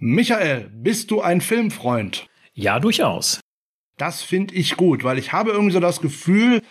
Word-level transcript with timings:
Michael, 0.00 0.70
bist 0.72 1.10
du 1.10 1.20
ein 1.20 1.40
Filmfreund? 1.40 2.28
Ja, 2.54 2.78
durchaus. 2.78 3.40
Das 3.96 4.22
finde 4.22 4.54
ich 4.54 4.76
gut, 4.76 5.02
weil 5.02 5.18
ich 5.18 5.32
habe 5.32 5.50
irgendwie 5.50 5.72
so 5.72 5.80
das 5.80 6.00
Gefühl, 6.00 6.62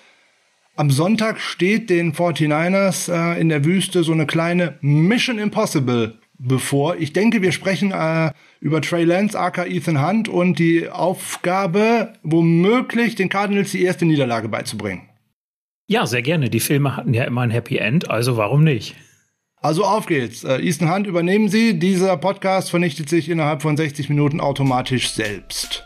am 0.77 0.91
Sonntag 0.91 1.41
steht 1.41 1.89
den 1.89 2.13
49ers 2.13 3.11
äh, 3.11 3.41
in 3.41 3.49
der 3.49 3.65
Wüste 3.65 4.03
so 4.03 4.13
eine 4.13 4.27
kleine 4.27 4.77
Mission 4.79 5.39
Impossible 5.39 6.19
bevor. 6.37 6.95
Ich 6.97 7.11
denke, 7.13 7.41
wir 7.41 7.51
sprechen 7.51 7.91
äh, 7.91 8.31
über 8.61 8.81
Trey 8.81 9.03
Lance, 9.03 9.37
aka 9.37 9.65
Ethan 9.65 10.05
Hunt 10.07 10.29
und 10.29 10.59
die 10.59 10.87
Aufgabe, 10.87 12.13
womöglich 12.23 13.15
den 13.15 13.27
Cardinals 13.27 13.71
die 13.71 13.83
erste 13.83 14.05
Niederlage 14.05 14.47
beizubringen. 14.47 15.09
Ja, 15.87 16.05
sehr 16.05 16.21
gerne. 16.21 16.49
Die 16.49 16.59
Filme 16.59 16.95
hatten 16.95 17.13
ja 17.13 17.23
immer 17.23 17.41
ein 17.41 17.51
Happy 17.51 17.77
End, 17.77 18.09
also 18.09 18.37
warum 18.37 18.63
nicht? 18.63 18.95
Also 19.61 19.83
auf 19.83 20.05
geht's. 20.05 20.43
Äh, 20.43 20.57
Ethan 20.61 20.93
Hunt, 20.93 21.07
übernehmen 21.07 21.49
Sie. 21.49 21.79
Dieser 21.79 22.15
Podcast 22.17 22.69
vernichtet 22.69 23.09
sich 23.09 23.27
innerhalb 23.29 23.61
von 23.61 23.75
60 23.75 24.09
Minuten 24.09 24.39
automatisch 24.39 25.09
selbst. 25.09 25.83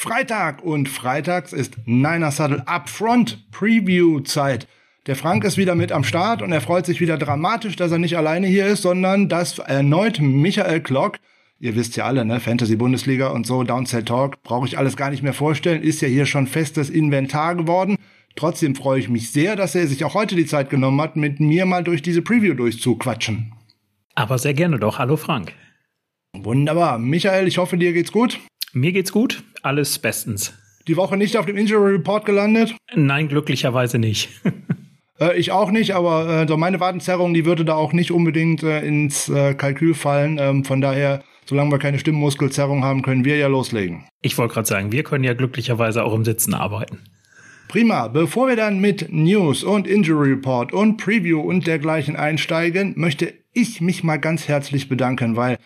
Freitag 0.00 0.62
und 0.62 0.88
freitags 0.88 1.52
ist 1.52 1.76
Niner 1.84 2.30
Saddle 2.30 2.66
Upfront 2.66 3.50
Preview 3.50 4.20
Zeit. 4.20 4.66
Der 5.06 5.14
Frank 5.14 5.44
ist 5.44 5.58
wieder 5.58 5.74
mit 5.74 5.92
am 5.92 6.04
Start 6.04 6.40
und 6.40 6.52
er 6.52 6.62
freut 6.62 6.86
sich 6.86 7.02
wieder 7.02 7.18
dramatisch, 7.18 7.76
dass 7.76 7.92
er 7.92 7.98
nicht 7.98 8.16
alleine 8.16 8.46
hier 8.46 8.66
ist, 8.66 8.80
sondern 8.80 9.28
dass 9.28 9.58
erneut 9.58 10.18
Michael 10.18 10.80
Klock, 10.80 11.18
ihr 11.58 11.76
wisst 11.76 11.96
ja 11.96 12.06
alle, 12.06 12.24
ne, 12.24 12.40
Fantasy 12.40 12.76
Bundesliga 12.76 13.28
und 13.28 13.46
so, 13.46 13.62
Downsell 13.62 14.02
Talk, 14.02 14.42
brauche 14.42 14.66
ich 14.66 14.78
alles 14.78 14.96
gar 14.96 15.10
nicht 15.10 15.22
mehr 15.22 15.34
vorstellen, 15.34 15.82
ist 15.82 16.00
ja 16.00 16.08
hier 16.08 16.24
schon 16.24 16.46
festes 16.46 16.88
Inventar 16.88 17.54
geworden. 17.54 17.98
Trotzdem 18.36 18.76
freue 18.76 19.00
ich 19.00 19.10
mich 19.10 19.30
sehr, 19.30 19.54
dass 19.54 19.74
er 19.74 19.86
sich 19.86 20.02
auch 20.04 20.14
heute 20.14 20.34
die 20.34 20.46
Zeit 20.46 20.70
genommen 20.70 21.02
hat, 21.02 21.16
mit 21.16 21.40
mir 21.40 21.66
mal 21.66 21.84
durch 21.84 22.00
diese 22.00 22.22
Preview 22.22 22.54
durchzuquatschen. 22.54 23.52
Aber 24.14 24.38
sehr 24.38 24.54
gerne 24.54 24.78
doch. 24.78 24.98
Hallo 24.98 25.18
Frank. 25.18 25.52
Wunderbar. 26.32 26.98
Michael, 26.98 27.46
ich 27.46 27.58
hoffe, 27.58 27.76
dir 27.76 27.92
geht's 27.92 28.12
gut. 28.12 28.40
Mir 28.72 28.92
geht's 28.92 29.10
gut, 29.10 29.42
alles 29.62 29.98
bestens. 29.98 30.54
Die 30.86 30.96
Woche 30.96 31.16
nicht 31.16 31.36
auf 31.36 31.44
dem 31.44 31.56
Injury 31.56 31.92
Report 31.92 32.24
gelandet? 32.24 32.76
Nein, 32.94 33.28
glücklicherweise 33.28 33.98
nicht. 33.98 34.28
äh, 35.20 35.36
ich 35.36 35.50
auch 35.50 35.72
nicht, 35.72 35.94
aber 35.94 36.46
äh, 36.48 36.56
meine 36.56 36.78
Wadenzerrung, 36.78 37.34
die 37.34 37.44
würde 37.44 37.64
da 37.64 37.74
auch 37.74 37.92
nicht 37.92 38.12
unbedingt 38.12 38.62
äh, 38.62 38.80
ins 38.86 39.28
äh, 39.28 39.54
Kalkül 39.54 39.94
fallen. 39.94 40.38
Ähm, 40.38 40.64
von 40.64 40.80
daher, 40.80 41.24
solange 41.46 41.72
wir 41.72 41.78
keine 41.80 41.98
Stimmmuskelzerrung 41.98 42.84
haben, 42.84 43.02
können 43.02 43.24
wir 43.24 43.36
ja 43.36 43.48
loslegen. 43.48 44.04
Ich 44.22 44.38
wollte 44.38 44.54
gerade 44.54 44.68
sagen, 44.68 44.92
wir 44.92 45.02
können 45.02 45.24
ja 45.24 45.34
glücklicherweise 45.34 46.04
auch 46.04 46.14
im 46.14 46.24
Sitzen 46.24 46.54
arbeiten. 46.54 47.00
Prima. 47.66 48.06
Bevor 48.06 48.46
wir 48.46 48.56
dann 48.56 48.80
mit 48.80 49.12
News 49.12 49.64
und 49.64 49.88
Injury 49.88 50.30
Report 50.30 50.72
und 50.72 50.96
Preview 50.96 51.40
und 51.40 51.66
dergleichen 51.66 52.14
einsteigen, 52.14 52.94
möchte 52.96 53.34
ich 53.52 53.80
mich 53.80 54.04
mal 54.04 54.18
ganz 54.18 54.46
herzlich 54.46 54.88
bedanken, 54.88 55.34
weil 55.34 55.58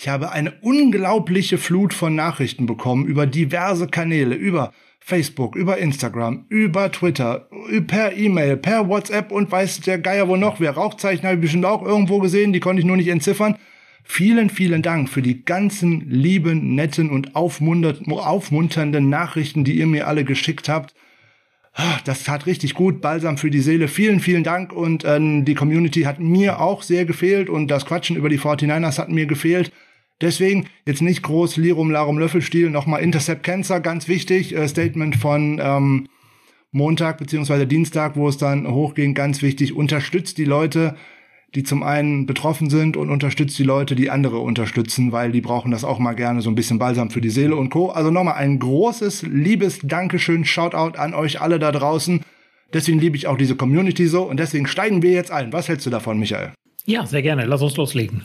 ich 0.00 0.08
habe 0.08 0.32
eine 0.32 0.52
unglaubliche 0.62 1.58
Flut 1.58 1.92
von 1.92 2.14
Nachrichten 2.14 2.64
bekommen 2.64 3.04
über 3.04 3.26
diverse 3.26 3.86
Kanäle, 3.86 4.34
über 4.34 4.72
Facebook, 4.98 5.56
über 5.56 5.76
Instagram, 5.76 6.46
über 6.48 6.90
Twitter, 6.90 7.50
per 7.86 8.16
E-Mail, 8.16 8.56
per 8.56 8.88
WhatsApp 8.88 9.30
und 9.30 9.52
weiß 9.52 9.82
der 9.82 9.98
Geier 9.98 10.26
wo 10.26 10.36
noch. 10.36 10.58
Wer 10.58 10.70
Rauchzeichen 10.70 11.24
habe 11.24 11.34
ich 11.34 11.42
bestimmt 11.42 11.66
auch 11.66 11.84
irgendwo 11.84 12.18
gesehen, 12.18 12.54
die 12.54 12.60
konnte 12.60 12.80
ich 12.80 12.86
nur 12.86 12.96
nicht 12.96 13.08
entziffern. 13.08 13.56
Vielen, 14.02 14.48
vielen 14.48 14.80
Dank 14.80 15.10
für 15.10 15.20
die 15.20 15.44
ganzen 15.44 16.08
lieben, 16.08 16.74
netten 16.74 17.10
und 17.10 17.36
aufmunternden 17.36 19.10
Nachrichten, 19.10 19.64
die 19.64 19.74
ihr 19.74 19.86
mir 19.86 20.08
alle 20.08 20.24
geschickt 20.24 20.70
habt. 20.70 20.94
Ah, 21.74 21.98
das 22.06 22.24
tat 22.24 22.46
richtig 22.46 22.72
gut, 22.72 23.02
Balsam 23.02 23.36
für 23.36 23.50
die 23.50 23.60
Seele. 23.60 23.86
Vielen, 23.86 24.20
vielen 24.20 24.44
Dank 24.44 24.72
und 24.72 25.04
äh, 25.04 25.20
die 25.42 25.54
Community 25.54 26.02
hat 26.04 26.20
mir 26.20 26.58
auch 26.58 26.80
sehr 26.80 27.04
gefehlt 27.04 27.50
und 27.50 27.68
das 27.68 27.84
Quatschen 27.84 28.16
über 28.16 28.30
die 28.30 28.40
49ers 28.40 28.96
hat 28.96 29.10
mir 29.10 29.26
gefehlt. 29.26 29.70
Deswegen 30.20 30.66
jetzt 30.86 31.02
nicht 31.02 31.22
groß 31.22 31.56
Lirum 31.56 31.90
Larum 31.90 32.18
Löffelstiel, 32.18 32.70
nochmal 32.70 33.02
Intercept 33.02 33.42
Cancer, 33.42 33.80
ganz 33.80 34.06
wichtig, 34.06 34.54
äh, 34.54 34.68
Statement 34.68 35.16
von 35.16 35.60
ähm, 35.62 36.08
Montag 36.72 37.18
beziehungsweise 37.18 37.66
Dienstag, 37.66 38.16
wo 38.16 38.28
es 38.28 38.36
dann 38.36 38.70
hochging, 38.70 39.14
ganz 39.14 39.42
wichtig, 39.42 39.74
unterstützt 39.74 40.38
die 40.38 40.44
Leute, 40.44 40.94
die 41.54 41.64
zum 41.64 41.82
einen 41.82 42.26
betroffen 42.26 42.70
sind 42.70 42.96
und 42.96 43.10
unterstützt 43.10 43.58
die 43.58 43.64
Leute, 43.64 43.96
die 43.96 44.10
andere 44.10 44.38
unterstützen, 44.38 45.10
weil 45.10 45.32
die 45.32 45.40
brauchen 45.40 45.72
das 45.72 45.84
auch 45.84 45.98
mal 45.98 46.12
gerne, 46.12 46.42
so 46.42 46.50
ein 46.50 46.54
bisschen 46.54 46.78
Balsam 46.78 47.10
für 47.10 47.20
die 47.20 47.30
Seele 47.30 47.56
und 47.56 47.70
Co. 47.70 47.88
Also 47.88 48.10
nochmal 48.10 48.34
ein 48.34 48.58
großes, 48.60 49.22
liebes 49.22 49.80
Dankeschön, 49.82 50.44
Shoutout 50.44 50.96
an 50.96 51.12
euch 51.14 51.40
alle 51.40 51.58
da 51.58 51.72
draußen. 51.72 52.20
Deswegen 52.72 53.00
liebe 53.00 53.16
ich 53.16 53.26
auch 53.26 53.36
diese 53.36 53.56
Community 53.56 54.06
so 54.06 54.22
und 54.22 54.38
deswegen 54.38 54.68
steigen 54.68 55.02
wir 55.02 55.10
jetzt 55.10 55.32
ein. 55.32 55.52
Was 55.52 55.68
hältst 55.68 55.86
du 55.86 55.90
davon, 55.90 56.20
Michael? 56.20 56.52
Ja, 56.86 57.04
sehr 57.04 57.22
gerne. 57.22 57.46
Lass 57.46 57.62
uns 57.62 57.76
loslegen. 57.76 58.22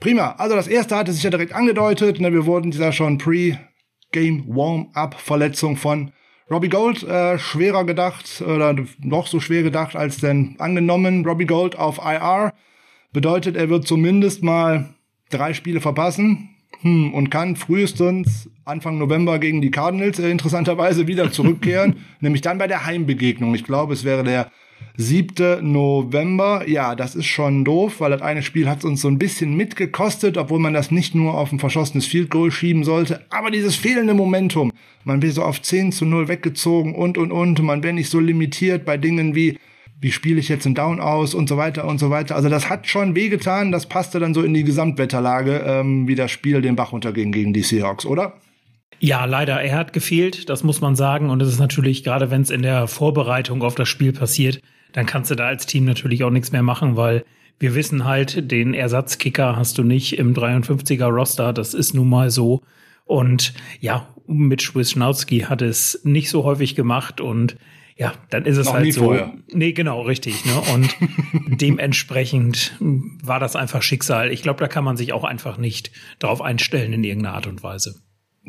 Prima. 0.00 0.32
Also 0.38 0.54
das 0.54 0.68
erste 0.68 0.96
hatte 0.96 1.12
sich 1.12 1.22
ja 1.22 1.30
direkt 1.30 1.52
angedeutet. 1.52 2.20
Ne, 2.20 2.32
wir 2.32 2.46
wurden 2.46 2.70
dieser 2.70 2.92
schon 2.92 3.18
Pre-Game 3.18 4.44
Warm-Up-Verletzung 4.46 5.76
von 5.76 6.12
Robbie 6.50 6.68
Gold 6.68 7.02
äh, 7.02 7.38
schwerer 7.38 7.84
gedacht 7.84 8.40
oder 8.40 8.74
noch 9.00 9.26
so 9.26 9.38
schwer 9.38 9.62
gedacht 9.62 9.96
als 9.96 10.18
denn 10.18 10.56
angenommen. 10.58 11.26
Robbie 11.26 11.46
Gold 11.46 11.76
auf 11.76 11.98
IR 11.98 12.54
bedeutet, 13.12 13.56
er 13.56 13.68
wird 13.68 13.86
zumindest 13.86 14.42
mal 14.42 14.94
drei 15.30 15.52
Spiele 15.52 15.80
verpassen 15.80 16.50
hm, 16.80 17.12
und 17.12 17.30
kann 17.30 17.56
frühestens 17.56 18.48
Anfang 18.64 18.98
November 18.98 19.38
gegen 19.38 19.60
die 19.60 19.70
Cardinals 19.70 20.18
äh, 20.18 20.30
interessanterweise 20.30 21.06
wieder 21.06 21.30
zurückkehren, 21.32 21.96
nämlich 22.20 22.40
dann 22.40 22.58
bei 22.58 22.66
der 22.66 22.86
Heimbegegnung. 22.86 23.54
Ich 23.54 23.64
glaube, 23.64 23.92
es 23.92 24.04
wäre 24.04 24.24
der 24.24 24.50
7. 25.00 25.72
November. 25.72 26.68
Ja, 26.68 26.96
das 26.96 27.14
ist 27.14 27.26
schon 27.26 27.64
doof, 27.64 28.00
weil 28.00 28.10
das 28.10 28.20
eine 28.20 28.42
Spiel 28.42 28.68
hat 28.68 28.84
uns 28.84 29.00
so 29.00 29.08
ein 29.08 29.18
bisschen 29.18 29.56
mitgekostet, 29.56 30.36
obwohl 30.36 30.58
man 30.58 30.74
das 30.74 30.90
nicht 30.90 31.14
nur 31.14 31.34
auf 31.34 31.52
ein 31.52 31.60
verschossenes 31.60 32.06
Field 32.06 32.30
Goal 32.30 32.50
schieben 32.50 32.82
sollte. 32.82 33.24
Aber 33.30 33.52
dieses 33.52 33.76
fehlende 33.76 34.14
Momentum, 34.14 34.72
man 35.04 35.22
wird 35.22 35.34
so 35.34 35.44
auf 35.44 35.62
10 35.62 35.92
zu 35.92 36.04
0 36.04 36.26
weggezogen 36.26 36.96
und, 36.96 37.16
und, 37.16 37.30
und. 37.30 37.62
Man 37.62 37.84
wäre 37.84 37.94
nicht 37.94 38.10
so 38.10 38.18
limitiert 38.18 38.84
bei 38.84 38.96
Dingen 38.96 39.36
wie, 39.36 39.58
wie 40.00 40.10
spiele 40.10 40.40
ich 40.40 40.48
jetzt 40.48 40.66
einen 40.66 40.74
Down 40.74 40.98
aus 40.98 41.32
und 41.32 41.48
so 41.48 41.56
weiter 41.56 41.86
und 41.86 41.98
so 41.98 42.10
weiter. 42.10 42.34
Also 42.34 42.48
das 42.48 42.68
hat 42.68 42.88
schon 42.88 43.14
wehgetan. 43.14 43.70
Das 43.70 43.86
passte 43.86 44.18
dann 44.18 44.34
so 44.34 44.42
in 44.42 44.52
die 44.52 44.64
Gesamtwetterlage, 44.64 45.64
ähm, 45.64 46.08
wie 46.08 46.16
das 46.16 46.32
Spiel 46.32 46.60
den 46.60 46.74
Bach 46.74 46.92
runterging 46.92 47.30
gegen 47.30 47.52
die 47.52 47.62
Seahawks, 47.62 48.04
oder? 48.04 48.34
Ja, 49.00 49.24
leider. 49.24 49.60
Er 49.62 49.76
hat 49.76 49.92
gefehlt, 49.92 50.48
das 50.48 50.64
muss 50.64 50.80
man 50.80 50.96
sagen. 50.96 51.30
Und 51.30 51.40
es 51.40 51.48
ist 51.48 51.58
natürlich, 51.58 52.02
gerade 52.02 52.30
wenn 52.30 52.42
es 52.42 52.50
in 52.50 52.62
der 52.62 52.88
Vorbereitung 52.88 53.62
auf 53.62 53.74
das 53.74 53.88
Spiel 53.88 54.12
passiert, 54.12 54.60
dann 54.92 55.06
kannst 55.06 55.30
du 55.30 55.34
da 55.34 55.46
als 55.46 55.66
Team 55.66 55.84
natürlich 55.84 56.24
auch 56.24 56.30
nichts 56.30 56.52
mehr 56.52 56.62
machen, 56.62 56.96
weil 56.96 57.24
wir 57.60 57.74
wissen 57.74 58.04
halt, 58.04 58.50
den 58.50 58.74
Ersatzkicker 58.74 59.56
hast 59.56 59.78
du 59.78 59.82
nicht 59.82 60.18
im 60.18 60.34
53er 60.34 61.06
Roster. 61.06 61.52
Das 61.52 61.74
ist 61.74 61.94
nun 61.94 62.08
mal 62.08 62.30
so. 62.30 62.62
Und 63.04 63.54
ja, 63.80 64.08
mit 64.26 64.74
Wisnowski 64.74 65.40
hat 65.40 65.62
es 65.62 66.00
nicht 66.04 66.30
so 66.30 66.44
häufig 66.44 66.74
gemacht 66.74 67.20
und 67.20 67.56
ja, 67.96 68.12
dann 68.30 68.44
ist 68.44 68.58
es 68.58 68.66
Noch 68.66 68.74
halt 68.74 68.92
so. 68.92 69.04
Vorher. 69.06 69.34
Nee, 69.52 69.72
genau, 69.72 70.02
richtig. 70.02 70.44
Ne? 70.44 70.52
Und 70.72 70.94
dementsprechend 71.60 72.76
war 72.78 73.40
das 73.40 73.56
einfach 73.56 73.82
Schicksal. 73.82 74.30
Ich 74.30 74.42
glaube, 74.42 74.60
da 74.60 74.68
kann 74.68 74.84
man 74.84 74.96
sich 74.96 75.12
auch 75.12 75.24
einfach 75.24 75.58
nicht 75.58 75.90
darauf 76.20 76.40
einstellen 76.40 76.92
in 76.92 77.02
irgendeiner 77.02 77.34
Art 77.34 77.48
und 77.48 77.64
Weise 77.64 77.96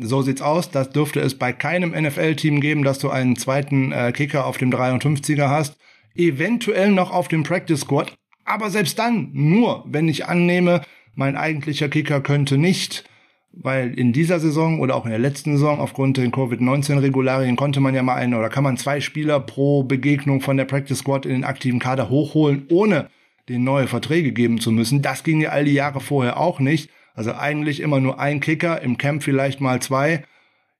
so 0.00 0.22
sieht's 0.22 0.42
aus. 0.42 0.70
Das 0.70 0.90
dürfte 0.90 1.20
es 1.20 1.38
bei 1.38 1.52
keinem 1.52 1.90
NFL-Team 1.90 2.60
geben, 2.60 2.82
dass 2.82 2.98
du 2.98 3.10
einen 3.10 3.36
zweiten 3.36 3.92
äh, 3.92 4.12
Kicker 4.12 4.46
auf 4.46 4.58
dem 4.58 4.70
53er 4.70 5.48
hast. 5.48 5.76
Eventuell 6.14 6.90
noch 6.90 7.12
auf 7.12 7.28
dem 7.28 7.42
Practice 7.42 7.80
Squad. 7.80 8.12
Aber 8.44 8.70
selbst 8.70 8.98
dann 8.98 9.30
nur, 9.32 9.84
wenn 9.86 10.08
ich 10.08 10.26
annehme, 10.26 10.82
mein 11.14 11.36
eigentlicher 11.36 11.88
Kicker 11.88 12.20
könnte 12.20 12.58
nicht, 12.58 13.04
weil 13.52 13.98
in 13.98 14.12
dieser 14.12 14.40
Saison 14.40 14.80
oder 14.80 14.94
auch 14.94 15.04
in 15.04 15.10
der 15.10 15.18
letzten 15.18 15.52
Saison 15.52 15.80
aufgrund 15.80 16.16
der 16.16 16.30
Covid-19-Regularien 16.30 17.56
konnte 17.56 17.80
man 17.80 17.94
ja 17.94 18.02
mal 18.02 18.14
einen 18.14 18.34
oder 18.34 18.48
kann 18.48 18.64
man 18.64 18.76
zwei 18.76 19.00
Spieler 19.00 19.40
pro 19.40 19.82
Begegnung 19.82 20.40
von 20.40 20.56
der 20.56 20.64
Practice 20.64 20.98
Squad 20.98 21.26
in 21.26 21.32
den 21.32 21.44
aktiven 21.44 21.78
Kader 21.78 22.08
hochholen, 22.08 22.66
ohne 22.70 23.08
den 23.48 23.64
neue 23.64 23.88
Verträge 23.88 24.32
geben 24.32 24.60
zu 24.60 24.70
müssen. 24.70 25.02
Das 25.02 25.24
ging 25.24 25.40
ja 25.40 25.50
all 25.50 25.64
die 25.64 25.72
Jahre 25.72 26.00
vorher 26.00 26.38
auch 26.38 26.60
nicht. 26.60 26.90
Also 27.14 27.34
eigentlich 27.34 27.80
immer 27.80 28.00
nur 28.00 28.18
ein 28.20 28.40
Kicker, 28.40 28.80
im 28.82 28.98
Camp 28.98 29.22
vielleicht 29.22 29.60
mal 29.60 29.80
zwei. 29.80 30.24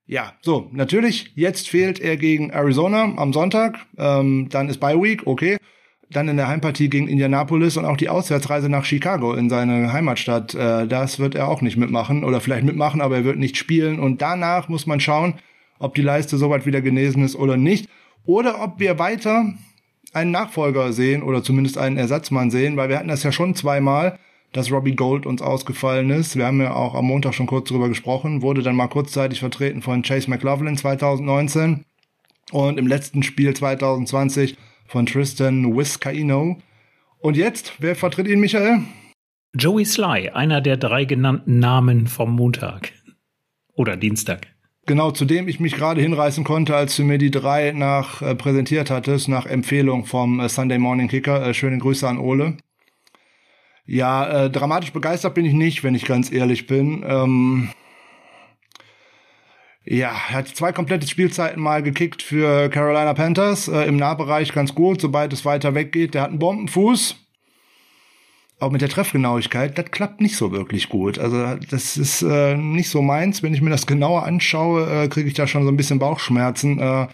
Ja, 0.05 0.33
so, 0.41 0.69
natürlich, 0.73 1.31
jetzt 1.35 1.69
fehlt 1.69 1.99
er 1.99 2.17
gegen 2.17 2.49
Arizona 2.49 3.13
am 3.15 3.33
Sonntag. 3.33 3.79
Ähm, 3.97 4.49
dann 4.49 4.67
ist 4.67 4.79
Bye 4.79 5.01
Week, 5.01 5.25
okay. 5.25 5.57
dann 6.09 6.27
in 6.27 6.35
der 6.35 6.49
Heimpartie 6.49 6.89
gegen 6.89 7.07
Indianapolis 7.07 7.77
und 7.77 7.85
auch 7.85 7.95
die 7.95 8.09
Auswärtsreise 8.09 8.67
nach 8.67 8.83
Chicago 8.83 9.33
in 9.33 9.49
seine 9.49 9.93
Heimatstadt, 9.93 10.53
äh, 10.53 10.87
das 10.87 11.19
wird 11.19 11.35
er 11.35 11.47
auch 11.47 11.61
nicht 11.61 11.77
mitmachen 11.77 12.25
oder 12.25 12.41
vielleicht 12.41 12.65
mitmachen, 12.65 12.99
aber 12.99 13.17
er 13.17 13.23
wird 13.23 13.37
nicht 13.37 13.55
spielen. 13.55 13.99
Und 13.99 14.21
danach 14.21 14.67
muss 14.67 14.85
man 14.85 14.99
schauen, 14.99 15.35
ob 15.79 15.95
die 15.95 16.01
Leiste 16.01 16.37
soweit 16.37 16.65
wieder 16.65 16.81
genesen 16.81 17.23
ist 17.23 17.35
oder 17.35 17.55
nicht. 17.55 17.87
Oder 18.25 18.61
ob 18.61 18.79
wir 18.79 18.99
weiter 18.99 19.53
einen 20.13 20.31
Nachfolger 20.31 20.93
sehen 20.93 21.23
oder 21.23 21.43
zumindest 21.43 21.77
einen 21.77 21.97
Ersatzmann 21.97 22.51
sehen, 22.51 22.77
weil 22.77 22.89
wir 22.89 22.97
hatten 22.97 23.07
das 23.07 23.23
ja 23.23 23.31
schon 23.31 23.55
zweimal, 23.55 24.19
dass 24.53 24.71
Robbie 24.71 24.95
Gold 24.95 25.25
uns 25.25 25.41
ausgefallen 25.41 26.09
ist. 26.09 26.35
Wir 26.35 26.45
haben 26.45 26.61
ja 26.61 26.73
auch 26.73 26.93
am 26.93 27.05
Montag 27.05 27.33
schon 27.33 27.47
kurz 27.47 27.69
darüber 27.69 27.89
gesprochen, 27.89 28.41
wurde 28.41 28.61
dann 28.61 28.75
mal 28.75 28.87
kurzzeitig 28.87 29.39
vertreten 29.39 29.81
von 29.81 30.01
Chase 30.01 30.29
McLaughlin 30.29 30.77
2019 30.77 31.85
und 32.51 32.77
im 32.77 32.87
letzten 32.87 33.23
Spiel 33.23 33.53
2020 33.53 34.57
von 34.87 35.05
Tristan 35.05 35.77
Vizcaino. 35.77 36.57
Und 37.19 37.37
jetzt, 37.37 37.73
wer 37.79 37.95
vertritt 37.95 38.27
ihn, 38.27 38.39
Michael? 38.39 38.81
Joey 39.53 39.85
Sly, 39.85 40.29
einer 40.29 40.61
der 40.61 40.77
drei 40.77 41.05
genannten 41.05 41.59
Namen 41.59 42.07
vom 42.07 42.35
Montag. 42.35 42.91
Oder 43.73 43.95
Dienstag. 43.95 44.47
Genau, 44.85 45.11
zu 45.11 45.25
dem 45.25 45.47
ich 45.47 45.59
mich 45.59 45.75
gerade 45.75 46.01
hinreißen 46.01 46.43
konnte, 46.43 46.75
als 46.75 46.95
du 46.95 47.03
mir 47.03 47.17
die 47.17 47.31
drei 47.31 47.71
nach 47.71 48.21
äh, 48.21 48.35
präsentiert 48.35 48.89
hattest, 48.89 49.29
nach 49.29 49.45
Empfehlung 49.45 50.05
vom 50.05 50.39
äh, 50.39 50.49
Sunday 50.49 50.79
Morning 50.79 51.07
Kicker. 51.07 51.45
Äh, 51.45 51.53
schöne 51.53 51.77
Grüße 51.77 52.07
an 52.07 52.17
Ole. 52.17 52.57
Ja, 53.85 54.45
äh, 54.45 54.49
dramatisch 54.49 54.93
begeistert 54.93 55.33
bin 55.33 55.45
ich 55.45 55.53
nicht, 55.53 55.83
wenn 55.83 55.95
ich 55.95 56.05
ganz 56.05 56.31
ehrlich 56.31 56.67
bin. 56.67 57.03
Ähm, 57.07 57.69
ja, 59.83 60.09
er 60.09 60.29
hat 60.29 60.47
zwei 60.49 60.71
komplette 60.71 61.07
Spielzeiten 61.07 61.61
mal 61.61 61.81
gekickt 61.81 62.21
für 62.21 62.69
Carolina 62.69 63.13
Panthers. 63.13 63.67
Äh, 63.67 63.87
Im 63.87 63.97
Nahbereich 63.97 64.53
ganz 64.53 64.75
gut, 64.75 65.01
sobald 65.01 65.33
es 65.33 65.43
weiter 65.43 65.73
weggeht. 65.73 66.13
Der 66.13 66.21
hat 66.21 66.29
einen 66.29 66.39
Bombenfuß. 66.39 67.15
Auch 68.59 68.69
mit 68.69 68.81
der 68.81 68.89
Treffgenauigkeit, 68.89 69.75
das 69.75 69.89
klappt 69.89 70.21
nicht 70.21 70.37
so 70.37 70.51
wirklich 70.51 70.87
gut. 70.87 71.17
Also 71.17 71.55
das 71.71 71.97
ist 71.97 72.21
äh, 72.21 72.55
nicht 72.55 72.89
so 72.89 73.01
meins. 73.01 73.41
Wenn 73.41 73.55
ich 73.55 73.61
mir 73.61 73.71
das 73.71 73.87
genauer 73.87 74.23
anschaue, 74.23 75.05
äh, 75.05 75.07
kriege 75.07 75.27
ich 75.27 75.33
da 75.33 75.47
schon 75.47 75.63
so 75.63 75.69
ein 75.69 75.77
bisschen 75.77 75.97
Bauchschmerzen. 75.97 76.77
Äh, 76.77 77.07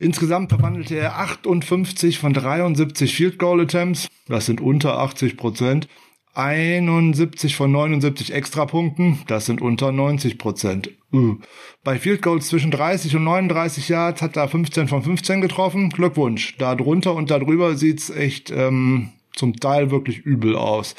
insgesamt 0.00 0.50
verwandelte 0.50 0.96
er 0.96 1.18
58 1.18 2.18
von 2.18 2.32
73 2.32 3.14
Field 3.14 3.38
Goal 3.38 3.60
Attempts. 3.60 4.08
Das 4.26 4.46
sind 4.46 4.60
unter 4.60 4.98
80 4.98 5.36
Prozent. 5.36 5.88
71 6.34 7.56
von 7.56 7.72
79 7.72 8.32
Extrapunkten, 8.32 9.18
das 9.26 9.46
sind 9.46 9.60
unter 9.60 9.90
90 9.90 10.38
Prozent. 10.38 10.90
Uh. 11.12 11.38
Bei 11.82 11.98
Field 11.98 12.22
Goals 12.22 12.48
zwischen 12.48 12.70
30 12.70 13.16
und 13.16 13.24
39 13.24 13.88
Yards 13.88 14.22
hat 14.22 14.36
er 14.36 14.48
15 14.48 14.86
von 14.86 15.02
15 15.02 15.40
getroffen. 15.40 15.90
Glückwunsch. 15.90 16.56
Da 16.58 16.76
drunter 16.76 17.14
und 17.14 17.30
da 17.30 17.40
drüber 17.40 17.76
sieht's 17.76 18.10
echt 18.10 18.50
ähm, 18.50 19.10
zum 19.34 19.56
Teil 19.56 19.90
wirklich 19.90 20.18
übel 20.18 20.54
aus. 20.56 20.94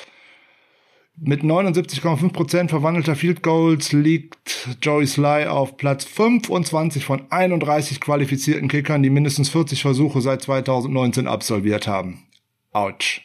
Mit 1.17 1.41
79,5% 1.43 2.69
verwandelter 2.69 3.15
Field 3.15 3.43
Goals 3.43 3.91
liegt 3.91 4.69
Joey 4.81 5.05
Sly 5.05 5.45
auf 5.45 5.77
Platz 5.77 6.05
25 6.05 7.05
von 7.05 7.31
31 7.31 7.99
qualifizierten 7.99 8.67
Kickern, 8.67 9.03
die 9.03 9.09
mindestens 9.09 9.49
40 9.49 9.81
Versuche 9.81 10.21
seit 10.21 10.41
2019 10.41 11.27
absolviert 11.27 11.87
haben. 11.87 12.23
Autsch. 12.71 13.21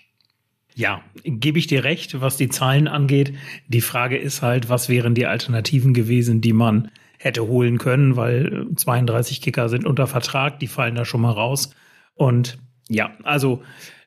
Ja, 0.74 1.02
gebe 1.24 1.58
ich 1.58 1.68
dir 1.68 1.84
recht, 1.84 2.20
was 2.20 2.36
die 2.36 2.50
Zahlen 2.50 2.86
angeht. 2.86 3.32
Die 3.66 3.80
Frage 3.80 4.18
ist 4.18 4.42
halt, 4.42 4.68
was 4.68 4.90
wären 4.90 5.14
die 5.14 5.24
Alternativen 5.24 5.94
gewesen, 5.94 6.42
die 6.42 6.52
man 6.52 6.90
hätte 7.18 7.46
holen 7.46 7.78
können, 7.78 8.16
weil 8.16 8.66
32 8.76 9.40
Kicker 9.40 9.70
sind 9.70 9.86
unter 9.86 10.06
Vertrag, 10.06 10.60
die 10.60 10.66
fallen 10.66 10.94
da 10.94 11.06
schon 11.06 11.22
mal 11.22 11.32
raus. 11.32 11.70
Und 12.14 12.58
ja, 12.88 13.16
also 13.22 13.62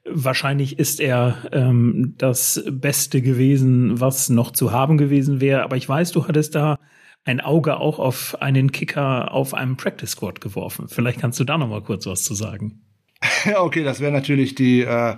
Wahrscheinlich 0.05 0.79
ist 0.79 0.99
er 0.99 1.37
ähm, 1.51 2.15
das 2.17 2.63
Beste 2.69 3.21
gewesen, 3.21 3.99
was 3.99 4.29
noch 4.29 4.51
zu 4.51 4.71
haben 4.71 4.97
gewesen 4.97 5.41
wäre. 5.41 5.63
Aber 5.63 5.77
ich 5.77 5.87
weiß, 5.87 6.11
du 6.11 6.27
hattest 6.27 6.55
da 6.55 6.79
ein 7.25 7.41
Auge 7.41 7.77
auch 7.77 7.99
auf 7.99 8.41
einen 8.41 8.71
Kicker 8.71 9.31
auf 9.31 9.53
einem 9.53 9.77
Practice 9.77 10.11
Squad 10.11 10.41
geworfen. 10.41 10.87
Vielleicht 10.87 11.19
kannst 11.19 11.39
du 11.39 11.43
da 11.43 11.57
noch 11.57 11.67
mal 11.67 11.83
kurz 11.83 12.05
was 12.05 12.23
zu 12.23 12.33
sagen. 12.33 12.81
okay, 13.55 13.83
das 13.83 13.99
wäre 13.99 14.11
natürlich 14.11 14.55
die 14.55 14.81
äh, 14.81 15.15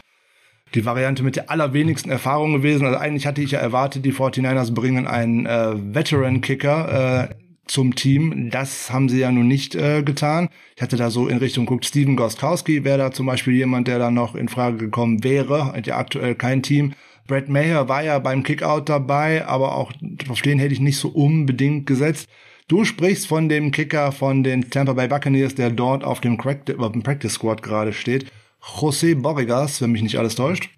die 0.73 0.85
Variante 0.85 1.23
mit 1.23 1.35
der 1.35 1.49
allerwenigsten 1.49 2.09
Erfahrung 2.09 2.53
gewesen. 2.53 2.85
Also 2.85 2.97
eigentlich 2.97 3.27
hatte 3.27 3.41
ich 3.41 3.51
ja 3.51 3.59
erwartet, 3.59 4.05
die 4.05 4.13
49ers 4.13 4.73
bringen 4.73 5.07
einen 5.07 5.45
äh, 5.45 5.73
Veteran-Kicker 5.75 7.29
äh, 7.29 7.35
zum 7.71 7.95
Team. 7.95 8.49
Das 8.51 8.91
haben 8.91 9.07
sie 9.07 9.19
ja 9.19 9.31
nun 9.31 9.47
nicht 9.47 9.75
äh, 9.75 10.03
getan. 10.03 10.49
Ich 10.75 10.81
hatte 10.81 10.97
da 10.97 11.09
so 11.09 11.27
in 11.27 11.37
Richtung 11.37 11.65
guckt, 11.65 11.85
Steven 11.85 12.17
Gostkowski 12.17 12.83
wäre 12.83 12.97
da 12.97 13.11
zum 13.11 13.25
Beispiel 13.25 13.53
jemand, 13.53 13.87
der 13.87 13.97
da 13.97 14.11
noch 14.11 14.35
in 14.35 14.49
Frage 14.49 14.77
gekommen 14.77 15.23
wäre. 15.23 15.67
Hat 15.67 15.87
ja 15.87 15.97
aktuell 15.97 16.35
kein 16.35 16.61
Team. 16.61 16.93
Brad 17.27 17.47
Mayer 17.47 17.87
war 17.87 18.03
ja 18.03 18.19
beim 18.19 18.43
Kickout 18.43 18.89
dabei, 18.89 19.45
aber 19.45 19.75
auch 19.75 19.93
auf 20.27 20.41
den 20.41 20.59
hätte 20.59 20.73
ich 20.73 20.81
nicht 20.81 20.97
so 20.97 21.07
unbedingt 21.09 21.85
gesetzt. 21.85 22.27
Du 22.67 22.83
sprichst 22.83 23.27
von 23.27 23.47
dem 23.47 23.71
Kicker 23.71 24.11
von 24.11 24.43
den 24.43 24.69
Tampa 24.69 24.93
Bay 24.93 25.07
Buccaneers, 25.07 25.55
der 25.55 25.69
dort 25.69 26.03
auf 26.03 26.19
dem, 26.19 26.37
Crack 26.37 26.69
auf 26.77 26.91
dem 26.91 27.03
Practice 27.03 27.33
Squad 27.33 27.63
gerade 27.63 27.93
steht. 27.93 28.25
José 28.61 29.15
Borregas, 29.15 29.81
wenn 29.81 29.93
mich 29.93 30.01
nicht 30.01 30.17
alles 30.17 30.35
täuscht. 30.35 30.69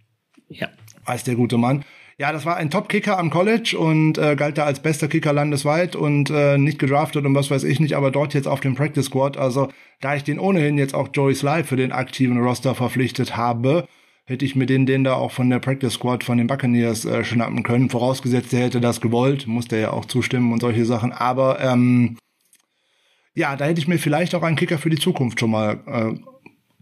Ja. 0.48 0.70
Heißt 1.08 1.26
der 1.26 1.36
gute 1.36 1.58
Mann. 1.58 1.84
Ja, 2.20 2.32
das 2.32 2.46
war 2.46 2.58
ein 2.58 2.70
Top-Kicker 2.70 3.18
am 3.18 3.32
College 3.32 3.76
und 3.78 4.20
äh, 4.20 4.36
galt 4.36 4.58
da 4.58 4.66
als 4.66 4.82
bester 4.82 5.08
Kicker 5.08 5.34
landesweit 5.34 5.96
und 5.96 6.30
äh, 6.30 6.60
nicht 6.60 6.78
gedraftet 6.78 7.26
und 7.26 7.34
was 7.34 7.50
weiß 7.50 7.64
ich 7.64 7.80
nicht, 7.80 7.96
aber 7.96 8.12
dort 8.12 8.36
jetzt 8.36 8.48
auf 8.48 8.60
dem 8.60 8.76
Practice 8.76 9.06
Squad. 9.06 9.36
Also 9.36 9.70
da 10.00 10.16
ich 10.16 10.24
den 10.24 10.40
ohnehin 10.40 10.78
jetzt 10.78 10.94
auch 10.94 11.10
Joey 11.12 11.34
Sly 11.34 11.64
für 11.64 11.76
den 11.76 11.92
aktiven 11.92 12.40
Roster 12.40 12.76
verpflichtet 12.76 13.36
habe, 13.36 13.88
hätte 14.26 14.46
ich 14.46 14.56
mir 14.56 14.68
den, 14.68 14.86
den 14.86 15.04
da 15.04 15.16
auch 15.16 15.32
von 15.32 15.50
der 15.50 15.60
Practice 15.60 15.94
Squad 15.94 16.24
von 16.24 16.38
den 16.38 16.48
Buccaneers 16.48 17.06
äh, 17.06 17.24
schnappen 17.24 17.64
können. 17.64 17.90
Vorausgesetzt, 17.90 18.54
er 18.54 18.66
hätte 18.66 18.80
das 18.80 19.02
gewollt, 19.02 19.48
musste 19.48 19.78
ja 19.78 19.92
auch 19.92 20.06
zustimmen 20.06 20.54
und 20.54 20.62
solche 20.62 20.86
Sachen. 20.86 21.12
Aber 21.12 21.60
ähm, 21.62 22.18
ja, 23.34 23.56
da 23.56 23.66
hätte 23.66 23.80
ich 23.80 23.88
mir 23.88 23.98
vielleicht 23.98 24.36
auch 24.36 24.44
einen 24.44 24.56
Kicker 24.56 24.78
für 24.78 24.92
die 24.92 25.00
Zukunft 25.00 25.40
schon 25.40 25.50
mal 25.50 25.80
äh, 25.88 26.33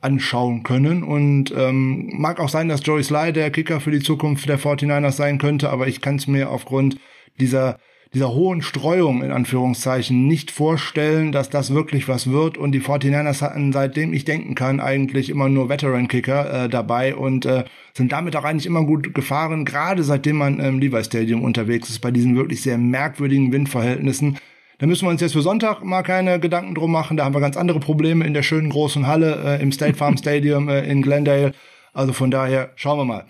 anschauen 0.01 0.63
können. 0.63 1.03
Und 1.03 1.53
ähm, 1.55 2.09
mag 2.17 2.39
auch 2.39 2.49
sein, 2.49 2.67
dass 2.67 2.85
Joey 2.85 3.03
Sly 3.03 3.33
der 3.33 3.51
Kicker 3.51 3.79
für 3.79 3.91
die 3.91 3.99
Zukunft 3.99 4.49
der 4.49 4.59
49ers 4.59 5.13
sein 5.13 5.37
könnte, 5.37 5.69
aber 5.69 5.87
ich 5.87 6.01
kann 6.01 6.15
es 6.15 6.27
mir 6.27 6.49
aufgrund 6.49 6.97
dieser 7.39 7.77
dieser 8.13 8.33
hohen 8.33 8.61
Streuung 8.61 9.23
in 9.23 9.31
Anführungszeichen 9.31 10.27
nicht 10.27 10.51
vorstellen, 10.51 11.31
dass 11.31 11.49
das 11.49 11.73
wirklich 11.73 12.09
was 12.09 12.29
wird. 12.29 12.57
Und 12.57 12.73
die 12.73 12.81
49ers 12.81 13.41
hatten, 13.41 13.71
seitdem 13.71 14.11
ich 14.11 14.25
denken 14.25 14.53
kann, 14.53 14.81
eigentlich 14.81 15.29
immer 15.29 15.47
nur 15.47 15.69
Veteran-Kicker 15.69 16.65
äh, 16.65 16.69
dabei 16.69 17.15
und 17.15 17.45
äh, 17.45 17.63
sind 17.93 18.11
damit 18.11 18.35
auch 18.35 18.43
eigentlich 18.43 18.65
immer 18.65 18.83
gut 18.85 19.13
gefahren, 19.13 19.63
gerade 19.63 20.03
seitdem 20.03 20.37
man 20.37 20.59
im 20.59 20.79
Levi 20.79 21.03
Stadium 21.03 21.41
unterwegs 21.41 21.89
ist, 21.89 21.99
bei 21.99 22.11
diesen 22.11 22.35
wirklich 22.35 22.61
sehr 22.61 22.77
merkwürdigen 22.77 23.53
Windverhältnissen. 23.53 24.37
Da 24.81 24.87
müssen 24.87 25.05
wir 25.05 25.11
uns 25.11 25.21
jetzt 25.21 25.33
für 25.33 25.43
Sonntag 25.43 25.83
mal 25.83 26.01
keine 26.01 26.39
Gedanken 26.39 26.73
drum 26.73 26.91
machen. 26.91 27.15
Da 27.15 27.23
haben 27.23 27.35
wir 27.35 27.39
ganz 27.39 27.55
andere 27.55 27.79
Probleme 27.79 28.25
in 28.25 28.33
der 28.33 28.41
schönen 28.41 28.71
großen 28.71 29.05
Halle 29.05 29.59
äh, 29.59 29.61
im 29.61 29.71
State 29.71 29.93
Farm 29.93 30.17
Stadium 30.17 30.69
äh, 30.69 30.83
in 30.85 31.03
Glendale. 31.03 31.51
Also 31.93 32.13
von 32.13 32.31
daher 32.31 32.71
schauen 32.77 32.97
wir 32.97 33.05
mal. 33.05 33.25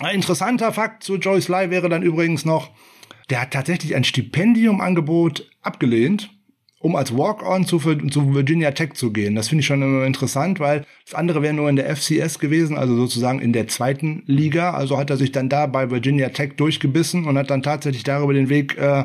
Ein 0.00 0.16
interessanter 0.16 0.72
Fakt 0.72 1.04
zu 1.04 1.14
Joyce 1.14 1.44
Sly 1.44 1.70
wäre 1.70 1.88
dann 1.88 2.02
übrigens 2.02 2.44
noch, 2.44 2.70
der 3.30 3.42
hat 3.42 3.52
tatsächlich 3.52 3.94
ein 3.94 4.02
Stipendiumangebot 4.02 5.48
abgelehnt, 5.62 6.30
um 6.80 6.96
als 6.96 7.16
Walk-on 7.16 7.66
zu, 7.66 7.78
zu 7.78 8.34
Virginia 8.34 8.72
Tech 8.72 8.94
zu 8.94 9.12
gehen. 9.12 9.36
Das 9.36 9.46
finde 9.46 9.60
ich 9.60 9.66
schon 9.66 9.82
immer 9.82 10.04
interessant, 10.04 10.58
weil 10.58 10.84
das 11.04 11.14
andere 11.14 11.40
wäre 11.40 11.54
nur 11.54 11.70
in 11.70 11.76
der 11.76 11.94
FCS 11.94 12.40
gewesen, 12.40 12.76
also 12.76 12.96
sozusagen 12.96 13.38
in 13.38 13.52
der 13.52 13.68
zweiten 13.68 14.24
Liga. 14.26 14.72
Also 14.72 14.98
hat 14.98 15.10
er 15.10 15.18
sich 15.18 15.30
dann 15.30 15.48
da 15.48 15.66
bei 15.66 15.88
Virginia 15.88 16.30
Tech 16.30 16.54
durchgebissen 16.56 17.26
und 17.26 17.38
hat 17.38 17.48
dann 17.48 17.62
tatsächlich 17.62 18.02
darüber 18.02 18.34
den 18.34 18.48
Weg 18.48 18.76
äh, 18.76 19.04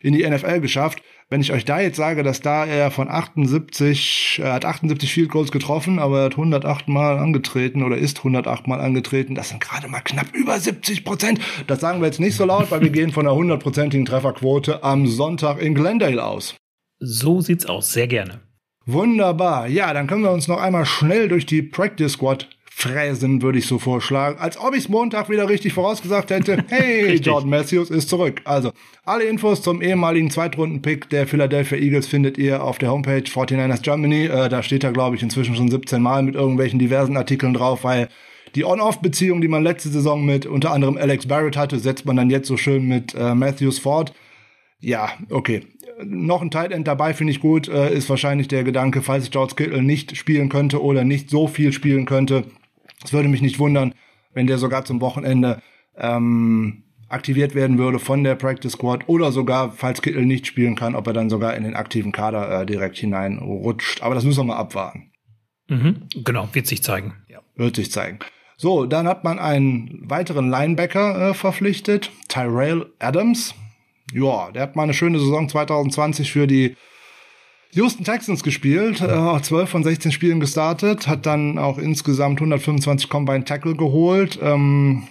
in 0.00 0.14
die 0.14 0.26
NFL 0.26 0.60
geschafft. 0.60 1.02
Wenn 1.28 1.40
ich 1.40 1.52
euch 1.52 1.64
da 1.64 1.80
jetzt 1.80 1.96
sage, 1.96 2.22
dass 2.22 2.40
da 2.40 2.64
er 2.66 2.92
von 2.92 3.08
78, 3.08 4.40
er 4.40 4.52
hat 4.52 4.64
78 4.64 5.12
Field 5.12 5.28
Goals 5.28 5.50
getroffen, 5.50 5.98
aber 5.98 6.20
er 6.20 6.24
hat 6.26 6.34
108 6.34 6.86
Mal 6.86 7.18
angetreten 7.18 7.82
oder 7.82 7.98
ist 7.98 8.18
108 8.18 8.68
Mal 8.68 8.80
angetreten, 8.80 9.34
das 9.34 9.48
sind 9.48 9.60
gerade 9.60 9.88
mal 9.88 10.02
knapp 10.02 10.32
über 10.32 10.56
70 10.56 11.04
Prozent. 11.04 11.40
Das 11.66 11.80
sagen 11.80 12.00
wir 12.00 12.06
jetzt 12.06 12.20
nicht 12.20 12.36
so 12.36 12.44
laut, 12.44 12.70
weil 12.70 12.80
wir 12.80 12.90
gehen 12.90 13.10
von 13.10 13.26
einer 13.26 13.34
hundertprozentigen 13.34 14.06
Trefferquote 14.06 14.84
am 14.84 15.08
Sonntag 15.08 15.60
in 15.60 15.74
Glendale 15.74 16.24
aus. 16.24 16.54
So 17.00 17.40
sieht's 17.40 17.66
aus, 17.66 17.92
sehr 17.92 18.06
gerne. 18.06 18.42
Wunderbar. 18.84 19.66
Ja, 19.66 19.92
dann 19.92 20.06
können 20.06 20.22
wir 20.22 20.30
uns 20.30 20.46
noch 20.46 20.60
einmal 20.60 20.86
schnell 20.86 21.26
durch 21.26 21.44
die 21.44 21.62
Practice 21.62 22.12
Squad 22.12 22.48
fräsen, 22.78 23.40
würde 23.40 23.58
ich 23.58 23.66
so 23.66 23.78
vorschlagen. 23.78 24.38
Als 24.38 24.58
ob 24.58 24.74
ich 24.74 24.90
Montag 24.90 25.30
wieder 25.30 25.48
richtig 25.48 25.72
vorausgesagt 25.72 26.30
hätte. 26.30 26.62
Hey, 26.68 27.14
Jordan 27.14 27.48
Matthews 27.48 27.88
ist 27.88 28.10
zurück. 28.10 28.42
Also, 28.44 28.70
alle 29.04 29.24
Infos 29.24 29.62
zum 29.62 29.80
ehemaligen 29.80 30.30
Zweitrunden-Pick 30.30 31.08
der 31.08 31.26
Philadelphia 31.26 31.78
Eagles 31.78 32.06
findet 32.06 32.36
ihr 32.36 32.62
auf 32.62 32.76
der 32.76 32.90
Homepage 32.90 33.22
49ers 33.22 33.80
Germany. 33.80 34.26
Äh, 34.26 34.50
da 34.50 34.62
steht 34.62 34.84
er, 34.84 34.92
glaube 34.92 35.16
ich, 35.16 35.22
inzwischen 35.22 35.56
schon 35.56 35.70
17 35.70 36.02
Mal 36.02 36.22
mit 36.22 36.34
irgendwelchen 36.34 36.78
diversen 36.78 37.16
Artikeln 37.16 37.54
drauf, 37.54 37.82
weil 37.82 38.08
die 38.54 38.66
On-Off-Beziehung, 38.66 39.40
die 39.40 39.48
man 39.48 39.62
letzte 39.62 39.88
Saison 39.88 40.22
mit 40.26 40.44
unter 40.44 40.72
anderem 40.72 40.98
Alex 40.98 41.26
Barrett 41.26 41.56
hatte, 41.56 41.78
setzt 41.78 42.04
man 42.04 42.16
dann 42.16 42.28
jetzt 42.28 42.48
so 42.48 42.58
schön 42.58 42.86
mit 42.86 43.14
äh, 43.14 43.34
Matthews 43.34 43.78
fort. 43.78 44.12
Ja, 44.80 45.12
okay. 45.30 45.62
Noch 46.04 46.42
ein 46.42 46.50
Tight 46.50 46.72
End 46.72 46.86
dabei 46.86 47.14
finde 47.14 47.30
ich 47.30 47.40
gut, 47.40 47.68
äh, 47.68 47.94
ist 47.94 48.10
wahrscheinlich 48.10 48.48
der 48.48 48.64
Gedanke, 48.64 49.00
falls 49.00 49.30
George 49.30 49.54
Kittle 49.56 49.82
nicht 49.82 50.14
spielen 50.18 50.50
könnte 50.50 50.82
oder 50.82 51.04
nicht 51.04 51.30
so 51.30 51.48
viel 51.48 51.72
spielen 51.72 52.04
könnte, 52.04 52.44
Es 53.04 53.12
würde 53.12 53.28
mich 53.28 53.42
nicht 53.42 53.58
wundern, 53.58 53.94
wenn 54.32 54.46
der 54.46 54.58
sogar 54.58 54.84
zum 54.84 55.00
Wochenende 55.00 55.62
ähm, 55.96 56.84
aktiviert 57.08 57.54
werden 57.54 57.78
würde 57.78 57.98
von 57.98 58.24
der 58.24 58.34
Practice 58.34 58.72
Squad 58.72 59.08
oder 59.08 59.32
sogar, 59.32 59.72
falls 59.72 60.02
Kittel 60.02 60.26
nicht 60.26 60.46
spielen 60.46 60.74
kann, 60.74 60.94
ob 60.94 61.06
er 61.06 61.12
dann 61.12 61.30
sogar 61.30 61.54
in 61.56 61.64
den 61.64 61.76
aktiven 61.76 62.12
Kader 62.12 62.62
äh, 62.62 62.66
direkt 62.66 62.96
hineinrutscht. 62.96 64.02
Aber 64.02 64.14
das 64.14 64.24
müssen 64.24 64.40
wir 64.40 64.44
mal 64.44 64.56
abwarten. 64.56 65.12
Mhm, 65.68 66.08
genau, 66.24 66.48
wird 66.52 66.66
sich 66.66 66.82
zeigen. 66.82 67.14
Ja. 67.28 67.40
Wird 67.54 67.76
sich 67.76 67.90
zeigen. 67.90 68.18
So, 68.56 68.86
dann 68.86 69.06
hat 69.06 69.22
man 69.24 69.38
einen 69.38 70.00
weiteren 70.08 70.48
Linebacker 70.48 71.30
äh, 71.30 71.34
verpflichtet, 71.34 72.10
Tyrell 72.28 72.86
Adams. 72.98 73.54
Ja, 74.12 74.50
der 74.52 74.62
hat 74.62 74.76
mal 74.76 74.84
eine 74.84 74.94
schöne 74.94 75.18
Saison 75.18 75.48
2020 75.48 76.32
für 76.32 76.46
die 76.46 76.76
Houston 77.76 78.04
Texans 78.04 78.42
gespielt, 78.42 79.02
äh, 79.02 79.40
12 79.42 79.68
von 79.68 79.84
16 79.84 80.10
Spielen 80.10 80.40
gestartet, 80.40 81.06
hat 81.06 81.26
dann 81.26 81.58
auch 81.58 81.76
insgesamt 81.76 82.40
125 82.40 83.10
Combine 83.10 83.44
Tackle 83.44 83.76
geholt. 83.76 84.38
Ähm, 84.42 85.08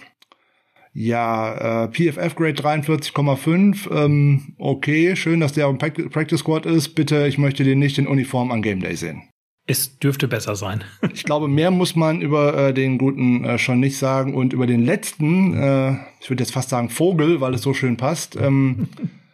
ja, 0.92 1.84
äh, 1.84 1.88
PFF 1.88 2.34
Grade 2.34 2.60
43,5. 2.60 3.88
Ähm, 3.92 4.54
okay, 4.58 5.14
schön, 5.14 5.38
dass 5.38 5.52
der 5.52 5.72
dem 5.72 5.78
Practice 5.78 6.40
Squad 6.40 6.66
ist. 6.66 6.96
Bitte, 6.96 7.28
ich 7.28 7.38
möchte 7.38 7.62
den 7.62 7.78
nicht 7.78 7.98
in 7.98 8.08
Uniform 8.08 8.50
an 8.50 8.62
Game 8.62 8.80
Day 8.80 8.96
sehen. 8.96 9.22
Es 9.68 10.00
dürfte 10.00 10.26
besser 10.26 10.56
sein. 10.56 10.82
ich 11.12 11.22
glaube, 11.22 11.46
mehr 11.46 11.70
muss 11.70 11.94
man 11.94 12.20
über 12.20 12.56
äh, 12.56 12.74
den 12.74 12.98
guten 12.98 13.44
äh, 13.44 13.58
schon 13.58 13.78
nicht 13.78 13.96
sagen 13.96 14.34
und 14.34 14.52
über 14.52 14.66
den 14.66 14.84
letzten, 14.84 15.54
äh, 15.54 15.92
ich 16.20 16.30
würde 16.30 16.42
jetzt 16.42 16.52
fast 16.52 16.70
sagen 16.70 16.88
Vogel, 16.88 17.40
weil 17.40 17.54
es 17.54 17.62
so 17.62 17.74
schön 17.74 17.96
passt, 17.96 18.34
ähm, 18.34 18.88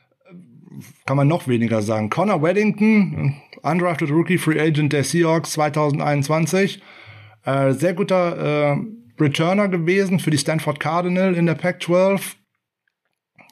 kann 1.06 1.16
man 1.16 1.28
noch 1.28 1.48
weniger 1.48 1.82
sagen. 1.82 2.10
Connor 2.10 2.42
Weddington, 2.42 3.40
undrafted 3.62 4.10
Rookie 4.10 4.38
Free 4.38 4.60
Agent 4.60 4.92
der 4.92 5.04
Seahawks 5.04 5.52
2021, 5.52 6.82
äh, 7.44 7.72
sehr 7.72 7.94
guter 7.94 8.74
äh, 8.74 8.76
Returner 9.20 9.68
gewesen 9.68 10.18
für 10.18 10.30
die 10.30 10.38
Stanford 10.38 10.80
Cardinal 10.80 11.34
in 11.34 11.46
der 11.46 11.54
Pac-12. 11.54 12.36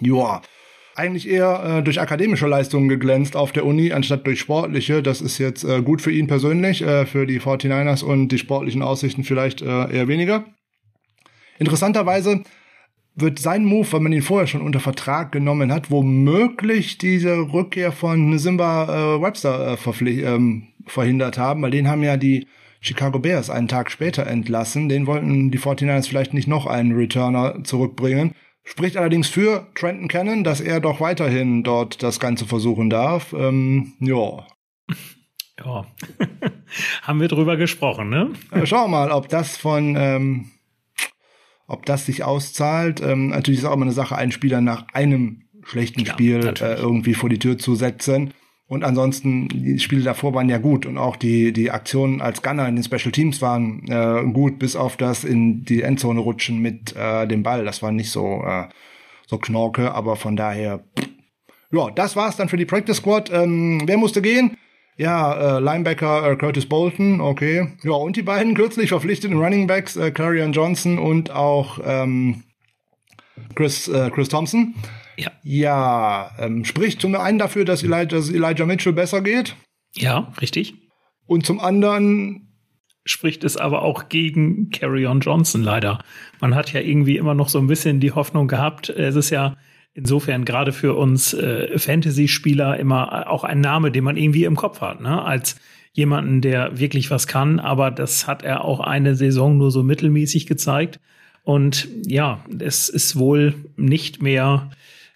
Joa, 0.00 0.42
eigentlich 0.96 1.28
eher 1.28 1.78
äh, 1.78 1.82
durch 1.82 2.00
akademische 2.00 2.46
Leistungen 2.46 2.88
geglänzt 2.88 3.36
auf 3.36 3.52
der 3.52 3.64
Uni, 3.64 3.92
anstatt 3.92 4.26
durch 4.26 4.40
sportliche. 4.40 5.02
Das 5.02 5.20
ist 5.20 5.38
jetzt 5.38 5.64
äh, 5.64 5.82
gut 5.82 6.02
für 6.02 6.12
ihn 6.12 6.26
persönlich, 6.26 6.82
äh, 6.82 7.06
für 7.06 7.26
die 7.26 7.40
49ers 7.40 8.02
und 8.04 8.28
die 8.28 8.38
sportlichen 8.38 8.82
Aussichten 8.82 9.24
vielleicht 9.24 9.62
äh, 9.62 9.92
eher 9.92 10.08
weniger. 10.08 10.44
Interessanterweise 11.58 12.42
wird 13.20 13.38
sein 13.38 13.64
Move, 13.64 13.92
weil 13.92 14.00
man 14.00 14.12
ihn 14.12 14.22
vorher 14.22 14.46
schon 14.46 14.62
unter 14.62 14.80
Vertrag 14.80 15.32
genommen 15.32 15.72
hat, 15.72 15.90
womöglich 15.90 16.98
diese 16.98 17.52
Rückkehr 17.52 17.92
von 17.92 18.38
Simba 18.38 19.16
äh, 19.16 19.22
Webster 19.22 19.76
äh, 19.76 20.20
ähm, 20.22 20.68
verhindert 20.86 21.38
haben, 21.38 21.62
weil 21.62 21.70
den 21.70 21.88
haben 21.88 22.02
ja 22.02 22.16
die 22.16 22.46
Chicago 22.80 23.18
Bears 23.18 23.50
einen 23.50 23.68
Tag 23.68 23.90
später 23.90 24.26
entlassen. 24.26 24.88
Den 24.88 25.06
wollten 25.06 25.50
die 25.50 25.58
49ers 25.58 26.08
vielleicht 26.08 26.34
nicht 26.34 26.48
noch 26.48 26.66
einen 26.66 26.92
Returner 26.92 27.62
zurückbringen. 27.62 28.34
Spricht 28.64 28.96
allerdings 28.96 29.28
für 29.28 29.66
Trenton 29.74 30.08
Cannon, 30.08 30.44
dass 30.44 30.60
er 30.60 30.80
doch 30.80 31.00
weiterhin 31.00 31.62
dort 31.62 32.02
das 32.02 32.20
Ganze 32.20 32.46
versuchen 32.46 32.90
darf. 32.90 33.32
Ähm, 33.32 33.94
ja. 34.00 34.46
Ja. 35.58 35.86
Haben 37.02 37.20
wir 37.20 37.28
drüber 37.28 37.56
gesprochen, 37.56 38.10
ne? 38.10 38.30
Äh, 38.50 38.66
Schau 38.66 38.88
mal, 38.88 39.10
ob 39.10 39.28
das 39.28 39.56
von, 39.56 39.96
ähm, 39.98 40.50
ob 41.70 41.86
das 41.86 42.06
sich 42.06 42.24
auszahlt. 42.24 43.00
Ähm, 43.00 43.28
natürlich 43.28 43.60
ist 43.60 43.66
auch 43.66 43.74
immer 43.74 43.86
eine 43.86 43.92
Sache, 43.92 44.16
einen 44.16 44.32
Spieler 44.32 44.60
nach 44.60 44.86
einem 44.92 45.42
schlechten 45.62 46.00
ja, 46.00 46.12
Spiel 46.12 46.54
äh, 46.60 46.74
irgendwie 46.74 47.14
vor 47.14 47.28
die 47.28 47.38
Tür 47.38 47.58
zu 47.58 47.74
setzen. 47.74 48.34
Und 48.66 48.84
ansonsten, 48.84 49.48
die 49.48 49.78
Spiele 49.80 50.04
davor 50.04 50.32
waren 50.34 50.48
ja 50.48 50.58
gut 50.58 50.86
und 50.86 50.96
auch 50.96 51.16
die, 51.16 51.52
die 51.52 51.70
Aktionen 51.70 52.20
als 52.20 52.40
Gunner 52.42 52.68
in 52.68 52.76
den 52.76 52.84
Special 52.84 53.10
Teams 53.10 53.42
waren 53.42 53.84
äh, 53.88 54.22
gut, 54.32 54.58
bis 54.60 54.76
auf 54.76 54.96
das 54.96 55.24
in 55.24 55.64
die 55.64 55.82
Endzone 55.82 56.20
rutschen 56.20 56.60
mit 56.60 56.94
äh, 56.94 57.26
dem 57.26 57.42
Ball. 57.42 57.64
Das 57.64 57.82
war 57.82 57.90
nicht 57.90 58.10
so, 58.10 58.42
äh, 58.44 58.68
so 59.26 59.38
knorke, 59.38 59.92
aber 59.92 60.14
von 60.14 60.36
daher, 60.36 60.84
ja, 61.72 61.90
das 61.90 62.14
war's 62.14 62.36
dann 62.36 62.48
für 62.48 62.56
die 62.56 62.64
Practice 62.64 62.98
Squad. 62.98 63.30
Ähm, 63.32 63.82
wer 63.86 63.96
musste 63.96 64.22
gehen? 64.22 64.56
Ja, 65.00 65.56
äh, 65.56 65.60
Linebacker 65.60 66.30
äh, 66.30 66.36
Curtis 66.36 66.66
Bolton, 66.66 67.22
okay. 67.22 67.68
Ja, 67.82 67.92
und 67.92 68.16
die 68.16 68.22
beiden 68.22 68.52
kürzlich 68.52 68.90
verpflichteten 68.90 69.38
Running 69.38 69.66
Backs, 69.66 69.96
äh, 69.96 70.10
Clarion 70.10 70.52
Johnson 70.52 70.98
und 70.98 71.30
auch 71.30 71.78
ähm, 71.82 72.42
Chris, 73.54 73.88
äh, 73.88 74.10
Chris 74.10 74.28
Thompson. 74.28 74.74
Ja. 75.16 75.30
Ja, 75.42 76.32
ähm, 76.38 76.66
spricht 76.66 77.00
zum 77.00 77.14
einen 77.14 77.38
dafür, 77.38 77.64
dass 77.64 77.82
Elijah, 77.82 78.04
dass 78.04 78.28
Elijah 78.28 78.66
Mitchell 78.66 78.92
besser 78.92 79.22
geht. 79.22 79.56
Ja, 79.94 80.34
richtig. 80.42 80.74
Und 81.24 81.46
zum 81.46 81.60
anderen 81.60 82.52
spricht 83.06 83.42
es 83.42 83.56
aber 83.56 83.80
auch 83.80 84.10
gegen 84.10 84.68
Carrion 84.68 85.20
Johnson 85.20 85.62
leider. 85.62 86.04
Man 86.40 86.54
hat 86.54 86.74
ja 86.74 86.80
irgendwie 86.82 87.16
immer 87.16 87.32
noch 87.32 87.48
so 87.48 87.58
ein 87.58 87.68
bisschen 87.68 88.00
die 88.00 88.12
Hoffnung 88.12 88.48
gehabt. 88.48 88.90
Es 88.90 89.16
ist 89.16 89.30
ja 89.30 89.56
insofern 89.94 90.44
gerade 90.44 90.72
für 90.72 90.94
uns 90.94 91.34
äh, 91.34 91.78
Fantasy-Spieler 91.78 92.78
immer 92.78 93.30
auch 93.30 93.44
ein 93.44 93.60
Name, 93.60 93.90
den 93.90 94.04
man 94.04 94.16
irgendwie 94.16 94.44
im 94.44 94.56
Kopf 94.56 94.80
hat, 94.80 95.00
ne? 95.00 95.22
Als 95.22 95.56
jemanden, 95.92 96.40
der 96.40 96.78
wirklich 96.78 97.10
was 97.10 97.26
kann. 97.26 97.58
Aber 97.58 97.90
das 97.90 98.26
hat 98.26 98.42
er 98.42 98.64
auch 98.64 98.80
eine 98.80 99.16
Saison 99.16 99.58
nur 99.58 99.70
so 99.70 99.82
mittelmäßig 99.82 100.46
gezeigt. 100.46 101.00
Und 101.42 101.88
ja, 102.06 102.44
es 102.58 102.88
ist 102.88 103.18
wohl 103.18 103.54
nicht 103.76 104.22
mehr 104.22 104.70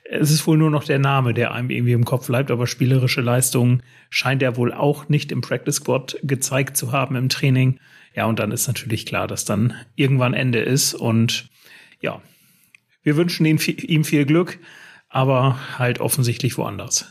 es 0.04 0.30
ist 0.30 0.46
wohl 0.46 0.58
nur 0.58 0.70
noch 0.70 0.84
der 0.84 0.98
Name, 0.98 1.32
der 1.34 1.52
einem 1.52 1.70
irgendwie 1.70 1.92
im 1.92 2.04
Kopf 2.04 2.26
bleibt, 2.26 2.50
aber 2.50 2.66
spielerische 2.66 3.22
Leistungen 3.22 3.82
scheint 4.10 4.42
er 4.42 4.56
wohl 4.56 4.72
auch 4.72 5.08
nicht 5.08 5.32
im 5.32 5.40
Practice 5.40 5.76
Squad 5.76 6.18
gezeigt 6.22 6.76
zu 6.76 6.92
haben 6.92 7.16
im 7.16 7.28
Training. 7.28 7.80
Ja, 8.14 8.26
und 8.26 8.38
dann 8.38 8.52
ist 8.52 8.68
natürlich 8.68 9.06
klar, 9.06 9.26
dass 9.26 9.44
dann 9.44 9.74
irgendwann 9.96 10.34
Ende 10.34 10.60
ist 10.60 10.94
und 10.94 11.48
ja, 12.00 12.20
wir 13.04 13.16
wünschen 13.16 13.46
ihm, 13.46 13.58
ihm 13.58 14.04
viel 14.04 14.24
Glück, 14.24 14.58
aber 15.08 15.60
halt 15.78 16.00
offensichtlich 16.00 16.58
woanders. 16.58 17.06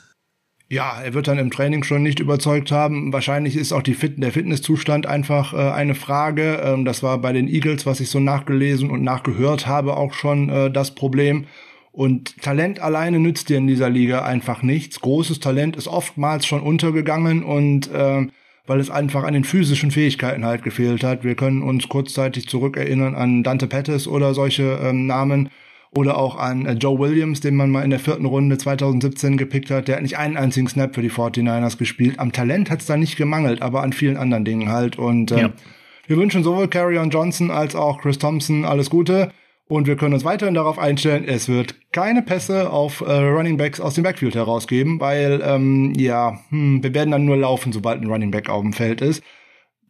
Ja, 0.70 1.02
er 1.02 1.14
wird 1.14 1.28
dann 1.28 1.38
im 1.38 1.52
Training 1.52 1.84
schon 1.84 2.02
nicht 2.02 2.20
überzeugt 2.20 2.72
haben. 2.72 3.14
Wahrscheinlich 3.14 3.56
ist 3.56 3.74
auch 3.74 3.84
die 3.84 3.94
Fit 3.94 4.22
der 4.22 4.32
Fitnesszustand 4.32 5.06
einfach 5.06 5.54
äh, 5.54 5.72
eine 5.72 5.94
Frage. 5.94 6.62
Ähm, 6.64 6.84
das 6.84 7.04
war 7.04 7.20
bei 7.20 7.32
den 7.32 7.48
Eagles, 7.48 7.86
was 7.86 8.00
ich 8.00 8.10
so 8.10 8.20
nachgelesen 8.20 8.90
und 8.90 9.04
nachgehört 9.04 9.68
habe, 9.68 9.96
auch 9.96 10.14
schon 10.14 10.50
äh, 10.50 10.72
das 10.72 10.96
Problem. 10.96 11.46
Und 11.92 12.42
Talent 12.42 12.80
alleine 12.80 13.20
nützt 13.20 13.50
dir 13.50 13.58
in 13.58 13.68
dieser 13.68 13.90
Liga 13.90 14.24
einfach 14.24 14.64
nichts. 14.64 15.00
Großes 15.00 15.40
Talent 15.40 15.76
ist 15.76 15.88
oftmals 15.88 16.48
schon 16.48 16.62
untergegangen 16.62 17.44
und 17.44 17.92
äh, 17.92 18.26
weil 18.66 18.80
es 18.80 18.90
einfach 18.90 19.24
an 19.24 19.36
den 19.36 19.44
physischen 19.44 19.92
Fähigkeiten 19.92 20.44
halt 20.44 20.64
gefehlt 20.64 21.04
hat. 21.04 21.24
Wir 21.24 21.36
können 21.36 21.62
uns 21.62 21.88
kurzzeitig 21.88 22.48
zurückerinnern 22.48 23.14
an 23.14 23.44
Dante 23.44 23.68
Pettis 23.68 24.08
oder 24.08 24.34
solche 24.34 24.80
ähm, 24.82 25.06
Namen 25.06 25.50
oder 25.96 26.18
auch 26.18 26.38
an 26.38 26.66
äh, 26.66 26.74
Joe 26.74 27.00
Williams, 27.00 27.40
den 27.40 27.56
man 27.56 27.70
mal 27.70 27.84
in 27.84 27.90
der 27.90 28.00
vierten 28.00 28.26
Runde 28.26 28.58
2017 28.58 29.38
gepickt 29.38 29.70
hat. 29.72 29.88
Der 29.88 29.96
hat 29.96 30.04
nicht 30.04 30.18
einen 30.18 30.38
einzigen 30.38 30.68
Snap 30.68 30.96
für 30.96 31.02
die 31.02 31.12
49ers 31.12 31.78
gespielt. 31.78 32.20
Am 32.20 32.32
Talent 32.32 32.70
hat 32.70 32.82
es 32.82 32.88
da 32.88 32.98
nicht 32.98 33.16
gemangelt, 33.16 33.62
aber 33.62 33.84
an 33.84 33.94
vielen 33.94 34.18
anderen 34.18 34.46
Dingen 34.46 34.70
halt. 34.70 34.98
Und 34.98 35.32
äh, 35.32 35.42
ja. 35.42 35.54
wir 36.08 36.18
wünschen 36.18 36.44
sowohl 36.44 36.68
Carrion 36.68 37.10
Johnson 37.10 37.52
als 37.52 37.76
auch 37.76 38.02
Chris 38.02 38.18
Thompson 38.18 38.66
alles 38.66 38.90
Gute. 38.90 39.32
Und 39.68 39.88
wir 39.88 39.96
können 39.96 40.14
uns 40.14 40.26
weiterhin 40.26 40.56
darauf 40.56 40.78
einstellen, 40.78 41.24
es 41.26 41.48
wird 41.48 41.76
keine 41.92 42.22
Pässe 42.22 42.70
auf 42.70 43.02
äh, 43.02 43.12
Running 43.12 43.58
Backs 43.58 43.80
aus 43.80 43.96
dem 43.96 44.04
Backfield 44.04 44.36
herausgeben, 44.36 45.00
weil 45.00 45.42
ähm, 45.44 45.94
ja, 45.96 46.40
hm, 46.50 46.84
wir 46.84 46.94
werden 46.94 47.12
dann 47.12 47.26
nur 47.26 47.38
laufen, 47.38 47.72
sobald 47.72 48.02
ein 48.02 48.08
Running 48.08 48.30
Back 48.30 48.50
auf 48.50 48.62
dem 48.62 48.74
Feld 48.74 49.02
ist. 49.02 49.24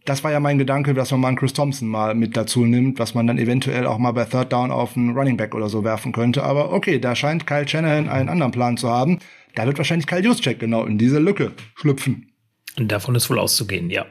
Das 0.05 0.23
war 0.23 0.31
ja 0.31 0.41
mein 0.41 0.57
Gedanke, 0.57 0.93
dass 0.93 1.11
man 1.11 1.21
mal 1.21 1.27
einen 1.29 1.37
Chris 1.37 1.53
Thompson 1.53 1.87
mal 1.87 2.13
mit 2.13 2.35
dazu 2.35 2.65
nimmt, 2.65 2.99
was 2.99 3.13
man 3.13 3.25
dann 3.25 3.37
eventuell 3.37 3.85
auch 3.87 3.97
mal 3.97 4.11
bei 4.11 4.25
Third 4.25 4.51
Down 4.51 4.69
auf 4.69 4.97
einen 4.97 5.17
Running 5.17 5.37
Back 5.37 5.55
oder 5.55 5.69
so 5.69 5.85
werfen 5.85 6.11
könnte. 6.11 6.43
Aber 6.43 6.73
okay, 6.73 6.99
da 6.99 7.15
scheint 7.15 7.47
Kyle 7.47 7.67
Shanahan 7.67 8.09
einen 8.09 8.27
anderen 8.27 8.51
Plan 8.51 8.75
zu 8.75 8.89
haben. 8.89 9.19
Da 9.55 9.65
wird 9.65 9.77
wahrscheinlich 9.77 10.07
Kyle 10.07 10.21
Juszczyk 10.21 10.59
genau 10.59 10.83
in 10.85 10.97
diese 10.97 11.19
Lücke 11.19 11.53
schlüpfen. 11.75 12.33
Und 12.77 12.91
davon 12.91 13.15
ist 13.15 13.29
wohl 13.29 13.39
auszugehen, 13.39 13.89
ja. 13.89 14.05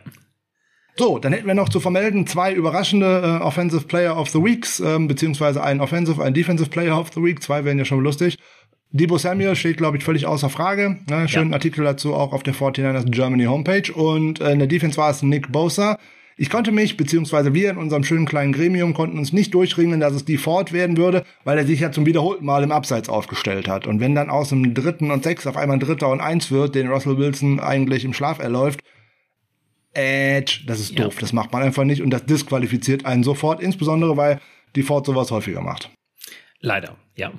So, 0.97 1.19
dann 1.19 1.33
hätten 1.33 1.47
wir 1.47 1.55
noch 1.55 1.71
zu 1.71 1.81
vermelden 1.81 2.27
zwei 2.27 2.53
überraschende 2.53 3.41
äh, 3.41 3.43
Offensive 3.43 3.87
Player 3.87 4.17
of 4.19 4.29
the 4.29 4.43
Weeks, 4.43 4.79
ähm, 4.81 5.09
beziehungsweise 5.09 5.63
ein 5.63 5.81
Offensive, 5.81 6.23
ein 6.23 6.35
Defensive 6.35 6.69
Player 6.69 6.99
of 6.99 7.11
the 7.15 7.23
Week. 7.23 7.43
Zwei 7.43 7.65
wären 7.65 7.79
ja 7.79 7.87
schon 7.87 8.01
lustig. 8.01 8.37
Debo 8.93 9.17
Samuel 9.17 9.57
steht, 9.57 9.79
glaube 9.79 9.97
ich, 9.97 10.05
völlig 10.05 10.27
außer 10.27 10.51
Frage. 10.51 10.99
Ne? 11.09 11.27
Schönen 11.27 11.51
ja. 11.51 11.57
Artikel 11.57 11.85
dazu 11.85 12.15
auch 12.15 12.33
auf 12.33 12.43
der 12.43 12.55
49ers 12.55 13.11
Germany 13.11 13.45
Homepage. 13.45 13.91
Und 13.93 14.41
äh, 14.41 14.53
in 14.53 14.59
der 14.59 14.69
Defense 14.69 14.99
war 14.99 15.11
es 15.11 15.23
Nick 15.23 15.51
Bosa. 15.51 15.99
Ich 16.37 16.51
konnte 16.51 16.73
mich, 16.73 16.97
beziehungsweise 16.97 17.55
wir 17.55 17.71
in 17.71 17.77
unserem 17.77 18.05
schönen 18.05 18.27
kleinen 18.27 18.53
Gremium 18.53 18.95
konnten 18.95 19.19
uns 19.19 19.33
nicht 19.33 19.55
durchringen, 19.55 20.01
dass 20.01 20.15
es 20.15 20.25
die 20.25 20.39
Ford 20.39 20.73
werden 20.73 20.97
würde, 20.97 21.25
weil 21.45 21.59
er 21.59 21.67
sich 21.67 21.81
ja 21.81 21.93
zum 21.93 22.07
wiederholten 22.07 22.45
Mal 22.45 22.63
im 22.63 22.73
Abseits 22.73 23.09
aufgestellt 23.09 23.69
hat. 23.69 23.87
Und 23.87 24.01
wenn 24.01 24.15
dann 24.15 24.31
aus 24.31 24.51
dem 24.51 24.75
dritten 24.75 25.11
und 25.11 25.25
sechs 25.25 25.47
auf 25.47 25.57
einmal 25.57 25.77
ein 25.77 25.81
dritter 25.81 26.09
und 26.09 26.21
eins 26.21 26.51
wird, 26.51 26.75
den 26.75 26.89
Russell 26.89 27.19
Wilson 27.19 27.61
eigentlich 27.61 28.05
im 28.05 28.15
Schlaf 28.15 28.41
erläuft, 28.41 28.81
Edge, 29.95 30.61
das 30.67 30.81
ist 30.81 30.99
doof, 30.99 31.15
ja. 31.15 31.21
das 31.21 31.33
macht 31.33 31.53
man 31.53 31.63
einfach 31.63 31.85
nicht 31.85 32.03
und 32.03 32.11
das 32.11 32.25
disqualifiziert 32.25 33.05
einen 33.05 33.25
sofort, 33.25 33.63
insbesondere 33.63 34.17
weil 34.17 34.41
die 34.75 34.83
Ford 34.83 35.05
sowas 35.05 35.31
häufiger 35.31 35.61
macht. 35.61 35.91
Leider, 36.61 36.97
ja. 37.15 37.31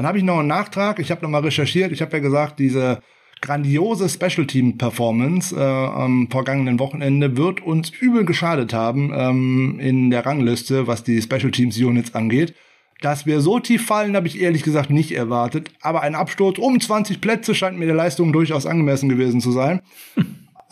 Dann 0.00 0.06
habe 0.06 0.16
ich 0.16 0.24
noch 0.24 0.38
einen 0.38 0.48
Nachtrag, 0.48 0.98
ich 0.98 1.10
habe 1.10 1.20
nochmal 1.20 1.42
recherchiert, 1.42 1.92
ich 1.92 2.00
habe 2.00 2.16
ja 2.16 2.20
gesagt, 2.20 2.58
diese 2.58 3.02
grandiose 3.42 4.08
Special 4.08 4.46
Team 4.46 4.78
Performance 4.78 5.54
äh, 5.54 5.60
am 5.60 6.26
vergangenen 6.30 6.78
Wochenende 6.78 7.36
wird 7.36 7.60
uns 7.60 7.90
übel 7.90 8.24
geschadet 8.24 8.72
haben 8.72 9.12
ähm, 9.14 9.78
in 9.78 10.08
der 10.08 10.24
Rangliste, 10.24 10.86
was 10.86 11.04
die 11.04 11.20
Special 11.20 11.50
Teams 11.50 11.76
Units 11.76 12.14
angeht. 12.14 12.54
Dass 13.02 13.26
wir 13.26 13.42
so 13.42 13.60
tief 13.60 13.84
fallen, 13.84 14.16
habe 14.16 14.26
ich 14.26 14.40
ehrlich 14.40 14.62
gesagt 14.62 14.88
nicht 14.88 15.12
erwartet. 15.12 15.70
Aber 15.82 16.00
ein 16.00 16.14
Absturz 16.14 16.56
um 16.56 16.80
20 16.80 17.20
Plätze 17.20 17.54
scheint 17.54 17.78
mir 17.78 17.84
der 17.84 17.94
Leistung 17.94 18.32
durchaus 18.32 18.64
angemessen 18.64 19.10
gewesen 19.10 19.42
zu 19.42 19.52
sein. 19.52 19.82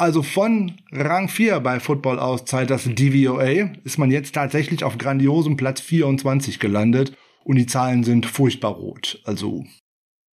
Also 0.01 0.23
von 0.23 0.75
Rang 0.93 1.27
4 1.27 1.59
bei 1.59 1.81
Football 1.81 2.21
aus 2.21 2.45
Zeit 2.45 2.71
das 2.71 2.85
DVOA 2.85 3.73
ist 3.83 3.99
man 3.99 4.13
jetzt 4.13 4.33
tatsächlich 4.33 4.85
auf 4.85 4.97
grandiosem 4.97 5.57
Platz 5.57 5.81
24 5.81 6.61
gelandet 6.61 7.17
und 7.49 7.57
die 7.57 7.67
Zahlen 7.67 8.05
sind 8.05 8.27
furchtbar 8.27 8.73
rot. 8.73 9.21
Also 9.25 9.65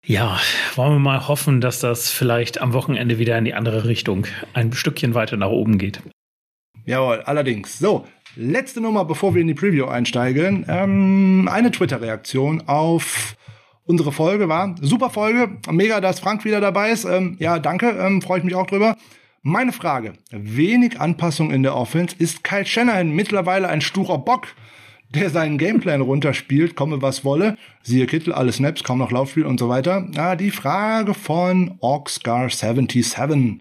ja, 0.06 0.38
wollen 0.76 0.94
wir 0.94 1.00
mal 1.00 1.28
hoffen, 1.28 1.62
dass 1.62 1.80
das 1.80 2.10
vielleicht 2.10 2.60
am 2.60 2.74
Wochenende 2.74 3.20
wieder 3.20 3.38
in 3.38 3.46
die 3.46 3.54
andere 3.54 3.86
Richtung 3.86 4.26
ein 4.54 4.74
Stückchen 4.74 5.14
weiter 5.14 5.38
nach 5.38 5.50
oben 5.50 5.78
geht. 5.78 6.02
Jawohl, 6.86 7.22
allerdings. 7.22 7.80
So, 7.80 8.06
letzte 8.36 8.82
Nummer, 8.82 9.06
bevor 9.06 9.34
wir 9.34 9.42
in 9.42 9.48
die 9.48 9.54
Preview 9.54 9.86
einsteigen. 9.86 10.66
Ähm, 10.68 11.48
eine 11.50 11.72
Twitter-Reaktion 11.72 12.64
auf 12.68 13.38
unsere 13.86 14.12
Folge 14.12 14.50
war. 14.50 14.76
Super 14.82 15.10
Folge. 15.10 15.58
Mega, 15.72 16.02
dass 16.02 16.20
Frank 16.20 16.44
wieder 16.44 16.60
dabei 16.60 16.90
ist. 16.90 17.06
Ähm, 17.06 17.38
ja, 17.40 17.60
danke. 17.60 17.92
Ähm, 17.92 18.22
Freue 18.22 18.40
ich 18.40 18.44
mich 18.44 18.56
auch 18.56 18.68
drüber. 18.68 18.98
Meine 19.44 19.72
Frage. 19.72 20.14
Wenig 20.32 21.00
Anpassung 21.00 21.52
in 21.52 21.64
der 21.64 21.76
Offense. 21.76 22.16
Ist 22.18 22.44
Kyle 22.44 22.66
Shanahan 22.66 23.12
mittlerweile 23.12 23.70
ein 23.70 23.82
sturer 23.82 24.18
Bock? 24.18 24.48
Der 25.16 25.30
seinen 25.30 25.58
Gameplan 25.58 26.02
runterspielt, 26.02 26.76
komme 26.76 27.02
was 27.02 27.24
wolle. 27.24 27.58
Siehe 27.82 28.06
Kittel, 28.06 28.34
alle 28.34 28.52
Snaps, 28.52 28.84
kaum 28.84 29.00
noch 29.00 29.12
Laufspiel 29.12 29.46
und 29.46 29.60
so 29.60 29.70
weiter. 29.70 30.08
Ah, 30.16 30.36
die 30.36 30.52
Frage 30.52 31.14
von 31.14 31.78
Orkscar77. 31.82 33.60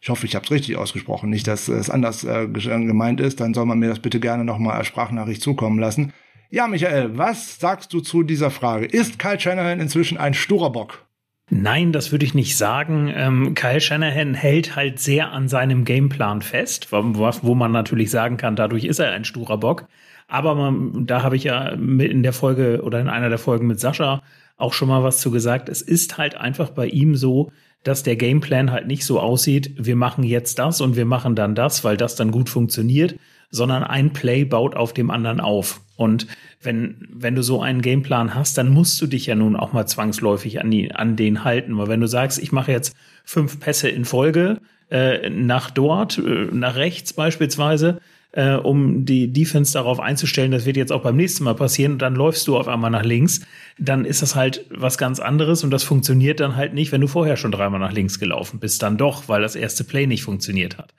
Ich 0.00 0.08
hoffe, 0.08 0.26
ich 0.26 0.34
habe 0.34 0.44
es 0.44 0.50
richtig 0.50 0.76
ausgesprochen. 0.76 1.30
Nicht, 1.30 1.46
dass 1.46 1.68
es 1.68 1.90
anders 1.90 2.24
äh, 2.24 2.46
gemeint 2.46 3.20
ist. 3.20 3.40
Dann 3.40 3.54
soll 3.54 3.66
man 3.66 3.78
mir 3.78 3.88
das 3.88 3.98
bitte 3.98 4.20
gerne 4.20 4.44
nochmal 4.44 4.76
als 4.76 4.86
Sprachnachricht 4.86 5.42
zukommen 5.42 5.78
lassen. 5.78 6.12
Ja, 6.50 6.66
Michael, 6.66 7.18
was 7.18 7.58
sagst 7.58 7.92
du 7.92 8.00
zu 8.00 8.22
dieser 8.22 8.50
Frage? 8.50 8.86
Ist 8.86 9.18
Kyle 9.18 9.38
Shanahan 9.38 9.80
inzwischen 9.80 10.16
ein 10.16 10.34
sturer 10.34 10.70
Bock? 10.70 11.04
Nein, 11.50 11.92
das 11.92 12.12
würde 12.12 12.24
ich 12.24 12.34
nicht 12.34 12.56
sagen. 12.56 13.12
Ähm, 13.14 13.54
Kyle 13.54 13.80
Shanahan 13.80 14.34
hält 14.34 14.76
halt 14.76 14.98
sehr 14.98 15.32
an 15.32 15.48
seinem 15.48 15.84
Gameplan 15.84 16.42
fest, 16.42 16.92
wo, 16.92 17.02
wo 17.42 17.54
man 17.54 17.72
natürlich 17.72 18.10
sagen 18.10 18.36
kann, 18.36 18.56
dadurch 18.56 18.84
ist 18.84 18.98
er 18.98 19.12
ein 19.12 19.24
sturer 19.24 19.58
Bock. 19.58 19.88
Aber 20.28 20.54
man, 20.54 21.06
da 21.06 21.22
habe 21.22 21.36
ich 21.36 21.44
ja 21.44 21.68
in 21.68 22.22
der 22.22 22.32
Folge 22.32 22.82
oder 22.82 23.00
in 23.00 23.08
einer 23.08 23.30
der 23.30 23.38
Folgen 23.38 23.66
mit 23.66 23.80
Sascha 23.80 24.22
auch 24.58 24.74
schon 24.74 24.88
mal 24.88 25.02
was 25.02 25.20
zu 25.20 25.30
gesagt. 25.30 25.68
Es 25.68 25.82
ist 25.82 26.18
halt 26.18 26.36
einfach 26.36 26.70
bei 26.70 26.86
ihm 26.86 27.16
so, 27.16 27.50
dass 27.82 28.02
der 28.02 28.16
Gameplan 28.16 28.70
halt 28.70 28.86
nicht 28.86 29.04
so 29.04 29.20
aussieht, 29.20 29.72
wir 29.78 29.96
machen 29.96 30.24
jetzt 30.24 30.58
das 30.58 30.80
und 30.80 30.96
wir 30.96 31.06
machen 31.06 31.34
dann 31.34 31.54
das, 31.54 31.84
weil 31.84 31.96
das 31.96 32.16
dann 32.16 32.30
gut 32.30 32.48
funktioniert, 32.48 33.14
sondern 33.50 33.84
ein 33.84 34.12
Play 34.12 34.44
baut 34.44 34.76
auf 34.76 34.92
dem 34.92 35.10
anderen 35.10 35.40
auf. 35.40 35.80
Und 35.96 36.26
wenn, 36.60 37.08
wenn 37.10 37.34
du 37.34 37.42
so 37.42 37.62
einen 37.62 37.80
Gameplan 37.80 38.34
hast, 38.34 38.58
dann 38.58 38.68
musst 38.68 39.00
du 39.00 39.06
dich 39.06 39.26
ja 39.26 39.34
nun 39.34 39.56
auch 39.56 39.72
mal 39.72 39.86
zwangsläufig 39.86 40.60
an, 40.60 40.70
die, 40.70 40.92
an 40.92 41.16
den 41.16 41.44
halten. 41.44 41.78
Weil 41.78 41.88
wenn 41.88 42.00
du 42.00 42.08
sagst, 42.08 42.38
ich 42.38 42.52
mache 42.52 42.72
jetzt 42.72 42.94
fünf 43.24 43.58
Pässe 43.58 43.88
in 43.88 44.04
Folge 44.04 44.60
äh, 44.90 45.30
nach 45.30 45.70
dort, 45.70 46.18
äh, 46.18 46.48
nach 46.52 46.76
rechts 46.76 47.12
beispielsweise, 47.12 48.00
äh, 48.32 48.54
um 48.54 49.04
die 49.04 49.32
Defense 49.32 49.72
darauf 49.72 50.00
einzustellen, 50.00 50.50
das 50.50 50.66
wird 50.66 50.76
jetzt 50.76 50.92
auch 50.92 51.02
beim 51.02 51.16
nächsten 51.16 51.44
Mal 51.44 51.54
passieren 51.54 51.92
und 51.92 52.02
dann 52.02 52.14
läufst 52.14 52.46
du 52.46 52.56
auf 52.56 52.68
einmal 52.68 52.90
nach 52.90 53.04
links, 53.04 53.40
dann 53.78 54.04
ist 54.04 54.22
das 54.22 54.34
halt 54.34 54.66
was 54.70 54.98
ganz 54.98 55.20
anderes 55.20 55.64
und 55.64 55.70
das 55.70 55.84
funktioniert 55.84 56.40
dann 56.40 56.56
halt 56.56 56.74
nicht, 56.74 56.92
wenn 56.92 57.00
du 57.00 57.08
vorher 57.08 57.36
schon 57.36 57.52
dreimal 57.52 57.80
nach 57.80 57.92
links 57.92 58.18
gelaufen 58.18 58.60
bist, 58.60 58.82
dann 58.82 58.98
doch, 58.98 59.28
weil 59.28 59.40
das 59.40 59.56
erste 59.56 59.84
Play 59.84 60.06
nicht 60.06 60.22
funktioniert 60.22 60.78
hat. 60.78 60.94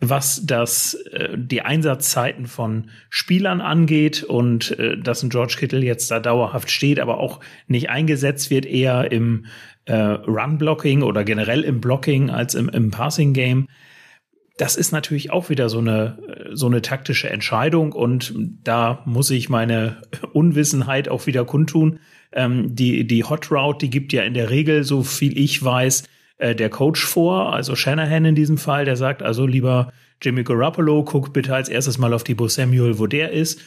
Was 0.00 0.44
das 0.44 0.94
äh, 1.12 1.38
die 1.38 1.62
Einsatzzeiten 1.62 2.46
von 2.46 2.90
Spielern 3.08 3.62
angeht 3.62 4.24
und 4.24 4.78
äh, 4.78 4.98
dass 4.98 5.22
ein 5.22 5.30
George 5.30 5.56
Kittle 5.58 5.82
jetzt 5.82 6.10
da 6.10 6.20
dauerhaft 6.20 6.70
steht, 6.70 7.00
aber 7.00 7.18
auch 7.18 7.40
nicht 7.66 7.88
eingesetzt 7.88 8.50
wird, 8.50 8.66
eher 8.66 9.10
im 9.10 9.46
äh, 9.86 9.94
Run-Blocking 9.94 11.02
oder 11.02 11.24
generell 11.24 11.62
im 11.62 11.80
Blocking 11.80 12.28
als 12.28 12.54
im, 12.54 12.68
im 12.68 12.90
Passing-Game, 12.90 13.68
das 14.56 14.76
ist 14.76 14.90
natürlich 14.90 15.30
auch 15.30 15.50
wieder 15.50 15.68
so 15.68 15.78
eine, 15.78 16.50
so 16.52 16.66
eine 16.66 16.80
taktische 16.80 17.28
Entscheidung 17.28 17.92
und 17.92 18.34
da 18.64 19.02
muss 19.04 19.30
ich 19.30 19.48
meine 19.48 20.02
Unwissenheit 20.32 21.08
auch 21.08 21.26
wieder 21.26 21.44
kundtun. 21.44 22.00
Ähm, 22.32 22.74
die, 22.74 23.06
die 23.06 23.24
Hot 23.24 23.50
Route, 23.50 23.78
die 23.78 23.90
gibt 23.90 24.12
ja 24.12 24.22
in 24.22 24.34
der 24.34 24.50
Regel, 24.50 24.84
so 24.84 25.02
viel 25.02 25.38
ich 25.38 25.62
weiß, 25.62 26.04
äh, 26.38 26.54
der 26.54 26.70
Coach 26.70 27.04
vor, 27.04 27.52
also 27.52 27.76
Shanahan 27.76 28.24
in 28.24 28.34
diesem 28.34 28.58
Fall, 28.58 28.84
der 28.84 28.96
sagt 28.96 29.22
also 29.22 29.46
lieber 29.46 29.92
Jimmy 30.22 30.42
Garoppolo, 30.42 31.04
guck 31.04 31.32
bitte 31.32 31.54
als 31.54 31.68
erstes 31.68 31.98
mal 31.98 32.14
auf 32.14 32.24
die 32.24 32.34
Bo 32.34 32.48
Samuel, 32.48 32.98
wo 32.98 33.06
der 33.06 33.32
ist. 33.32 33.60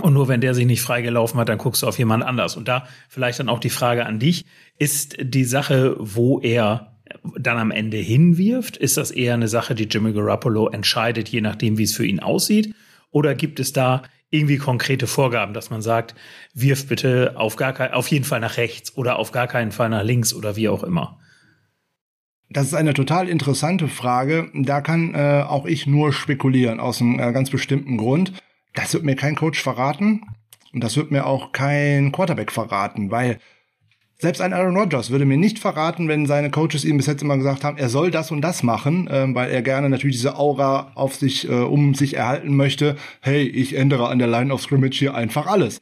Und 0.00 0.14
nur 0.14 0.28
wenn 0.28 0.40
der 0.40 0.54
sich 0.54 0.64
nicht 0.64 0.80
freigelaufen 0.80 1.40
hat, 1.40 1.48
dann 1.48 1.58
guckst 1.58 1.82
du 1.82 1.86
auf 1.86 1.98
jemand 1.98 2.24
anders. 2.24 2.56
Und 2.56 2.68
da 2.68 2.86
vielleicht 3.08 3.40
dann 3.40 3.48
auch 3.48 3.58
die 3.58 3.68
Frage 3.68 4.06
an 4.06 4.20
dich, 4.20 4.44
ist 4.78 5.16
die 5.20 5.44
Sache, 5.44 5.96
wo 5.98 6.40
er 6.40 6.97
dann 7.38 7.58
am 7.58 7.70
Ende 7.70 7.96
hinwirft? 7.96 8.76
Ist 8.76 8.96
das 8.96 9.10
eher 9.10 9.34
eine 9.34 9.48
Sache, 9.48 9.74
die 9.74 9.84
Jimmy 9.84 10.12
Garoppolo 10.12 10.68
entscheidet, 10.68 11.28
je 11.28 11.40
nachdem, 11.40 11.78
wie 11.78 11.84
es 11.84 11.94
für 11.94 12.06
ihn 12.06 12.20
aussieht? 12.20 12.74
Oder 13.10 13.34
gibt 13.34 13.60
es 13.60 13.72
da 13.72 14.02
irgendwie 14.30 14.58
konkrete 14.58 15.06
Vorgaben, 15.06 15.54
dass 15.54 15.70
man 15.70 15.80
sagt, 15.80 16.14
wirf 16.54 16.86
bitte 16.86 17.34
auf 17.36 17.56
gar 17.56 17.72
kein, 17.72 17.92
auf 17.92 18.08
jeden 18.08 18.24
Fall 18.24 18.40
nach 18.40 18.56
rechts 18.56 18.96
oder 18.96 19.18
auf 19.18 19.32
gar 19.32 19.46
keinen 19.46 19.72
Fall 19.72 19.88
nach 19.88 20.04
links 20.04 20.34
oder 20.34 20.56
wie 20.56 20.68
auch 20.68 20.82
immer? 20.82 21.18
Das 22.50 22.66
ist 22.66 22.74
eine 22.74 22.94
total 22.94 23.28
interessante 23.28 23.88
Frage. 23.88 24.50
Da 24.54 24.80
kann 24.80 25.14
äh, 25.14 25.44
auch 25.46 25.66
ich 25.66 25.86
nur 25.86 26.12
spekulieren 26.12 26.80
aus 26.80 27.00
einem 27.00 27.18
äh, 27.18 27.32
ganz 27.32 27.50
bestimmten 27.50 27.96
Grund. 27.96 28.32
Das 28.74 28.94
wird 28.94 29.04
mir 29.04 29.16
kein 29.16 29.34
Coach 29.34 29.62
verraten 29.62 30.22
und 30.72 30.82
das 30.82 30.96
wird 30.96 31.10
mir 31.10 31.26
auch 31.26 31.52
kein 31.52 32.12
Quarterback 32.12 32.52
verraten, 32.52 33.10
weil 33.10 33.38
selbst 34.20 34.40
ein 34.40 34.52
Aaron 34.52 34.76
Rodgers 34.76 35.10
würde 35.10 35.24
mir 35.24 35.36
nicht 35.36 35.60
verraten, 35.60 36.08
wenn 36.08 36.26
seine 36.26 36.50
Coaches 36.50 36.84
ihm 36.84 36.96
bis 36.96 37.06
jetzt 37.06 37.22
immer 37.22 37.36
gesagt 37.36 37.62
haben, 37.62 37.78
er 37.78 37.88
soll 37.88 38.10
das 38.10 38.32
und 38.32 38.40
das 38.40 38.64
machen, 38.64 39.06
äh, 39.06 39.32
weil 39.32 39.50
er 39.50 39.62
gerne 39.62 39.88
natürlich 39.88 40.16
diese 40.16 40.36
Aura 40.36 40.90
auf 40.96 41.14
sich, 41.14 41.48
äh, 41.48 41.52
um 41.52 41.94
sich 41.94 42.16
erhalten 42.16 42.56
möchte. 42.56 42.96
Hey, 43.20 43.44
ich 43.44 43.76
ändere 43.76 44.08
an 44.08 44.18
der 44.18 44.26
Line 44.26 44.52
of 44.52 44.60
Scrimmage 44.60 44.98
hier 44.98 45.14
einfach 45.14 45.46
alles. 45.46 45.80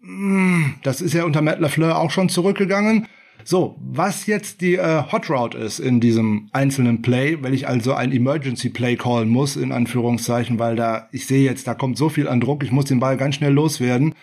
Mm, 0.00 0.64
das 0.82 1.00
ist 1.00 1.14
ja 1.14 1.24
unter 1.24 1.42
Matt 1.42 1.60
LaFleur 1.60 1.98
auch 1.98 2.10
schon 2.10 2.28
zurückgegangen. 2.28 3.06
So, 3.44 3.76
was 3.78 4.26
jetzt 4.26 4.60
die 4.60 4.74
äh, 4.74 5.02
Hot 5.12 5.30
Route 5.30 5.58
ist 5.58 5.78
in 5.78 6.00
diesem 6.00 6.48
einzelnen 6.52 7.02
Play, 7.02 7.38
wenn 7.42 7.54
ich 7.54 7.68
also 7.68 7.92
ein 7.92 8.10
Emergency 8.10 8.70
Play 8.70 8.96
callen 8.96 9.28
muss, 9.28 9.56
in 9.56 9.70
Anführungszeichen, 9.70 10.58
weil 10.58 10.74
da, 10.74 11.08
ich 11.12 11.26
sehe 11.26 11.44
jetzt, 11.44 11.68
da 11.68 11.74
kommt 11.74 11.98
so 11.98 12.08
viel 12.08 12.26
an 12.26 12.40
Druck, 12.40 12.64
ich 12.64 12.72
muss 12.72 12.86
den 12.86 13.00
Ball 13.00 13.16
ganz 13.16 13.36
schnell 13.36 13.52
loswerden 13.52 14.14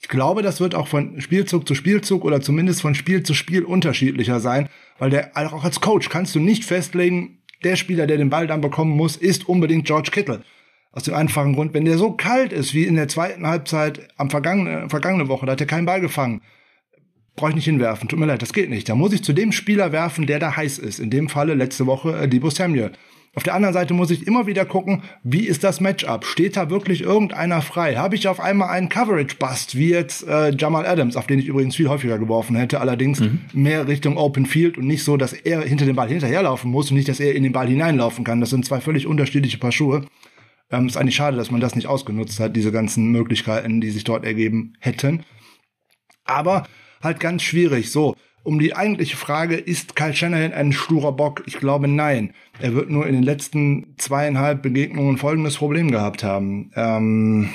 ich 0.00 0.08
glaube, 0.08 0.42
das 0.42 0.60
wird 0.60 0.74
auch 0.74 0.88
von 0.88 1.20
Spielzug 1.20 1.66
zu 1.66 1.74
Spielzug 1.74 2.24
oder 2.24 2.40
zumindest 2.40 2.80
von 2.80 2.94
Spiel 2.94 3.22
zu 3.22 3.34
Spiel 3.34 3.64
unterschiedlicher 3.64 4.40
sein, 4.40 4.68
weil 4.98 5.10
der 5.10 5.32
auch 5.34 5.64
als 5.64 5.80
Coach 5.80 6.08
kannst 6.08 6.34
du 6.34 6.40
nicht 6.40 6.64
festlegen, 6.64 7.38
der 7.64 7.76
Spieler, 7.76 8.06
der 8.06 8.18
den 8.18 8.30
Ball 8.30 8.46
dann 8.46 8.60
bekommen 8.60 8.96
muss, 8.96 9.16
ist 9.16 9.48
unbedingt 9.48 9.86
George 9.86 10.10
Kittle. 10.12 10.42
Aus 10.92 11.02
dem 11.02 11.14
einfachen 11.14 11.54
Grund, 11.54 11.74
wenn 11.74 11.84
der 11.84 11.98
so 11.98 12.12
kalt 12.12 12.52
ist 12.52 12.74
wie 12.74 12.84
in 12.84 12.94
der 12.94 13.08
zweiten 13.08 13.46
Halbzeit 13.46 14.08
am 14.16 14.30
vergangene, 14.30 14.88
vergangene 14.88 15.28
Woche, 15.28 15.46
da 15.46 15.52
hat 15.52 15.60
er 15.60 15.66
keinen 15.66 15.86
Ball 15.86 16.00
gefangen. 16.00 16.42
Brauche 17.34 17.50
ich 17.50 17.56
nicht 17.56 17.66
hinwerfen. 17.66 18.08
Tut 18.08 18.18
mir 18.18 18.26
leid, 18.26 18.42
das 18.42 18.52
geht 18.52 18.70
nicht. 18.70 18.88
Da 18.88 18.94
muss 18.94 19.12
ich 19.12 19.22
zu 19.22 19.32
dem 19.32 19.52
Spieler 19.52 19.92
werfen, 19.92 20.26
der 20.26 20.38
da 20.38 20.56
heiß 20.56 20.78
ist. 20.78 20.98
In 20.98 21.10
dem 21.10 21.28
Falle 21.28 21.54
letzte 21.54 21.86
Woche 21.86 22.16
äh, 22.16 22.28
Debo 22.28 22.50
Samuel. 22.50 22.92
Auf 23.38 23.44
der 23.44 23.54
anderen 23.54 23.72
Seite 23.72 23.94
muss 23.94 24.10
ich 24.10 24.26
immer 24.26 24.48
wieder 24.48 24.64
gucken, 24.64 25.04
wie 25.22 25.46
ist 25.46 25.62
das 25.62 25.80
Matchup? 25.80 26.24
Steht 26.24 26.56
da 26.56 26.70
wirklich 26.70 27.02
irgendeiner 27.02 27.62
frei? 27.62 27.94
Habe 27.94 28.16
ich 28.16 28.26
auf 28.26 28.40
einmal 28.40 28.70
einen 28.70 28.88
Coverage-Bust, 28.88 29.76
wie 29.76 29.90
jetzt 29.90 30.26
äh, 30.26 30.50
Jamal 30.58 30.84
Adams, 30.84 31.14
auf 31.14 31.28
den 31.28 31.38
ich 31.38 31.46
übrigens 31.46 31.76
viel 31.76 31.88
häufiger 31.88 32.18
geworfen 32.18 32.56
hätte, 32.56 32.80
allerdings 32.80 33.20
mhm. 33.20 33.42
mehr 33.52 33.86
Richtung 33.86 34.16
Open 34.16 34.44
Field 34.44 34.76
und 34.76 34.88
nicht 34.88 35.04
so, 35.04 35.16
dass 35.16 35.32
er 35.32 35.62
hinter 35.62 35.86
dem 35.86 35.94
Ball 35.94 36.08
hinterherlaufen 36.08 36.68
muss 36.68 36.90
und 36.90 36.96
nicht, 36.96 37.08
dass 37.08 37.20
er 37.20 37.36
in 37.36 37.44
den 37.44 37.52
Ball 37.52 37.68
hineinlaufen 37.68 38.24
kann. 38.24 38.40
Das 38.40 38.50
sind 38.50 38.64
zwei 38.64 38.80
völlig 38.80 39.06
unterschiedliche 39.06 39.58
Paar 39.58 39.70
Schuhe. 39.70 40.06
Ähm, 40.72 40.88
ist 40.88 40.96
eigentlich 40.96 41.14
schade, 41.14 41.36
dass 41.36 41.52
man 41.52 41.60
das 41.60 41.76
nicht 41.76 41.86
ausgenutzt 41.86 42.40
hat, 42.40 42.56
diese 42.56 42.72
ganzen 42.72 43.12
Möglichkeiten, 43.12 43.80
die 43.80 43.90
sich 43.90 44.02
dort 44.02 44.24
ergeben 44.24 44.72
hätten. 44.80 45.22
Aber 46.24 46.66
halt 47.00 47.20
ganz 47.20 47.44
schwierig. 47.44 47.92
So, 47.92 48.16
um 48.48 48.58
die 48.58 48.74
eigentliche 48.74 49.18
Frage, 49.18 49.56
ist 49.56 49.94
Kyle 49.94 50.14
Shanahan 50.14 50.54
ein 50.54 50.72
sturer 50.72 51.12
Bock? 51.12 51.42
Ich 51.44 51.58
glaube 51.58 51.86
nein. 51.86 52.32
Er 52.58 52.72
wird 52.72 52.88
nur 52.88 53.06
in 53.06 53.12
den 53.12 53.22
letzten 53.22 53.94
zweieinhalb 53.98 54.62
Begegnungen 54.62 55.18
folgendes 55.18 55.58
Problem 55.58 55.90
gehabt 55.90 56.24
haben. 56.24 56.70
Ähm, 56.74 57.50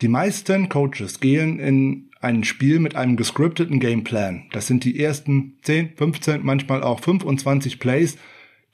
die 0.00 0.08
meisten 0.08 0.68
Coaches 0.68 1.20
gehen 1.20 1.60
in 1.60 2.10
ein 2.20 2.42
Spiel 2.42 2.80
mit 2.80 2.96
einem 2.96 3.14
gescripteten 3.14 3.78
Gameplan. 3.78 4.48
Das 4.50 4.66
sind 4.66 4.82
die 4.82 4.98
ersten 4.98 5.58
10, 5.62 5.92
15, 5.94 6.40
manchmal 6.42 6.82
auch 6.82 6.98
25 6.98 7.78
Plays, 7.78 8.18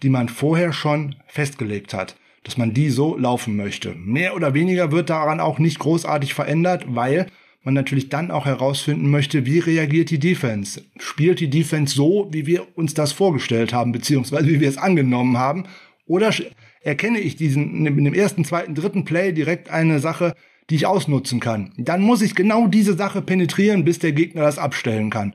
die 0.02 0.08
man 0.08 0.30
vorher 0.30 0.72
schon 0.72 1.14
festgelegt 1.26 1.92
hat, 1.92 2.16
dass 2.42 2.56
man 2.56 2.72
die 2.72 2.88
so 2.88 3.18
laufen 3.18 3.54
möchte. 3.54 3.94
Mehr 3.94 4.34
oder 4.34 4.54
weniger 4.54 4.92
wird 4.92 5.10
daran 5.10 5.40
auch 5.40 5.58
nicht 5.58 5.78
großartig 5.78 6.32
verändert, 6.32 6.86
weil 6.88 7.26
man 7.68 7.74
natürlich 7.74 8.09
dann 8.09 8.31
auch 8.31 8.46
herausfinden 8.46 9.11
möchte, 9.11 9.44
wie 9.44 9.59
reagiert 9.59 10.09
die 10.09 10.18
Defense? 10.18 10.83
Spielt 10.96 11.38
die 11.38 11.50
Defense 11.50 11.94
so, 11.94 12.26
wie 12.31 12.46
wir 12.46 12.66
uns 12.78 12.94
das 12.94 13.12
vorgestellt 13.12 13.74
haben, 13.74 13.92
beziehungsweise 13.92 14.48
wie 14.48 14.61
wir 14.61 14.70
es 14.70 14.78
angenommen 14.78 15.37
haben? 15.37 15.64
Oder 16.07 16.33
erkenne 16.81 17.18
ich 17.20 17.37
diesen 17.37 17.85
in 17.87 18.04
dem 18.07 18.14
ersten, 18.14 18.46
zweiten, 18.46 18.74
dritten 18.74 19.04
Play 19.04 19.33
direkt 19.33 19.68
eine 19.68 19.98
Sache, 19.98 20.35
die 20.70 20.76
ich 20.76 20.87
ausnutzen 20.87 21.40
kann? 21.40 21.74
Dann 21.76 22.00
muss 22.00 22.22
ich 22.22 22.35
genau 22.35 22.68
diese 22.68 22.94
Sache 22.94 23.20
penetrieren, 23.20 23.85
bis 23.85 23.98
der 23.98 24.12
Gegner 24.12 24.40
das 24.40 24.57
abstellen 24.57 25.11
kann. 25.11 25.35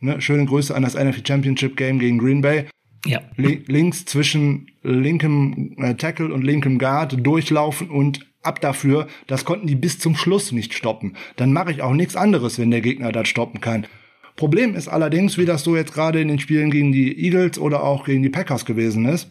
Ne? 0.00 0.22
Schöne 0.22 0.46
Grüße 0.46 0.74
an 0.74 0.84
das 0.84 0.94
NFL 0.94 1.26
Championship 1.26 1.76
Game 1.76 1.98
gegen 1.98 2.16
Green 2.16 2.40
Bay. 2.40 2.64
Ja. 3.04 3.20
links 3.36 4.06
zwischen 4.06 4.68
linkem 4.82 5.74
äh, 5.76 5.94
Tackle 5.96 6.32
und 6.32 6.44
linkem 6.44 6.78
Guard 6.78 7.18
durchlaufen 7.26 7.90
und 7.90 8.20
ab 8.44 8.60
dafür. 8.60 9.06
Das 9.26 9.44
konnten 9.44 9.66
die 9.66 9.74
bis 9.74 9.98
zum 9.98 10.16
Schluss 10.16 10.52
nicht 10.52 10.74
stoppen. 10.74 11.16
Dann 11.36 11.52
mache 11.52 11.70
ich 11.70 11.82
auch 11.82 11.92
nichts 11.92 12.16
anderes, 12.16 12.58
wenn 12.58 12.70
der 12.70 12.80
Gegner 12.80 13.12
das 13.12 13.28
stoppen 13.28 13.60
kann. 13.60 13.86
Problem 14.36 14.74
ist 14.74 14.88
allerdings, 14.88 15.38
wie 15.38 15.44
das 15.44 15.62
so 15.62 15.76
jetzt 15.76 15.94
gerade 15.94 16.20
in 16.20 16.28
den 16.28 16.40
Spielen 16.40 16.70
gegen 16.70 16.92
die 16.92 17.24
Eagles 17.24 17.58
oder 17.58 17.84
auch 17.84 18.04
gegen 18.04 18.22
die 18.22 18.30
Packers 18.30 18.64
gewesen 18.64 19.06
ist, 19.06 19.28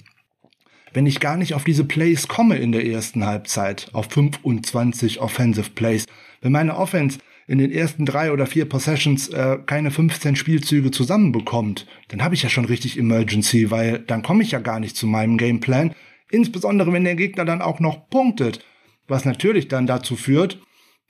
wenn 0.93 1.05
ich 1.05 1.19
gar 1.19 1.37
nicht 1.37 1.53
auf 1.55 1.63
diese 1.63 1.83
Plays 1.83 2.27
komme 2.27 2.57
in 2.57 2.71
der 2.71 2.85
ersten 2.85 3.25
Halbzeit, 3.25 3.89
auf 3.93 4.09
25 4.11 5.19
Offensive 5.19 5.71
Plays, 5.71 6.05
wenn 6.41 6.51
meine 6.51 6.77
Offense 6.77 7.19
in 7.47 7.57
den 7.57 7.71
ersten 7.71 8.05
drei 8.05 8.31
oder 8.31 8.45
vier 8.45 8.65
Possessions 8.65 9.27
äh, 9.29 9.57
keine 9.65 9.91
15 9.91 10.35
Spielzüge 10.35 10.91
zusammenbekommt, 10.91 11.87
dann 12.07 12.23
habe 12.23 12.35
ich 12.35 12.43
ja 12.43 12.49
schon 12.49 12.65
richtig 12.65 12.97
Emergency, 12.97 13.71
weil 13.71 13.99
dann 13.99 14.21
komme 14.23 14.43
ich 14.43 14.51
ja 14.51 14.59
gar 14.59 14.79
nicht 14.79 14.95
zu 14.95 15.07
meinem 15.07 15.37
Gameplan. 15.37 15.93
Insbesondere 16.29 16.93
wenn 16.93 17.03
der 17.03 17.15
Gegner 17.15 17.43
dann 17.43 17.61
auch 17.61 17.79
noch 17.81 18.09
punktet 18.09 18.63
was 19.07 19.25
natürlich 19.25 19.67
dann 19.67 19.87
dazu 19.87 20.15
führt, 20.15 20.59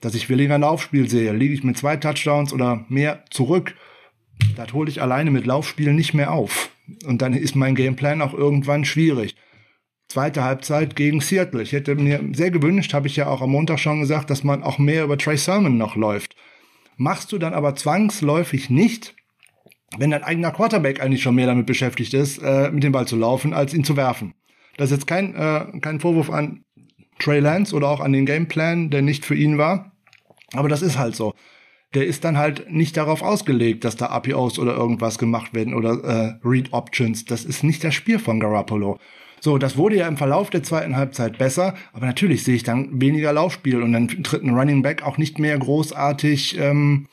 dass 0.00 0.14
ich 0.14 0.28
weniger 0.28 0.58
Laufspiel 0.58 1.08
sehe. 1.08 1.32
Liege 1.32 1.54
ich 1.54 1.64
mit 1.64 1.78
zwei 1.78 1.96
Touchdowns 1.96 2.52
oder 2.52 2.84
mehr 2.88 3.24
zurück, 3.30 3.74
das 4.56 4.72
hole 4.72 4.90
ich 4.90 5.00
alleine 5.00 5.30
mit 5.30 5.46
Laufspiel 5.46 5.92
nicht 5.92 6.14
mehr 6.14 6.32
auf. 6.32 6.70
Und 7.06 7.22
dann 7.22 7.32
ist 7.32 7.54
mein 7.54 7.74
Gameplan 7.74 8.20
auch 8.20 8.34
irgendwann 8.34 8.84
schwierig. 8.84 9.36
Zweite 10.08 10.44
Halbzeit 10.44 10.96
gegen 10.96 11.20
Seattle. 11.20 11.62
Ich 11.62 11.72
hätte 11.72 11.94
mir 11.94 12.20
sehr 12.32 12.50
gewünscht, 12.50 12.92
habe 12.92 13.06
ich 13.06 13.16
ja 13.16 13.26
auch 13.28 13.40
am 13.40 13.50
Montag 13.50 13.78
schon 13.78 14.00
gesagt, 14.00 14.30
dass 14.30 14.44
man 14.44 14.62
auch 14.62 14.78
mehr 14.78 15.04
über 15.04 15.16
Trey 15.16 15.36
Sermon 15.36 15.78
noch 15.78 15.96
läuft. 15.96 16.36
Machst 16.96 17.32
du 17.32 17.38
dann 17.38 17.54
aber 17.54 17.74
zwangsläufig 17.74 18.70
nicht, 18.70 19.14
wenn 19.96 20.10
dein 20.10 20.22
eigener 20.22 20.50
Quarterback 20.50 21.00
eigentlich 21.00 21.22
schon 21.22 21.34
mehr 21.34 21.46
damit 21.46 21.66
beschäftigt 21.66 22.14
ist, 22.14 22.38
äh, 22.38 22.70
mit 22.70 22.82
dem 22.82 22.92
Ball 22.92 23.06
zu 23.06 23.16
laufen, 23.16 23.54
als 23.54 23.72
ihn 23.72 23.84
zu 23.84 23.96
werfen. 23.96 24.34
Das 24.76 24.90
ist 24.90 24.98
jetzt 24.98 25.06
kein, 25.06 25.34
äh, 25.34 25.78
kein 25.80 26.00
Vorwurf 26.00 26.30
an 26.30 26.63
Trey 27.18 27.40
Lance 27.40 27.74
oder 27.74 27.88
auch 27.88 28.00
an 28.00 28.12
den 28.12 28.26
Gameplan, 28.26 28.90
der 28.90 29.02
nicht 29.02 29.24
für 29.24 29.34
ihn 29.34 29.58
war. 29.58 29.92
Aber 30.52 30.68
das 30.68 30.82
ist 30.82 30.98
halt 30.98 31.14
so. 31.14 31.34
Der 31.94 32.06
ist 32.06 32.24
dann 32.24 32.36
halt 32.36 32.70
nicht 32.72 32.96
darauf 32.96 33.22
ausgelegt, 33.22 33.84
dass 33.84 33.96
da 33.96 34.06
APOs 34.06 34.58
oder 34.58 34.74
irgendwas 34.74 35.18
gemacht 35.18 35.54
werden 35.54 35.74
oder 35.74 36.02
äh, 36.02 36.46
Read 36.46 36.72
Options. 36.72 37.24
Das 37.24 37.44
ist 37.44 37.62
nicht 37.62 37.84
das 37.84 37.94
Spiel 37.94 38.18
von 38.18 38.40
Garoppolo. 38.40 38.98
So, 39.40 39.58
das 39.58 39.76
wurde 39.76 39.96
ja 39.96 40.08
im 40.08 40.16
Verlauf 40.16 40.50
der 40.50 40.62
zweiten 40.62 40.96
Halbzeit 40.96 41.38
besser, 41.38 41.74
aber 41.92 42.06
natürlich 42.06 42.44
sehe 42.44 42.54
ich 42.56 42.62
dann 42.62 43.00
weniger 43.00 43.32
Laufspiel 43.32 43.82
und 43.82 43.92
dann 43.92 44.08
tritt 44.08 44.42
ein 44.42 44.56
Running 44.56 44.82
Back 44.82 45.02
auch 45.02 45.18
nicht 45.18 45.38
mehr 45.38 45.56
großartig 45.58 46.58
ähm, 46.58 47.06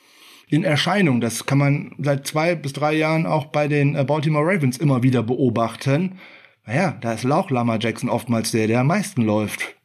in 0.48 0.64
Erscheinung. 0.64 1.20
Das 1.20 1.46
kann 1.46 1.58
man 1.58 1.94
seit 1.98 2.26
zwei 2.26 2.54
bis 2.54 2.72
drei 2.72 2.94
Jahren 2.94 3.26
auch 3.26 3.46
bei 3.46 3.68
den 3.68 3.94
äh, 3.94 4.04
Baltimore 4.04 4.46
Ravens 4.46 4.78
immer 4.78 5.02
wieder 5.02 5.22
beobachten. 5.22 6.18
Naja, 6.66 6.96
da 7.00 7.12
ist 7.12 7.24
Lauch 7.24 7.50
Lama 7.50 7.76
Jackson 7.78 8.08
oftmals 8.08 8.50
der, 8.50 8.66
der 8.66 8.80
am 8.80 8.86
meisten 8.86 9.22
läuft 9.22 9.76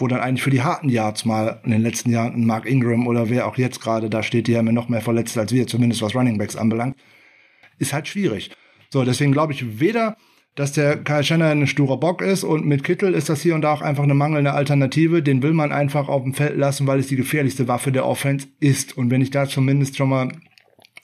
wo 0.00 0.08
dann 0.08 0.20
eigentlich 0.20 0.42
für 0.42 0.50
die 0.50 0.62
harten 0.62 0.88
Yards 0.88 1.24
mal 1.24 1.60
in 1.64 1.70
den 1.70 1.82
letzten 1.82 2.10
Jahren 2.10 2.34
ein 2.34 2.46
Mark 2.46 2.66
Ingram 2.66 3.06
oder 3.06 3.28
wer 3.28 3.46
auch 3.46 3.56
jetzt 3.56 3.80
gerade 3.80 4.10
da 4.10 4.22
steht, 4.22 4.46
die 4.46 4.56
haben 4.56 4.66
ja 4.66 4.72
noch 4.72 4.88
mehr 4.88 5.00
verletzt 5.00 5.36
als 5.38 5.52
wir, 5.52 5.66
zumindest 5.66 6.02
was 6.02 6.14
Running 6.14 6.38
Backs 6.38 6.56
anbelangt, 6.56 6.96
ist 7.78 7.92
halt 7.92 8.08
schwierig. 8.08 8.50
So, 8.90 9.04
deswegen 9.04 9.32
glaube 9.32 9.52
ich 9.52 9.80
weder, 9.80 10.16
dass 10.54 10.72
der 10.72 10.96
Kyle 11.04 11.22
Shannon 11.22 11.62
ein 11.62 11.66
sturer 11.66 11.98
Bock 11.98 12.22
ist 12.22 12.44
und 12.44 12.66
mit 12.66 12.84
Kittel 12.84 13.14
ist 13.14 13.28
das 13.28 13.40
hier 13.40 13.54
und 13.54 13.62
da 13.62 13.72
auch 13.72 13.82
einfach 13.82 14.02
eine 14.02 14.14
mangelnde 14.14 14.52
Alternative. 14.52 15.22
Den 15.22 15.42
will 15.42 15.52
man 15.52 15.72
einfach 15.72 16.08
auf 16.08 16.22
dem 16.22 16.34
Feld 16.34 16.56
lassen, 16.56 16.86
weil 16.86 16.98
es 16.98 17.06
die 17.06 17.16
gefährlichste 17.16 17.68
Waffe 17.68 17.92
der 17.92 18.04
Offense 18.04 18.48
ist. 18.58 18.96
Und 18.96 19.10
wenn 19.10 19.20
ich 19.20 19.30
da 19.30 19.46
zumindest 19.46 19.96
schon 19.96 20.08
mal 20.08 20.32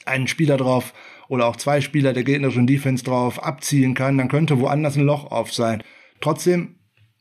einen 0.05 0.27
Spieler 0.27 0.57
drauf 0.57 0.93
oder 1.29 1.47
auch 1.47 1.57
zwei 1.57 1.81
Spieler 1.81 2.13
der 2.13 2.25
gegnerischen 2.25 2.67
Defense 2.67 3.05
drauf 3.05 3.43
abziehen 3.43 3.95
kann, 3.95 4.19
dann 4.19 4.29
könnte 4.29 4.61
woanders 4.61 4.97
ein 4.97 5.05
Loch 5.05 5.31
auf 5.31 5.53
sein. 5.53 5.83
Trotzdem 6.21 6.76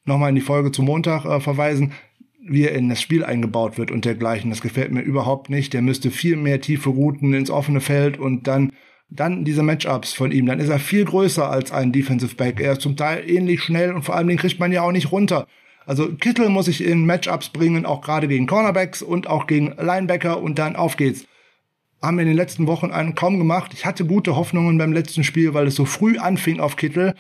nochmal 0.06 0.30
in 0.30 0.36
die 0.36 0.42
Folge 0.42 0.72
zum 0.72 0.86
Montag 0.86 1.26
äh, 1.26 1.40
verweisen, 1.40 1.94
wie 2.48 2.64
er 2.64 2.74
in 2.74 2.90
das 2.90 3.02
Spiel 3.02 3.24
eingebaut 3.24 3.78
wird 3.78 3.92
und 3.92 4.06
dergleichen. 4.06 4.50
Das 4.50 4.62
gefällt 4.62 4.92
mir 4.92 5.02
überhaupt 5.02 5.50
nicht. 5.50 5.74
Der 5.74 5.82
müsste 5.82 6.12
viel 6.12 6.36
mehr 6.38 6.62
tiefe 6.62 6.90
Routen 6.90 7.34
ins 7.34 7.50
offene 7.50 7.82
Feld 7.82 8.18
und 8.18 8.48
dann 8.48 8.72
dann 9.10 9.46
diese 9.46 9.64
Matchups 9.64 10.14
von 10.14 10.32
ihm, 10.32 10.46
dann 10.46 10.60
ist 10.60 10.70
er 10.70 10.80
viel 10.80 11.06
größer 11.06 11.50
als 11.50 11.72
ein 11.72 11.92
Defensive 11.92 12.36
Back. 12.36 12.60
Er 12.60 12.74
ist 12.74 12.82
zum 12.82 12.96
Teil 12.96 13.30
ähnlich 13.30 13.62
schnell 13.62 13.94
und 13.94 14.04
vor 14.04 14.16
allem 14.16 14.28
den 14.28 14.38
kriegt 14.38 14.60
man 14.60 14.72
ja 14.72 14.82
auch 14.82 14.92
nicht 14.92 15.12
runter. 15.12 15.48
Also 15.86 16.14
Kittel 16.14 16.50
muss 16.50 16.68
ich 16.68 16.84
in 16.84 17.06
Matchups 17.06 17.50
bringen, 17.50 17.86
auch 17.86 18.02
gerade 18.02 18.28
gegen 18.28 18.48
Cornerbacks 18.48 19.02
und 19.02 19.28
auch 19.28 19.46
gegen 19.46 19.76
Linebacker 19.78 20.42
und 20.42 20.58
dann 20.58 20.76
auf 20.76 20.98
geht's. 20.98 21.26
Haben 22.02 22.18
wir 22.18 22.24
in 22.24 22.30
den 22.30 22.38
letzten 22.38 22.68
Wochen 22.68 22.92
einen 22.92 23.16
kaum 23.16 23.38
gemacht. 23.38 23.72
Ich 23.74 23.86
hatte 23.86 24.06
gute 24.06 24.36
Hoffnungen 24.36 24.78
beim 24.78 24.94
letzten 24.94 25.24
Spiel, 25.24 25.54
weil 25.54 25.68
es 25.68 25.76
so 25.76 25.86
früh 25.86 26.18
anfing 26.18 26.60
auf 26.60 26.76
Kittel. 26.76 27.14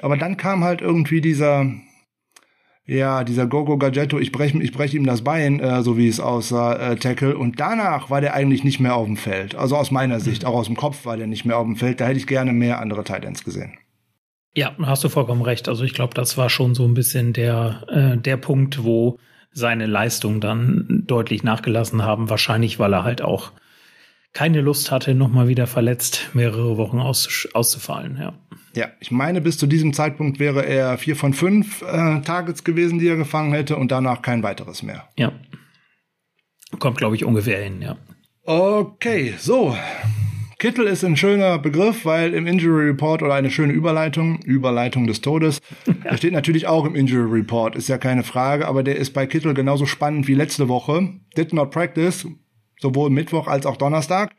Aber 0.00 0.16
dann 0.16 0.36
kam 0.36 0.64
halt 0.64 0.80
irgendwie 0.80 1.20
dieser, 1.20 1.70
ja, 2.84 3.22
dieser 3.22 3.46
Gogo 3.46 3.78
Gadgetto, 3.78 4.18
ich 4.18 4.32
breche 4.32 4.60
ich 4.60 4.72
brech 4.72 4.92
ihm 4.94 5.06
das 5.06 5.22
Bein, 5.22 5.60
äh, 5.60 5.82
so 5.82 5.96
wie 5.96 6.08
es 6.08 6.18
aussah, 6.18 6.74
äh, 6.74 6.96
Tackle. 6.96 7.36
Und 7.36 7.60
danach 7.60 8.10
war 8.10 8.20
der 8.20 8.34
eigentlich 8.34 8.64
nicht 8.64 8.80
mehr 8.80 8.96
auf 8.96 9.06
dem 9.06 9.16
Feld. 9.16 9.54
Also 9.54 9.76
aus 9.76 9.90
meiner 9.90 10.18
Sicht, 10.18 10.44
auch 10.44 10.54
aus 10.54 10.66
dem 10.66 10.76
Kopf 10.76 11.06
war 11.06 11.16
der 11.16 11.28
nicht 11.28 11.44
mehr 11.44 11.58
auf 11.58 11.64
dem 11.64 11.76
Feld. 11.76 12.00
Da 12.00 12.06
hätte 12.06 12.18
ich 12.18 12.26
gerne 12.26 12.52
mehr 12.52 12.80
andere 12.80 13.04
Titans 13.04 13.44
gesehen. 13.44 13.78
Ja, 14.54 14.74
hast 14.82 15.04
du 15.04 15.08
vollkommen 15.08 15.42
recht. 15.42 15.68
Also 15.68 15.84
ich 15.84 15.94
glaube, 15.94 16.14
das 16.14 16.36
war 16.36 16.50
schon 16.50 16.74
so 16.74 16.84
ein 16.84 16.94
bisschen 16.94 17.32
der, 17.32 17.84
äh, 17.88 18.18
der 18.18 18.36
Punkt, 18.36 18.82
wo 18.82 19.18
seine 19.52 19.86
Leistungen 19.86 20.40
dann 20.40 21.04
deutlich 21.06 21.44
nachgelassen 21.44 22.02
haben. 22.02 22.30
Wahrscheinlich, 22.30 22.78
weil 22.78 22.92
er 22.92 23.04
halt 23.04 23.22
auch 23.22 23.52
keine 24.32 24.60
Lust 24.60 24.90
hatte, 24.90 25.14
nochmal 25.14 25.48
wieder 25.48 25.66
verletzt 25.66 26.30
mehrere 26.32 26.76
Wochen 26.76 26.98
aus, 26.98 27.48
auszufallen. 27.52 28.16
Ja. 28.18 28.34
Ja, 28.74 28.88
ich 29.00 29.10
meine, 29.10 29.42
bis 29.42 29.58
zu 29.58 29.66
diesem 29.66 29.92
Zeitpunkt 29.92 30.38
wäre 30.38 30.64
er 30.64 30.96
vier 30.96 31.14
von 31.14 31.34
fünf 31.34 31.82
äh, 31.82 32.20
Targets 32.22 32.64
gewesen, 32.64 32.98
die 32.98 33.08
er 33.08 33.16
gefangen 33.16 33.52
hätte 33.52 33.76
und 33.76 33.92
danach 33.92 34.22
kein 34.22 34.42
weiteres 34.42 34.82
mehr. 34.82 35.08
Ja. 35.18 35.32
Kommt, 36.78 36.96
glaube 36.96 37.16
ich, 37.16 37.24
ungefähr 37.24 37.62
hin, 37.62 37.82
ja. 37.82 37.98
Okay, 38.44 39.34
so. 39.38 39.76
Kittel 40.58 40.86
ist 40.86 41.04
ein 41.04 41.16
schöner 41.16 41.58
Begriff, 41.58 42.04
weil 42.04 42.32
im 42.34 42.46
Injury 42.46 42.86
Report 42.86 43.22
oder 43.22 43.34
eine 43.34 43.50
schöne 43.50 43.72
Überleitung, 43.72 44.40
Überleitung 44.42 45.06
des 45.06 45.20
Todes, 45.20 45.60
ja. 46.04 46.16
steht 46.16 46.32
natürlich 46.32 46.66
auch 46.66 46.86
im 46.86 46.94
Injury 46.94 47.40
Report, 47.40 47.76
ist 47.76 47.88
ja 47.88 47.98
keine 47.98 48.22
Frage, 48.22 48.66
aber 48.66 48.82
der 48.82 48.96
ist 48.96 49.10
bei 49.10 49.26
Kittel 49.26 49.52
genauso 49.52 49.84
spannend 49.84 50.28
wie 50.28 50.34
letzte 50.34 50.68
Woche. 50.68 51.10
Did 51.36 51.52
not 51.52 51.72
practice, 51.72 52.26
sowohl 52.82 53.08
Mittwoch 53.08 53.46
als 53.46 53.64
auch 53.64 53.78
Donnerstag. 53.78 54.34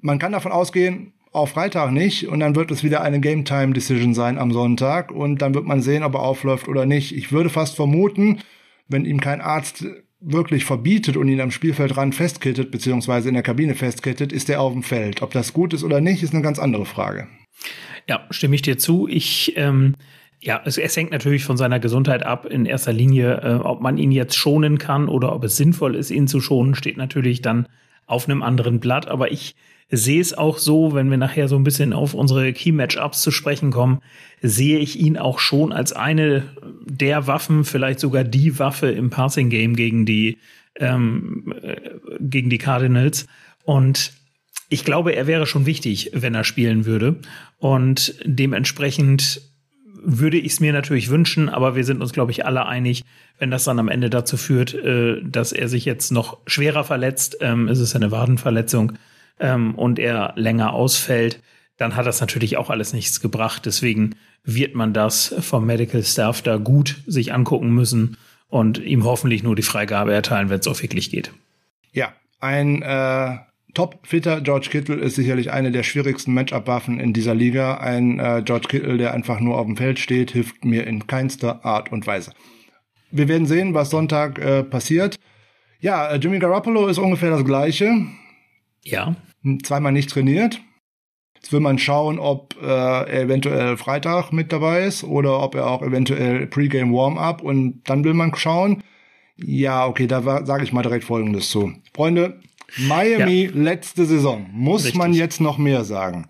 Man 0.00 0.18
kann 0.18 0.32
davon 0.32 0.52
ausgehen, 0.52 1.14
auf 1.30 1.50
Freitag 1.50 1.92
nicht 1.92 2.28
und 2.28 2.40
dann 2.40 2.54
wird 2.54 2.70
es 2.70 2.84
wieder 2.84 3.00
eine 3.00 3.20
Game 3.20 3.46
Time 3.46 3.72
Decision 3.72 4.12
sein 4.12 4.36
am 4.36 4.52
Sonntag 4.52 5.10
und 5.10 5.40
dann 5.40 5.54
wird 5.54 5.64
man 5.64 5.80
sehen, 5.80 6.02
ob 6.02 6.14
er 6.14 6.20
aufläuft 6.20 6.68
oder 6.68 6.84
nicht. 6.84 7.16
Ich 7.16 7.32
würde 7.32 7.48
fast 7.48 7.74
vermuten, 7.74 8.40
wenn 8.88 9.06
ihm 9.06 9.20
kein 9.20 9.40
Arzt 9.40 9.86
wirklich 10.20 10.64
verbietet 10.64 11.16
und 11.16 11.28
ihn 11.28 11.40
am 11.40 11.50
Spielfeldrand 11.50 12.14
festkittet, 12.14 12.70
beziehungsweise 12.70 13.28
in 13.28 13.34
der 13.34 13.42
Kabine 13.42 13.74
festkittet, 13.74 14.32
ist 14.32 14.50
er 14.50 14.60
auf 14.60 14.72
dem 14.72 14.82
Feld. 14.82 15.22
Ob 15.22 15.32
das 15.32 15.52
gut 15.52 15.72
ist 15.72 15.84
oder 15.84 16.00
nicht, 16.00 16.22
ist 16.22 16.34
eine 16.34 16.42
ganz 16.42 16.58
andere 16.58 16.84
Frage. 16.84 17.28
Ja, 18.08 18.26
stimme 18.30 18.54
ich 18.54 18.62
dir 18.62 18.78
zu. 18.78 19.08
Ich, 19.08 19.54
ähm, 19.56 19.96
ja, 20.42 20.60
es, 20.64 20.76
es 20.76 20.96
hängt 20.96 21.12
natürlich 21.12 21.44
von 21.44 21.56
seiner 21.56 21.78
Gesundheit 21.78 22.24
ab. 22.24 22.46
In 22.46 22.66
erster 22.66 22.92
Linie, 22.92 23.40
äh, 23.42 23.54
ob 23.54 23.80
man 23.80 23.96
ihn 23.96 24.10
jetzt 24.10 24.36
schonen 24.36 24.76
kann 24.76 25.08
oder 25.08 25.34
ob 25.34 25.44
es 25.44 25.56
sinnvoll 25.56 25.94
ist, 25.94 26.10
ihn 26.10 26.26
zu 26.26 26.40
schonen, 26.40 26.74
steht 26.74 26.96
natürlich 26.96 27.42
dann 27.42 27.68
auf 28.06 28.28
einem 28.28 28.42
anderen 28.42 28.80
Blatt. 28.80 29.06
Aber 29.06 29.30
ich 29.30 29.54
sehe 29.88 30.20
es 30.20 30.36
auch 30.36 30.58
so, 30.58 30.94
wenn 30.94 31.10
wir 31.10 31.16
nachher 31.16 31.46
so 31.46 31.54
ein 31.56 31.62
bisschen 31.62 31.92
auf 31.92 32.12
unsere 32.12 32.52
Key-Matchups 32.52 33.22
zu 33.22 33.30
sprechen 33.30 33.70
kommen, 33.70 34.00
sehe 34.40 34.78
ich 34.78 34.98
ihn 34.98 35.16
auch 35.16 35.38
schon 35.38 35.72
als 35.72 35.92
eine 35.92 36.42
der 36.84 37.28
Waffen, 37.28 37.64
vielleicht 37.64 38.00
sogar 38.00 38.24
die 38.24 38.58
Waffe 38.58 38.90
im 38.90 39.10
Passing-Game 39.10 39.76
gegen 39.76 40.06
die, 40.06 40.38
ähm, 40.74 41.54
äh, 41.62 41.76
gegen 42.18 42.50
die 42.50 42.58
Cardinals. 42.58 43.26
Und 43.62 44.12
ich 44.68 44.84
glaube, 44.84 45.14
er 45.14 45.28
wäre 45.28 45.46
schon 45.46 45.66
wichtig, 45.66 46.10
wenn 46.14 46.34
er 46.34 46.42
spielen 46.42 46.84
würde. 46.84 47.20
Und 47.58 48.16
dementsprechend 48.24 49.51
würde 50.04 50.36
ich 50.36 50.52
es 50.52 50.60
mir 50.60 50.72
natürlich 50.72 51.08
wünschen, 51.10 51.48
aber 51.48 51.76
wir 51.76 51.84
sind 51.84 52.00
uns, 52.00 52.12
glaube 52.12 52.32
ich, 52.32 52.44
alle 52.44 52.66
einig, 52.66 53.04
wenn 53.38 53.50
das 53.50 53.64
dann 53.64 53.78
am 53.78 53.88
Ende 53.88 54.10
dazu 54.10 54.36
führt, 54.36 54.74
äh, 54.74 55.22
dass 55.22 55.52
er 55.52 55.68
sich 55.68 55.84
jetzt 55.84 56.10
noch 56.10 56.38
schwerer 56.46 56.84
verletzt, 56.84 57.38
ähm, 57.40 57.68
ist 57.68 57.78
es 57.78 57.94
eine 57.94 58.10
Wadenverletzung, 58.10 58.92
ähm, 59.38 59.74
und 59.74 59.98
er 59.98 60.32
länger 60.36 60.72
ausfällt, 60.72 61.40
dann 61.76 61.96
hat 61.96 62.06
das 62.06 62.20
natürlich 62.20 62.56
auch 62.56 62.70
alles 62.70 62.92
nichts 62.92 63.20
gebracht. 63.20 63.66
Deswegen 63.66 64.14
wird 64.44 64.74
man 64.74 64.92
das 64.92 65.34
vom 65.40 65.66
Medical 65.66 66.02
Staff 66.02 66.42
da 66.42 66.56
gut 66.56 67.02
sich 67.06 67.32
angucken 67.32 67.70
müssen 67.70 68.16
und 68.48 68.78
ihm 68.78 69.04
hoffentlich 69.04 69.42
nur 69.42 69.56
die 69.56 69.62
Freigabe 69.62 70.12
erteilen, 70.12 70.50
wenn 70.50 70.60
es 70.60 70.66
auch 70.66 70.80
wirklich 70.82 71.10
geht. 71.10 71.32
Ja, 71.92 72.12
Ein 72.40 72.82
äh, 72.82 73.38
top-fitter 73.74 74.40
George 74.40 74.68
Kittle 74.70 74.96
ist 74.96 75.16
sicherlich 75.16 75.50
eine 75.50 75.70
der 75.70 75.82
schwierigsten 75.82 76.34
Matchup-Waffen 76.34 77.00
in 77.00 77.12
dieser 77.12 77.34
Liga. 77.34 77.78
Ein 77.78 78.18
äh, 78.18 78.42
George 78.44 78.68
Kittle, 78.68 78.98
der 78.98 79.14
einfach 79.14 79.40
nur 79.40 79.58
auf 79.58 79.66
dem 79.66 79.76
Feld 79.76 79.98
steht, 79.98 80.30
hilft 80.32 80.64
mir 80.64 80.86
in 80.86 81.06
keinster 81.06 81.64
Art 81.64 81.92
und 81.92 82.06
Weise. 82.06 82.32
Wir 83.10 83.28
werden 83.28 83.46
sehen, 83.46 83.74
was 83.74 83.90
Sonntag 83.90 84.38
äh, 84.38 84.62
passiert. 84.62 85.18
Ja, 85.80 86.08
äh, 86.08 86.16
Jimmy 86.16 86.38
Garoppolo 86.38 86.86
ist 86.86 86.98
ungefähr 86.98 87.30
das 87.30 87.44
Gleiche. 87.44 88.06
Ja. 88.84 89.16
Zweimal 89.62 89.92
nicht 89.92 90.10
trainiert. 90.10 90.60
Jetzt 91.34 91.52
will 91.52 91.60
man 91.60 91.78
schauen, 91.78 92.20
ob 92.20 92.56
äh, 92.62 92.66
er 92.66 93.12
eventuell 93.12 93.76
Freitag 93.76 94.32
mit 94.32 94.52
dabei 94.52 94.84
ist 94.84 95.02
oder 95.02 95.40
ob 95.42 95.56
er 95.56 95.66
auch 95.66 95.82
eventuell 95.82 96.46
Pre-Game 96.46 96.92
Warm-Up 96.92 97.42
und 97.42 97.82
dann 97.84 98.04
will 98.04 98.14
man 98.14 98.34
schauen. 98.36 98.82
Ja, 99.36 99.86
okay, 99.86 100.06
da 100.06 100.22
sage 100.46 100.62
ich 100.62 100.72
mal 100.72 100.82
direkt 100.82 101.04
Folgendes 101.04 101.50
zu. 101.50 101.72
Freunde, 101.94 102.40
Miami 102.76 103.44
ja. 103.44 103.50
letzte 103.54 104.06
Saison, 104.06 104.48
muss 104.52 104.84
Richtig. 104.84 104.98
man 104.98 105.12
jetzt 105.12 105.40
noch 105.40 105.58
mehr 105.58 105.84
sagen. 105.84 106.28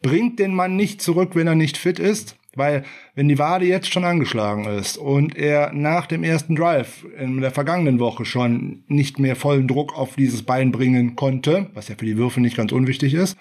Bringt 0.00 0.38
den 0.38 0.54
Mann 0.54 0.76
nicht 0.76 1.00
zurück, 1.00 1.30
wenn 1.34 1.46
er 1.46 1.54
nicht 1.54 1.76
fit 1.76 1.98
ist? 1.98 2.36
Weil, 2.54 2.84
wenn 3.14 3.28
die 3.28 3.38
Wade 3.38 3.64
jetzt 3.64 3.90
schon 3.90 4.04
angeschlagen 4.04 4.66
ist 4.66 4.98
und 4.98 5.36
er 5.36 5.72
nach 5.72 6.06
dem 6.06 6.22
ersten 6.22 6.54
Drive 6.54 7.06
in 7.18 7.40
der 7.40 7.50
vergangenen 7.50 7.98
Woche 7.98 8.26
schon 8.26 8.84
nicht 8.88 9.18
mehr 9.18 9.36
vollen 9.36 9.66
Druck 9.66 9.96
auf 9.96 10.16
dieses 10.16 10.42
Bein 10.42 10.70
bringen 10.70 11.16
konnte, 11.16 11.70
was 11.72 11.88
ja 11.88 11.94
für 11.96 12.04
die 12.04 12.18
Würfe 12.18 12.42
nicht 12.42 12.56
ganz 12.56 12.72
unwichtig 12.72 13.14
ist, 13.14 13.38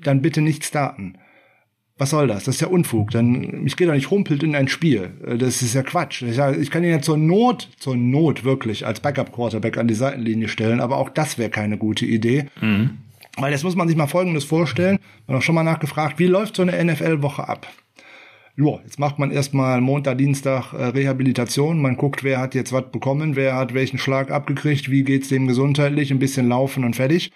dann 0.00 0.22
bitte 0.22 0.40
nicht 0.40 0.64
starten. 0.64 1.18
Was 1.98 2.10
soll 2.10 2.26
das? 2.26 2.44
Das 2.44 2.56
ist 2.56 2.60
ja 2.60 2.68
Unfug. 2.68 3.10
Dann, 3.10 3.66
ich 3.66 3.76
gehe 3.76 3.86
doch 3.86 3.94
nicht 3.94 4.10
rumpelt 4.10 4.42
in 4.42 4.54
ein 4.54 4.68
Spiel. 4.68 5.12
Das 5.38 5.62
ist 5.62 5.74
ja 5.74 5.82
Quatsch. 5.82 6.22
Ich, 6.22 6.70
kann 6.70 6.84
ihn 6.84 6.90
ja 6.90 7.00
zur 7.00 7.16
Not, 7.16 7.70
zur 7.78 7.96
Not 7.96 8.44
wirklich 8.44 8.86
als 8.86 9.00
Backup-Quarterback 9.00 9.78
an 9.78 9.88
die 9.88 9.94
Seitenlinie 9.94 10.48
stellen, 10.48 10.80
aber 10.80 10.98
auch 10.98 11.08
das 11.08 11.38
wäre 11.38 11.48
keine 11.48 11.78
gute 11.78 12.04
Idee. 12.04 12.46
Mhm. 12.60 12.98
Weil 13.38 13.52
jetzt 13.52 13.64
muss 13.64 13.76
man 13.76 13.88
sich 13.88 13.96
mal 13.96 14.06
Folgendes 14.06 14.44
vorstellen. 14.44 14.98
Man 15.26 15.36
hat 15.36 15.42
auch 15.42 15.44
schon 15.44 15.54
mal 15.54 15.62
nachgefragt, 15.62 16.18
wie 16.18 16.26
läuft 16.26 16.56
so 16.56 16.62
eine 16.62 16.84
NFL-Woche 16.84 17.48
ab? 17.48 17.66
Ja, 18.58 18.78
jetzt 18.84 18.98
macht 18.98 19.18
man 19.18 19.30
erstmal 19.30 19.82
Montag, 19.82 20.16
Dienstag 20.16 20.72
äh, 20.72 20.86
Rehabilitation. 20.86 21.80
Man 21.80 21.96
guckt, 21.96 22.24
wer 22.24 22.40
hat 22.40 22.54
jetzt 22.54 22.72
was 22.72 22.90
bekommen, 22.90 23.36
wer 23.36 23.54
hat 23.54 23.74
welchen 23.74 23.98
Schlag 23.98 24.30
abgekriegt, 24.30 24.90
wie 24.90 25.04
geht's 25.04 25.28
dem 25.28 25.46
gesundheitlich, 25.46 26.10
ein 26.10 26.18
bisschen 26.18 26.48
laufen 26.48 26.84
und 26.84 26.96
fertig. 26.96 27.32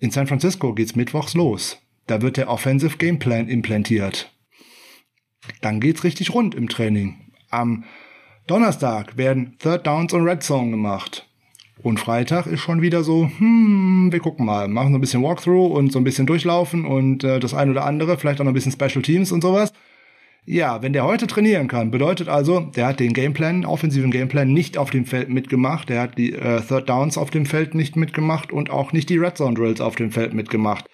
In 0.00 0.10
San 0.10 0.26
Francisco 0.26 0.74
geht's 0.74 0.96
mittwochs 0.96 1.34
los. 1.34 1.80
Da 2.06 2.22
wird 2.22 2.36
der 2.36 2.48
Offensive 2.48 2.96
Gameplan 2.96 3.48
implantiert. 3.48 4.32
Dann 5.60 5.80
geht's 5.80 6.04
richtig 6.04 6.34
rund 6.34 6.54
im 6.54 6.68
Training. 6.68 7.32
Am 7.50 7.84
Donnerstag 8.46 9.16
werden 9.16 9.56
Third 9.58 9.86
Downs 9.86 10.12
und 10.12 10.24
Red 10.24 10.42
Zone 10.42 10.70
gemacht. 10.70 11.26
Und 11.82 11.98
Freitag 11.98 12.46
ist 12.46 12.60
schon 12.60 12.82
wieder 12.82 13.02
so, 13.02 13.30
hm, 13.38 14.08
wir 14.10 14.20
gucken 14.20 14.44
mal, 14.44 14.68
machen 14.68 14.92
so 14.92 14.98
ein 14.98 15.00
bisschen 15.00 15.22
Walkthrough 15.22 15.72
und 15.72 15.92
so 15.92 15.98
ein 15.98 16.04
bisschen 16.04 16.26
durchlaufen 16.26 16.84
und 16.84 17.24
äh, 17.24 17.40
das 17.40 17.54
ein 17.54 17.70
oder 17.70 17.86
andere, 17.86 18.18
vielleicht 18.18 18.40
auch 18.40 18.44
noch 18.44 18.50
ein 18.50 18.54
bisschen 18.54 18.72
Special 18.72 19.02
Teams 19.02 19.32
und 19.32 19.40
sowas. 19.40 19.72
Ja, 20.44 20.82
wenn 20.82 20.92
der 20.92 21.04
heute 21.04 21.26
trainieren 21.26 21.68
kann, 21.68 21.90
bedeutet 21.90 22.28
also, 22.28 22.60
der 22.60 22.86
hat 22.86 23.00
den 23.00 23.12
Gameplan, 23.12 23.64
offensiven 23.64 24.10
Gameplan 24.10 24.52
nicht 24.52 24.78
auf 24.78 24.90
dem 24.90 25.06
Feld 25.06 25.28
mitgemacht, 25.28 25.88
der 25.88 26.02
hat 26.02 26.18
die 26.18 26.32
äh, 26.32 26.60
Third 26.60 26.88
Downs 26.88 27.16
auf 27.16 27.30
dem 27.30 27.46
Feld 27.46 27.74
nicht 27.74 27.96
mitgemacht 27.96 28.52
und 28.52 28.70
auch 28.70 28.92
nicht 28.92 29.08
die 29.08 29.18
Red 29.18 29.36
Zone 29.36 29.54
Drills 29.54 29.80
auf 29.80 29.96
dem 29.96 30.10
Feld 30.10 30.34
mitgemacht. 30.34 30.86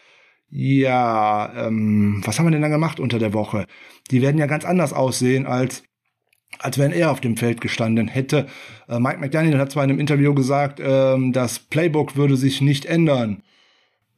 Ja, 0.48 1.66
ähm, 1.66 2.22
was 2.24 2.38
haben 2.38 2.46
wir 2.46 2.50
denn 2.52 2.62
dann 2.62 2.70
gemacht 2.70 3.00
unter 3.00 3.18
der 3.18 3.34
Woche? 3.34 3.66
Die 4.10 4.22
werden 4.22 4.38
ja 4.38 4.46
ganz 4.46 4.64
anders 4.64 4.92
aussehen 4.92 5.46
als 5.46 5.82
als 6.58 6.78
wenn 6.78 6.92
er 6.92 7.10
auf 7.10 7.20
dem 7.20 7.36
Feld 7.36 7.60
gestanden 7.60 8.08
hätte. 8.08 8.46
Äh, 8.88 8.98
Mike 8.98 9.18
McDaniel 9.18 9.58
hat 9.58 9.72
zwar 9.72 9.84
in 9.84 9.90
einem 9.90 10.00
Interview 10.00 10.34
gesagt, 10.34 10.80
ähm, 10.82 11.32
das 11.32 11.58
Playbook 11.58 12.16
würde 12.16 12.36
sich 12.36 12.60
nicht 12.60 12.86
ändern. 12.86 13.42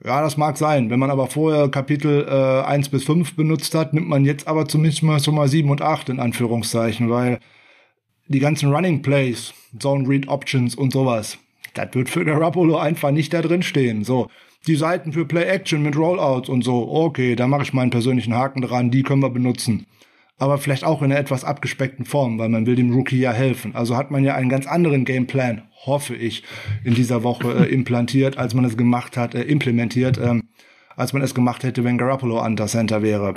Ja, 0.04 0.20
das 0.22 0.36
mag 0.36 0.56
sein. 0.56 0.90
Wenn 0.90 1.00
man 1.00 1.10
aber 1.10 1.26
vorher 1.26 1.68
Kapitel 1.68 2.26
äh, 2.28 2.64
1 2.64 2.90
bis 2.90 3.04
5 3.04 3.34
benutzt 3.34 3.74
hat, 3.74 3.92
nimmt 3.94 4.08
man 4.08 4.24
jetzt 4.24 4.46
aber 4.46 4.68
zumindest 4.68 5.02
mal 5.02 5.18
so 5.18 5.32
mal 5.32 5.48
7 5.48 5.68
und 5.68 5.82
8 5.82 6.10
in 6.10 6.20
Anführungszeichen, 6.20 7.10
weil 7.10 7.40
die 8.28 8.38
ganzen 8.38 8.72
Running 8.72 9.02
Plays, 9.02 9.52
Zone 9.78 10.08
Read 10.08 10.28
Options 10.28 10.76
und 10.76 10.92
sowas, 10.92 11.38
das 11.74 11.94
wird 11.94 12.08
für 12.08 12.24
Garoppolo 12.24 12.78
einfach 12.78 13.10
nicht 13.10 13.32
da 13.32 13.42
drin 13.42 13.62
stehen. 13.62 14.04
So, 14.04 14.28
die 14.66 14.77
Seiten 14.77 15.12
für 15.12 15.25
Play 15.25 15.44
Action 15.44 15.83
mit 15.83 15.97
Rollouts 15.97 16.49
und 16.49 16.62
so, 16.62 16.90
okay, 16.90 17.37
da 17.37 17.47
mache 17.47 17.62
ich 17.62 17.73
meinen 17.73 17.90
persönlichen 17.90 18.35
Haken 18.35 18.62
dran, 18.62 18.90
die 18.90 19.03
können 19.03 19.23
wir 19.23 19.31
benutzen. 19.31 19.87
Aber 20.37 20.59
vielleicht 20.59 20.85
auch 20.85 21.03
in 21.03 21.11
einer 21.11 21.21
etwas 21.21 21.44
abgespeckten 21.44 22.05
Form, 22.05 22.38
weil 22.38 22.49
man 22.49 22.66
will 22.66 22.77
dem 22.77 22.92
Rookie 22.92 23.18
ja 23.18 23.33
helfen. 23.33 23.75
Also 23.75 23.97
hat 23.97 24.11
man 24.11 24.23
ja 24.23 24.35
einen 24.35 24.49
ganz 24.49 24.66
anderen 24.66 25.05
Gameplan, 25.05 25.62
hoffe 25.85 26.14
ich, 26.14 26.44
in 26.85 26.94
dieser 26.94 27.25
Woche 27.25 27.53
äh, 27.53 27.73
implantiert, 27.73 28.38
als 28.38 28.55
man 28.55 28.64
es 28.64 28.77
gemacht 28.77 29.16
hat, 29.16 29.35
äh, 29.35 29.42
implementiert, 29.42 30.18
ähm, 30.18 30.49
als 30.97 31.12
man 31.12 31.23
es 31.23 31.35
gemacht 31.35 31.64
hätte, 31.64 31.83
wenn 31.83 31.99
Garoppolo 31.99 32.38
an 32.38 32.57
der 32.57 32.66
Center 32.66 33.03
wäre. 33.03 33.35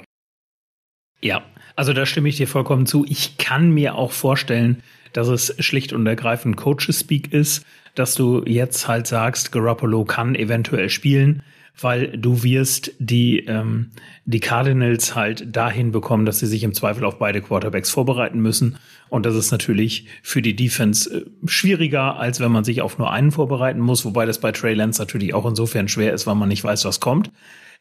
Ja, 1.21 1.43
also 1.75 1.93
da 1.93 2.05
stimme 2.05 2.29
ich 2.29 2.37
dir 2.37 2.47
vollkommen 2.47 2.85
zu. 2.85 3.05
Ich 3.07 3.37
kann 3.37 3.71
mir 3.71 3.95
auch 3.95 4.11
vorstellen, 4.11 4.83
dass 5.13 5.27
es 5.27 5.55
schlicht 5.59 5.93
und 5.93 6.05
ergreifend 6.05 6.57
Coaches-Speak 6.57 7.33
ist, 7.33 7.65
dass 7.95 8.15
du 8.15 8.43
jetzt 8.45 8.87
halt 8.87 9.07
sagst, 9.07 9.51
Garoppolo 9.51 10.05
kann 10.05 10.35
eventuell 10.35 10.89
spielen, 10.89 11.43
weil 11.79 12.17
du 12.17 12.43
wirst 12.43 12.91
die, 12.99 13.45
ähm, 13.45 13.91
die 14.25 14.39
Cardinals 14.39 15.15
halt 15.15 15.55
dahin 15.55 15.91
bekommen, 15.91 16.25
dass 16.25 16.39
sie 16.39 16.47
sich 16.47 16.63
im 16.63 16.73
Zweifel 16.73 17.05
auf 17.05 17.17
beide 17.17 17.41
Quarterbacks 17.41 17.89
vorbereiten 17.89 18.39
müssen. 18.39 18.77
Und 19.09 19.25
das 19.25 19.35
ist 19.35 19.51
natürlich 19.51 20.07
für 20.21 20.41
die 20.41 20.55
Defense 20.55 21.09
äh, 21.09 21.25
schwieriger, 21.47 22.17
als 22.17 22.39
wenn 22.39 22.51
man 22.51 22.63
sich 22.63 22.81
auf 22.81 22.97
nur 22.97 23.11
einen 23.11 23.31
vorbereiten 23.31 23.79
muss, 23.79 24.05
wobei 24.05 24.25
das 24.25 24.39
bei 24.39 24.51
Trey 24.51 24.73
Lance 24.73 25.01
natürlich 25.01 25.33
auch 25.33 25.45
insofern 25.45 25.87
schwer 25.87 26.13
ist, 26.13 26.27
weil 26.27 26.35
man 26.35 26.49
nicht 26.49 26.63
weiß, 26.63 26.85
was 26.85 26.99
kommt. 26.99 27.31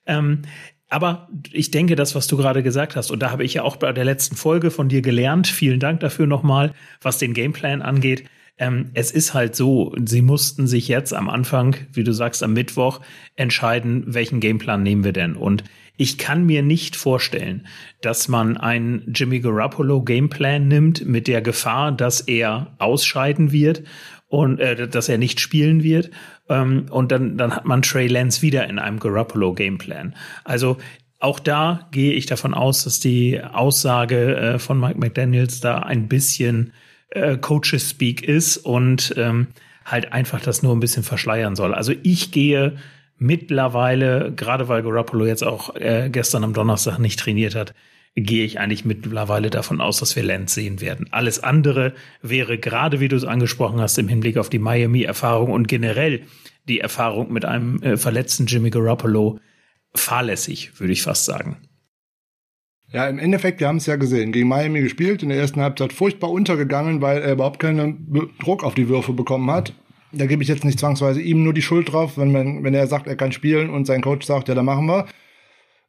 Ähm, 0.06 0.42
aber 0.88 1.28
ich 1.52 1.70
denke, 1.70 1.94
das, 1.94 2.16
was 2.16 2.26
du 2.26 2.36
gerade 2.36 2.64
gesagt 2.64 2.96
hast, 2.96 3.12
und 3.12 3.20
da 3.20 3.30
habe 3.30 3.44
ich 3.44 3.54
ja 3.54 3.62
auch 3.62 3.76
bei 3.76 3.92
der 3.92 4.04
letzten 4.04 4.34
Folge 4.34 4.72
von 4.72 4.88
dir 4.88 5.02
gelernt, 5.02 5.46
vielen 5.46 5.78
Dank 5.78 6.00
dafür 6.00 6.26
nochmal, 6.26 6.72
was 7.00 7.18
den 7.18 7.32
Gameplan 7.32 7.80
angeht. 7.80 8.24
Ähm, 8.58 8.90
es 8.94 9.10
ist 9.10 9.34
halt 9.34 9.56
so, 9.56 9.94
sie 10.04 10.22
mussten 10.22 10.66
sich 10.66 10.88
jetzt 10.88 11.14
am 11.14 11.28
Anfang, 11.28 11.76
wie 11.92 12.04
du 12.04 12.12
sagst, 12.12 12.42
am 12.42 12.52
Mittwoch 12.52 13.00
entscheiden, 13.36 14.04
welchen 14.06 14.40
Gameplan 14.40 14.82
nehmen 14.82 15.04
wir 15.04 15.12
denn. 15.12 15.36
Und 15.36 15.64
ich 15.96 16.16
kann 16.16 16.46
mir 16.46 16.62
nicht 16.62 16.96
vorstellen, 16.96 17.66
dass 18.00 18.28
man 18.28 18.56
einen 18.56 19.12
Jimmy 19.14 19.40
Garoppolo 19.40 20.02
Gameplan 20.02 20.66
nimmt 20.66 21.06
mit 21.06 21.28
der 21.28 21.42
Gefahr, 21.42 21.92
dass 21.92 22.22
er 22.22 22.74
ausscheiden 22.78 23.52
wird 23.52 23.82
und 24.28 24.60
äh, 24.60 24.88
dass 24.88 25.08
er 25.08 25.18
nicht 25.18 25.40
spielen 25.40 25.82
wird 25.82 26.10
ähm, 26.48 26.86
und 26.90 27.12
dann, 27.12 27.36
dann 27.36 27.54
hat 27.54 27.64
man 27.64 27.82
Trey 27.82 28.06
Lance 28.06 28.42
wieder 28.42 28.68
in 28.68 28.78
einem 28.78 28.98
Garoppolo-Gameplan. 28.98 30.14
Also 30.44 30.76
auch 31.18 31.38
da 31.38 31.88
gehe 31.92 32.12
ich 32.12 32.26
davon 32.26 32.54
aus, 32.54 32.84
dass 32.84 32.98
die 32.98 33.42
Aussage 33.42 34.36
äh, 34.36 34.58
von 34.58 34.78
Mike 34.80 34.98
McDaniels 34.98 35.60
da 35.60 35.78
ein 35.78 36.08
bisschen 36.08 36.72
äh, 37.10 37.36
Coaches-Speak 37.36 38.22
ist 38.22 38.56
und 38.58 39.14
ähm, 39.16 39.48
halt 39.84 40.12
einfach 40.12 40.40
das 40.40 40.62
nur 40.62 40.74
ein 40.74 40.80
bisschen 40.80 41.02
verschleiern 41.02 41.56
soll. 41.56 41.74
Also 41.74 41.92
ich 42.02 42.30
gehe 42.32 42.76
mittlerweile, 43.18 44.32
gerade 44.34 44.68
weil 44.68 44.82
Garoppolo 44.82 45.26
jetzt 45.26 45.44
auch 45.44 45.76
äh, 45.76 46.08
gestern 46.10 46.44
am 46.44 46.54
Donnerstag 46.54 46.98
nicht 46.98 47.20
trainiert 47.20 47.54
hat, 47.54 47.74
gehe 48.16 48.44
ich 48.44 48.58
eigentlich 48.58 48.84
mittlerweile 48.84 49.50
davon 49.50 49.80
aus, 49.80 50.00
dass 50.00 50.16
wir 50.16 50.22
Lance 50.22 50.54
sehen 50.54 50.80
werden. 50.80 51.06
Alles 51.10 51.42
andere 51.42 51.94
wäre 52.22 52.58
gerade, 52.58 52.98
wie 53.00 53.08
du 53.08 53.16
es 53.16 53.24
angesprochen 53.24 53.80
hast, 53.80 53.98
im 53.98 54.08
Hinblick 54.08 54.36
auf 54.36 54.50
die 54.50 54.58
Miami-Erfahrung 54.58 55.52
und 55.52 55.68
generell 55.68 56.22
die 56.68 56.80
Erfahrung 56.80 57.32
mit 57.32 57.44
einem 57.44 57.82
äh, 57.82 57.96
verletzten 57.96 58.46
Jimmy 58.46 58.70
Garoppolo 58.70 59.38
fahrlässig, 59.94 60.78
würde 60.80 60.92
ich 60.92 61.02
fast 61.02 61.24
sagen. 61.24 61.56
Ja, 62.92 63.06
im 63.06 63.20
Endeffekt, 63.20 63.60
wir 63.60 63.68
haben 63.68 63.76
es 63.76 63.86
ja 63.86 63.94
gesehen, 63.94 64.32
gegen 64.32 64.48
Miami 64.48 64.80
gespielt, 64.80 65.22
in 65.22 65.28
der 65.28 65.38
ersten 65.38 65.60
Halbzeit 65.60 65.92
furchtbar 65.92 66.30
untergegangen, 66.30 67.00
weil 67.00 67.22
er 67.22 67.32
überhaupt 67.32 67.60
keinen 67.60 68.32
Druck 68.40 68.64
auf 68.64 68.74
die 68.74 68.88
Würfe 68.88 69.12
bekommen 69.12 69.48
hat. 69.48 69.72
Da 70.10 70.26
gebe 70.26 70.42
ich 70.42 70.48
jetzt 70.48 70.64
nicht 70.64 70.80
zwangsweise 70.80 71.20
ihm 71.20 71.44
nur 71.44 71.54
die 71.54 71.62
Schuld 71.62 71.92
drauf, 71.92 72.18
wenn, 72.18 72.32
man, 72.32 72.64
wenn 72.64 72.74
er 72.74 72.88
sagt, 72.88 73.06
er 73.06 73.14
kann 73.14 73.30
spielen 73.30 73.70
und 73.70 73.86
sein 73.86 74.02
Coach 74.02 74.26
sagt, 74.26 74.48
ja, 74.48 74.56
da 74.56 74.64
machen 74.64 74.86
wir. 74.86 75.06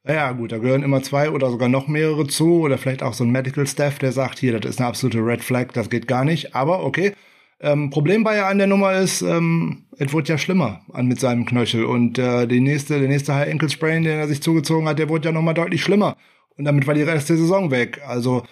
Naja, 0.03 0.31
gut, 0.33 0.51
da 0.51 0.59
gehören 0.59 0.83
immer 0.83 1.01
zwei 1.01 1.31
oder 1.31 1.49
sogar 1.49 1.69
noch 1.69 1.87
mehrere 1.87 2.27
zu 2.27 2.61
oder 2.61 2.77
vielleicht 2.77 3.01
auch 3.01 3.13
so 3.13 3.23
ein 3.23 3.31
Medical 3.31 3.65
Staff, 3.65 3.97
der 3.97 4.11
sagt, 4.11 4.37
hier, 4.37 4.59
das 4.59 4.69
ist 4.69 4.79
eine 4.79 4.87
absolute 4.87 5.25
Red 5.25 5.43
Flag, 5.43 5.73
das 5.73 5.89
geht 5.89 6.07
gar 6.07 6.23
nicht. 6.23 6.55
Aber 6.55 6.85
okay. 6.85 7.13
Ähm, 7.59 7.89
Problem 7.89 8.23
bei 8.23 8.35
ja 8.37 8.47
an 8.47 8.57
der 8.59 8.67
Nummer 8.67 8.93
ist, 8.93 9.21
ähm, 9.21 9.85
es 9.97 10.13
wurde 10.13 10.29
ja 10.29 10.37
schlimmer 10.37 10.81
an 10.93 11.07
mit 11.07 11.19
seinem 11.19 11.45
Knöchel 11.45 11.85
und 11.85 12.17
äh, 12.19 12.47
die 12.47 12.59
nächste, 12.59 12.99
der 12.99 13.07
nächste 13.07 13.35
High 13.35 13.51
Ankle 13.51 13.69
Sprain, 13.69 14.03
den 14.03 14.19
er 14.19 14.27
sich 14.27 14.41
zugezogen 14.41 14.87
hat, 14.87 14.97
der 14.99 15.09
wurde 15.09 15.29
ja 15.29 15.31
nochmal 15.31 15.53
deutlich 15.53 15.83
schlimmer 15.83 16.15
und 16.61 16.65
damit 16.65 16.85
war 16.85 16.93
die 16.93 17.01
Rest 17.01 17.27
der 17.27 17.37
Saison 17.37 17.71
weg. 17.71 18.01
Also 18.05 18.43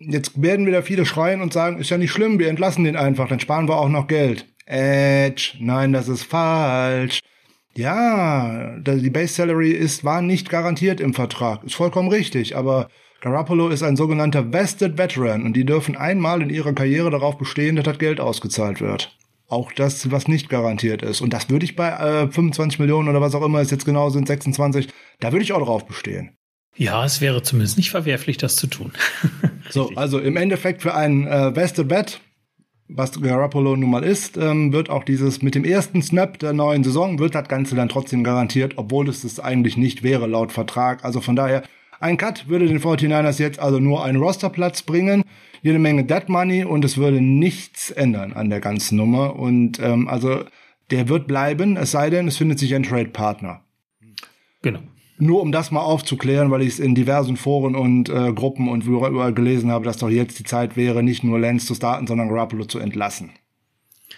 jetzt 0.00 0.42
werden 0.42 0.66
wieder 0.66 0.82
viele 0.82 1.06
schreien 1.06 1.40
und 1.40 1.52
sagen, 1.52 1.78
ist 1.78 1.88
ja 1.88 1.98
nicht 1.98 2.10
schlimm, 2.10 2.40
wir 2.40 2.48
entlassen 2.48 2.82
den 2.82 2.96
einfach, 2.96 3.28
dann 3.28 3.38
sparen 3.38 3.68
wir 3.68 3.76
auch 3.76 3.88
noch 3.88 4.08
Geld. 4.08 4.44
Edge, 4.66 5.52
nein, 5.60 5.92
das 5.92 6.08
ist 6.08 6.24
falsch. 6.24 7.20
Ja, 7.76 8.76
die 8.78 9.10
Base 9.10 9.34
Salary 9.34 9.70
ist, 9.70 10.04
war 10.04 10.20
nicht 10.20 10.50
garantiert 10.50 11.00
im 11.00 11.14
Vertrag. 11.14 11.62
Ist 11.62 11.76
vollkommen 11.76 12.08
richtig, 12.08 12.56
aber 12.56 12.88
Garoppolo 13.20 13.68
ist 13.68 13.84
ein 13.84 13.94
sogenannter 13.94 14.52
Vested 14.52 14.98
Veteran 14.98 15.44
und 15.44 15.52
die 15.52 15.64
dürfen 15.64 15.96
einmal 15.96 16.42
in 16.42 16.50
ihrer 16.50 16.72
Karriere 16.72 17.10
darauf 17.10 17.38
bestehen, 17.38 17.76
dass 17.76 17.84
das 17.84 17.98
Geld 18.00 18.18
ausgezahlt 18.18 18.80
wird. 18.80 19.16
auch 19.46 19.70
das, 19.70 20.10
was 20.10 20.26
nicht 20.26 20.48
garantiert 20.48 21.02
ist. 21.02 21.20
Und 21.20 21.32
das 21.32 21.48
würde 21.50 21.66
ich 21.66 21.76
bei 21.76 21.90
äh, 21.90 22.28
25 22.28 22.80
Millionen 22.80 23.08
oder 23.08 23.20
was 23.20 23.36
auch 23.36 23.44
immer 23.44 23.60
es 23.60 23.70
jetzt 23.70 23.84
genau 23.84 24.10
sind, 24.10 24.26
26, 24.26 24.88
da 25.20 25.30
würde 25.30 25.44
ich 25.44 25.52
auch 25.52 25.62
drauf 25.62 25.86
bestehen. 25.86 26.36
Ja, 26.76 27.04
es 27.04 27.20
wäre 27.20 27.42
zumindest 27.42 27.76
nicht 27.76 27.90
verwerflich, 27.90 28.36
das 28.36 28.56
zu 28.56 28.66
tun. 28.66 28.92
so, 29.70 29.90
also 29.94 30.18
im 30.18 30.36
Endeffekt 30.36 30.82
für 30.82 30.94
einen 30.94 31.26
äh, 31.26 31.54
Vested 31.54 31.88
Bet, 31.88 32.20
was 32.88 33.20
Garoppolo 33.20 33.76
nun 33.76 33.90
mal 33.90 34.02
ist, 34.02 34.36
ähm, 34.36 34.72
wird 34.72 34.90
auch 34.90 35.04
dieses 35.04 35.40
mit 35.40 35.54
dem 35.54 35.64
ersten 35.64 36.02
Snap 36.02 36.38
der 36.38 36.52
neuen 36.52 36.84
Saison, 36.84 37.18
wird 37.18 37.34
das 37.34 37.48
Ganze 37.48 37.74
dann 37.76 37.88
trotzdem 37.88 38.24
garantiert, 38.24 38.74
obwohl 38.76 39.08
es 39.08 39.24
es 39.24 39.40
eigentlich 39.40 39.76
nicht 39.76 40.02
wäre 40.02 40.26
laut 40.26 40.52
Vertrag. 40.52 41.04
Also 41.04 41.20
von 41.20 41.36
daher, 41.36 41.62
ein 42.00 42.16
Cut 42.16 42.48
würde 42.48 42.66
den 42.66 42.80
49ers 42.80 43.40
jetzt 43.40 43.58
also 43.58 43.78
nur 43.78 44.04
einen 44.04 44.18
Rosterplatz 44.18 44.82
bringen 44.82 45.24
jede 45.64 45.78
Menge 45.78 46.04
Dead 46.04 46.28
Money 46.28 46.62
und 46.64 46.84
es 46.84 46.98
würde 46.98 47.22
nichts 47.22 47.90
ändern 47.90 48.34
an 48.34 48.50
der 48.50 48.60
ganzen 48.60 48.96
Nummer. 48.96 49.36
Und 49.36 49.80
ähm, 49.80 50.08
also 50.08 50.44
der 50.90 51.08
wird 51.08 51.26
bleiben, 51.26 51.78
es 51.78 51.90
sei 51.90 52.10
denn, 52.10 52.28
es 52.28 52.36
findet 52.36 52.58
sich 52.58 52.74
ein 52.74 52.82
Trade-Partner. 52.82 53.62
Genau. 54.60 54.80
Nur 55.24 55.40
um 55.42 55.52
das 55.52 55.70
mal 55.70 55.80
aufzuklären, 55.80 56.50
weil 56.50 56.62
ich 56.62 56.74
es 56.74 56.78
in 56.78 56.94
diversen 56.94 57.36
Foren 57.36 57.74
und 57.74 58.08
äh, 58.08 58.32
Gruppen 58.32 58.68
und 58.68 58.84
überall 58.84 59.32
gelesen 59.32 59.70
habe, 59.70 59.84
dass 59.84 59.96
doch 59.96 60.10
jetzt 60.10 60.38
die 60.38 60.44
Zeit 60.44 60.76
wäre, 60.76 61.02
nicht 61.02 61.24
nur 61.24 61.38
Lance 61.38 61.66
zu 61.66 61.74
starten, 61.74 62.06
sondern 62.06 62.28
Garoppolo 62.28 62.64
zu 62.66 62.78
entlassen. 62.78 63.30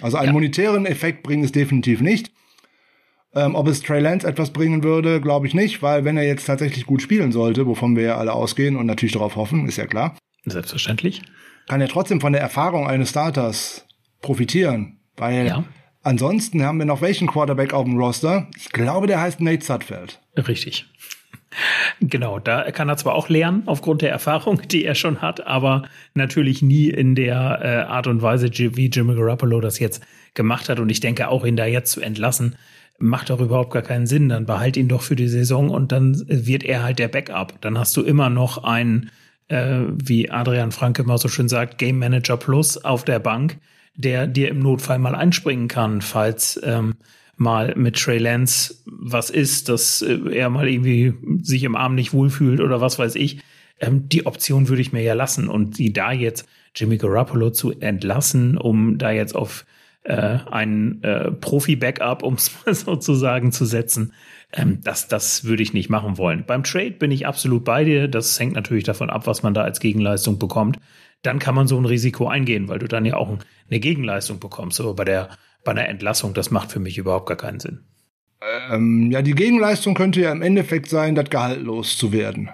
Also 0.00 0.16
einen 0.16 0.28
ja. 0.28 0.32
monetären 0.32 0.84
Effekt 0.84 1.22
bringt 1.22 1.44
es 1.44 1.52
definitiv 1.52 2.00
nicht. 2.00 2.32
Ähm, 3.34 3.54
ob 3.54 3.68
es 3.68 3.82
Trey 3.82 4.00
Lance 4.00 4.26
etwas 4.26 4.50
bringen 4.52 4.82
würde, 4.82 5.20
glaube 5.20 5.46
ich 5.46 5.54
nicht, 5.54 5.82
weil 5.82 6.04
wenn 6.04 6.16
er 6.16 6.26
jetzt 6.26 6.46
tatsächlich 6.46 6.86
gut 6.86 7.02
spielen 7.02 7.32
sollte, 7.32 7.66
wovon 7.66 7.94
wir 7.94 8.02
ja 8.02 8.16
alle 8.16 8.32
ausgehen 8.32 8.76
und 8.76 8.86
natürlich 8.86 9.12
darauf 9.12 9.36
hoffen, 9.36 9.66
ist 9.68 9.76
ja 9.76 9.86
klar, 9.86 10.16
Selbstverständlich. 10.46 11.22
Kann 11.68 11.80
ja 11.80 11.88
trotzdem 11.88 12.20
von 12.20 12.32
der 12.32 12.40
Erfahrung 12.40 12.86
eines 12.86 13.10
Starters 13.10 13.84
profitieren, 14.22 15.00
weil 15.16 15.46
ja. 15.46 15.64
ansonsten 16.02 16.62
haben 16.62 16.78
wir 16.78 16.86
noch 16.86 17.00
welchen 17.00 17.26
Quarterback 17.26 17.74
auf 17.74 17.84
dem 17.84 17.98
Roster? 17.98 18.48
Ich 18.56 18.70
glaube, 18.70 19.08
der 19.08 19.20
heißt 19.20 19.40
Nate 19.40 19.64
Sudfeld. 19.64 20.20
Richtig. 20.36 20.86
Genau, 22.00 22.38
da 22.38 22.70
kann 22.70 22.88
er 22.88 22.96
zwar 22.96 23.14
auch 23.14 23.28
lernen 23.28 23.62
aufgrund 23.66 24.02
der 24.02 24.10
Erfahrung, 24.10 24.60
die 24.68 24.84
er 24.84 24.94
schon 24.94 25.22
hat, 25.22 25.46
aber 25.46 25.84
natürlich 26.14 26.60
nie 26.60 26.88
in 26.88 27.14
der 27.14 27.60
äh, 27.62 27.90
Art 27.90 28.06
und 28.06 28.20
Weise, 28.20 28.50
wie 28.52 28.88
Jimmy 28.88 29.14
Garoppolo 29.14 29.60
das 29.60 29.78
jetzt 29.78 30.04
gemacht 30.34 30.68
hat. 30.68 30.80
Und 30.80 30.90
ich 30.90 31.00
denke, 31.00 31.28
auch 31.28 31.46
ihn 31.46 31.56
da 31.56 31.64
jetzt 31.64 31.92
zu 31.92 32.00
entlassen, 32.00 32.56
macht 32.98 33.30
doch 33.30 33.40
überhaupt 33.40 33.72
gar 33.72 33.82
keinen 33.82 34.06
Sinn. 34.06 34.28
Dann 34.28 34.46
behalt 34.46 34.76
ihn 34.76 34.88
doch 34.88 35.02
für 35.02 35.16
die 35.16 35.28
Saison 35.28 35.70
und 35.70 35.92
dann 35.92 36.22
wird 36.28 36.64
er 36.64 36.82
halt 36.82 36.98
der 36.98 37.08
Backup. 37.08 37.60
Dann 37.60 37.78
hast 37.78 37.96
du 37.96 38.02
immer 38.02 38.28
noch 38.28 38.62
einen 38.64 39.10
äh, 39.48 39.82
wie 39.88 40.30
Adrian 40.30 40.72
Franke 40.72 41.02
immer 41.02 41.18
so 41.18 41.28
schön 41.28 41.48
sagt, 41.48 41.78
Game 41.78 41.98
Manager 41.98 42.36
Plus 42.36 42.84
auf 42.84 43.04
der 43.04 43.18
Bank, 43.18 43.58
der 43.94 44.26
dir 44.26 44.48
im 44.48 44.58
Notfall 44.58 44.98
mal 44.98 45.14
einspringen 45.14 45.68
kann, 45.68 46.02
falls 46.02 46.60
ähm, 46.64 46.96
mal 47.36 47.74
mit 47.76 47.96
Trey 47.96 48.18
Lance 48.18 48.76
was 48.86 49.30
ist, 49.30 49.68
dass 49.68 50.02
äh, 50.02 50.18
er 50.32 50.50
mal 50.50 50.68
irgendwie 50.68 51.14
sich 51.42 51.64
im 51.64 51.76
Arm 51.76 51.94
nicht 51.94 52.12
wohlfühlt 52.12 52.60
oder 52.60 52.80
was 52.80 52.98
weiß 52.98 53.14
ich. 53.14 53.40
Ähm, 53.80 54.08
die 54.08 54.26
Option 54.26 54.68
würde 54.68 54.82
ich 54.82 54.92
mir 54.92 55.02
ja 55.02 55.14
lassen 55.14 55.48
und 55.48 55.78
die 55.78 55.92
da 55.92 56.12
jetzt 56.12 56.48
Jimmy 56.74 56.96
Garoppolo 56.96 57.50
zu 57.50 57.72
entlassen, 57.78 58.56
um 58.56 58.98
da 58.98 59.10
jetzt 59.10 59.34
auf 59.34 59.64
äh, 60.04 60.38
einen 60.50 61.02
äh, 61.02 61.30
Profi-Backup, 61.32 62.22
um 62.22 62.34
es 62.34 62.52
mal 62.66 62.74
sozusagen 62.74 63.52
zu 63.52 63.64
setzen, 63.64 64.12
ähm, 64.52 64.80
das, 64.82 65.08
das 65.08 65.44
würde 65.44 65.62
ich 65.62 65.72
nicht 65.72 65.90
machen 65.90 66.18
wollen. 66.18 66.44
Beim 66.46 66.62
Trade 66.62 66.92
bin 66.92 67.10
ich 67.10 67.26
absolut 67.26 67.64
bei 67.64 67.84
dir. 67.84 68.08
Das 68.08 68.38
hängt 68.38 68.54
natürlich 68.54 68.84
davon 68.84 69.10
ab, 69.10 69.26
was 69.26 69.42
man 69.42 69.54
da 69.54 69.62
als 69.62 69.80
Gegenleistung 69.80 70.38
bekommt. 70.38 70.78
Dann 71.22 71.38
kann 71.38 71.54
man 71.54 71.66
so 71.66 71.76
ein 71.76 71.86
Risiko 71.86 72.28
eingehen, 72.28 72.68
weil 72.68 72.78
du 72.78 72.86
dann 72.86 73.04
ja 73.04 73.16
auch 73.16 73.36
eine 73.68 73.80
Gegenleistung 73.80 74.38
bekommst. 74.38 74.80
Aber 74.80 74.94
bei 74.94 75.04
der, 75.04 75.30
bei 75.66 75.72
einer 75.72 75.88
Entlassung, 75.88 76.32
das 76.32 76.50
macht 76.50 76.72
für 76.72 76.80
mich 76.80 76.96
überhaupt 76.96 77.26
gar 77.26 77.36
keinen 77.36 77.60
Sinn. 77.60 77.80
Ähm, 78.70 79.10
ja, 79.10 79.20
die 79.22 79.34
Gegenleistung 79.34 79.94
könnte 79.94 80.20
ja 80.20 80.32
im 80.32 80.42
Endeffekt 80.42 80.88
sein, 80.88 81.14
das 81.14 81.28
Gehalt 81.28 81.62
loszuwerden. 81.62 82.50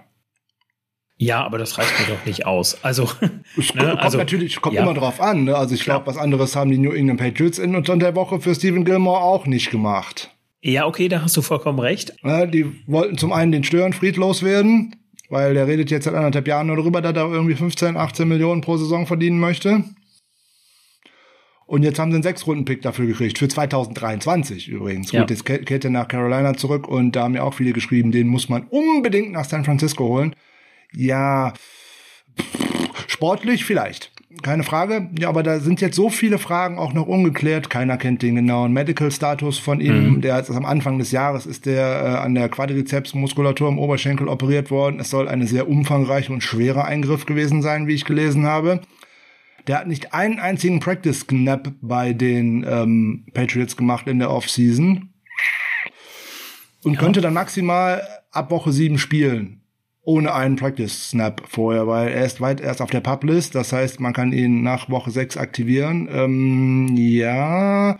Ja, 1.16 1.44
aber 1.44 1.58
das 1.58 1.78
reicht 1.78 1.92
mir 2.00 2.16
doch 2.16 2.26
nicht 2.26 2.46
aus. 2.46 2.82
Also, 2.82 3.04
es 3.56 3.74
ne, 3.74 3.84
kommt 3.84 4.00
also, 4.00 4.18
natürlich 4.18 4.60
kommt 4.60 4.74
ja. 4.74 4.82
immer 4.82 4.94
drauf 4.94 5.20
an. 5.20 5.44
Ne? 5.44 5.54
Also 5.56 5.74
ich 5.74 5.84
glaube, 5.84 6.06
was 6.06 6.16
anderes 6.16 6.56
haben 6.56 6.70
die 6.70 6.78
New 6.78 6.90
England 6.90 7.20
Patriots 7.20 7.58
in 7.58 7.76
unter 7.76 7.96
der 7.96 8.16
Woche 8.16 8.40
für 8.40 8.54
Stephen 8.54 8.84
Gilmore 8.84 9.20
auch 9.20 9.46
nicht 9.46 9.70
gemacht. 9.70 10.30
Ja, 10.62 10.86
okay, 10.86 11.08
da 11.08 11.22
hast 11.22 11.36
du 11.36 11.42
vollkommen 11.42 11.78
recht. 11.78 12.12
Ja, 12.22 12.46
die 12.46 12.66
wollten 12.86 13.18
zum 13.18 13.32
einen 13.32 13.52
den 13.52 13.64
Störenfried 13.64 14.16
loswerden, 14.16 14.96
weil 15.28 15.54
der 15.54 15.66
redet 15.66 15.90
jetzt 15.90 16.04
seit 16.04 16.14
anderthalb 16.14 16.46
Jahren 16.46 16.68
nur 16.68 16.76
darüber, 16.76 17.00
dass 17.00 17.14
er 17.14 17.30
irgendwie 17.30 17.54
15, 17.54 17.96
18 17.96 18.26
Millionen 18.26 18.60
pro 18.60 18.76
Saison 18.76 19.06
verdienen 19.06 19.38
möchte. 19.38 19.84
Und 21.72 21.84
jetzt 21.84 21.98
haben 21.98 22.10
sie 22.10 22.16
einen 22.16 22.22
Sechs-Runden-Pick 22.22 22.82
dafür 22.82 23.06
gekriegt, 23.06 23.38
für 23.38 23.48
2023 23.48 24.68
übrigens. 24.68 25.10
Ja. 25.10 25.22
Gut, 25.22 25.30
jetzt 25.30 25.46
kehrt 25.46 25.84
er 25.86 25.90
nach 25.90 26.06
Carolina 26.06 26.52
zurück 26.52 26.86
und 26.86 27.16
da 27.16 27.22
haben 27.22 27.34
ja 27.34 27.44
auch 27.44 27.54
viele 27.54 27.72
geschrieben, 27.72 28.12
den 28.12 28.28
muss 28.28 28.50
man 28.50 28.64
unbedingt 28.68 29.32
nach 29.32 29.46
San 29.46 29.64
Francisco 29.64 30.04
holen. 30.04 30.36
Ja, 30.94 31.54
sportlich 33.06 33.64
vielleicht 33.64 34.12
keine 34.42 34.64
Frage. 34.64 35.08
Ja, 35.18 35.30
aber 35.30 35.42
da 35.42 35.60
sind 35.60 35.80
jetzt 35.80 35.96
so 35.96 36.10
viele 36.10 36.38
Fragen 36.38 36.78
auch 36.78 36.92
noch 36.92 37.06
ungeklärt. 37.06 37.70
Keiner 37.70 37.96
kennt 37.96 38.20
den 38.20 38.34
genauen 38.34 38.74
Medical-Status 38.74 39.58
von 39.58 39.80
ihm. 39.80 40.16
Mhm. 40.16 40.20
Der 40.20 40.40
ist 40.40 40.50
am 40.50 40.66
Anfang 40.66 40.98
des 40.98 41.10
Jahres 41.10 41.46
ist 41.46 41.64
der 41.64 41.86
äh, 41.86 42.18
an 42.18 42.34
der 42.34 42.50
Quadrizepsmuskulatur 42.50 43.70
im 43.70 43.78
Oberschenkel 43.78 44.28
operiert 44.28 44.70
worden. 44.70 45.00
Es 45.00 45.08
soll 45.08 45.26
eine 45.26 45.46
sehr 45.46 45.70
umfangreiche 45.70 46.34
und 46.34 46.42
schwere 46.42 46.84
Eingriff 46.84 47.24
gewesen 47.24 47.62
sein, 47.62 47.86
wie 47.86 47.94
ich 47.94 48.04
gelesen 48.04 48.44
habe. 48.44 48.80
Der 49.66 49.78
hat 49.78 49.86
nicht 49.86 50.12
einen 50.12 50.38
einzigen 50.38 50.80
Practice-Snap 50.80 51.72
bei 51.80 52.12
den 52.12 52.64
ähm, 52.68 53.26
Patriots 53.32 53.76
gemacht 53.76 54.06
in 54.06 54.18
der 54.18 54.30
Offseason. 54.30 55.10
Und 56.82 56.94
ja. 56.94 57.00
könnte 57.00 57.20
dann 57.20 57.34
maximal 57.34 58.02
ab 58.30 58.50
Woche 58.50 58.72
sieben 58.72 58.98
spielen 58.98 59.62
ohne 60.04 60.34
einen 60.34 60.56
Practice 60.56 61.10
Snap 61.10 61.42
vorher, 61.48 61.86
weil 61.86 62.08
er 62.08 62.24
ist 62.24 62.40
weit 62.40 62.60
erst 62.60 62.82
auf 62.82 62.90
der 62.90 63.00
Publist. 63.00 63.54
Das 63.54 63.72
heißt, 63.72 64.00
man 64.00 64.12
kann 64.12 64.32
ihn 64.32 64.62
nach 64.62 64.90
Woche 64.90 65.10
6 65.10 65.36
aktivieren. 65.36 66.08
Ähm, 66.10 66.88
ja. 66.96 67.98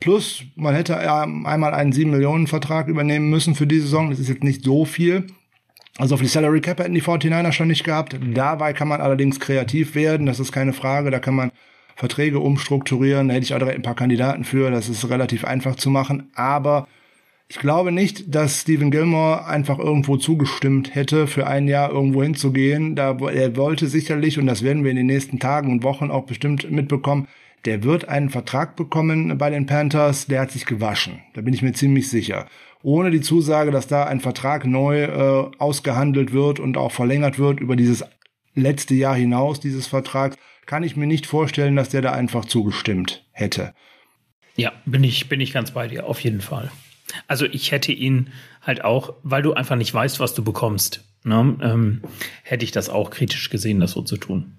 Plus, 0.00 0.44
man 0.56 0.74
hätte 0.74 0.98
einmal 0.98 1.74
einen 1.74 1.92
7 1.92 2.10
Millionen 2.10 2.46
Vertrag 2.46 2.88
übernehmen 2.88 3.30
müssen 3.30 3.54
für 3.54 3.66
die 3.66 3.80
Saison. 3.80 4.10
Das 4.10 4.20
ist 4.20 4.28
jetzt 4.28 4.44
nicht 4.44 4.62
so 4.62 4.84
viel. 4.84 5.26
Also 5.98 6.14
auf 6.14 6.20
die 6.20 6.28
Salary 6.28 6.60
Cap 6.60 6.78
hätten 6.78 6.94
die 6.94 7.02
49er 7.02 7.50
schon 7.50 7.68
nicht 7.68 7.82
gehabt. 7.82 8.16
Dabei 8.32 8.72
kann 8.72 8.86
man 8.86 9.00
allerdings 9.00 9.40
kreativ 9.40 9.96
werden. 9.96 10.26
Das 10.26 10.38
ist 10.38 10.52
keine 10.52 10.72
Frage. 10.72 11.10
Da 11.10 11.18
kann 11.18 11.34
man 11.34 11.50
Verträge 11.96 12.38
umstrukturieren. 12.38 13.26
Da 13.26 13.34
hätte 13.34 13.44
ich 13.44 13.54
auch 13.54 13.58
direkt 13.58 13.80
ein 13.80 13.82
paar 13.82 13.96
Kandidaten 13.96 14.44
für. 14.44 14.70
Das 14.70 14.88
ist 14.88 15.10
relativ 15.10 15.44
einfach 15.44 15.74
zu 15.74 15.90
machen. 15.90 16.30
Aber 16.36 16.86
ich 17.48 17.58
glaube 17.58 17.90
nicht, 17.90 18.32
dass 18.32 18.60
Stephen 18.60 18.92
Gilmore 18.92 19.46
einfach 19.46 19.80
irgendwo 19.80 20.16
zugestimmt 20.18 20.94
hätte, 20.94 21.26
für 21.26 21.48
ein 21.48 21.66
Jahr 21.66 21.90
irgendwo 21.90 22.22
hinzugehen. 22.22 22.94
Da, 22.94 23.16
er 23.32 23.56
wollte 23.56 23.88
sicherlich, 23.88 24.38
und 24.38 24.46
das 24.46 24.62
werden 24.62 24.84
wir 24.84 24.92
in 24.92 24.98
den 24.98 25.06
nächsten 25.06 25.40
Tagen 25.40 25.72
und 25.72 25.82
Wochen 25.82 26.12
auch 26.12 26.26
bestimmt 26.26 26.70
mitbekommen, 26.70 27.26
der 27.64 27.82
wird 27.82 28.08
einen 28.08 28.30
Vertrag 28.30 28.76
bekommen 28.76 29.36
bei 29.36 29.50
den 29.50 29.66
Panthers, 29.66 30.26
der 30.26 30.42
hat 30.42 30.52
sich 30.52 30.64
gewaschen. 30.64 31.20
Da 31.34 31.40
bin 31.40 31.54
ich 31.54 31.62
mir 31.62 31.72
ziemlich 31.72 32.08
sicher. 32.08 32.46
Ohne 32.82 33.10
die 33.10 33.20
Zusage, 33.20 33.70
dass 33.70 33.88
da 33.88 34.04
ein 34.04 34.20
Vertrag 34.20 34.64
neu 34.64 35.02
äh, 35.02 35.50
ausgehandelt 35.58 36.32
wird 36.32 36.60
und 36.60 36.76
auch 36.76 36.92
verlängert 36.92 37.38
wird 37.38 37.60
über 37.60 37.76
dieses 37.76 38.04
letzte 38.54 38.94
Jahr 38.94 39.16
hinaus, 39.16 39.60
dieses 39.60 39.86
Vertrags, 39.86 40.36
kann 40.66 40.82
ich 40.82 40.96
mir 40.96 41.06
nicht 41.06 41.26
vorstellen, 41.26 41.76
dass 41.76 41.88
der 41.88 42.02
da 42.02 42.12
einfach 42.12 42.44
zugestimmt 42.44 43.24
hätte. 43.32 43.74
Ja, 44.56 44.72
bin 44.84 45.02
ich, 45.04 45.28
bin 45.28 45.40
ich 45.40 45.52
ganz 45.52 45.70
bei 45.70 45.88
dir, 45.88 46.06
auf 46.06 46.20
jeden 46.20 46.40
Fall. 46.40 46.70
Also 47.26 47.46
ich 47.46 47.72
hätte 47.72 47.92
ihn 47.92 48.30
halt 48.60 48.84
auch, 48.84 49.14
weil 49.22 49.42
du 49.42 49.54
einfach 49.54 49.76
nicht 49.76 49.94
weißt, 49.94 50.20
was 50.20 50.34
du 50.34 50.44
bekommst, 50.44 51.04
ne, 51.24 51.56
ähm, 51.62 52.02
hätte 52.42 52.64
ich 52.64 52.72
das 52.72 52.90
auch 52.90 53.10
kritisch 53.10 53.50
gesehen, 53.50 53.80
das 53.80 53.92
so 53.92 54.02
zu 54.02 54.16
tun. 54.16 54.57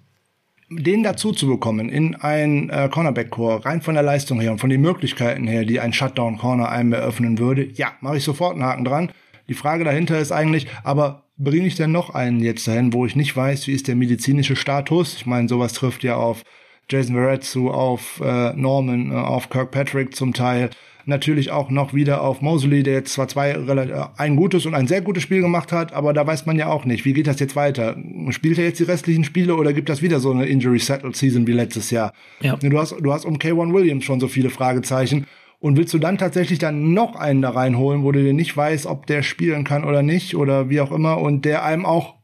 Den 0.71 1.01
dazu 1.01 1.31
zu 1.31 1.47
bekommen 1.47 1.89
in 1.89 2.15
ein 2.15 2.69
äh, 2.69 2.89
Cornerback-Core, 2.91 3.65
rein 3.65 3.81
von 3.81 3.95
der 3.95 4.03
Leistung 4.03 4.39
her 4.39 4.51
und 4.51 4.59
von 4.59 4.69
den 4.69 4.81
Möglichkeiten 4.81 5.47
her, 5.47 5.65
die 5.65 5.79
ein 5.79 5.93
Shutdown-Corner 5.93 6.69
einem 6.69 6.93
eröffnen 6.93 7.39
würde, 7.39 7.63
ja, 7.73 7.93
mache 8.01 8.17
ich 8.17 8.23
sofort 8.23 8.53
einen 8.53 8.63
Haken 8.63 8.85
dran. 8.85 9.11
Die 9.47 9.55
Frage 9.55 9.83
dahinter 9.83 10.19
ist 10.19 10.31
eigentlich, 10.31 10.67
aber 10.83 11.23
bringe 11.37 11.65
ich 11.65 11.75
denn 11.75 11.91
noch 11.91 12.13
einen 12.13 12.39
jetzt 12.41 12.67
dahin, 12.67 12.93
wo 12.93 13.05
ich 13.05 13.15
nicht 13.15 13.35
weiß, 13.35 13.65
wie 13.65 13.73
ist 13.73 13.87
der 13.87 13.95
medizinische 13.95 14.55
Status? 14.55 15.15
Ich 15.15 15.25
meine, 15.25 15.47
sowas 15.47 15.73
trifft 15.73 16.03
ja 16.03 16.17
auf 16.17 16.43
Jason 16.87 17.15
Verrett 17.15 17.43
zu, 17.43 17.71
auf 17.71 18.21
äh, 18.23 18.53
Norman, 18.53 19.11
äh, 19.11 19.15
auf 19.15 19.49
Kirkpatrick 19.49 20.15
zum 20.15 20.33
Teil 20.33 20.69
natürlich 21.09 21.51
auch 21.51 21.69
noch 21.69 21.93
wieder 21.93 22.21
auf 22.21 22.41
Mosley, 22.41 22.83
der 22.83 22.93
jetzt 22.93 23.13
zwar 23.13 23.27
zwei 23.27 23.51
äh, 23.51 24.05
ein 24.17 24.35
gutes 24.35 24.65
und 24.65 24.73
ein 24.73 24.87
sehr 24.87 25.01
gutes 25.01 25.23
Spiel 25.23 25.41
gemacht 25.41 25.71
hat, 25.71 25.93
aber 25.93 26.13
da 26.13 26.25
weiß 26.25 26.45
man 26.45 26.57
ja 26.57 26.67
auch 26.67 26.85
nicht, 26.85 27.03
wie 27.03 27.13
geht 27.13 27.27
das 27.27 27.39
jetzt 27.39 27.55
weiter? 27.55 27.97
Spielt 28.29 28.57
er 28.57 28.65
jetzt 28.65 28.79
die 28.79 28.85
restlichen 28.85 29.23
Spiele 29.23 29.55
oder 29.55 29.73
gibt 29.73 29.89
das 29.89 30.01
wieder 30.01 30.19
so 30.19 30.31
eine 30.31 30.45
Injury 30.45 30.79
Settled 30.79 31.15
Season 31.15 31.45
wie 31.47 31.51
letztes 31.51 31.91
Jahr? 31.91 32.13
Ja. 32.39 32.55
Du 32.55 32.79
hast 32.79 32.95
du 32.99 33.13
hast 33.13 33.25
um 33.25 33.37
K1 33.37 33.73
Williams 33.73 34.05
schon 34.05 34.19
so 34.19 34.27
viele 34.27 34.49
Fragezeichen 34.49 35.25
und 35.59 35.75
willst 35.77 35.93
du 35.93 35.99
dann 35.99 36.17
tatsächlich 36.17 36.59
dann 36.59 36.93
noch 36.93 37.15
einen 37.15 37.41
da 37.41 37.49
reinholen, 37.49 38.03
wo 38.03 38.11
du 38.11 38.23
dir 38.23 38.33
nicht 38.33 38.55
weißt, 38.55 38.85
ob 38.85 39.05
der 39.07 39.23
spielen 39.23 39.65
kann 39.65 39.83
oder 39.83 40.03
nicht 40.03 40.35
oder 40.35 40.69
wie 40.69 40.79
auch 40.79 40.91
immer 40.91 41.19
und 41.19 41.43
der 41.43 41.65
einem 41.65 41.85
auch 41.85 42.15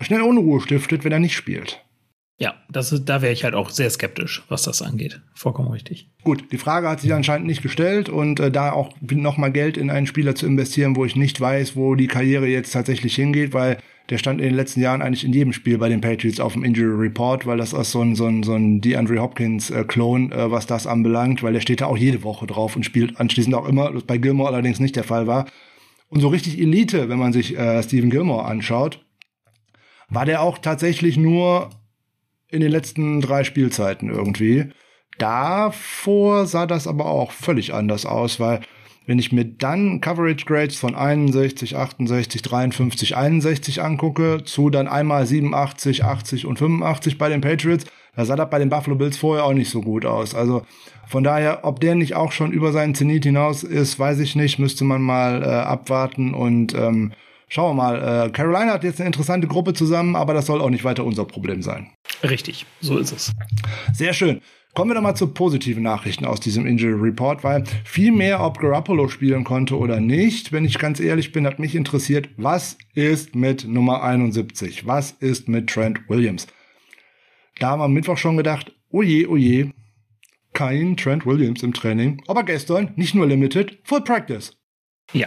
schnell 0.00 0.22
Unruhe 0.22 0.60
stiftet, 0.60 1.04
wenn 1.04 1.12
er 1.12 1.18
nicht 1.18 1.34
spielt? 1.34 1.84
Ja, 2.40 2.54
das 2.70 2.90
ist, 2.90 3.04
da 3.04 3.20
wäre 3.20 3.34
ich 3.34 3.44
halt 3.44 3.54
auch 3.54 3.68
sehr 3.68 3.90
skeptisch, 3.90 4.42
was 4.48 4.62
das 4.62 4.80
angeht. 4.80 5.20
Vollkommen 5.34 5.70
richtig. 5.70 6.08
Gut, 6.24 6.50
die 6.50 6.56
Frage 6.56 6.88
hat 6.88 7.00
sich 7.00 7.12
anscheinend 7.12 7.46
nicht 7.46 7.60
gestellt 7.60 8.08
und 8.08 8.40
äh, 8.40 8.50
da 8.50 8.72
auch 8.72 8.94
nochmal 9.10 9.52
Geld 9.52 9.76
in 9.76 9.90
einen 9.90 10.06
Spieler 10.06 10.34
zu 10.34 10.46
investieren, 10.46 10.96
wo 10.96 11.04
ich 11.04 11.16
nicht 11.16 11.38
weiß, 11.38 11.76
wo 11.76 11.96
die 11.96 12.06
Karriere 12.06 12.46
jetzt 12.46 12.72
tatsächlich 12.72 13.14
hingeht, 13.14 13.52
weil 13.52 13.76
der 14.08 14.16
stand 14.16 14.40
in 14.40 14.46
den 14.46 14.56
letzten 14.56 14.80
Jahren 14.80 15.02
eigentlich 15.02 15.26
in 15.26 15.34
jedem 15.34 15.52
Spiel 15.52 15.76
bei 15.76 15.90
den 15.90 16.00
Patriots 16.00 16.40
auf 16.40 16.54
dem 16.54 16.64
Injury 16.64 17.08
Report, 17.08 17.44
weil 17.44 17.58
das 17.58 17.74
ist 17.74 17.90
so 17.90 18.00
ein, 18.00 18.14
so 18.14 18.24
ein, 18.24 18.42
so 18.42 18.54
ein 18.54 18.80
DeAndre 18.80 19.18
Hopkins 19.20 19.68
äh, 19.68 19.82
äh, 19.82 20.50
was 20.50 20.64
das 20.64 20.86
anbelangt, 20.86 21.42
weil 21.42 21.52
der 21.52 21.60
steht 21.60 21.82
da 21.82 21.86
auch 21.86 21.98
jede 21.98 22.22
Woche 22.22 22.46
drauf 22.46 22.74
und 22.74 22.84
spielt 22.84 23.20
anschließend 23.20 23.54
auch 23.54 23.68
immer, 23.68 23.94
was 23.94 24.04
bei 24.04 24.16
Gilmore 24.16 24.48
allerdings 24.48 24.80
nicht 24.80 24.96
der 24.96 25.04
Fall 25.04 25.26
war. 25.26 25.44
Und 26.08 26.20
so 26.20 26.28
richtig 26.28 26.58
Elite, 26.58 27.10
wenn 27.10 27.18
man 27.18 27.34
sich 27.34 27.58
äh, 27.58 27.82
Stephen 27.82 28.08
Gilmore 28.08 28.46
anschaut, 28.46 29.04
war 30.08 30.24
der 30.24 30.40
auch 30.40 30.56
tatsächlich 30.56 31.18
nur 31.18 31.68
in 32.50 32.60
den 32.60 32.70
letzten 32.70 33.20
drei 33.20 33.44
Spielzeiten 33.44 34.10
irgendwie. 34.10 34.66
Davor 35.18 36.46
sah 36.46 36.66
das 36.66 36.86
aber 36.86 37.06
auch 37.06 37.32
völlig 37.32 37.74
anders 37.74 38.06
aus, 38.06 38.40
weil 38.40 38.60
wenn 39.06 39.18
ich 39.18 39.32
mir 39.32 39.44
dann 39.44 40.00
Coverage 40.00 40.44
Grades 40.44 40.76
von 40.76 40.94
61, 40.94 41.76
68, 41.76 42.42
53, 42.42 43.16
61 43.16 43.82
angucke, 43.82 44.44
zu 44.44 44.70
dann 44.70 44.88
einmal 44.88 45.26
87, 45.26 46.04
80 46.04 46.46
und 46.46 46.58
85 46.58 47.18
bei 47.18 47.28
den 47.28 47.40
Patriots, 47.40 47.86
da 48.14 48.24
sah 48.24 48.36
das 48.36 48.50
bei 48.50 48.58
den 48.58 48.68
Buffalo 48.70 48.96
Bills 48.96 49.16
vorher 49.16 49.44
auch 49.44 49.52
nicht 49.52 49.70
so 49.70 49.80
gut 49.80 50.04
aus. 50.06 50.34
Also 50.34 50.62
von 51.08 51.24
daher, 51.24 51.64
ob 51.64 51.80
der 51.80 51.94
nicht 51.94 52.14
auch 52.14 52.32
schon 52.32 52.52
über 52.52 52.72
seinen 52.72 52.94
Zenit 52.94 53.24
hinaus 53.24 53.62
ist, 53.62 53.98
weiß 53.98 54.20
ich 54.20 54.36
nicht, 54.36 54.58
müsste 54.58 54.84
man 54.84 55.02
mal 55.02 55.42
äh, 55.42 55.46
abwarten 55.46 56.34
und 56.34 56.74
ähm, 56.74 57.12
Schauen 57.52 57.76
wir 57.76 57.82
mal. 57.82 58.26
Äh, 58.26 58.30
Carolina 58.30 58.72
hat 58.72 58.84
jetzt 58.84 59.00
eine 59.00 59.08
interessante 59.08 59.48
Gruppe 59.48 59.72
zusammen, 59.72 60.14
aber 60.14 60.34
das 60.34 60.46
soll 60.46 60.60
auch 60.60 60.70
nicht 60.70 60.84
weiter 60.84 61.04
unser 61.04 61.24
Problem 61.24 61.62
sein. 61.62 61.90
Richtig, 62.22 62.64
so 62.80 62.96
ist 62.96 63.12
es. 63.12 63.32
Sehr 63.92 64.12
schön. 64.12 64.40
Kommen 64.72 64.90
wir 64.90 64.94
doch 64.94 65.02
mal 65.02 65.16
zu 65.16 65.26
positiven 65.26 65.82
Nachrichten 65.82 66.24
aus 66.24 66.38
diesem 66.38 66.64
Injury 66.64 67.08
Report, 67.08 67.42
weil 67.42 67.64
viel 67.82 68.12
mehr, 68.12 68.40
ob 68.40 68.60
Garoppolo 68.60 69.08
spielen 69.08 69.42
konnte 69.42 69.76
oder 69.76 69.98
nicht, 69.98 70.52
wenn 70.52 70.64
ich 70.64 70.78
ganz 70.78 71.00
ehrlich 71.00 71.32
bin, 71.32 71.44
hat 71.44 71.58
mich 71.58 71.74
interessiert, 71.74 72.28
was 72.36 72.78
ist 72.94 73.34
mit 73.34 73.66
Nummer 73.66 74.04
71? 74.04 74.86
Was 74.86 75.10
ist 75.10 75.48
mit 75.48 75.68
Trent 75.68 76.08
Williams? 76.08 76.46
Da 77.58 77.70
haben 77.70 77.80
wir 77.80 77.86
am 77.86 77.92
Mittwoch 77.92 78.16
schon 78.16 78.36
gedacht, 78.36 78.72
oje, 78.90 79.28
oje, 79.28 79.72
kein 80.52 80.96
Trent 80.96 81.26
Williams 81.26 81.64
im 81.64 81.74
Training, 81.74 82.22
aber 82.28 82.44
gestern 82.44 82.92
nicht 82.94 83.16
nur 83.16 83.26
Limited, 83.26 83.80
Full 83.82 84.02
Practice. 84.02 84.56
Ja, 85.12 85.26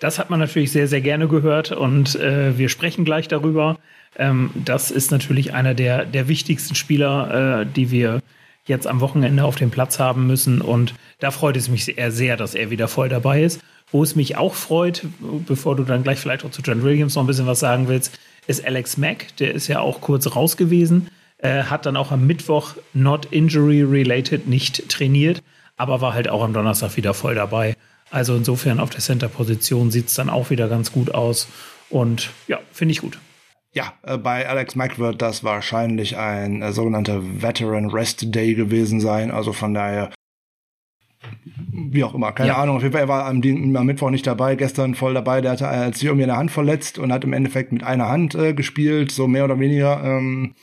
das 0.00 0.18
hat 0.18 0.30
man 0.30 0.40
natürlich 0.40 0.72
sehr, 0.72 0.88
sehr 0.88 1.00
gerne 1.00 1.28
gehört 1.28 1.72
und 1.72 2.16
äh, 2.16 2.58
wir 2.58 2.68
sprechen 2.68 3.04
gleich 3.04 3.28
darüber. 3.28 3.78
Ähm, 4.16 4.50
das 4.54 4.90
ist 4.90 5.10
natürlich 5.10 5.54
einer 5.54 5.74
der, 5.74 6.04
der 6.04 6.28
wichtigsten 6.28 6.74
Spieler, 6.74 7.62
äh, 7.62 7.66
die 7.66 7.90
wir 7.90 8.20
jetzt 8.66 8.86
am 8.86 9.00
Wochenende 9.00 9.44
auf 9.44 9.56
dem 9.56 9.70
Platz 9.70 9.98
haben 9.98 10.26
müssen. 10.26 10.60
Und 10.60 10.94
da 11.20 11.30
freut 11.30 11.56
es 11.56 11.68
mich 11.68 11.84
sehr, 11.84 12.10
sehr, 12.10 12.36
dass 12.36 12.54
er 12.54 12.70
wieder 12.70 12.88
voll 12.88 13.08
dabei 13.08 13.42
ist. 13.42 13.60
Wo 13.90 14.02
es 14.02 14.16
mich 14.16 14.36
auch 14.36 14.54
freut, 14.54 15.02
bevor 15.46 15.76
du 15.76 15.84
dann 15.84 16.02
gleich 16.02 16.18
vielleicht 16.18 16.44
auch 16.44 16.50
zu 16.50 16.62
John 16.62 16.82
Williams 16.82 17.14
noch 17.14 17.22
ein 17.22 17.26
bisschen 17.26 17.46
was 17.46 17.60
sagen 17.60 17.86
willst, 17.88 18.18
ist 18.46 18.64
Alex 18.64 18.96
Mack. 18.96 19.36
Der 19.36 19.54
ist 19.54 19.68
ja 19.68 19.80
auch 19.80 20.00
kurz 20.00 20.34
raus 20.34 20.56
gewesen, 20.56 21.08
äh, 21.38 21.64
hat 21.64 21.86
dann 21.86 21.96
auch 21.96 22.10
am 22.10 22.26
Mittwoch 22.26 22.74
not 22.92 23.26
injury 23.26 23.82
related 23.82 24.48
nicht 24.48 24.88
trainiert, 24.88 25.42
aber 25.76 26.00
war 26.00 26.14
halt 26.14 26.28
auch 26.28 26.42
am 26.42 26.52
Donnerstag 26.52 26.96
wieder 26.96 27.14
voll 27.14 27.34
dabei. 27.34 27.76
Also 28.14 28.36
insofern 28.36 28.78
auf 28.78 28.90
der 28.90 29.00
Center-Position 29.00 29.90
sieht 29.90 30.06
es 30.06 30.14
dann 30.14 30.30
auch 30.30 30.50
wieder 30.50 30.68
ganz 30.68 30.92
gut 30.92 31.12
aus. 31.12 31.48
Und 31.90 32.30
ja, 32.46 32.60
finde 32.70 32.92
ich 32.92 33.00
gut. 33.00 33.18
Ja, 33.72 33.94
äh, 34.04 34.16
bei 34.16 34.48
Alex 34.48 34.76
Mack 34.76 35.00
wird 35.00 35.20
das 35.20 35.42
wahrscheinlich 35.42 36.16
ein 36.16 36.62
äh, 36.62 36.70
sogenannter 36.70 37.20
Veteran 37.42 37.90
Rest 37.90 38.32
Day 38.32 38.54
gewesen 38.54 39.00
sein. 39.00 39.32
Also 39.32 39.52
von 39.52 39.74
daher, 39.74 40.10
wie 41.72 42.04
auch 42.04 42.14
immer, 42.14 42.30
keine 42.30 42.50
ja. 42.50 42.56
Ahnung. 42.56 42.76
Auf 42.76 42.82
jeden 42.82 42.92
Fall, 42.92 43.02
er 43.02 43.08
war 43.08 43.26
am, 43.26 43.42
am, 43.42 43.86
Mittwoch 43.86 44.10
nicht 44.10 44.28
dabei, 44.28 44.54
gestern 44.54 44.94
voll 44.94 45.14
dabei. 45.14 45.40
Der 45.40 45.50
hatte 45.50 45.66
äh, 45.66 45.92
sich 45.92 46.04
irgendwie 46.04 46.22
eine 46.22 46.36
Hand 46.36 46.52
verletzt 46.52 47.00
und 47.00 47.12
hat 47.12 47.24
im 47.24 47.32
Endeffekt 47.32 47.72
mit 47.72 47.82
einer 47.82 48.06
Hand 48.06 48.36
äh, 48.36 48.54
gespielt, 48.54 49.10
so 49.10 49.26
mehr 49.26 49.44
oder 49.44 49.58
weniger, 49.58 50.04
ähm, 50.04 50.54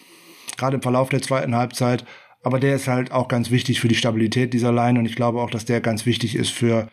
gerade 0.55 0.77
im 0.77 0.81
Verlauf 0.81 1.09
der 1.09 1.21
zweiten 1.21 1.53
Halbzeit. 1.53 2.05
Aber 2.43 2.61
der 2.61 2.75
ist 2.75 2.87
halt 2.87 3.11
auch 3.11 3.27
ganz 3.27 3.51
wichtig 3.51 3.81
für 3.81 3.89
die 3.89 3.95
Stabilität 3.95 4.53
dieser 4.53 4.71
Line 4.71 4.97
und 4.97 5.05
ich 5.05 5.17
glaube 5.17 5.41
auch, 5.41 5.49
dass 5.49 5.65
der 5.65 5.81
ganz 5.81 6.05
wichtig 6.05 6.37
ist 6.37 6.51
für 6.51 6.87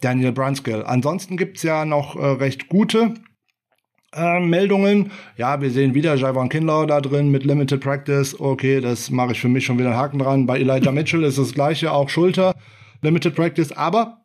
Daniel 0.00 0.32
Brunskill. 0.32 0.84
Ansonsten 0.84 1.36
gibt's 1.36 1.62
ja 1.62 1.84
noch 1.84 2.16
äh, 2.16 2.24
recht 2.24 2.68
gute 2.68 3.14
äh, 4.14 4.40
Meldungen. 4.40 5.10
Ja, 5.36 5.60
wir 5.60 5.70
sehen 5.70 5.94
wieder 5.94 6.14
Javon 6.14 6.48
Kinlaw 6.48 6.86
da 6.86 7.00
drin 7.00 7.30
mit 7.30 7.44
Limited 7.44 7.80
Practice. 7.80 8.38
Okay, 8.38 8.80
das 8.80 9.10
mache 9.10 9.32
ich 9.32 9.40
für 9.40 9.48
mich 9.48 9.64
schon 9.64 9.78
wieder 9.78 9.90
einen 9.90 9.98
Haken 9.98 10.18
dran. 10.18 10.46
Bei 10.46 10.58
Elijah 10.58 10.92
Mitchell 10.92 11.24
ist 11.24 11.38
das 11.38 11.54
gleiche, 11.54 11.92
auch 11.92 12.08
Schulter, 12.08 12.54
Limited 13.02 13.34
Practice, 13.34 13.72
aber 13.72 14.22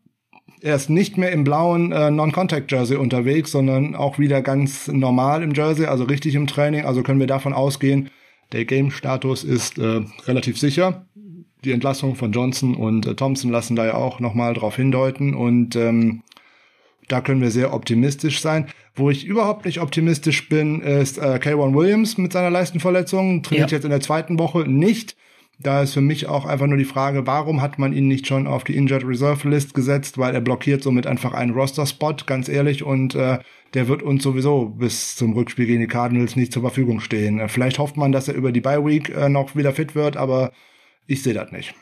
er 0.62 0.76
ist 0.76 0.90
nicht 0.90 1.18
mehr 1.18 1.32
im 1.32 1.44
blauen 1.44 1.92
äh, 1.92 2.12
Non-Contact-Jersey 2.12 2.96
unterwegs, 2.96 3.52
sondern 3.52 3.96
auch 3.96 4.20
wieder 4.20 4.42
ganz 4.42 4.88
normal 4.88 5.42
im 5.42 5.54
Jersey, 5.54 5.88
also 5.88 6.04
richtig 6.04 6.36
im 6.36 6.46
Training. 6.46 6.86
Also 6.86 7.02
können 7.02 7.20
wir 7.20 7.28
davon 7.28 7.54
ausgehen, 7.54 8.12
der 8.52 8.66
Game-Status 8.66 9.44
ist 9.44 9.80
äh, 9.80 10.02
relativ 10.28 10.60
sicher 10.60 11.08
die 11.64 11.72
Entlassung 11.72 12.16
von 12.16 12.32
Johnson 12.32 12.76
und 12.76 13.06
äh, 13.06 13.16
Thompson 13.16 13.52
lassen 13.52 13.76
da 13.76 13.86
ja 13.86 13.94
auch 13.96 14.20
nochmal 14.20 14.54
drauf 14.54 14.76
hindeuten 14.76 15.34
und 15.34 15.76
ähm, 15.76 16.24
da 17.08 17.22
können 17.22 17.42
wir 17.42 17.52
sehr 17.52 17.74
optimistisch 17.74 18.42
sein. 18.42 18.68
Wo 18.96 19.10
ich 19.10 19.26
überhaupt 19.26 19.66
nicht 19.66 19.82
optimistisch 19.82 20.48
bin, 20.50 20.82
ist 20.82 21.18
äh, 21.18 21.40
K1 21.42 21.74
Williams 21.76 22.18
mit 22.18 22.32
seiner 22.32 22.50
Leistenverletzung. 22.50 23.44
Trainiert 23.44 23.72
ja. 23.72 23.78
jetzt 23.78 23.84
in 23.84 23.90
der 23.90 24.02
zweiten 24.02 24.40
Woche 24.40 24.60
nicht. 24.60 25.16
Da 25.60 25.84
ist 25.84 25.94
für 25.94 26.02
mich 26.02 26.28
auch 26.28 26.46
einfach 26.46 26.68
nur 26.68 26.78
die 26.78 26.86
Frage, 26.86 27.28
warum 27.28 27.62
hat 27.62 27.78
man 27.78 27.94
ihn 27.94 28.08
nicht 28.08 28.28
schon 28.28 28.48
auf 28.48 28.64
die 28.64 28.76
Injured 28.76 29.06
Reserve 29.06 29.48
List 29.48 29.74
gesetzt, 29.74 30.18
weil 30.18 30.34
er 30.34 30.42
blockiert 30.42 30.82
somit 30.82 31.06
einfach 31.06 31.34
einen 31.34 31.54
Roster-Spot, 31.54 32.16
ganz 32.26 32.50
ehrlich, 32.50 32.84
und 32.84 33.14
äh, 33.14 33.40
der 33.74 33.88
wird 33.88 34.02
uns 34.02 34.24
sowieso 34.24 34.70
bis 34.70 35.16
zum 35.16 35.34
Rückspiel 35.34 35.68
gegen 35.68 35.82
die 35.82 35.88
Cardinals 35.88 36.36
nicht 36.36 36.52
zur 36.52 36.64
Verfügung 36.64 37.00
stehen. 37.00 37.48
Vielleicht 37.48 37.78
hofft 37.78 37.96
man, 37.96 38.12
dass 38.12 38.28
er 38.28 38.34
über 38.34 38.52
die 38.52 38.62
Bye 38.62 38.84
Week 38.84 39.10
äh, 39.10 39.30
noch 39.30 39.56
wieder 39.56 39.72
fit 39.72 39.94
wird, 39.94 40.18
aber 40.18 40.52
ich 41.08 41.24
sehe 41.24 41.34
das 41.34 41.52
nicht. 41.52 41.74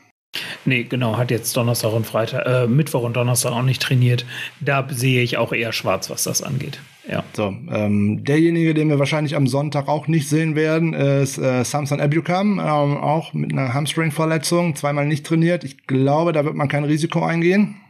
Nee, 0.65 0.83
genau, 0.83 1.17
hat 1.17 1.31
jetzt 1.31 1.55
Donnerstag 1.57 1.91
und 1.93 2.05
Freitag, 2.05 2.45
äh, 2.45 2.67
Mittwoch 2.67 3.01
und 3.03 3.15
Donnerstag 3.15 3.51
auch 3.51 3.63
nicht 3.63 3.81
trainiert. 3.81 4.25
Da 4.59 4.87
sehe 4.89 5.23
ich 5.23 5.37
auch 5.37 5.53
eher 5.53 5.73
schwarz, 5.73 6.09
was 6.09 6.23
das 6.23 6.43
angeht. 6.43 6.79
Ja. 7.09 7.23
So, 7.33 7.55
ähm, 7.71 8.23
derjenige, 8.23 8.75
den 8.75 8.89
wir 8.89 8.99
wahrscheinlich 8.99 9.35
am 9.35 9.47
Sonntag 9.47 9.87
auch 9.87 10.07
nicht 10.07 10.29
sehen 10.29 10.55
werden, 10.55 10.93
ist 10.93 11.39
äh, 11.39 11.63
Samson 11.63 11.99
Ebukam, 11.99 12.59
ähm, 12.59 12.97
auch 12.97 13.33
mit 13.33 13.51
einer 13.51 13.73
Hamstring-Verletzung, 13.73 14.75
zweimal 14.75 15.07
nicht 15.07 15.25
trainiert. 15.25 15.63
Ich 15.63 15.87
glaube, 15.87 16.33
da 16.33 16.45
wird 16.45 16.53
man 16.53 16.67
kein 16.67 16.83
Risiko 16.83 17.23
eingehen. 17.23 17.81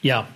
Ja, 0.00 0.28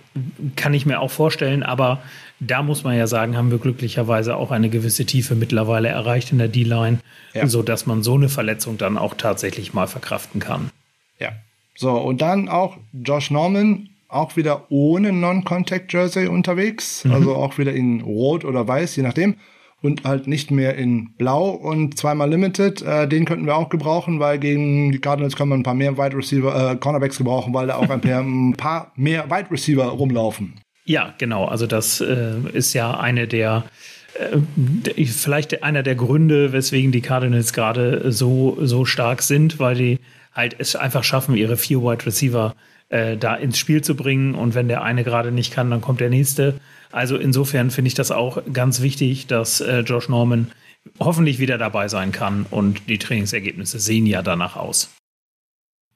kann 0.55 0.73
ich 0.73 0.85
mir 0.85 0.99
auch 0.99 1.11
vorstellen, 1.11 1.63
aber 1.63 2.01
da 2.39 2.63
muss 2.63 2.83
man 2.83 2.97
ja 2.97 3.07
sagen, 3.07 3.35
haben 3.35 3.51
wir 3.51 3.57
glücklicherweise 3.57 4.35
auch 4.35 4.51
eine 4.51 4.69
gewisse 4.69 5.05
Tiefe 5.05 5.35
mittlerweile 5.35 5.89
erreicht 5.89 6.31
in 6.31 6.37
der 6.37 6.47
D-Line, 6.47 6.99
ja. 7.33 7.47
sodass 7.47 7.85
man 7.85 8.03
so 8.03 8.15
eine 8.15 8.29
Verletzung 8.29 8.77
dann 8.77 8.97
auch 8.97 9.13
tatsächlich 9.15 9.73
mal 9.73 9.87
verkraften 9.87 10.39
kann. 10.39 10.69
Ja. 11.19 11.33
So, 11.75 11.91
und 11.91 12.21
dann 12.21 12.49
auch 12.49 12.77
Josh 12.93 13.31
Norman, 13.31 13.89
auch 14.07 14.35
wieder 14.35 14.65
ohne 14.69 15.11
Non-Contact-Jersey 15.11 16.27
unterwegs, 16.27 17.05
mhm. 17.05 17.13
also 17.13 17.35
auch 17.35 17.57
wieder 17.57 17.73
in 17.73 18.01
Rot 18.01 18.45
oder 18.45 18.67
Weiß, 18.67 18.95
je 18.95 19.03
nachdem 19.03 19.35
und 19.81 20.03
halt 20.03 20.27
nicht 20.27 20.51
mehr 20.51 20.75
in 20.75 21.13
Blau 21.17 21.49
und 21.49 21.97
zweimal 21.97 22.29
Limited. 22.29 22.81
Äh, 22.81 23.07
den 23.07 23.25
könnten 23.25 23.45
wir 23.45 23.55
auch 23.55 23.69
gebrauchen, 23.69 24.19
weil 24.19 24.39
gegen 24.39 24.91
die 24.91 24.99
Cardinals 24.99 25.35
können 25.35 25.49
wir 25.49 25.55
ein 25.55 25.63
paar 25.63 25.73
mehr 25.73 25.97
Wide 25.97 26.15
Receiver, 26.15 26.71
äh, 26.71 26.75
Cornerbacks 26.75 27.17
gebrauchen, 27.17 27.53
weil 27.53 27.67
da 27.67 27.75
auch 27.75 27.89
ein 27.89 28.01
paar, 28.01 28.21
ein 28.21 28.53
paar 28.53 28.91
mehr 28.95 29.29
Wide 29.29 29.51
Receiver 29.51 29.85
rumlaufen. 29.85 30.55
Ja, 30.85 31.13
genau. 31.17 31.45
Also 31.45 31.67
das 31.67 32.01
äh, 32.01 32.33
ist 32.53 32.73
ja 32.73 32.99
eine 32.99 33.27
der 33.27 33.63
äh, 34.15 35.05
vielleicht 35.05 35.63
einer 35.63 35.83
der 35.83 35.95
Gründe, 35.95 36.51
weswegen 36.51 36.91
die 36.91 37.01
Cardinals 37.01 37.53
gerade 37.53 38.11
so 38.11 38.57
so 38.61 38.85
stark 38.85 39.21
sind, 39.21 39.59
weil 39.59 39.75
die 39.75 39.99
halt 40.33 40.55
es 40.57 40.75
einfach 40.75 41.03
schaffen, 41.03 41.35
ihre 41.35 41.57
vier 41.57 41.81
Wide 41.81 42.05
Receiver 42.05 42.55
äh, 42.89 43.17
da 43.17 43.35
ins 43.35 43.57
Spiel 43.57 43.81
zu 43.81 43.95
bringen 43.95 44.35
und 44.35 44.55
wenn 44.55 44.67
der 44.67 44.81
eine 44.81 45.03
gerade 45.03 45.31
nicht 45.31 45.53
kann, 45.53 45.69
dann 45.69 45.81
kommt 45.81 45.99
der 45.99 46.09
nächste. 46.09 46.55
Also 46.91 47.17
insofern 47.17 47.71
finde 47.71 47.87
ich 47.87 47.93
das 47.93 48.11
auch 48.11 48.41
ganz 48.51 48.81
wichtig, 48.81 49.27
dass 49.27 49.61
äh, 49.61 49.79
Josh 49.79 50.09
Norman 50.09 50.51
hoffentlich 50.99 51.39
wieder 51.39 51.57
dabei 51.57 51.87
sein 51.87 52.11
kann 52.11 52.45
und 52.49 52.89
die 52.89 52.97
Trainingsergebnisse 52.97 53.79
sehen 53.79 54.05
ja 54.05 54.21
danach 54.21 54.55
aus. 54.55 54.89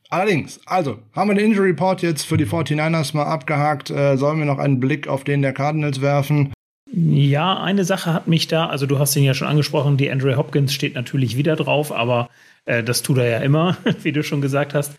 Allerdings, 0.09 0.59
also 0.67 0.99
haben 1.13 1.29
wir 1.29 1.35
den 1.35 1.51
Injury 1.51 1.69
Report 1.69 2.03
jetzt 2.03 2.23
für 2.23 2.37
die 2.37 2.45
49ers 2.45 3.15
mal 3.15 3.23
abgehakt. 3.23 3.89
Äh, 3.89 4.17
sollen 4.17 4.37
wir 4.37 4.45
noch 4.45 4.59
einen 4.59 4.79
Blick 4.79 5.07
auf 5.07 5.23
den 5.23 5.41
der 5.41 5.53
Cardinals 5.53 6.01
werfen? 6.01 6.53
Ja, 6.91 7.59
eine 7.59 7.85
Sache 7.85 8.13
hat 8.13 8.27
mich 8.27 8.47
da, 8.47 8.67
also 8.67 8.85
du 8.85 8.99
hast 8.99 9.15
ihn 9.15 9.23
ja 9.23 9.33
schon 9.33 9.47
angesprochen, 9.47 9.97
die 9.97 10.11
Andrew 10.11 10.35
Hopkins 10.35 10.71
steht 10.71 10.93
natürlich 10.93 11.35
wieder 11.37 11.55
drauf, 11.55 11.91
aber 11.91 12.29
äh, 12.65 12.83
das 12.83 13.01
tut 13.01 13.17
er 13.17 13.27
ja 13.27 13.39
immer, 13.39 13.77
wie 14.03 14.11
du 14.11 14.23
schon 14.23 14.41
gesagt 14.41 14.75
hast. 14.75 14.93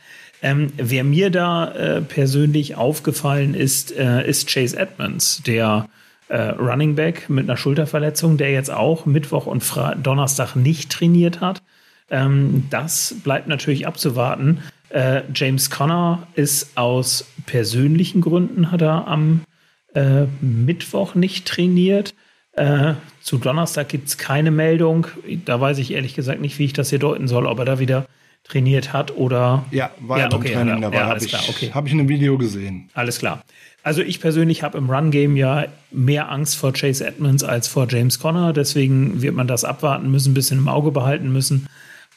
Ähm, 0.44 0.74
wer 0.76 1.04
mir 1.04 1.30
da 1.30 1.72
äh, 1.72 2.00
persönlich 2.02 2.74
aufgefallen 2.76 3.54
ist, 3.54 3.96
äh, 3.96 4.28
ist 4.28 4.46
Chase 4.52 4.76
Edmonds, 4.76 5.42
der 5.46 5.88
äh, 6.28 6.36
Running 6.38 6.96
Back 6.96 7.30
mit 7.30 7.48
einer 7.48 7.56
Schulterverletzung, 7.56 8.36
der 8.36 8.52
jetzt 8.52 8.70
auch 8.70 9.06
Mittwoch 9.06 9.46
und 9.46 9.64
Fra 9.64 9.94
Donnerstag 9.94 10.54
nicht 10.54 10.92
trainiert 10.92 11.40
hat. 11.40 11.62
Ähm, 12.10 12.64
das 12.68 13.16
bleibt 13.24 13.48
natürlich 13.48 13.86
abzuwarten. 13.86 14.58
Äh, 14.90 15.22
James 15.34 15.70
Conner 15.70 16.26
ist 16.34 16.76
aus 16.76 17.26
persönlichen 17.46 18.20
Gründen, 18.20 18.70
hat 18.70 18.82
er 18.82 19.08
am 19.08 19.46
äh, 19.94 20.26
Mittwoch 20.42 21.14
nicht 21.14 21.48
trainiert. 21.48 22.14
Äh, 22.52 22.92
zu 23.22 23.38
Donnerstag 23.38 23.88
gibt 23.88 24.08
es 24.08 24.18
keine 24.18 24.50
Meldung. 24.50 25.06
Da 25.46 25.58
weiß 25.58 25.78
ich 25.78 25.92
ehrlich 25.92 26.14
gesagt 26.14 26.42
nicht, 26.42 26.58
wie 26.58 26.66
ich 26.66 26.74
das 26.74 26.90
hier 26.90 26.98
deuten 26.98 27.28
soll, 27.28 27.46
ob 27.46 27.60
er 27.60 27.64
da 27.64 27.78
wieder 27.78 28.06
trainiert 28.44 28.92
hat 28.92 29.16
oder. 29.16 29.64
Ja, 29.70 29.90
war 30.00 30.18
ja, 30.18 30.32
okay, 30.32 30.52
Training 30.52 30.74
ja, 30.76 30.80
dabei. 30.80 30.96
Ja, 30.96 31.06
habe 31.06 31.24
ich, 31.24 31.48
okay. 31.48 31.70
hab 31.72 31.86
ich 31.86 31.92
in 31.92 32.00
einem 32.00 32.08
Video 32.08 32.38
gesehen. 32.38 32.88
Alles 32.94 33.18
klar. 33.18 33.42
Also 33.82 34.00
ich 34.00 34.20
persönlich 34.20 34.62
habe 34.62 34.78
im 34.78 34.88
Run-Game 34.88 35.36
ja 35.36 35.66
mehr 35.90 36.30
Angst 36.30 36.56
vor 36.56 36.72
Chase 36.72 37.06
Edmonds 37.06 37.44
als 37.44 37.68
vor 37.68 37.86
James 37.88 38.18
Conner. 38.18 38.52
Deswegen 38.52 39.20
wird 39.20 39.34
man 39.34 39.46
das 39.46 39.64
abwarten 39.64 40.10
müssen, 40.10 40.30
ein 40.30 40.34
bisschen 40.34 40.58
im 40.58 40.68
Auge 40.68 40.90
behalten 40.90 41.32
müssen. 41.32 41.66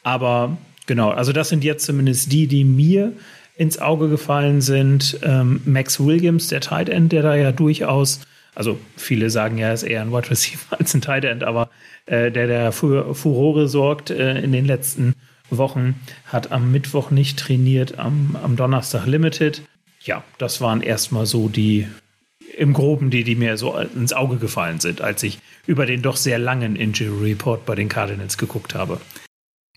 Aber 0.02 0.56
genau, 0.86 1.10
also 1.10 1.32
das 1.32 1.50
sind 1.50 1.64
jetzt 1.64 1.84
zumindest 1.84 2.32
die, 2.32 2.46
die 2.46 2.64
mir 2.64 3.12
ins 3.56 3.78
Auge 3.78 4.08
gefallen 4.08 4.60
sind. 4.60 5.18
Ähm, 5.22 5.60
Max 5.66 6.00
Williams, 6.00 6.48
der 6.48 6.60
Tight 6.60 6.88
End, 6.88 7.12
der 7.12 7.22
da 7.22 7.34
ja 7.34 7.52
durchaus, 7.52 8.20
also 8.54 8.78
viele 8.96 9.28
sagen 9.28 9.58
ja, 9.58 9.68
er 9.68 9.74
ist 9.74 9.82
eher 9.82 10.00
ein 10.00 10.12
Wide 10.12 10.30
Receiver 10.30 10.64
als 10.78 10.94
ein 10.94 11.02
Tight 11.02 11.24
End, 11.24 11.44
aber 11.44 11.68
äh, 12.06 12.30
der, 12.30 12.46
der 12.46 12.72
für 12.72 13.14
Furore 13.14 13.68
sorgt 13.68 14.10
äh, 14.10 14.38
in 14.40 14.52
den 14.52 14.64
letzten 14.64 15.14
Wochen, 15.50 15.94
hat 16.26 16.52
am 16.52 16.70
Mittwoch 16.72 17.10
nicht 17.10 17.38
trainiert, 17.38 17.98
am, 17.98 18.36
am 18.42 18.56
Donnerstag 18.56 19.06
Limited. 19.06 19.62
Ja, 20.00 20.24
das 20.38 20.60
waren 20.60 20.82
erstmal 20.82 21.26
so 21.26 21.48
die, 21.48 21.86
im 22.56 22.72
Groben, 22.72 23.10
die, 23.10 23.24
die 23.24 23.34
mir 23.34 23.56
so 23.56 23.76
ins 23.76 24.12
Auge 24.12 24.36
gefallen 24.36 24.80
sind, 24.80 25.00
als 25.00 25.22
ich 25.22 25.38
über 25.66 25.86
den 25.86 26.02
doch 26.02 26.16
sehr 26.16 26.38
langen 26.38 26.76
Injury 26.76 27.30
Report 27.30 27.64
bei 27.66 27.74
den 27.74 27.88
Cardinals 27.88 28.38
geguckt 28.38 28.74
habe. 28.74 29.00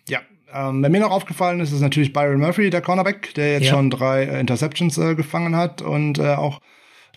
Ja, 0.07 0.21
ähm, 0.53 0.81
mir 0.81 0.99
noch 0.99 1.11
aufgefallen 1.11 1.59
ist, 1.59 1.71
ist 1.71 1.81
natürlich 1.81 2.13
Byron 2.13 2.39
Murphy, 2.39 2.69
der 2.69 2.81
Cornerback, 2.81 3.33
der 3.35 3.53
jetzt 3.53 3.65
ja. 3.65 3.71
schon 3.71 3.89
drei 3.89 4.23
äh, 4.23 4.39
Interceptions 4.39 4.97
äh, 4.97 5.15
gefangen 5.15 5.55
hat 5.55 5.81
und 5.81 6.19
äh, 6.19 6.35
auch 6.35 6.59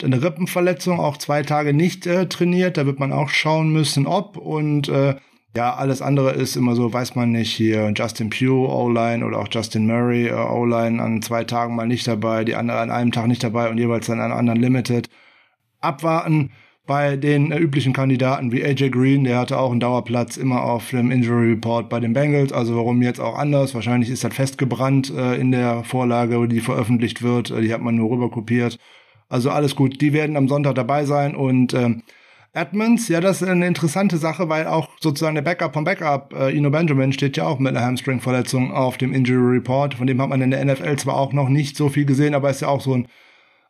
eine 0.03 0.23
Rippenverletzung, 0.23 0.99
auch 0.99 1.17
zwei 1.17 1.43
Tage 1.43 1.73
nicht 1.73 2.07
äh, 2.07 2.27
trainiert. 2.27 2.77
Da 2.77 2.87
wird 2.87 2.99
man 2.99 3.13
auch 3.13 3.29
schauen 3.29 3.73
müssen, 3.73 4.07
ob 4.07 4.37
und 4.37 4.89
äh, 4.89 5.15
ja, 5.57 5.75
alles 5.75 6.03
andere 6.03 6.33
ist 6.33 6.57
immer 6.57 6.75
so, 6.75 6.93
weiß 6.93 7.15
man 7.15 7.31
nicht. 7.31 7.53
Hier 7.53 7.93
Justin 7.95 8.31
Pugh, 8.31 8.69
O-Line 8.69 9.25
oder 9.25 9.39
auch 9.39 9.49
Justin 9.51 9.87
Murray, 9.87 10.27
äh, 10.29 10.33
O-Line 10.33 11.01
an 11.01 11.23
zwei 11.23 11.45
Tagen 11.45 11.77
mal 11.77 11.87
nicht 11.87 12.07
dabei, 12.07 12.45
die 12.45 12.57
andere 12.57 12.81
an 12.81 12.91
einem 12.91 13.13
Tag 13.13 13.29
nicht 13.29 13.45
dabei 13.45 13.71
und 13.71 13.79
jeweils 13.79 14.07
dann 14.07 14.21
an 14.21 14.33
anderen 14.33 14.61
Limited. 14.61 15.09
Abwarten 15.81 16.51
bei 16.87 17.17
den 17.17 17.53
äh, 17.53 17.59
üblichen 17.59 17.93
Kandidaten 17.93 18.51
wie 18.51 18.65
AJ 18.65 18.91
Green, 18.91 19.25
der 19.25 19.39
hatte 19.39 19.59
auch 19.59 19.71
einen 19.71 19.81
Dauerplatz 19.81 20.37
immer 20.37 20.63
auf 20.63 20.91
dem 20.91 21.11
Injury 21.11 21.51
Report 21.51 21.89
bei 21.89 22.01
den 22.01 22.13
Bengals. 22.13 22.53
Also 22.53 22.77
warum 22.77 23.01
jetzt 23.01 23.21
auch 23.21 23.39
anders? 23.39 23.75
Wahrscheinlich 23.75 24.11
ist 24.11 24.25
das 24.25 24.35
festgebrannt 24.35 25.13
äh, 25.17 25.37
in 25.37 25.53
der 25.53 25.85
Vorlage, 25.85 26.49
die 26.49 26.61
veröffentlicht 26.61 27.23
wird. 27.23 27.51
Äh, 27.51 27.61
die 27.63 27.73
hat 27.73 27.81
man 27.81 27.95
nur 27.95 28.11
rüber 28.11 28.31
kopiert. 28.31 28.79
Also 29.29 29.51
alles 29.51 29.77
gut. 29.77 30.01
Die 30.01 30.13
werden 30.13 30.37
am 30.37 30.49
Sonntag 30.49 30.75
dabei 30.75 31.05
sein 31.05 31.37
und 31.37 31.75
ähm, 31.75 32.03
Edmonds, 32.55 33.09
ja, 33.09 33.21
das 33.21 33.43
ist 33.43 33.49
eine 33.49 33.67
interessante 33.67 34.17
Sache, 34.17 34.49
weil 34.49 34.69
auch 34.69 34.89
sozusagen 35.01 35.35
der 35.35 35.43
Backup 35.43 35.75
vom 35.75 35.83
Backup, 35.83 36.33
äh, 36.35 36.57
Ino 36.57 36.71
Benjamin, 36.71 37.13
steht 37.13 37.37
ja 37.37 37.47
auch 37.47 37.59
mit 37.59 37.77
einer 37.77 37.85
Hamstring-Verletzung 37.85 38.73
auf 38.73 38.97
dem 38.97 39.13
Injury 39.13 39.57
Report. 39.57 39.95
Von 39.95 40.07
dem 40.07 40.23
hat 40.23 40.29
man 40.29 40.41
in 40.41 40.53
der 40.53 40.65
NFL 40.65 40.97
zwar 40.97 41.17
auch 41.17 41.33
noch 41.33 41.49
nicht 41.49 41.77
so 41.77 41.89
viel 41.89 42.05
gesehen, 42.05 42.33
aber 42.33 42.51
ist 42.51 42.61
ja 42.61 42.69
auch 42.69 42.81
so 42.81 42.95
ein 42.95 43.09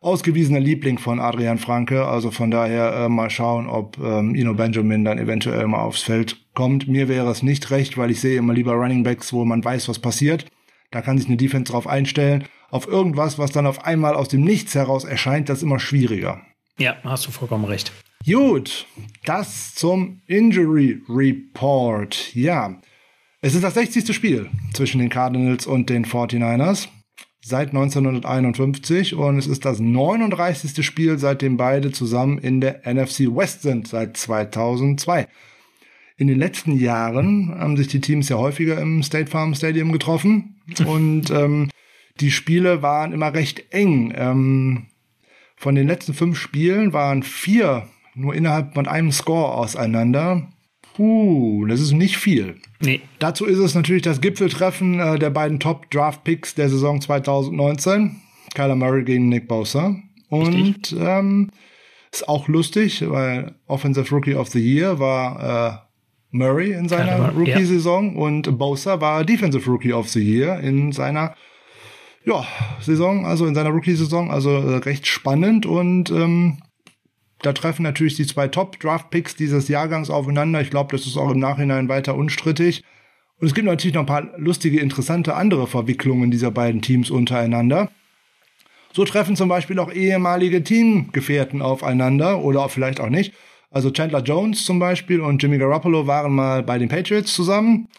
ausgewiesener 0.01 0.59
Liebling 0.59 0.99
von 0.99 1.19
Adrian 1.19 1.57
Franke. 1.57 2.05
Also 2.05 2.29
von 2.29 2.51
daher 2.51 2.93
äh, 2.93 3.09
mal 3.09 3.31
schauen, 3.31 3.67
ob 3.67 3.97
ähm, 3.97 4.35
Ino 4.35 4.53
Benjamin 4.53 5.03
dann 5.03 5.17
eventuell 5.17 5.65
mal 5.65 5.81
aufs 5.81 6.03
Feld 6.03 6.37
kommt. 6.53 6.87
Mir 6.87 7.09
wäre 7.09 7.31
es 7.31 7.41
nicht 7.41 7.71
recht, 7.71 7.97
weil 7.97 8.11
ich 8.11 8.21
sehe 8.21 8.37
immer 8.37 8.53
lieber 8.53 8.73
Running 8.73 9.01
Backs, 9.01 9.33
wo 9.33 9.45
man 9.45 9.65
weiß, 9.65 9.89
was 9.89 9.97
passiert. 9.97 10.45
Da 10.91 11.01
kann 11.01 11.17
sich 11.17 11.27
eine 11.27 11.37
Defense 11.37 11.71
drauf 11.71 11.87
einstellen. 11.87 12.43
Auf 12.69 12.87
irgendwas, 12.87 13.39
was 13.39 13.51
dann 13.51 13.65
auf 13.65 13.83
einmal 13.83 14.13
aus 14.13 14.27
dem 14.27 14.41
Nichts 14.41 14.75
heraus 14.75 15.05
erscheint, 15.05 15.49
das 15.49 15.57
ist 15.57 15.63
immer 15.63 15.79
schwieriger. 15.79 16.41
Ja, 16.77 16.97
hast 17.03 17.25
du 17.25 17.31
vollkommen 17.31 17.65
recht. 17.65 17.91
Gut, 18.25 18.87
das 19.23 19.75
zum 19.75 20.21
Injury 20.25 20.99
Report. 21.07 22.33
Ja, 22.33 22.81
es 23.41 23.53
ist 23.53 23.63
das 23.63 23.75
60. 23.75 24.15
Spiel 24.15 24.49
zwischen 24.73 24.97
den 24.97 25.09
Cardinals 25.09 25.67
und 25.67 25.91
den 25.91 26.05
49ers 26.05 26.87
seit 27.41 27.67
1951 27.67 29.13
und 29.13 29.37
es 29.37 29.45
ist 29.45 29.63
das 29.63 29.79
39. 29.79 30.83
Spiel, 30.83 31.19
seitdem 31.19 31.55
beide 31.55 31.91
zusammen 31.91 32.39
in 32.39 32.61
der 32.61 32.81
NFC 32.91 33.27
West 33.29 33.61
sind, 33.61 33.87
seit 33.87 34.17
2002. 34.17 35.27
In 36.17 36.25
den 36.25 36.39
letzten 36.39 36.75
Jahren 36.75 37.53
haben 37.53 37.77
sich 37.77 37.89
die 37.89 38.01
Teams 38.01 38.29
ja 38.29 38.37
häufiger 38.37 38.81
im 38.81 39.03
State 39.03 39.29
Farm 39.29 39.53
Stadium 39.53 39.91
getroffen 39.91 40.61
und 40.87 41.29
ähm, 41.29 41.69
die 42.19 42.31
Spiele 42.31 42.81
waren 42.81 43.11
immer 43.13 43.35
recht 43.35 43.71
eng. 43.71 44.11
Ähm, 44.15 44.87
von 45.55 45.75
den 45.75 45.85
letzten 45.85 46.15
fünf 46.15 46.39
Spielen 46.39 46.91
waren 46.91 47.21
vier 47.21 47.87
nur 48.15 48.33
innerhalb 48.33 48.73
von 48.73 48.87
einem 48.87 49.11
Score 49.11 49.53
auseinander. 49.53 50.47
Puh, 50.95 51.65
das 51.67 51.81
ist 51.81 51.91
nicht 51.91 52.17
viel. 52.17 52.55
Nee. 52.79 53.01
Dazu 53.19 53.45
ist 53.45 53.59
es 53.59 53.75
natürlich 53.75 54.03
das 54.03 54.21
Gipfeltreffen 54.21 54.99
äh, 54.99 55.19
der 55.19 55.29
beiden 55.29 55.59
Top-Draft-Picks 55.59 56.55
der 56.55 56.69
Saison 56.69 57.01
2019. 57.01 58.21
Kyler 58.53 58.75
Murray 58.75 59.03
gegen 59.03 59.27
Nick 59.27 59.47
Bosa. 59.47 59.95
Und 60.29 60.95
ähm, 60.97 61.51
ist 62.11 62.29
auch 62.29 62.47
lustig, 62.47 63.03
weil 63.07 63.55
Offensive 63.67 64.09
Rookie 64.15 64.35
of 64.35 64.47
the 64.49 64.59
Year 64.59 64.99
war 64.99 65.81
äh, 65.81 65.85
Murray 66.31 66.71
in 66.71 66.87
seiner 66.87 67.33
Rookie-Saison 67.33 68.13
ja. 68.13 68.21
und 68.21 68.57
Bosa 68.57 69.01
war 69.01 69.25
Defensive 69.25 69.69
Rookie 69.69 69.93
of 69.93 70.09
the 70.09 70.21
Year 70.21 70.59
in 70.61 70.91
seiner 70.93 71.35
ja, 72.25 72.45
Saison, 72.79 73.25
also 73.25 73.45
in 73.45 73.53
seiner 73.53 73.69
Rookie-Saison. 73.69 74.31
Also 74.31 74.51
äh, 74.51 74.77
recht 74.77 75.07
spannend 75.07 75.65
und 75.65 76.09
ähm, 76.09 76.57
da 77.41 77.53
treffen 77.53 77.83
natürlich 77.83 78.15
die 78.15 78.25
zwei 78.25 78.47
Top-Draft-Picks 78.47 79.35
dieses 79.35 79.67
Jahrgangs 79.67 80.09
aufeinander. 80.09 80.61
Ich 80.61 80.69
glaube, 80.69 80.95
das 80.95 81.05
ist 81.05 81.17
auch 81.17 81.31
im 81.31 81.39
Nachhinein 81.39 81.89
weiter 81.89 82.15
unstrittig. 82.15 82.83
Und 83.39 83.47
es 83.47 83.53
gibt 83.53 83.67
natürlich 83.67 83.93
noch 83.93 84.03
ein 84.03 84.07
paar 84.07 84.29
lustige, 84.37 84.79
interessante 84.79 85.35
andere 85.35 85.67
Verwicklungen 85.67 86.31
dieser 86.31 86.51
beiden 86.51 86.81
Teams 86.81 87.11
untereinander. 87.11 87.91
So 88.93 89.03
treffen 89.03 89.35
zum 89.35 89.49
Beispiel 89.49 89.77
auch 89.79 89.91
ehemalige 89.91 90.63
Teamgefährten 90.63 91.61
aufeinander 91.61 92.41
oder 92.41 92.69
vielleicht 92.69 93.01
auch 93.01 93.09
nicht. 93.09 93.33
Also 93.69 93.91
Chandler 93.91 94.23
Jones 94.23 94.63
zum 94.63 94.79
Beispiel 94.79 95.19
und 95.19 95.43
Jimmy 95.43 95.57
Garoppolo 95.57 96.07
waren 96.07 96.33
mal 96.33 96.63
bei 96.63 96.77
den 96.77 96.87
Patriots 96.87 97.33
zusammen. 97.33 97.89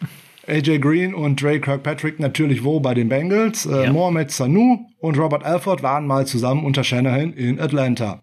AJ 0.46 0.78
Green 0.78 1.14
und 1.14 1.42
Dre 1.42 1.60
Kirkpatrick 1.60 2.18
natürlich 2.18 2.64
wo 2.64 2.80
bei 2.80 2.94
den 2.94 3.10
Bengals. 3.10 3.66
Äh, 3.66 3.84
ja. 3.84 3.92
Mohamed 3.92 4.30
Sanu 4.30 4.86
und 4.98 5.18
Robert 5.18 5.44
Alford 5.44 5.82
waren 5.82 6.06
mal 6.06 6.26
zusammen 6.26 6.64
unter 6.64 6.82
Shanahan 6.82 7.34
in 7.34 7.60
Atlanta. 7.60 8.22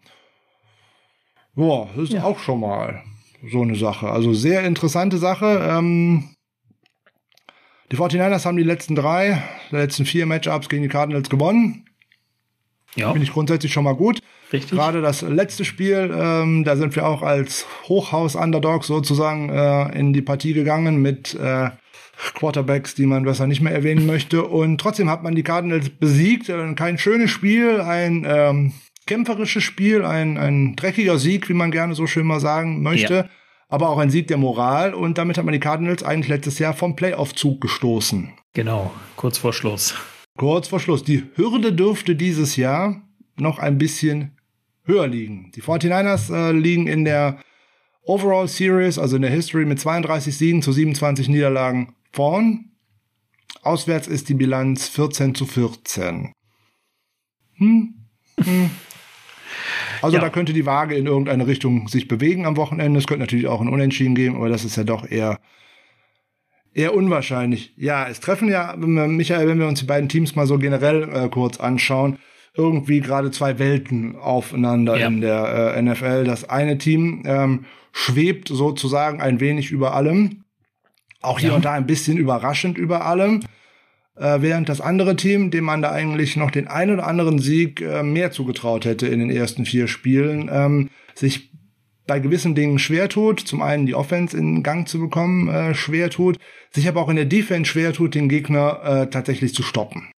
Boah, 1.56 1.90
das 1.96 2.06
ist 2.06 2.14
ja. 2.14 2.24
auch 2.24 2.40
schon 2.40 2.60
mal 2.60 3.04
so 3.52 3.62
eine 3.62 3.76
Sache. 3.76 4.10
Also 4.10 4.34
sehr 4.34 4.64
interessante 4.64 5.18
Sache. 5.18 5.60
Ähm, 5.70 6.30
die 7.92 7.98
49ers 7.98 8.46
haben 8.46 8.58
die 8.58 8.64
letzten 8.64 8.96
drei, 8.96 9.44
die 9.72 9.76
letzten 9.76 10.06
vier 10.06 10.26
Matchups 10.26 10.70
gegen 10.70 10.84
die 10.84 10.90
Cardinals 10.90 11.30
gewonnen. 11.30 11.86
Ja. 12.96 13.12
Finde 13.12 13.26
ich 13.26 13.34
grundsätzlich 13.34 13.74
schon 13.74 13.84
mal 13.84 13.96
gut. 13.96 14.20
Richtig. 14.52 14.72
Gerade 14.72 15.02
das 15.02 15.22
letzte 15.22 15.66
Spiel, 15.66 16.12
ähm, 16.16 16.64
da 16.64 16.76
sind 16.76 16.96
wir 16.96 17.08
auch 17.08 17.24
als 17.24 17.66
Hochhaus-Underdog 17.88 18.84
sozusagen 18.84 19.50
äh, 19.50 19.98
in 19.98 20.14
die 20.14 20.22
Partie 20.22 20.54
gegangen 20.54 21.02
mit 21.02 21.34
äh, 21.34 21.70
Quarterbacks, 22.36 22.94
die 22.94 23.08
man 23.08 23.24
besser 23.24 23.48
nicht 23.48 23.62
mehr 23.62 23.74
erwähnen 23.74 24.06
möchte. 24.06 24.44
Und 24.44 24.80
trotzdem 24.80 25.10
hat 25.10 25.24
man 25.24 25.34
die 25.34 25.44
Cardinals 25.44 25.90
besiegt. 25.90 26.50
Äh, 26.50 26.74
kein 26.76 27.00
schönes 27.00 27.32
Spiel, 27.32 27.82
ein 27.82 28.26
ähm, 28.28 28.74
kämpferisches 29.06 29.64
Spiel, 29.64 30.04
ein, 30.06 30.38
ein 30.38 30.76
dreckiger 30.76 31.20
Sieg, 31.20 31.50
wie 31.50 31.54
man 31.54 31.72
gerne 31.72 31.96
so 31.96 32.08
schön 32.08 32.26
mal 32.26 32.40
sagen 32.40 32.82
möchte. 32.82 33.14
Ja. 33.14 33.30
Aber 33.70 33.90
auch 33.90 33.98
ein 33.98 34.12
Sieg 34.12 34.28
der 34.28 34.38
Moral 34.38 34.94
und 34.94 35.18
damit 35.18 35.38
hat 35.38 35.46
man 35.46 35.54
die 35.54 35.60
Cardinals 35.60 36.04
eigentlich 36.04 36.30
letztes 36.30 36.60
Jahr 36.60 36.74
vom 36.74 36.96
Playoff-Zug 36.96 37.60
gestoßen. 37.60 38.34
Genau, 38.54 38.94
kurz 39.16 39.40
vor 39.40 39.52
Schluss. 39.52 39.96
Kurz 40.38 40.68
vor 40.68 40.80
Schluss. 40.80 41.04
Die 41.04 41.24
Hürde 41.36 41.74
dürfte 41.74 42.16
dieses 42.16 42.56
Jahr 42.56 43.02
noch 43.36 43.60
ein 43.60 43.78
bisschen 43.78 44.38
höher 44.84 45.08
liegen. 45.08 45.52
Die 45.56 45.62
49ers 45.62 46.32
äh, 46.34 46.52
liegen 46.52 46.88
in 46.88 47.06
der 47.06 47.40
Overall 48.04 48.48
Series, 48.48 49.00
also 49.00 49.16
in 49.16 49.22
der 49.22 49.32
History, 49.32 49.66
mit 49.66 49.80
32 49.80 50.38
Siegen 50.38 50.62
zu 50.62 50.72
27 50.72 51.30
Niederlagen 51.30 51.96
vorn. 52.12 52.72
Auswärts 53.62 54.08
ist 54.08 54.28
die 54.30 54.34
Bilanz 54.34 54.90
14 54.90 55.36
zu 55.36 55.46
14. 55.46 56.34
Hm. 57.56 57.94
Hm. 58.44 58.70
Also 60.04 60.18
ja. 60.18 60.22
da 60.22 60.30
könnte 60.30 60.54
die 60.54 60.66
Waage 60.66 60.96
in 60.96 61.08
irgendeine 61.08 61.48
Richtung 61.48 61.88
sich 61.88 62.08
bewegen 62.08 62.46
am 62.46 62.58
Wochenende. 62.58 63.00
Es 63.00 63.08
könnte 63.08 63.22
natürlich 63.22 63.48
auch 63.48 63.62
ein 63.62 63.70
Unentschieden 63.70 64.16
geben, 64.16 64.36
aber 64.36 64.50
das 64.50 64.66
ist 64.66 64.76
ja 64.76 64.84
doch 64.84 65.10
eher 65.10 65.40
eher 66.74 66.96
unwahrscheinlich. 66.96 67.74
Ja, 67.78 68.08
es 68.08 68.20
treffen 68.20 68.50
ja, 68.50 68.76
Michael, 68.76 69.48
wenn 69.48 69.60
wir 69.60 69.68
uns 69.68 69.80
die 69.80 69.86
beiden 69.86 70.10
Teams 70.10 70.36
mal 70.36 70.48
so 70.48 70.58
generell 70.58 71.04
äh, 71.04 71.30
kurz 71.30 71.60
anschauen, 71.60 72.18
irgendwie 72.56 73.00
gerade 73.00 73.32
zwei 73.32 73.60
Welten 73.60 74.16
aufeinander 74.16 74.98
ja. 74.98 75.08
in 75.08 75.22
der 75.22 75.76
äh, 75.76 75.82
NFL. 75.82 76.24
Das 76.26 76.50
eine 76.50 76.78
Team 76.78 77.24
ähm, 77.26 77.66
schwebt 77.92 78.48
sozusagen 78.48 79.22
ein 79.22 79.40
wenig 79.40 79.72
über 79.72 79.94
allem, 79.94 80.44
auch 81.22 81.40
hier 81.40 81.50
ja. 81.50 81.56
und 81.56 81.66
da 81.66 81.74
ein 81.74 81.88
bisschen 81.88 82.18
überraschend 82.18 82.78
über 82.78 83.06
allem. 83.06 83.44
Äh, 84.16 84.42
während 84.42 84.70
das 84.70 84.80
andere 84.80 85.16
Team, 85.16 85.50
dem 85.50 85.64
man 85.64 85.82
da 85.82 85.92
eigentlich 85.92 86.36
noch 86.36 86.52
den 86.52 86.68
ein 86.68 86.92
oder 86.92 87.08
anderen 87.08 87.40
Sieg 87.40 87.82
äh, 87.82 88.04
mehr 88.04 88.32
zugetraut 88.32 88.86
hätte 88.86 89.08
in 89.08 89.20
den 89.20 89.32
ersten 89.32 89.66
vier 89.66 89.88
Spielen, 89.88 90.50
ähm, 90.52 90.90
sich 91.16 91.52
bei 92.06 92.20
gewissen 92.20 92.54
Dingen 92.54 92.80
schwer 92.80 93.10
tut, 93.10 93.40
zum 93.40 93.62
einen 93.62 93.86
die 93.86 93.96
Offense 93.96 94.38
in 94.38 94.62
Gang 94.62 94.88
zu 94.88 95.00
bekommen, 95.00 95.48
äh, 95.48 95.74
schwer 95.74 96.10
tut, 96.10 96.38
sich 96.72 96.88
aber 96.88 97.02
auch 97.02 97.10
in 97.10 97.16
der 97.16 97.26
Defense 97.26 97.72
schwer 97.72 97.94
tut, 97.94 98.14
den 98.14 98.30
Gegner 98.30 98.82
äh, 98.84 99.10
tatsächlich 99.10 99.56
zu 99.56 99.64
stoppen. 99.64 100.12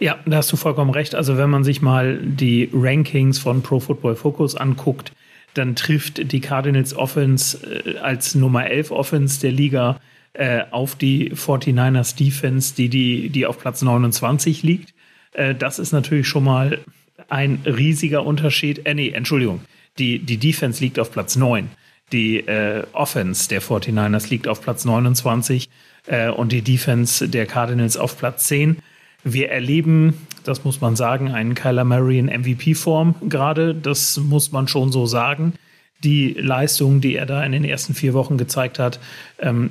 Ja, 0.00 0.18
da 0.24 0.38
hast 0.38 0.50
du 0.50 0.56
vollkommen 0.56 0.90
recht. 0.90 1.14
Also 1.14 1.36
wenn 1.36 1.50
man 1.50 1.62
sich 1.62 1.82
mal 1.82 2.18
die 2.22 2.70
Rankings 2.72 3.38
von 3.38 3.62
Pro 3.62 3.80
Football 3.80 4.16
Focus 4.16 4.56
anguckt, 4.56 5.12
dann 5.54 5.76
trifft 5.76 6.32
die 6.32 6.40
Cardinals 6.40 6.96
Offense 6.96 7.58
äh, 7.84 7.98
als 7.98 8.34
Nummer 8.34 8.66
11 8.66 8.92
Offense 8.92 9.40
der 9.40 9.52
Liga 9.52 10.00
äh, 10.32 10.62
auf 10.70 10.94
die 10.94 11.32
49ers 11.32 12.16
Defense, 12.16 12.74
die, 12.74 12.88
die, 12.88 13.30
die 13.30 13.46
auf 13.46 13.58
Platz 13.58 13.82
29 13.82 14.62
liegt. 14.62 14.94
Äh, 15.32 15.54
das 15.54 15.78
ist 15.78 15.92
natürlich 15.92 16.28
schon 16.28 16.44
mal 16.44 16.80
ein 17.28 17.60
riesiger 17.64 18.24
Unterschied. 18.24 18.86
Äh, 18.86 18.94
nee, 18.94 19.10
Entschuldigung. 19.10 19.60
Die, 19.98 20.18
die 20.18 20.36
Defense 20.36 20.82
liegt 20.82 20.98
auf 20.98 21.12
Platz 21.12 21.36
9. 21.36 21.68
Die 22.12 22.38
äh, 22.38 22.84
Offense 22.92 23.48
der 23.48 23.62
49ers 23.62 24.30
liegt 24.30 24.48
auf 24.48 24.62
Platz 24.62 24.84
29 24.84 25.68
äh, 26.06 26.28
und 26.28 26.52
die 26.52 26.62
Defense 26.62 27.28
der 27.28 27.46
Cardinals 27.46 27.96
auf 27.96 28.18
Platz 28.18 28.46
10. 28.46 28.78
Wir 29.22 29.50
erleben, 29.50 30.14
das 30.44 30.64
muss 30.64 30.80
man 30.80 30.96
sagen, 30.96 31.30
einen 31.30 31.54
Kyler 31.54 31.84
Murray 31.84 32.18
in 32.18 32.26
MVP-Form 32.26 33.14
gerade. 33.28 33.74
Das 33.74 34.16
muss 34.16 34.50
man 34.50 34.66
schon 34.66 34.92
so 34.92 35.06
sagen. 35.06 35.54
Die 36.02 36.32
Leistung, 36.32 37.00
die 37.00 37.14
er 37.14 37.26
da 37.26 37.44
in 37.44 37.52
den 37.52 37.64
ersten 37.64 37.94
vier 37.94 38.14
Wochen 38.14 38.38
gezeigt 38.38 38.78
hat, 38.78 38.98
ähm, 39.38 39.70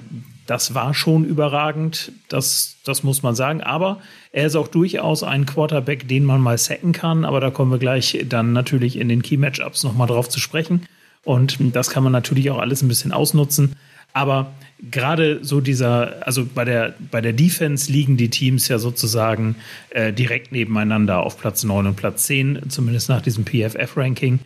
das 0.49 0.73
war 0.73 0.95
schon 0.95 1.25
überragend. 1.25 2.11
Das, 2.27 2.77
das 2.83 3.03
muss 3.03 3.21
man 3.21 3.35
sagen. 3.35 3.61
Aber 3.61 4.01
er 4.31 4.47
ist 4.47 4.55
auch 4.55 4.67
durchaus 4.67 5.21
ein 5.21 5.45
Quarterback, 5.45 6.07
den 6.07 6.25
man 6.25 6.41
mal 6.41 6.57
sacken 6.57 6.91
kann. 6.91 7.23
Aber 7.23 7.39
da 7.39 7.51
kommen 7.51 7.71
wir 7.71 7.77
gleich 7.77 8.25
dann 8.27 8.51
natürlich 8.51 8.97
in 8.97 9.09
den 9.09 9.21
Key-Matchups 9.21 9.83
nochmal 9.83 10.07
drauf 10.07 10.27
zu 10.27 10.39
sprechen. 10.39 10.87
Und 11.23 11.59
das 11.75 11.91
kann 11.91 12.01
man 12.01 12.11
natürlich 12.11 12.49
auch 12.49 12.57
alles 12.57 12.81
ein 12.81 12.87
bisschen 12.87 13.11
ausnutzen. 13.11 13.75
Aber 14.11 14.51
gerade 14.89 15.39
so 15.43 15.61
dieser, 15.61 16.25
also 16.25 16.47
bei 16.47 16.65
der, 16.65 16.95
bei 17.11 17.21
der 17.21 17.33
Defense 17.33 17.91
liegen 17.91 18.17
die 18.17 18.31
Teams 18.31 18.67
ja 18.69 18.79
sozusagen 18.79 19.55
äh, 19.91 20.11
direkt 20.11 20.51
nebeneinander 20.51 21.21
auf 21.21 21.37
Platz 21.37 21.63
9 21.63 21.85
und 21.85 21.95
Platz 21.95 22.23
10, 22.23 22.69
zumindest 22.69 23.07
nach 23.07 23.21
diesem 23.21 23.45
PFF-Ranking. 23.45 24.39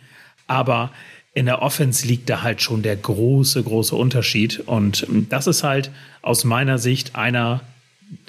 Aber 0.48 0.90
in 1.34 1.46
der 1.46 1.62
Offense 1.62 2.06
liegt 2.06 2.30
da 2.30 2.42
halt 2.42 2.62
schon 2.62 2.82
der 2.82 2.96
große, 2.96 3.62
große 3.62 3.96
Unterschied. 3.96 4.60
Und 4.60 5.06
das 5.28 5.48
ist 5.48 5.64
halt 5.64 5.90
aus 6.22 6.44
meiner 6.44 6.78
Sicht 6.78 7.16
einer, 7.16 7.60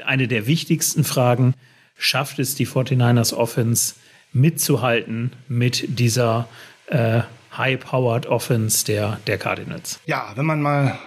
eine 0.03 0.28
der 0.28 0.47
wichtigsten 0.47 1.03
Fragen. 1.03 1.53
Schafft 1.97 2.39
es 2.39 2.56
die 2.56 2.68
49ers 2.68 3.34
Offense 3.34 3.93
mitzuhalten 4.34 5.32
mit 5.47 5.99
dieser 5.99 6.49
äh, 6.88 7.22
High-Powered 7.56 8.26
Offense 8.26 8.84
der, 8.86 9.20
der 9.28 9.38
Cardinals? 9.38 9.99
Ja, 10.08 10.34
wenn 10.36 10.45
man 10.45 10.62
mal 10.62 10.99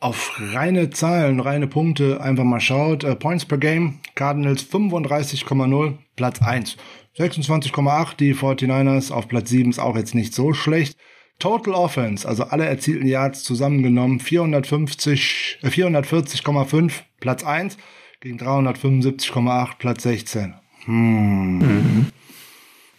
auf 0.00 0.32
reine 0.38 0.90
Zahlen, 0.90 1.40
reine 1.40 1.68
Punkte 1.68 2.20
einfach 2.20 2.44
mal 2.44 2.60
schaut, 2.60 3.04
äh, 3.04 3.14
Points 3.14 3.46
per 3.46 3.58
Game, 3.58 4.00
Cardinals 4.16 4.66
35,0, 4.70 5.94
Platz 6.16 6.42
1. 6.42 6.76
26,8, 7.16 8.16
die 8.16 8.34
49ers 8.34 9.12
auf 9.12 9.28
Platz 9.28 9.48
7 9.50 9.70
ist 9.70 9.78
auch 9.78 9.96
jetzt 9.96 10.16
nicht 10.16 10.34
so 10.34 10.52
schlecht. 10.52 10.98
Total 11.38 11.74
Offense, 11.74 12.26
also 12.26 12.44
alle 12.44 12.64
erzielten 12.66 13.06
Yards 13.06 13.42
zusammengenommen, 13.42 14.20
450, 14.20 15.58
äh, 15.62 15.68
440,5, 15.68 17.02
Platz 17.20 17.44
1 17.44 17.76
gegen 18.20 18.38
375,8, 18.38 19.78
Platz 19.78 20.02
16. 20.04 20.54
Hm. 20.86 22.06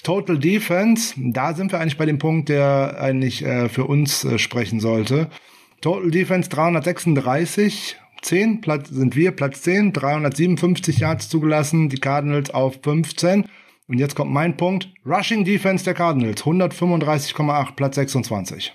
Total 0.03 0.37
Defense, 0.37 1.15
da 1.17 1.53
sind 1.55 1.71
wir 1.71 1.79
eigentlich 1.79 1.97
bei 1.97 2.05
dem 2.05 2.19
Punkt, 2.19 2.49
der 2.49 2.97
eigentlich 2.99 3.43
äh, 3.43 3.69
für 3.69 3.85
uns 3.85 4.23
äh, 4.23 4.37
sprechen 4.37 4.79
sollte. 4.79 5.29
Total 5.81 6.11
Defense 6.11 6.49
336, 6.49 7.97
10, 8.21 8.61
Platz, 8.61 8.89
sind 8.89 9.15
wir 9.15 9.31
Platz 9.31 9.61
10, 9.63 9.93
357 9.93 10.99
Yards 10.99 11.29
zugelassen, 11.29 11.89
die 11.89 11.97
Cardinals 11.97 12.51
auf 12.51 12.79
15. 12.83 13.45
Und 13.87 13.99
jetzt 13.99 14.15
kommt 14.15 14.31
mein 14.31 14.57
Punkt. 14.57 14.89
Rushing 15.05 15.45
Defense 15.45 15.83
der 15.83 15.93
Cardinals, 15.93 16.43
135,8, 16.43 17.75
Platz 17.75 17.95
26. 17.95 18.73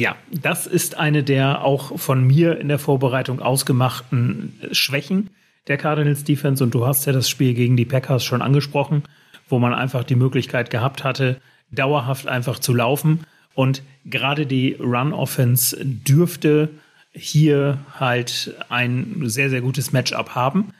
Ja, 0.00 0.16
das 0.30 0.66
ist 0.66 0.98
eine 0.98 1.22
der 1.22 1.64
auch 1.64 1.98
von 1.98 2.26
mir 2.26 2.58
in 2.60 2.68
der 2.68 2.78
Vorbereitung 2.78 3.40
ausgemachten 3.40 4.60
Schwächen 4.72 5.30
der 5.68 5.78
Cardinals 5.78 6.24
Defense. 6.24 6.62
Und 6.62 6.74
du 6.74 6.86
hast 6.86 7.06
ja 7.06 7.12
das 7.12 7.30
Spiel 7.30 7.54
gegen 7.54 7.76
die 7.76 7.86
Packers 7.86 8.22
schon 8.24 8.42
angesprochen, 8.42 9.04
wo 9.48 9.58
man 9.58 9.72
einfach 9.72 10.04
die 10.04 10.16
Möglichkeit 10.16 10.70
gehabt 10.70 11.02
hatte, 11.02 11.40
dauerhaft 11.70 12.28
einfach 12.28 12.58
zu 12.58 12.74
laufen. 12.74 13.20
Und 13.54 13.82
gerade 14.04 14.46
die 14.46 14.74
Run-Offense 14.74 15.78
dürfte 15.82 16.68
hier 17.10 17.78
halt 17.98 18.54
ein 18.68 19.22
sehr, 19.24 19.48
sehr 19.48 19.62
gutes 19.62 19.92
Matchup 19.92 20.34
haben, 20.34 20.74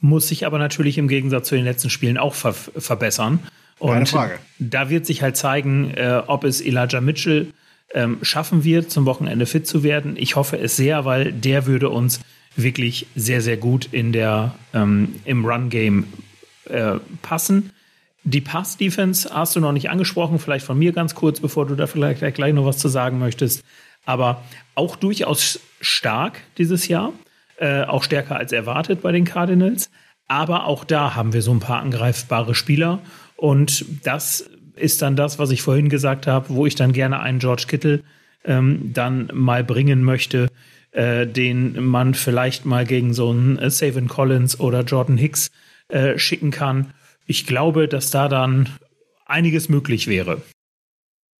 muss 0.00 0.28
sich 0.28 0.46
aber 0.46 0.58
natürlich 0.58 0.98
im 0.98 1.08
Gegensatz 1.08 1.48
zu 1.48 1.54
den 1.54 1.64
letzten 1.64 1.90
Spielen 1.90 2.18
auch 2.18 2.34
ver 2.34 2.52
verbessern. 2.52 3.40
Und 3.78 3.92
Keine 3.92 4.06
Frage. 4.06 4.38
da 4.58 4.90
wird 4.90 5.06
sich 5.06 5.22
halt 5.22 5.36
zeigen, 5.36 5.92
äh, 5.94 6.22
ob 6.26 6.44
es 6.44 6.60
Elijah 6.60 7.00
Mitchell 7.00 7.52
ähm, 7.94 8.18
schaffen 8.22 8.62
wird, 8.64 8.90
zum 8.90 9.06
Wochenende 9.06 9.46
fit 9.46 9.66
zu 9.66 9.82
werden. 9.82 10.16
Ich 10.16 10.36
hoffe 10.36 10.58
es 10.58 10.76
sehr, 10.76 11.04
weil 11.04 11.32
der 11.32 11.66
würde 11.66 11.88
uns 11.88 12.20
wirklich 12.56 13.06
sehr, 13.16 13.40
sehr 13.40 13.56
gut 13.56 13.88
in 13.90 14.12
der, 14.12 14.54
ähm, 14.74 15.16
im 15.24 15.44
Run-Game 15.44 16.04
äh, 16.66 16.96
passen. 17.22 17.70
Die 18.22 18.40
Pass-Defense 18.40 19.30
hast 19.32 19.56
du 19.56 19.60
noch 19.60 19.72
nicht 19.72 19.88
angesprochen, 19.88 20.38
vielleicht 20.38 20.66
von 20.66 20.78
mir 20.78 20.92
ganz 20.92 21.14
kurz, 21.14 21.40
bevor 21.40 21.66
du 21.66 21.74
da 21.74 21.86
vielleicht 21.86 22.20
gleich 22.34 22.52
noch 22.52 22.66
was 22.66 22.78
zu 22.78 22.88
sagen 22.88 23.18
möchtest. 23.18 23.64
Aber 24.04 24.42
auch 24.74 24.96
durchaus 24.96 25.60
stark 25.80 26.40
dieses 26.58 26.88
Jahr, 26.88 27.12
äh, 27.60 27.82
auch 27.82 28.02
stärker 28.02 28.36
als 28.36 28.52
erwartet 28.52 29.02
bei 29.02 29.12
den 29.12 29.24
Cardinals. 29.24 29.90
Aber 30.26 30.66
auch 30.66 30.84
da 30.84 31.14
haben 31.14 31.32
wir 31.32 31.42
so 31.42 31.52
ein 31.52 31.60
paar 31.60 31.80
angreifbare 31.80 32.54
Spieler. 32.54 33.00
Und 33.36 33.84
das 34.04 34.50
ist 34.76 35.02
dann 35.02 35.14
das, 35.14 35.38
was 35.38 35.50
ich 35.50 35.62
vorhin 35.62 35.88
gesagt 35.88 36.26
habe, 36.26 36.46
wo 36.48 36.66
ich 36.66 36.74
dann 36.74 36.92
gerne 36.92 37.20
einen 37.20 37.38
George 37.38 37.64
Kittle 37.68 38.02
ähm, 38.44 38.92
dann 38.92 39.30
mal 39.32 39.62
bringen 39.62 40.02
möchte, 40.02 40.48
äh, 40.92 41.26
den 41.26 41.84
man 41.84 42.14
vielleicht 42.14 42.64
mal 42.64 42.84
gegen 42.84 43.14
so 43.14 43.30
einen 43.30 43.58
äh, 43.58 43.70
Savin 43.70 44.08
Collins 44.08 44.58
oder 44.58 44.82
Jordan 44.82 45.18
Hicks 45.18 45.50
äh, 45.88 46.18
schicken 46.18 46.50
kann 46.50 46.92
ich 47.30 47.46
glaube, 47.46 47.86
dass 47.86 48.10
da 48.10 48.26
dann 48.26 48.68
einiges 49.24 49.68
möglich 49.68 50.08
wäre. 50.08 50.42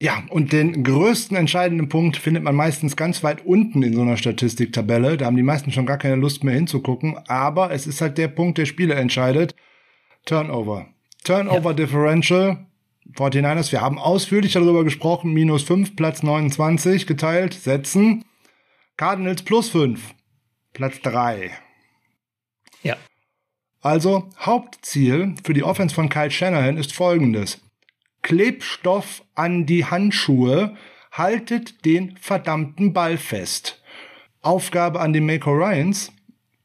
Ja, 0.02 0.22
und 0.30 0.52
den 0.52 0.82
größten 0.82 1.36
entscheidenden 1.36 1.90
Punkt 1.90 2.16
findet 2.16 2.42
man 2.42 2.54
meistens 2.54 2.96
ganz 2.96 3.22
weit 3.22 3.44
unten 3.44 3.82
in 3.82 3.92
so 3.92 4.00
einer 4.00 4.16
Statistiktabelle. 4.16 5.18
Da 5.18 5.26
haben 5.26 5.36
die 5.36 5.42
meisten 5.42 5.72
schon 5.72 5.84
gar 5.84 5.98
keine 5.98 6.16
Lust 6.16 6.42
mehr 6.42 6.54
hinzugucken. 6.54 7.18
Aber 7.28 7.70
es 7.70 7.86
ist 7.86 8.00
halt 8.00 8.16
der 8.16 8.28
Punkt, 8.28 8.56
der 8.56 8.64
Spiele 8.64 8.94
entscheidet. 8.94 9.54
Turnover. 10.24 10.86
Turnover 11.22 11.70
ja. 11.70 11.74
Differential. 11.74 12.66
49ers, 13.14 13.72
wir 13.72 13.82
haben 13.82 13.98
ausführlich 13.98 14.54
darüber 14.54 14.84
gesprochen. 14.84 15.34
Minus 15.34 15.64
5, 15.64 15.96
Platz 15.96 16.22
29 16.22 17.06
geteilt. 17.06 17.52
Setzen. 17.52 18.24
Cardinals 18.96 19.42
plus 19.42 19.68
5. 19.68 20.14
Platz 20.72 20.98
3. 21.02 21.50
Ja. 22.82 22.96
Also 23.82 24.30
Hauptziel 24.38 25.34
für 25.44 25.52
die 25.52 25.62
Offense 25.62 25.94
von 25.94 26.08
Kyle 26.08 26.30
Shanahan 26.30 26.78
ist 26.78 26.94
folgendes. 26.94 27.60
Klebstoff 28.22 29.22
an 29.34 29.66
die 29.66 29.84
Handschuhe, 29.84 30.76
haltet 31.12 31.84
den 31.84 32.16
verdammten 32.16 32.92
Ball 32.92 33.16
fest. 33.16 33.82
Aufgabe 34.42 35.00
an 35.00 35.12
die 35.12 35.20
Mako 35.20 35.50
Ryans, 35.52 36.12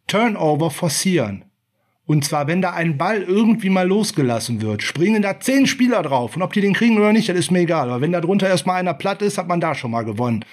Turnover 0.08 0.70
forcieren. 0.70 1.46
Und 2.06 2.24
zwar, 2.24 2.48
wenn 2.48 2.62
da 2.62 2.72
ein 2.72 2.98
Ball 2.98 3.24
irgendwie 3.24 3.72
mal 3.72 3.88
losgelassen 3.88 4.62
wird, 4.62 4.84
springen 4.84 5.24
da 5.24 5.40
zehn 5.40 5.66
Spieler 5.66 6.04
drauf. 6.04 6.36
Und 6.36 6.44
ob 6.44 6.54
die 6.54 6.62
den 6.62 6.74
kriegen 6.74 6.98
oder 6.98 7.12
nicht, 7.12 7.30
das 7.30 7.38
ist 7.38 7.52
mir 7.52 7.62
egal. 7.62 7.90
Aber 7.90 8.02
wenn 8.02 8.12
da 8.12 8.22
drunter 8.22 8.48
erstmal 8.48 8.80
einer 8.80 8.94
platt 8.94 9.24
ist, 9.24 9.40
hat 9.40 9.48
man 9.48 9.60
da 9.60 9.74
schon 9.74 9.92
mal 9.92 10.06
gewonnen. 10.06 10.46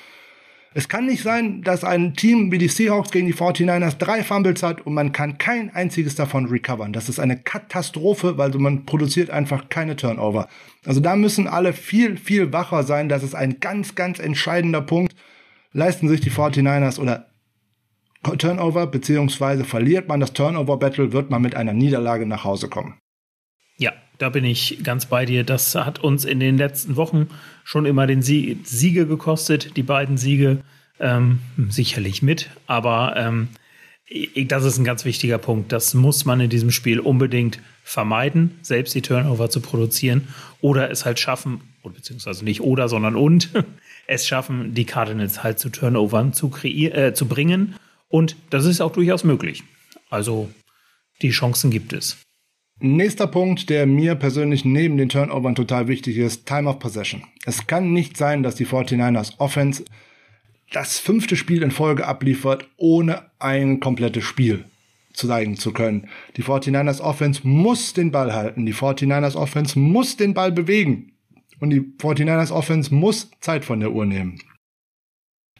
Es 0.74 0.88
kann 0.88 1.06
nicht 1.06 1.22
sein, 1.22 1.62
dass 1.62 1.84
ein 1.84 2.14
Team 2.14 2.50
wie 2.50 2.58
die 2.58 2.68
Seahawks 2.68 3.10
gegen 3.10 3.26
die 3.26 3.34
49ers 3.34 3.98
drei 3.98 4.22
Fumbles 4.22 4.62
hat 4.62 4.86
und 4.86 4.94
man 4.94 5.12
kann 5.12 5.38
kein 5.38 5.74
einziges 5.74 6.14
davon 6.14 6.46
recovern. 6.46 6.92
Das 6.92 7.08
ist 7.08 7.18
eine 7.18 7.36
Katastrophe, 7.36 8.38
weil 8.38 8.50
man 8.50 8.86
produziert 8.86 9.30
einfach 9.30 9.68
keine 9.68 9.96
Turnover. 9.96 10.48
Also 10.86 11.00
da 11.00 11.14
müssen 11.16 11.46
alle 11.46 11.72
viel, 11.72 12.16
viel 12.16 12.52
wacher 12.52 12.84
sein. 12.84 13.08
Das 13.08 13.22
ist 13.22 13.34
ein 13.34 13.60
ganz, 13.60 13.94
ganz 13.94 14.18
entscheidender 14.18 14.80
Punkt. 14.80 15.14
Leisten 15.72 16.08
sich 16.08 16.20
die 16.20 16.30
49ers 16.30 16.98
oder 16.98 17.28
Turnover, 18.22 18.86
beziehungsweise 18.86 19.64
verliert 19.64 20.08
man 20.08 20.20
das 20.20 20.32
Turnover-Battle, 20.32 21.12
wird 21.12 21.30
man 21.30 21.42
mit 21.42 21.54
einer 21.54 21.72
Niederlage 21.72 22.24
nach 22.24 22.44
Hause 22.44 22.68
kommen. 22.68 22.98
Da 24.22 24.28
bin 24.28 24.44
ich 24.44 24.78
ganz 24.84 25.06
bei 25.06 25.26
dir. 25.26 25.42
Das 25.42 25.74
hat 25.74 25.98
uns 25.98 26.24
in 26.24 26.38
den 26.38 26.56
letzten 26.56 26.94
Wochen 26.94 27.28
schon 27.64 27.86
immer 27.86 28.06
den 28.06 28.22
Sie 28.22 28.60
Siege 28.62 29.08
gekostet, 29.08 29.76
die 29.76 29.82
beiden 29.82 30.16
Siege 30.16 30.58
ähm, 31.00 31.40
sicherlich 31.68 32.22
mit, 32.22 32.50
aber 32.68 33.16
ähm, 33.16 33.48
das 34.46 34.62
ist 34.62 34.78
ein 34.78 34.84
ganz 34.84 35.04
wichtiger 35.04 35.38
Punkt. 35.38 35.72
Das 35.72 35.94
muss 35.94 36.24
man 36.24 36.38
in 36.40 36.50
diesem 36.50 36.70
Spiel 36.70 37.00
unbedingt 37.00 37.58
vermeiden, 37.82 38.56
selbst 38.62 38.94
die 38.94 39.02
Turnover 39.02 39.50
zu 39.50 39.60
produzieren 39.60 40.28
oder 40.60 40.88
es 40.88 41.04
halt 41.04 41.18
schaffen, 41.18 41.60
beziehungsweise 41.82 42.44
nicht 42.44 42.60
oder, 42.60 42.88
sondern 42.88 43.16
und 43.16 43.50
es 44.06 44.24
schaffen, 44.24 44.72
die 44.72 44.84
Cardinals 44.84 45.42
halt 45.42 45.58
zu 45.58 45.68
Turnovern 45.68 46.32
zu, 46.32 46.52
äh, 46.62 47.12
zu 47.12 47.26
bringen. 47.26 47.74
Und 48.08 48.36
das 48.50 48.66
ist 48.66 48.80
auch 48.80 48.92
durchaus 48.92 49.24
möglich. 49.24 49.64
Also 50.10 50.48
die 51.22 51.30
Chancen 51.30 51.72
gibt 51.72 51.92
es. 51.92 52.18
Nächster 52.84 53.28
Punkt, 53.28 53.70
der 53.70 53.86
mir 53.86 54.16
persönlich 54.16 54.64
neben 54.64 54.96
den 54.96 55.08
Turnovern 55.08 55.54
total 55.54 55.86
wichtig 55.86 56.16
ist, 56.16 56.46
Time 56.46 56.68
of 56.68 56.80
Possession. 56.80 57.22
Es 57.46 57.68
kann 57.68 57.92
nicht 57.92 58.16
sein, 58.16 58.42
dass 58.42 58.56
die 58.56 58.66
49ers 58.66 59.38
Offense 59.38 59.84
das 60.72 60.98
fünfte 60.98 61.36
Spiel 61.36 61.62
in 61.62 61.70
Folge 61.70 62.08
abliefert, 62.08 62.68
ohne 62.76 63.30
ein 63.38 63.78
komplettes 63.78 64.24
Spiel 64.24 64.64
zeigen 65.12 65.54
zu 65.56 65.72
können. 65.72 66.08
Die 66.36 66.42
49ers 66.42 67.00
Offense 67.00 67.46
muss 67.46 67.92
den 67.92 68.10
Ball 68.10 68.34
halten. 68.34 68.66
Die 68.66 68.74
49ers 68.74 69.36
Offense 69.36 69.78
muss 69.78 70.16
den 70.16 70.34
Ball 70.34 70.50
bewegen. 70.50 71.12
Und 71.60 71.70
die 71.70 71.82
49ers 71.82 72.50
Offense 72.50 72.92
muss 72.92 73.30
Zeit 73.38 73.64
von 73.64 73.78
der 73.78 73.92
Uhr 73.92 74.06
nehmen. 74.06 74.40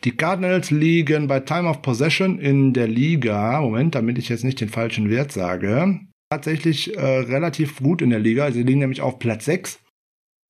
Die 0.03 0.17
Cardinals 0.17 0.73
liegen 0.73 1.29
bei 1.29 1.39
Time 1.39 1.69
of 1.69 1.83
Possession 1.83 2.41
in 2.41 2.73
der 2.73 2.89
Liga, 2.89 3.61
Moment, 3.61 3.95
damit 3.95 4.19
ich 4.19 4.29
jetzt 4.29 4.43
nicht 4.43 4.61
den 4.61 4.71
falschen 4.71 5.09
Wert 5.09 5.31
sage, 5.31 6.01
tatsächlich 6.33 6.97
äh, 6.97 7.01
relativ 7.01 7.77
gut 7.81 8.01
in 8.01 8.09
der 8.09 8.19
Liga. 8.19 8.51
Sie 8.51 8.63
liegen 8.63 8.81
nämlich 8.81 9.03
auf 9.03 9.19
Platz 9.19 9.45
6 9.45 9.81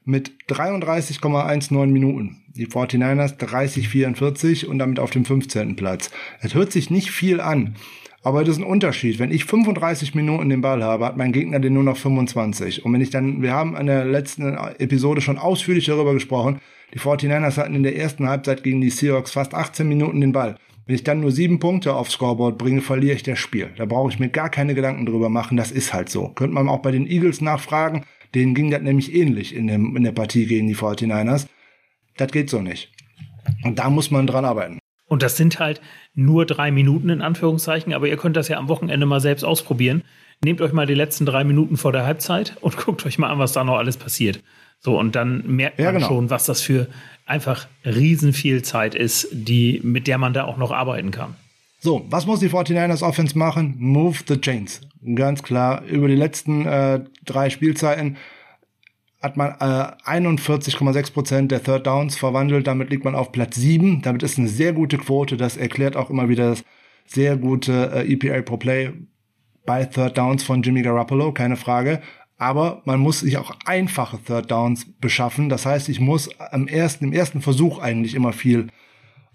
mit 0.04 0.32
33,19 0.48 1.86
Minuten. 1.86 2.44
Die 2.54 2.68
49ers 2.68 3.38
30,44 3.38 4.66
und 4.66 4.78
damit 4.78 5.00
auf 5.00 5.10
dem 5.10 5.24
15. 5.24 5.74
Platz. 5.74 6.10
Es 6.40 6.54
hört 6.54 6.70
sich 6.70 6.90
nicht 6.90 7.10
viel 7.10 7.40
an, 7.40 7.74
aber 8.22 8.44
das 8.44 8.56
ist 8.56 8.62
ein 8.62 8.68
Unterschied. 8.68 9.18
Wenn 9.18 9.32
ich 9.32 9.44
35 9.44 10.14
Minuten 10.14 10.48
den 10.50 10.60
Ball 10.60 10.84
habe, 10.84 11.04
hat 11.04 11.16
mein 11.16 11.32
Gegner 11.32 11.58
den 11.58 11.74
nur 11.74 11.82
noch 11.82 11.96
25. 11.96 12.84
Und 12.84 12.92
wenn 12.92 13.00
ich 13.00 13.10
dann, 13.10 13.42
wir 13.42 13.52
haben 13.52 13.76
in 13.76 13.86
der 13.86 14.04
letzten 14.04 14.56
Episode 14.78 15.20
schon 15.20 15.38
ausführlich 15.38 15.86
darüber 15.86 16.12
gesprochen, 16.14 16.60
die 16.94 17.00
49ers 17.00 17.56
hatten 17.56 17.74
in 17.74 17.82
der 17.82 17.96
ersten 17.96 18.28
Halbzeit 18.28 18.62
gegen 18.62 18.80
die 18.80 18.90
Seahawks 18.90 19.32
fast 19.32 19.54
18 19.54 19.88
Minuten 19.88 20.20
den 20.20 20.32
Ball. 20.32 20.56
Wenn 20.86 20.96
ich 20.96 21.04
dann 21.04 21.20
nur 21.20 21.30
sieben 21.30 21.60
Punkte 21.60 21.94
aufs 21.94 22.12
Scoreboard 22.12 22.58
bringe, 22.58 22.80
verliere 22.80 23.14
ich 23.14 23.22
das 23.22 23.38
Spiel. 23.38 23.70
Da 23.76 23.84
brauche 23.84 24.10
ich 24.10 24.18
mir 24.18 24.28
gar 24.28 24.50
keine 24.50 24.74
Gedanken 24.74 25.06
drüber 25.06 25.28
machen. 25.28 25.56
Das 25.56 25.70
ist 25.70 25.94
halt 25.94 26.08
so. 26.08 26.28
Könnte 26.28 26.54
man 26.54 26.68
auch 26.68 26.80
bei 26.80 26.90
den 26.90 27.06
Eagles 27.06 27.40
nachfragen. 27.40 28.04
Denen 28.34 28.54
ging 28.54 28.70
das 28.70 28.82
nämlich 28.82 29.14
ähnlich 29.14 29.54
in, 29.54 29.66
dem, 29.68 29.96
in 29.96 30.02
der 30.02 30.12
Partie 30.12 30.46
gegen 30.46 30.66
die 30.66 30.76
49ers. 30.76 31.46
Das 32.16 32.32
geht 32.32 32.50
so 32.50 32.60
nicht. 32.60 32.90
Und 33.62 33.78
da 33.78 33.90
muss 33.90 34.10
man 34.10 34.26
dran 34.26 34.44
arbeiten. 34.44 34.78
Und 35.06 35.22
das 35.22 35.36
sind 35.36 35.58
halt 35.58 35.80
nur 36.14 36.46
drei 36.46 36.70
Minuten 36.70 37.10
in 37.10 37.20
Anführungszeichen, 37.20 37.92
aber 37.92 38.08
ihr 38.08 38.16
könnt 38.16 38.36
das 38.36 38.48
ja 38.48 38.56
am 38.56 38.68
Wochenende 38.68 39.06
mal 39.06 39.20
selbst 39.20 39.44
ausprobieren. 39.44 40.02
Nehmt 40.42 40.60
euch 40.60 40.72
mal 40.72 40.86
die 40.86 40.94
letzten 40.94 41.26
drei 41.26 41.44
Minuten 41.44 41.76
vor 41.76 41.92
der 41.92 42.04
Halbzeit 42.04 42.56
und 42.60 42.76
guckt 42.84 43.04
euch 43.06 43.18
mal 43.18 43.30
an, 43.30 43.38
was 43.38 43.52
da 43.52 43.62
noch 43.62 43.76
alles 43.76 43.96
passiert. 43.96 44.42
So, 44.80 44.98
und 44.98 45.14
dann 45.14 45.44
merkt 45.46 45.78
man 45.78 45.84
ja, 45.84 45.92
genau. 45.92 46.08
schon, 46.08 46.30
was 46.30 46.46
das 46.46 46.60
für 46.60 46.88
einfach 47.26 47.66
riesen 47.84 48.32
viel 48.32 48.62
Zeit 48.62 48.94
ist, 48.94 49.28
die, 49.32 49.80
mit 49.82 50.06
der 50.06 50.18
man 50.18 50.32
da 50.32 50.44
auch 50.44 50.56
noch 50.56 50.72
arbeiten 50.72 51.10
kann. 51.10 51.34
So, 51.80 52.06
was 52.10 52.26
muss 52.26 52.40
die 52.40 52.48
49ers 52.48 53.02
Offense 53.02 53.36
machen? 53.36 53.74
Move 53.78 54.18
the 54.28 54.40
chains. 54.40 54.80
Ganz 55.16 55.42
klar, 55.42 55.82
über 55.84 56.06
die 56.06 56.14
letzten 56.14 56.64
äh, 56.64 57.00
drei 57.24 57.50
Spielzeiten 57.50 58.16
hat 59.20 59.36
man 59.36 59.52
äh, 59.52 60.08
41,6 60.08 61.12
Prozent 61.12 61.52
der 61.52 61.62
Third 61.62 61.86
Downs 61.86 62.16
verwandelt. 62.16 62.66
Damit 62.66 62.90
liegt 62.90 63.04
man 63.04 63.14
auf 63.14 63.32
Platz 63.32 63.56
7. 63.56 64.02
Damit 64.02 64.22
ist 64.22 64.38
eine 64.38 64.48
sehr 64.48 64.72
gute 64.72 64.98
Quote. 64.98 65.36
Das 65.36 65.56
erklärt 65.56 65.96
auch 65.96 66.10
immer 66.10 66.28
wieder 66.28 66.50
das 66.50 66.64
sehr 67.06 67.36
gute 67.36 67.90
äh, 67.92 68.12
EPA 68.12 68.42
pro 68.42 68.56
Play 68.56 68.92
bei 69.64 69.84
Third 69.84 70.18
Downs 70.18 70.42
von 70.42 70.62
Jimmy 70.62 70.82
Garoppolo, 70.82 71.32
keine 71.32 71.56
Frage 71.56 72.00
aber 72.42 72.82
man 72.84 72.98
muss 72.98 73.20
sich 73.20 73.38
auch 73.38 73.52
einfache 73.66 74.18
Third 74.18 74.50
Downs 74.50 74.86
beschaffen. 75.00 75.48
Das 75.48 75.64
heißt, 75.64 75.88
ich 75.88 76.00
muss 76.00 76.28
am 76.40 76.66
ersten, 76.66 77.04
im 77.04 77.12
ersten 77.12 77.40
Versuch 77.40 77.78
eigentlich 77.78 78.16
immer 78.16 78.32
viel 78.32 78.66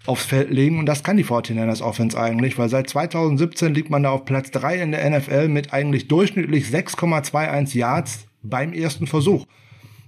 aufs 0.04 0.26
Feld 0.26 0.50
legen 0.50 0.78
und 0.78 0.84
das 0.84 1.02
kann 1.02 1.16
die 1.16 1.24
49ers 1.24 1.82
Offense 1.82 2.20
eigentlich, 2.20 2.58
weil 2.58 2.68
seit 2.68 2.88
2017 2.90 3.74
liegt 3.74 3.88
man 3.88 4.02
da 4.02 4.10
auf 4.10 4.26
Platz 4.26 4.50
3 4.50 4.82
in 4.82 4.90
der 4.92 5.08
NFL 5.08 5.48
mit 5.48 5.72
eigentlich 5.72 6.06
durchschnittlich 6.08 6.66
6,21 6.66 7.78
Yards 7.78 8.26
beim 8.42 8.74
ersten 8.74 9.06
Versuch. 9.06 9.46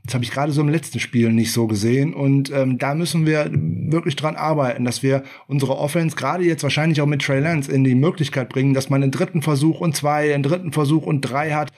Das 0.05 0.14
habe 0.14 0.24
ich 0.24 0.30
gerade 0.30 0.53
so 0.53 0.61
im 0.61 0.68
letzten 0.68 1.01
Spiel 1.01 1.32
nicht 1.32 1.53
so 1.53 1.66
gesehen 1.66 2.12
und 2.12 2.53
ähm, 2.53 2.76
da 2.76 2.94
müssen 2.94 3.24
wir 3.24 3.51
wirklich 3.51 4.16
dran 4.16 4.36
arbeiten, 4.36 4.84
dass 4.84 5.03
wir 5.03 5.22
unsere 5.46 5.78
Offense 5.78 6.16
gerade 6.16 6.44
jetzt 6.44 6.62
wahrscheinlich 6.62 7.01
auch 7.01 7.07
mit 7.07 7.22
Trey 7.22 7.40
Lance 7.40 7.72
in 7.72 7.82
die 7.82 7.94
Möglichkeit 7.94 8.51
bringen, 8.51 8.74
dass 8.74 8.90
man 8.90 9.03
einen 9.03 9.12
dritten 9.12 9.40
Versuch 9.40 9.80
und 9.80 9.96
zwei, 9.96 10.34
einen 10.34 10.42
dritten 10.42 10.72
Versuch 10.72 11.07
und 11.07 11.22
drei 11.22 11.53
hat 11.53 11.72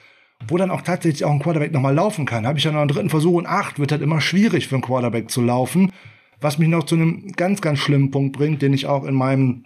wo 0.47 0.57
dann 0.57 0.71
auch 0.71 0.81
tatsächlich 0.81 1.25
auch 1.25 1.31
ein 1.31 1.39
Quarterback 1.39 1.71
nochmal 1.71 1.95
laufen 1.95 2.25
kann. 2.25 2.45
Habe 2.45 2.57
ich 2.57 2.65
ja 2.65 2.71
noch 2.71 2.79
einen 2.79 2.89
dritten 2.89 3.09
Versuch 3.09 3.35
und 3.35 3.45
acht, 3.45 3.79
wird 3.79 3.91
halt 3.91 4.01
immer 4.01 4.21
schwierig 4.21 4.67
für 4.67 4.75
einen 4.75 4.83
Quarterback 4.83 5.29
zu 5.29 5.41
laufen. 5.41 5.91
Was 6.41 6.57
mich 6.57 6.69
noch 6.69 6.83
zu 6.83 6.95
einem 6.95 7.31
ganz, 7.33 7.61
ganz 7.61 7.79
schlimmen 7.79 8.11
Punkt 8.11 8.37
bringt, 8.37 8.61
den 8.61 8.73
ich 8.73 8.85
auch 8.85 9.05
in 9.05 9.15
meinem 9.15 9.65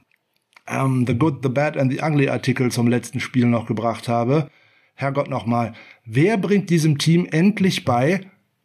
ähm, 0.68 1.06
The 1.08 1.16
Good, 1.16 1.40
The 1.44 1.50
Bad 1.50 1.78
and 1.78 1.92
The 1.92 2.02
Ugly 2.02 2.30
Artikel 2.30 2.72
zum 2.72 2.88
letzten 2.88 3.20
Spiel 3.20 3.46
noch 3.46 3.66
gebracht 3.66 4.08
habe. 4.08 4.50
Herrgott 4.94 5.30
nochmal, 5.30 5.74
wer 6.06 6.38
bringt 6.38 6.70
diesem 6.70 6.98
Team 6.98 7.28
endlich 7.32 7.86
bei, 7.86 8.22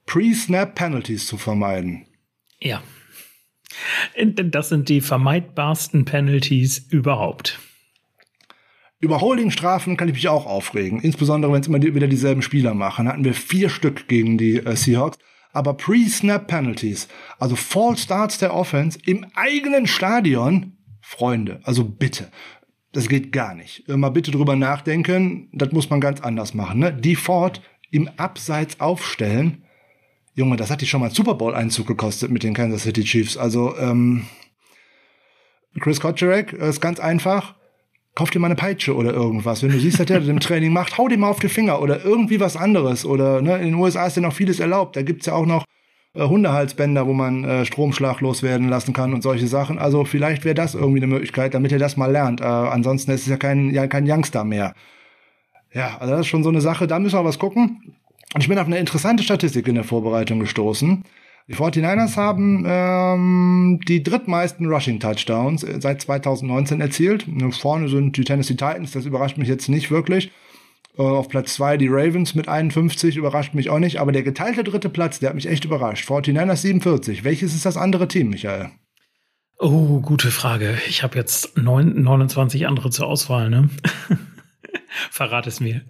Pre-Snap 0.06 0.74
Penalties 0.74 1.26
zu 1.26 1.36
vermeiden? 1.36 2.06
Ja. 2.60 2.82
Das 4.16 4.68
sind 4.68 4.88
die 4.88 5.00
vermeidbarsten 5.00 6.04
Penalties 6.04 6.78
überhaupt. 6.90 7.58
Über 9.02 9.20
Holding-Strafen 9.20 9.96
kann 9.96 10.06
ich 10.06 10.14
mich 10.14 10.28
auch 10.28 10.46
aufregen, 10.46 11.00
insbesondere 11.00 11.52
wenn 11.52 11.60
es 11.60 11.66
immer 11.66 11.80
die, 11.80 11.92
wieder 11.92 12.06
dieselben 12.06 12.40
Spieler 12.40 12.72
machen. 12.72 13.08
Hatten 13.08 13.24
wir 13.24 13.34
vier 13.34 13.68
Stück 13.68 14.06
gegen 14.06 14.38
die 14.38 14.58
äh, 14.58 14.76
Seahawks. 14.76 15.18
Aber 15.52 15.74
Pre-Snap 15.74 16.46
Penalties, 16.46 17.08
also 17.38 17.56
Fall 17.56 17.96
Starts 17.98 18.38
der 18.38 18.54
Offense 18.54 18.98
im 19.04 19.26
eigenen 19.34 19.88
Stadion, 19.88 20.78
Freunde, 21.02 21.60
also 21.64 21.84
bitte. 21.84 22.30
Das 22.92 23.08
geht 23.08 23.32
gar 23.32 23.54
nicht. 23.54 23.86
Mal 23.88 24.10
bitte 24.10 24.30
drüber 24.30 24.54
nachdenken, 24.54 25.50
das 25.52 25.72
muss 25.72 25.90
man 25.90 26.00
ganz 26.00 26.20
anders 26.20 26.54
machen. 26.54 26.78
Ne? 26.78 26.92
Default 26.92 27.60
im 27.90 28.08
Abseits 28.16 28.80
aufstellen. 28.80 29.64
Junge, 30.34 30.56
das 30.56 30.70
hat 30.70 30.80
die 30.80 30.86
schon 30.86 31.00
mal 31.00 31.10
Super 31.10 31.34
Bowl-Einzug 31.34 31.86
gekostet 31.88 32.30
mit 32.30 32.44
den 32.44 32.54
Kansas 32.54 32.84
City 32.84 33.02
Chiefs. 33.02 33.36
Also, 33.36 33.76
ähm, 33.76 34.26
Chris 35.80 36.00
Kotcherek 36.00 36.52
ist 36.52 36.80
ganz 36.80 37.00
einfach 37.00 37.56
kauf 38.14 38.30
dir 38.30 38.38
mal 38.38 38.48
eine 38.48 38.56
Peitsche 38.56 38.94
oder 38.94 39.12
irgendwas. 39.12 39.62
Wenn 39.62 39.70
du 39.70 39.78
siehst, 39.78 39.98
dass 39.98 40.06
der 40.06 40.20
das 40.20 40.28
im 40.28 40.40
Training 40.40 40.72
macht, 40.72 40.98
hau 40.98 41.08
dir 41.08 41.18
mal 41.18 41.30
auf 41.30 41.40
die 41.40 41.48
Finger 41.48 41.80
oder 41.80 42.04
irgendwie 42.04 42.40
was 42.40 42.56
anderes. 42.56 43.04
Oder 43.04 43.40
ne, 43.42 43.56
in 43.56 43.66
den 43.66 43.74
USA 43.74 44.06
ist 44.06 44.16
ja 44.16 44.22
noch 44.22 44.34
vieles 44.34 44.60
erlaubt. 44.60 44.96
Da 44.96 45.02
gibt's 45.02 45.26
ja 45.26 45.34
auch 45.34 45.46
noch 45.46 45.64
äh, 46.14 46.22
Hundehalsbänder, 46.22 47.06
wo 47.06 47.14
man 47.14 47.44
äh, 47.44 47.64
Stromschlag 47.64 48.20
loswerden 48.20 48.68
lassen 48.68 48.92
kann 48.92 49.14
und 49.14 49.22
solche 49.22 49.46
Sachen. 49.46 49.78
Also 49.78 50.04
vielleicht 50.04 50.44
wäre 50.44 50.54
das 50.54 50.74
irgendwie 50.74 50.98
eine 50.98 51.06
Möglichkeit, 51.06 51.54
damit 51.54 51.72
er 51.72 51.78
das 51.78 51.96
mal 51.96 52.10
lernt. 52.10 52.40
Äh, 52.40 52.44
ansonsten 52.44 53.10
ist 53.12 53.22
es 53.22 53.28
ja 53.28 53.36
kein, 53.36 53.70
ja 53.70 53.86
kein 53.86 54.10
Youngster 54.10 54.44
mehr. 54.44 54.74
Ja, 55.72 55.96
also 55.98 56.12
das 56.12 56.20
ist 56.22 56.26
schon 56.26 56.42
so 56.42 56.50
eine 56.50 56.60
Sache, 56.60 56.86
da 56.86 56.98
müssen 56.98 57.18
wir 57.18 57.24
was 57.24 57.38
gucken. 57.38 57.96
Und 58.34 58.40
ich 58.40 58.48
bin 58.48 58.58
auf 58.58 58.66
eine 58.66 58.78
interessante 58.78 59.22
Statistik 59.22 59.66
in 59.68 59.74
der 59.74 59.84
Vorbereitung 59.84 60.38
gestoßen. 60.40 61.04
Die 61.48 61.54
49ers 61.54 62.16
haben 62.16 62.64
ähm, 62.66 63.80
die 63.88 64.02
drittmeisten 64.02 64.66
Rushing 64.66 65.00
Touchdowns 65.00 65.64
äh, 65.64 65.80
seit 65.80 66.00
2019 66.02 66.80
erzielt. 66.80 67.26
Vorne 67.50 67.88
sind 67.88 68.16
die 68.16 68.24
Tennessee 68.24 68.54
Titans, 68.54 68.92
das 68.92 69.06
überrascht 69.06 69.38
mich 69.38 69.48
jetzt 69.48 69.68
nicht 69.68 69.90
wirklich. 69.90 70.30
Äh, 70.96 71.02
auf 71.02 71.28
Platz 71.28 71.54
zwei 71.54 71.76
die 71.76 71.88
Ravens 71.88 72.34
mit 72.34 72.48
51, 72.48 73.16
überrascht 73.16 73.54
mich 73.54 73.70
auch 73.70 73.78
nicht. 73.78 74.00
Aber 74.00 74.12
der 74.12 74.22
geteilte 74.22 74.64
dritte 74.64 74.88
Platz, 74.88 75.18
der 75.18 75.30
hat 75.30 75.36
mich 75.36 75.48
echt 75.48 75.64
überrascht. 75.64 76.08
49ers 76.08 76.56
47. 76.56 77.24
Welches 77.24 77.54
ist 77.54 77.66
das 77.66 77.76
andere 77.76 78.08
Team, 78.08 78.30
Michael? 78.30 78.70
Oh, 79.58 80.00
gute 80.00 80.30
Frage. 80.30 80.76
Ich 80.88 81.02
habe 81.02 81.16
jetzt 81.16 81.56
neun, 81.56 82.02
29 82.02 82.66
andere 82.66 82.90
zur 82.90 83.06
Auswahl, 83.06 83.48
ne? 83.48 83.68
Verrat 85.10 85.46
es 85.46 85.60
mir. 85.60 85.82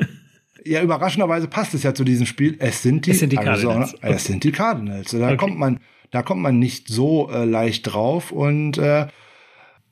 Ja, 0.64 0.82
überraschenderweise 0.82 1.48
passt 1.48 1.74
es 1.74 1.82
ja 1.82 1.94
zu 1.94 2.04
diesem 2.04 2.26
Spiel. 2.26 2.56
Es 2.58 2.82
sind 2.82 3.06
die, 3.06 3.12
es 3.12 3.18
sind 3.18 3.32
die 3.32 3.36
Cardinals. 3.36 3.94
Okay. 3.94 4.12
Es 4.12 4.24
sind 4.24 4.44
die 4.44 4.52
Cardinals. 4.52 5.10
Da 5.10 5.26
okay. 5.26 5.36
kommt 5.36 5.58
man, 5.58 5.80
da 6.10 6.22
kommt 6.22 6.42
man 6.42 6.58
nicht 6.58 6.88
so 6.88 7.30
äh, 7.30 7.44
leicht 7.44 7.92
drauf. 7.92 8.32
Und 8.32 8.78
äh, 8.78 9.06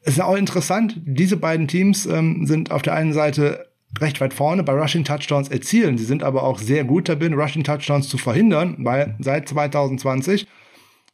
es 0.03 0.15
ist 0.15 0.21
auch 0.21 0.37
interessant, 0.37 1.01
diese 1.05 1.37
beiden 1.37 1.69
Teams 1.69 2.07
ähm, 2.07 2.47
sind 2.47 2.71
auf 2.71 2.83
der 2.83 2.95
einen 2.95 3.13
Seite 3.13 3.71
recht 4.01 4.21
weit 4.21 4.35
vorne 4.35 4.63
bei 4.63 4.73
Rushing 4.73 5.05
Touchdowns 5.05 5.49
erzielen. 5.49 5.99
Sie 5.99 6.05
sind 6.05 6.23
aber 6.23 6.45
auch 6.45 6.59
sehr 6.59 6.85
gut 6.85 7.09
darin, 7.09 7.35
Rushing 7.35 7.65
Touchdowns 7.65 8.09
zu 8.09 8.19
verhindern, 8.19 8.77
weil 8.79 9.17
seit 9.19 9.49
2020 9.49 10.47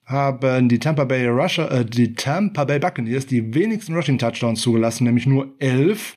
haben 0.04 0.68
die 0.68 0.78
Tampa 0.78 1.04
Bay 1.04 1.26
Rusher, 1.26 1.70
äh, 1.70 1.84
die 1.84 2.14
Tampa 2.14 2.64
Bay 2.64 2.78
Buccaneers 2.78 3.26
die 3.26 3.54
wenigsten 3.54 3.94
Rushing 3.94 4.18
Touchdowns 4.18 4.60
zugelassen, 4.60 5.04
nämlich 5.04 5.26
nur 5.26 5.54
elf. 5.58 6.14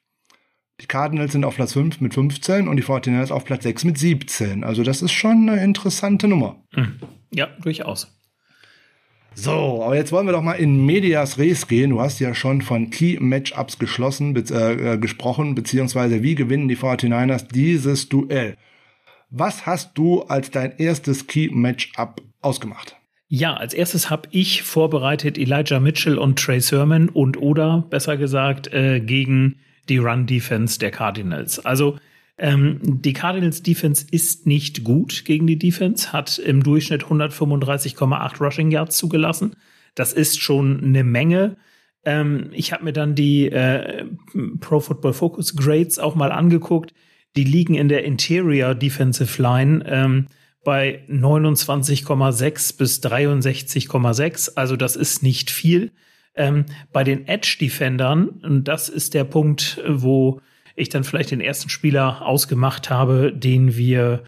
Die 0.82 0.88
Cardinals 0.88 1.34
sind 1.34 1.43
auf 1.43 1.55
Platz 1.55 1.73
5 1.73 1.99
mit 2.01 2.13
15 2.13 2.67
und 2.67 2.77
die 2.77 2.84
49ers 2.84 3.32
auf 3.32 3.43
Platz 3.43 3.63
6 3.63 3.84
mit 3.86 3.97
17. 3.97 4.63
Also 4.63 4.84
das 4.84 5.01
ist 5.01 5.11
schon 5.11 5.49
eine 5.49 5.63
interessante 5.63 6.27
Nummer. 6.27 6.63
Hm. 6.73 6.99
Ja, 7.32 7.47
durchaus. 7.61 8.15
So, 9.36 9.84
aber 9.84 9.95
jetzt 9.95 10.11
wollen 10.11 10.25
wir 10.25 10.34
doch 10.34 10.41
mal 10.41 10.53
in 10.53 10.86
Medias 10.86 11.38
Res 11.38 11.67
gehen. 11.67 11.91
Du 11.91 12.01
hast 12.01 12.19
ja 12.19 12.34
schon 12.34 12.61
von 12.61 12.89
Key 12.89 13.17
Matchups 13.19 13.80
geschlossen, 13.80 14.34
be 14.34 14.41
äh, 14.41 14.97
gesprochen, 14.97 15.55
beziehungsweise 15.55 16.23
wie 16.23 16.36
gewinnen 16.36 16.67
die 16.67 16.77
49ers 16.77 17.47
dieses 17.47 18.09
Duell. 18.09 18.57
Was 19.30 19.65
hast 19.65 19.97
du 19.97 20.23
als 20.23 20.49
dein 20.51 20.77
erstes 20.77 21.27
Key 21.27 21.49
Matchup 21.51 22.21
ausgemacht? 22.41 22.95
Ja, 23.27 23.53
als 23.53 23.75
erstes 23.75 24.09
habe 24.09 24.27
ich 24.32 24.63
vorbereitet 24.63 25.38
Elijah 25.38 25.80
Mitchell 25.80 26.17
und 26.17 26.39
Trey 26.39 26.59
Sermon 26.59 27.09
und 27.09 27.38
oder 27.38 27.86
besser 27.89 28.17
gesagt 28.17 28.73
äh, 28.73 28.99
gegen 28.99 29.59
die 29.90 29.98
Run 29.98 30.26
Defense 30.26 30.80
der 30.80 30.92
Cardinals. 30.92 31.64
Also 31.66 31.98
ähm, 32.38 32.80
die 32.82 33.14
Cardinals 33.14 33.62
Defense 33.64 34.06
ist 34.12 34.48
nicht 34.48 34.84
gut 34.84 35.26
gegen 35.26 35.46
die 35.46 35.60
Defense, 35.60 36.14
hat 36.14 36.40
im 36.40 36.64
Durchschnitt 36.64 37.04
135,8 37.04 38.40
Rushing 38.40 38.72
Yards 38.72 38.98
zugelassen. 38.98 39.56
Das 39.96 40.14
ist 40.14 40.42
schon 40.42 40.82
eine 40.82 41.04
Menge. 41.04 41.58
Ähm, 42.06 42.50
ich 42.54 42.72
habe 42.72 42.86
mir 42.86 42.94
dann 42.94 43.14
die 43.14 43.50
äh, 43.50 44.06
Pro 44.62 44.80
Football 44.80 45.14
Focus 45.14 45.56
Grades 45.56 46.00
auch 46.00 46.16
mal 46.16 46.32
angeguckt. 46.32 46.94
Die 47.36 47.44
liegen 47.44 47.76
in 47.76 47.90
der 47.90 48.06
Interior 48.06 48.74
Defensive 48.74 49.42
Line 49.42 49.84
ähm, 49.86 50.28
bei 50.64 51.04
29,6 51.10 52.78
bis 52.78 53.04
63,6. 53.04 54.54
Also 54.56 54.78
das 54.78 54.96
ist 54.96 55.24
nicht 55.24 55.52
viel. 55.52 55.92
Ähm, 56.40 56.66
bei 56.94 57.04
den 57.04 57.28
Edge 57.28 57.58
Defendern, 57.60 58.30
und 58.30 58.64
das 58.64 58.88
ist 58.88 59.14
der 59.14 59.26
Punkt, 59.26 59.84
wo 59.86 60.40
ich 60.78 60.88
dann 60.88 61.04
vielleicht 61.04 61.32
den 61.32 61.42
ersten 61.42 61.70
Spieler 61.70 62.26
ausgemacht 62.26 62.90
habe, 62.90 63.34
den 63.34 63.76
wir 63.76 64.24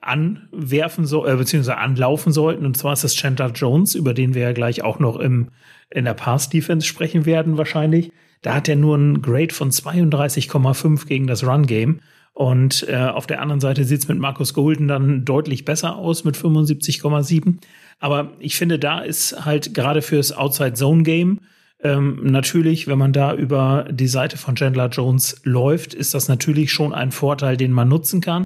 anwerfen 0.00 1.04
so, 1.04 1.26
äh, 1.26 1.36
beziehungsweise 1.36 1.76
anlaufen 1.76 2.32
sollten. 2.32 2.64
Und 2.64 2.78
zwar 2.78 2.94
ist 2.94 3.04
das 3.04 3.14
Chandler 3.14 3.52
Jones, 3.52 3.94
über 3.94 4.14
den 4.14 4.34
wir 4.34 4.40
ja 4.40 4.52
gleich 4.52 4.82
auch 4.82 4.98
noch 4.98 5.16
im, 5.16 5.48
in 5.90 6.06
der 6.06 6.14
Pass-Defense 6.14 6.86
sprechen 6.86 7.26
werden, 7.26 7.58
wahrscheinlich. 7.58 8.10
Da 8.40 8.54
hat 8.54 8.68
er 8.68 8.76
nur 8.76 8.96
ein 8.96 9.20
Grade 9.20 9.54
von 9.54 9.70
32,5 9.70 11.06
gegen 11.06 11.26
das 11.26 11.46
Run-Game. 11.46 12.00
Und 12.32 12.88
äh, 12.88 12.96
auf 12.96 13.26
der 13.26 13.42
anderen 13.42 13.60
Seite 13.60 13.84
sieht 13.84 14.00
es 14.00 14.08
mit 14.08 14.18
Markus 14.18 14.54
Golden 14.54 14.88
dann 14.88 15.26
deutlich 15.26 15.66
besser 15.66 15.96
aus 15.96 16.24
mit 16.24 16.36
75,7. 16.36 17.58
Aber 17.98 18.32
ich 18.38 18.56
finde, 18.56 18.78
da 18.78 19.00
ist 19.00 19.44
halt 19.44 19.74
gerade 19.74 20.02
fürs 20.02 20.32
Outside-Zone-Game 20.32 21.40
ähm, 21.82 22.20
natürlich, 22.22 22.86
wenn 22.86 22.98
man 22.98 23.12
da 23.12 23.34
über 23.34 23.88
die 23.90 24.06
Seite 24.06 24.36
von 24.36 24.54
Chandler 24.54 24.88
Jones 24.88 25.40
läuft, 25.42 25.94
ist 25.94 26.14
das 26.14 26.28
natürlich 26.28 26.70
schon 26.70 26.94
ein 26.94 27.10
Vorteil, 27.10 27.56
den 27.56 27.72
man 27.72 27.88
nutzen 27.88 28.20
kann. 28.20 28.44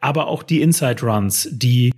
Aber 0.00 0.28
auch 0.28 0.42
die 0.42 0.62
Inside 0.62 1.02
Runs, 1.02 1.48
die 1.52 1.92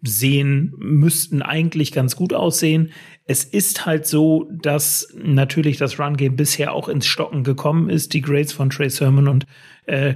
sehen, 0.00 0.72
müssten 0.78 1.42
eigentlich 1.42 1.92
ganz 1.92 2.16
gut 2.16 2.32
aussehen. 2.32 2.92
Es 3.26 3.44
ist 3.44 3.84
halt 3.84 4.06
so, 4.06 4.48
dass 4.50 5.14
natürlich 5.22 5.76
das 5.76 5.98
Run 5.98 6.16
Game 6.16 6.34
bisher 6.34 6.72
auch 6.72 6.88
ins 6.88 7.06
Stocken 7.06 7.44
gekommen 7.44 7.90
ist. 7.90 8.14
Die 8.14 8.22
Grades 8.22 8.52
von 8.52 8.70
Trey 8.70 8.90
Sermon 8.90 9.28
und 9.28 9.46
äh, 9.86 10.14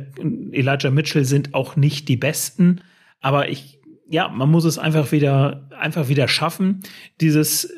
Elijah 0.52 0.90
Mitchell 0.90 1.24
sind 1.24 1.54
auch 1.54 1.76
nicht 1.76 2.08
die 2.08 2.16
besten. 2.16 2.80
Aber 3.20 3.48
ich, 3.48 3.75
ja, 4.08 4.28
man 4.28 4.50
muss 4.50 4.64
es 4.64 4.78
einfach 4.78 5.12
wieder, 5.12 5.68
einfach 5.78 6.08
wieder 6.08 6.28
schaffen, 6.28 6.80
dieses 7.20 7.72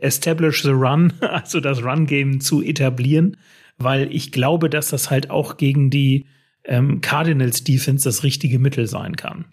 Establish 0.00 0.62
the 0.62 0.70
Run, 0.70 1.12
also 1.20 1.60
das 1.60 1.82
Run-Game 1.82 2.40
zu 2.40 2.62
etablieren, 2.62 3.36
weil 3.78 4.14
ich 4.14 4.32
glaube, 4.32 4.68
dass 4.68 4.88
das 4.88 5.10
halt 5.10 5.30
auch 5.30 5.56
gegen 5.56 5.90
die 5.90 6.26
ähm, 6.64 7.00
Cardinals 7.00 7.64
Defense 7.64 8.04
das 8.04 8.22
richtige 8.22 8.58
Mittel 8.58 8.86
sein 8.86 9.16
kann. 9.16 9.46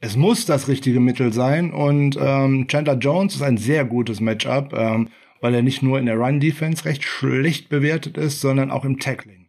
Es 0.00 0.16
muss 0.16 0.44
das 0.44 0.68
richtige 0.68 1.00
Mittel 1.00 1.32
sein 1.32 1.72
und 1.72 2.18
ähm, 2.20 2.66
Chandler 2.68 2.98
Jones 2.98 3.36
ist 3.36 3.42
ein 3.42 3.56
sehr 3.56 3.84
gutes 3.86 4.20
Matchup, 4.20 4.74
ähm, 4.74 5.08
weil 5.40 5.54
er 5.54 5.62
nicht 5.62 5.82
nur 5.82 5.98
in 5.98 6.06
der 6.06 6.16
Run-Defense 6.16 6.84
recht 6.84 7.04
schlecht 7.04 7.68
bewertet 7.68 8.18
ist, 8.18 8.40
sondern 8.40 8.70
auch 8.70 8.84
im 8.84 8.98
Tackling. 8.98 9.43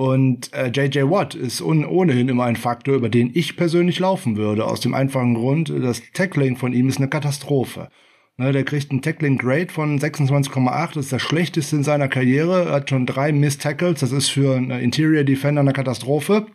Und 0.00 0.54
äh, 0.54 0.68
JJ 0.68 1.10
Watt 1.10 1.34
ist 1.34 1.60
ohnehin 1.60 2.30
immer 2.30 2.44
ein 2.44 2.56
Faktor, 2.56 2.94
über 2.94 3.10
den 3.10 3.32
ich 3.34 3.58
persönlich 3.58 3.98
laufen 3.98 4.38
würde, 4.38 4.64
aus 4.64 4.80
dem 4.80 4.94
einfachen 4.94 5.34
Grund, 5.34 5.68
das 5.68 6.00
Tackling 6.14 6.56
von 6.56 6.72
ihm 6.72 6.88
ist 6.88 6.96
eine 6.96 7.08
Katastrophe. 7.08 7.90
Ne, 8.38 8.50
der 8.52 8.64
kriegt 8.64 8.90
einen 8.90 9.02
Tackling 9.02 9.36
Grade 9.36 9.70
von 9.70 10.00
26,8, 10.00 10.94
das 10.94 11.04
ist 11.04 11.12
das 11.12 11.20
schlechteste 11.20 11.76
in 11.76 11.84
seiner 11.84 12.08
Karriere, 12.08 12.64
er 12.64 12.72
hat 12.76 12.88
schon 12.88 13.04
drei 13.04 13.30
Miss 13.30 13.58
Tackles, 13.58 14.00
das 14.00 14.12
ist 14.12 14.30
für 14.30 14.56
einen 14.56 14.70
Interior 14.70 15.22
Defender 15.22 15.60
eine 15.60 15.74
Katastrophe 15.74 16.46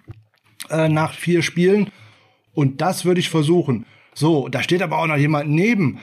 äh, 0.71 0.89
nach 0.89 1.13
vier 1.13 1.43
Spielen. 1.43 1.91
Und 2.55 2.81
das 2.81 3.05
würde 3.05 3.19
ich 3.19 3.29
versuchen. 3.29 3.85
So, 4.15 4.47
da 4.49 4.63
steht 4.63 4.81
aber 4.81 4.97
auch 4.97 5.05
noch 5.05 5.17
jemand 5.17 5.51
neben, 5.51 5.99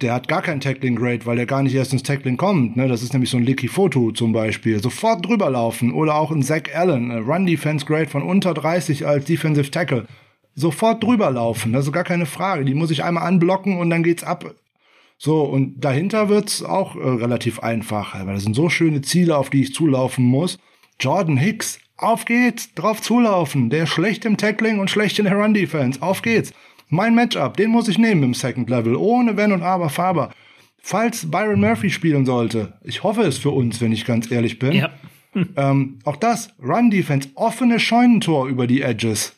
der 0.00 0.14
hat 0.14 0.28
gar 0.28 0.42
keinen 0.42 0.60
Tackling 0.60 0.96
Grade, 0.96 1.26
weil 1.26 1.36
der 1.36 1.46
gar 1.46 1.62
nicht 1.62 1.74
erst 1.74 1.92
ins 1.92 2.02
Tackling 2.02 2.36
kommt. 2.36 2.76
Ne? 2.76 2.88
Das 2.88 3.02
ist 3.02 3.12
nämlich 3.12 3.30
so 3.30 3.36
ein 3.36 3.44
Licky 3.44 3.68
Photo 3.68 4.12
zum 4.12 4.32
Beispiel. 4.32 4.82
Sofort 4.82 5.26
drüber 5.26 5.50
laufen. 5.50 5.92
Oder 5.92 6.14
auch 6.14 6.30
ein 6.30 6.42
Zach 6.42 6.62
Allen, 6.74 7.10
Run 7.10 7.46
Defense 7.46 7.84
Grade 7.86 8.08
von 8.08 8.22
unter 8.22 8.54
30 8.54 9.06
als 9.06 9.24
Defensive 9.24 9.70
Tackle. 9.70 10.06
Sofort 10.54 11.02
drüber 11.02 11.30
laufen, 11.30 11.72
das 11.72 11.86
ist 11.86 11.92
gar 11.92 12.04
keine 12.04 12.26
Frage. 12.26 12.64
Die 12.64 12.74
muss 12.74 12.90
ich 12.90 13.04
einmal 13.04 13.24
anblocken 13.24 13.78
und 13.78 13.88
dann 13.88 14.02
geht's 14.02 14.24
ab 14.24 14.54
so, 15.22 15.42
und 15.42 15.84
dahinter 15.84 16.30
wird's 16.30 16.62
auch 16.62 16.96
äh, 16.96 17.00
relativ 17.00 17.60
einfach, 17.60 18.14
weil 18.14 18.32
das 18.32 18.42
sind 18.42 18.56
so 18.56 18.70
schöne 18.70 19.02
Ziele, 19.02 19.36
auf 19.36 19.50
die 19.50 19.60
ich 19.60 19.74
zulaufen 19.74 20.24
muss. 20.24 20.58
Jordan 20.98 21.36
Hicks, 21.36 21.78
auf 21.98 22.24
geht's, 22.24 22.72
drauf 22.72 23.02
zulaufen. 23.02 23.68
Der 23.68 23.82
ist 23.82 23.90
schlecht 23.90 24.24
im 24.24 24.38
Tackling 24.38 24.78
und 24.78 24.88
schlecht 24.88 25.18
in 25.18 25.26
der 25.26 25.36
Run 25.36 25.52
Defense. 25.52 26.00
Auf 26.00 26.22
geht's. 26.22 26.54
Mein 26.90 27.14
Matchup, 27.14 27.56
den 27.56 27.70
muss 27.70 27.86
ich 27.86 27.98
nehmen 27.98 28.24
im 28.24 28.34
Second 28.34 28.68
Level, 28.68 28.96
ohne 28.96 29.36
Wenn 29.36 29.52
und 29.52 29.62
Aber 29.62 29.88
Faber. 29.88 30.32
Falls 30.82 31.30
Byron 31.30 31.60
Murphy 31.60 31.88
spielen 31.88 32.26
sollte, 32.26 32.74
ich 32.82 33.04
hoffe 33.04 33.22
es 33.22 33.38
für 33.38 33.50
uns, 33.50 33.80
wenn 33.80 33.92
ich 33.92 34.04
ganz 34.04 34.30
ehrlich 34.30 34.58
bin. 34.58 34.72
Ja. 34.72 34.90
ähm, 35.56 36.00
auch 36.04 36.16
das, 36.16 36.52
Run 36.60 36.90
Defense, 36.90 37.28
offene 37.36 37.78
Scheunentor 37.78 38.48
über 38.48 38.66
die 38.66 38.82
Edges. 38.82 39.36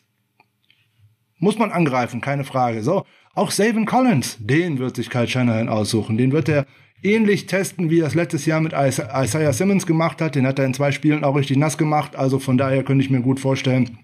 Muss 1.39 1.59
man 1.59 1.71
angreifen, 1.71 2.23
keine 2.23 2.45
Frage. 2.45 2.83
So, 2.83 3.05
auch 3.35 3.51
Savin 3.51 3.85
Collins, 3.85 4.39
den 4.41 4.79
wird 4.79 4.97
sich 4.97 5.11
Kyle 5.11 5.29
Shanahan 5.29 5.69
aussuchen. 5.69 6.17
Den 6.17 6.33
wird 6.33 6.49
er 6.49 6.67
ähnlich 7.03 7.47
testen, 7.47 7.91
wie 7.91 8.01
er 8.01 8.07
es 8.07 8.15
letztes 8.15 8.47
Jahr 8.47 8.61
mit 8.61 8.73
Isaiah 8.73 9.53
Simmons 9.53 9.87
gemacht 9.87 10.23
hat. 10.23 10.37
Den 10.37 10.47
hat 10.47 10.59
er 10.59 10.65
in 10.65 10.73
zwei 10.73 10.93
Spielen 10.93 11.25
auch 11.25 11.37
richtig 11.37 11.59
nass 11.59 11.77
gemacht. 11.77 12.17
Also 12.17 12.39
von 12.39 12.57
daher 12.57 12.83
könnte 12.83 13.05
ich 13.05 13.11
mir 13.11 13.21
gut 13.21 13.41
vorstellen, 13.41 13.99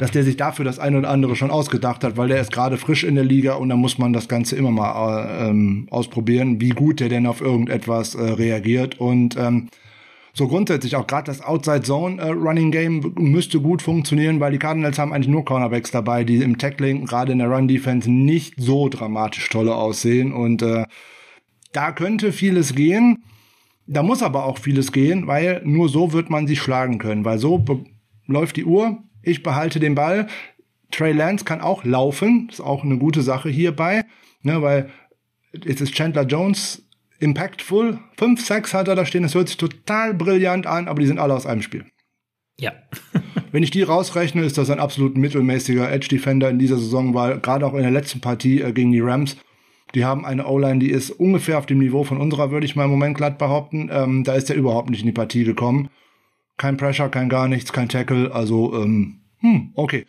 dass 0.00 0.12
der 0.12 0.24
sich 0.24 0.38
dafür 0.38 0.64
das 0.64 0.78
eine 0.78 0.96
oder 0.96 1.10
andere 1.10 1.36
schon 1.36 1.50
ausgedacht 1.50 2.04
hat, 2.04 2.16
weil 2.16 2.28
der 2.28 2.40
ist 2.40 2.52
gerade 2.52 2.78
frisch 2.78 3.04
in 3.04 3.16
der 3.16 3.24
Liga 3.24 3.56
und 3.56 3.68
da 3.68 3.76
muss 3.76 3.98
man 3.98 4.14
das 4.14 4.28
Ganze 4.28 4.56
immer 4.56 4.70
mal 4.70 5.50
ähm, 5.50 5.88
ausprobieren, 5.90 6.58
wie 6.58 6.70
gut 6.70 7.00
der 7.00 7.10
denn 7.10 7.26
auf 7.26 7.42
irgendetwas 7.42 8.14
äh, 8.14 8.22
reagiert. 8.22 8.98
Und 8.98 9.36
ähm, 9.36 9.68
so 10.32 10.48
grundsätzlich 10.48 10.96
auch 10.96 11.06
gerade 11.06 11.26
das 11.26 11.42
Outside 11.42 11.82
Zone 11.82 12.18
äh, 12.18 12.30
Running 12.30 12.70
Game 12.70 13.12
müsste 13.18 13.60
gut 13.60 13.82
funktionieren, 13.82 14.40
weil 14.40 14.52
die 14.52 14.58
Cardinals 14.58 14.98
haben 14.98 15.12
eigentlich 15.12 15.28
nur 15.28 15.44
Cornerbacks 15.44 15.90
dabei, 15.90 16.24
die 16.24 16.36
im 16.36 16.56
Tackling, 16.56 17.04
gerade 17.04 17.32
in 17.32 17.38
der 17.38 17.50
Run 17.50 17.68
Defense, 17.68 18.10
nicht 18.10 18.54
so 18.56 18.88
dramatisch 18.88 19.50
tolle 19.50 19.74
aussehen. 19.74 20.32
Und 20.32 20.62
äh, 20.62 20.86
da 21.74 21.92
könnte 21.92 22.32
vieles 22.32 22.74
gehen. 22.74 23.22
Da 23.86 24.02
muss 24.02 24.22
aber 24.22 24.46
auch 24.46 24.56
vieles 24.56 24.92
gehen, 24.92 25.26
weil 25.26 25.60
nur 25.66 25.90
so 25.90 26.14
wird 26.14 26.30
man 26.30 26.46
sie 26.46 26.56
schlagen 26.56 26.96
können, 26.96 27.26
weil 27.26 27.36
so 27.36 27.62
läuft 28.26 28.56
die 28.56 28.64
Uhr. 28.64 29.02
Ich 29.22 29.42
behalte 29.42 29.80
den 29.80 29.94
Ball. 29.94 30.26
Trey 30.90 31.12
Lance 31.12 31.44
kann 31.44 31.60
auch 31.60 31.84
laufen, 31.84 32.48
ist 32.50 32.60
auch 32.60 32.82
eine 32.82 32.98
gute 32.98 33.22
Sache 33.22 33.48
hierbei, 33.48 34.04
ne, 34.42 34.60
weil 34.60 34.90
jetzt 35.52 35.80
ist 35.80 35.94
Chandler 35.94 36.24
Jones 36.24 36.82
impactful. 37.20 37.98
Fünf, 38.16 38.44
sechs 38.44 38.74
hat 38.74 38.88
er 38.88 38.96
da 38.96 39.04
stehen. 39.04 39.22
Das 39.22 39.34
hört 39.34 39.48
sich 39.48 39.56
total 39.56 40.14
brillant 40.14 40.66
an, 40.66 40.88
aber 40.88 41.00
die 41.00 41.06
sind 41.06 41.18
alle 41.18 41.34
aus 41.34 41.46
einem 41.46 41.62
Spiel. 41.62 41.84
Ja. 42.58 42.72
Wenn 43.52 43.62
ich 43.62 43.70
die 43.70 43.82
rausrechne, 43.82 44.42
ist 44.42 44.58
das 44.58 44.70
ein 44.70 44.80
absolut 44.80 45.16
mittelmäßiger 45.16 45.90
Edge-Defender 45.90 46.50
in 46.50 46.58
dieser 46.58 46.78
Saison, 46.78 47.14
weil 47.14 47.40
gerade 47.40 47.66
auch 47.66 47.74
in 47.74 47.82
der 47.82 47.90
letzten 47.90 48.20
Partie 48.20 48.60
äh, 48.60 48.72
gegen 48.72 48.92
die 48.92 49.00
Rams, 49.00 49.36
die 49.94 50.04
haben 50.04 50.24
eine 50.24 50.46
O-Line, 50.46 50.78
die 50.78 50.90
ist 50.90 51.10
ungefähr 51.10 51.58
auf 51.58 51.66
dem 51.66 51.78
Niveau 51.78 52.04
von 52.04 52.18
unserer, 52.18 52.50
würde 52.52 52.64
ich 52.64 52.76
mal 52.76 52.84
im 52.84 52.90
Moment 52.90 53.16
glatt 53.16 53.38
behaupten. 53.38 53.90
Ähm, 53.92 54.24
da 54.24 54.34
ist 54.34 54.48
er 54.50 54.56
überhaupt 54.56 54.90
nicht 54.90 55.00
in 55.00 55.06
die 55.06 55.12
Partie 55.12 55.44
gekommen. 55.44 55.90
Kein 56.60 56.76
Pressure, 56.76 57.08
kein 57.08 57.30
gar 57.30 57.48
nichts, 57.48 57.72
kein 57.72 57.88
Tackle. 57.88 58.34
Also, 58.34 58.74
ähm, 58.74 59.20
hm, 59.40 59.72
okay 59.74 60.04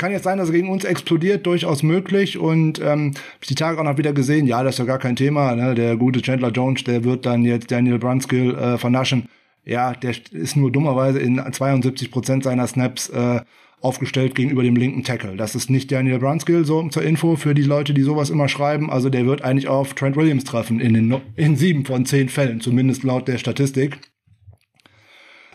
kann 0.00 0.12
jetzt 0.12 0.24
sein, 0.24 0.38
dass 0.38 0.48
er 0.48 0.54
gegen 0.54 0.70
uns 0.70 0.84
explodiert, 0.84 1.44
durchaus 1.46 1.82
möglich. 1.82 2.38
Und 2.38 2.80
ähm, 2.80 3.12
ich 3.40 3.48
die 3.48 3.54
Tage 3.54 3.78
auch 3.78 3.84
noch 3.84 3.98
wieder 3.98 4.14
gesehen, 4.14 4.46
ja, 4.46 4.62
das 4.62 4.74
ist 4.74 4.78
ja 4.78 4.86
gar 4.86 4.98
kein 4.98 5.14
Thema. 5.14 5.54
Ne? 5.54 5.74
Der 5.74 5.96
gute 5.96 6.22
Chandler 6.22 6.50
Jones, 6.50 6.84
der 6.84 7.04
wird 7.04 7.26
dann 7.26 7.44
jetzt 7.44 7.70
Daniel 7.70 7.98
Brunskill 7.98 8.54
äh, 8.54 8.78
vernaschen. 8.78 9.28
Ja, 9.62 9.92
der 9.92 10.14
ist 10.32 10.56
nur 10.56 10.72
dummerweise 10.72 11.18
in 11.18 11.36
72 11.38 12.10
Prozent 12.10 12.44
seiner 12.44 12.66
Snaps 12.66 13.10
äh, 13.10 13.42
aufgestellt 13.82 14.34
gegenüber 14.34 14.62
dem 14.62 14.74
linken 14.74 15.04
Tackle. 15.04 15.36
Das 15.36 15.54
ist 15.54 15.68
nicht 15.68 15.92
Daniel 15.92 16.18
Brunskill, 16.18 16.64
so 16.64 16.88
zur 16.88 17.02
Info 17.02 17.36
für 17.36 17.54
die 17.54 17.62
Leute, 17.62 17.92
die 17.92 18.02
sowas 18.02 18.30
immer 18.30 18.48
schreiben. 18.48 18.90
Also 18.90 19.10
der 19.10 19.26
wird 19.26 19.42
eigentlich 19.42 19.68
auf 19.68 19.92
Trent 19.92 20.16
Williams 20.16 20.44
treffen 20.44 20.80
in, 20.80 20.94
den, 20.94 21.14
in 21.36 21.56
sieben 21.56 21.84
von 21.84 22.06
zehn 22.06 22.30
Fällen, 22.30 22.62
zumindest 22.62 23.04
laut 23.04 23.28
der 23.28 23.36
Statistik. 23.36 23.98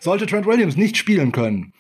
Sollte 0.06 0.26
Trent 0.26 0.46
Williams 0.46 0.78
nicht 0.78 0.96
spielen 0.96 1.34
können, 1.34 1.74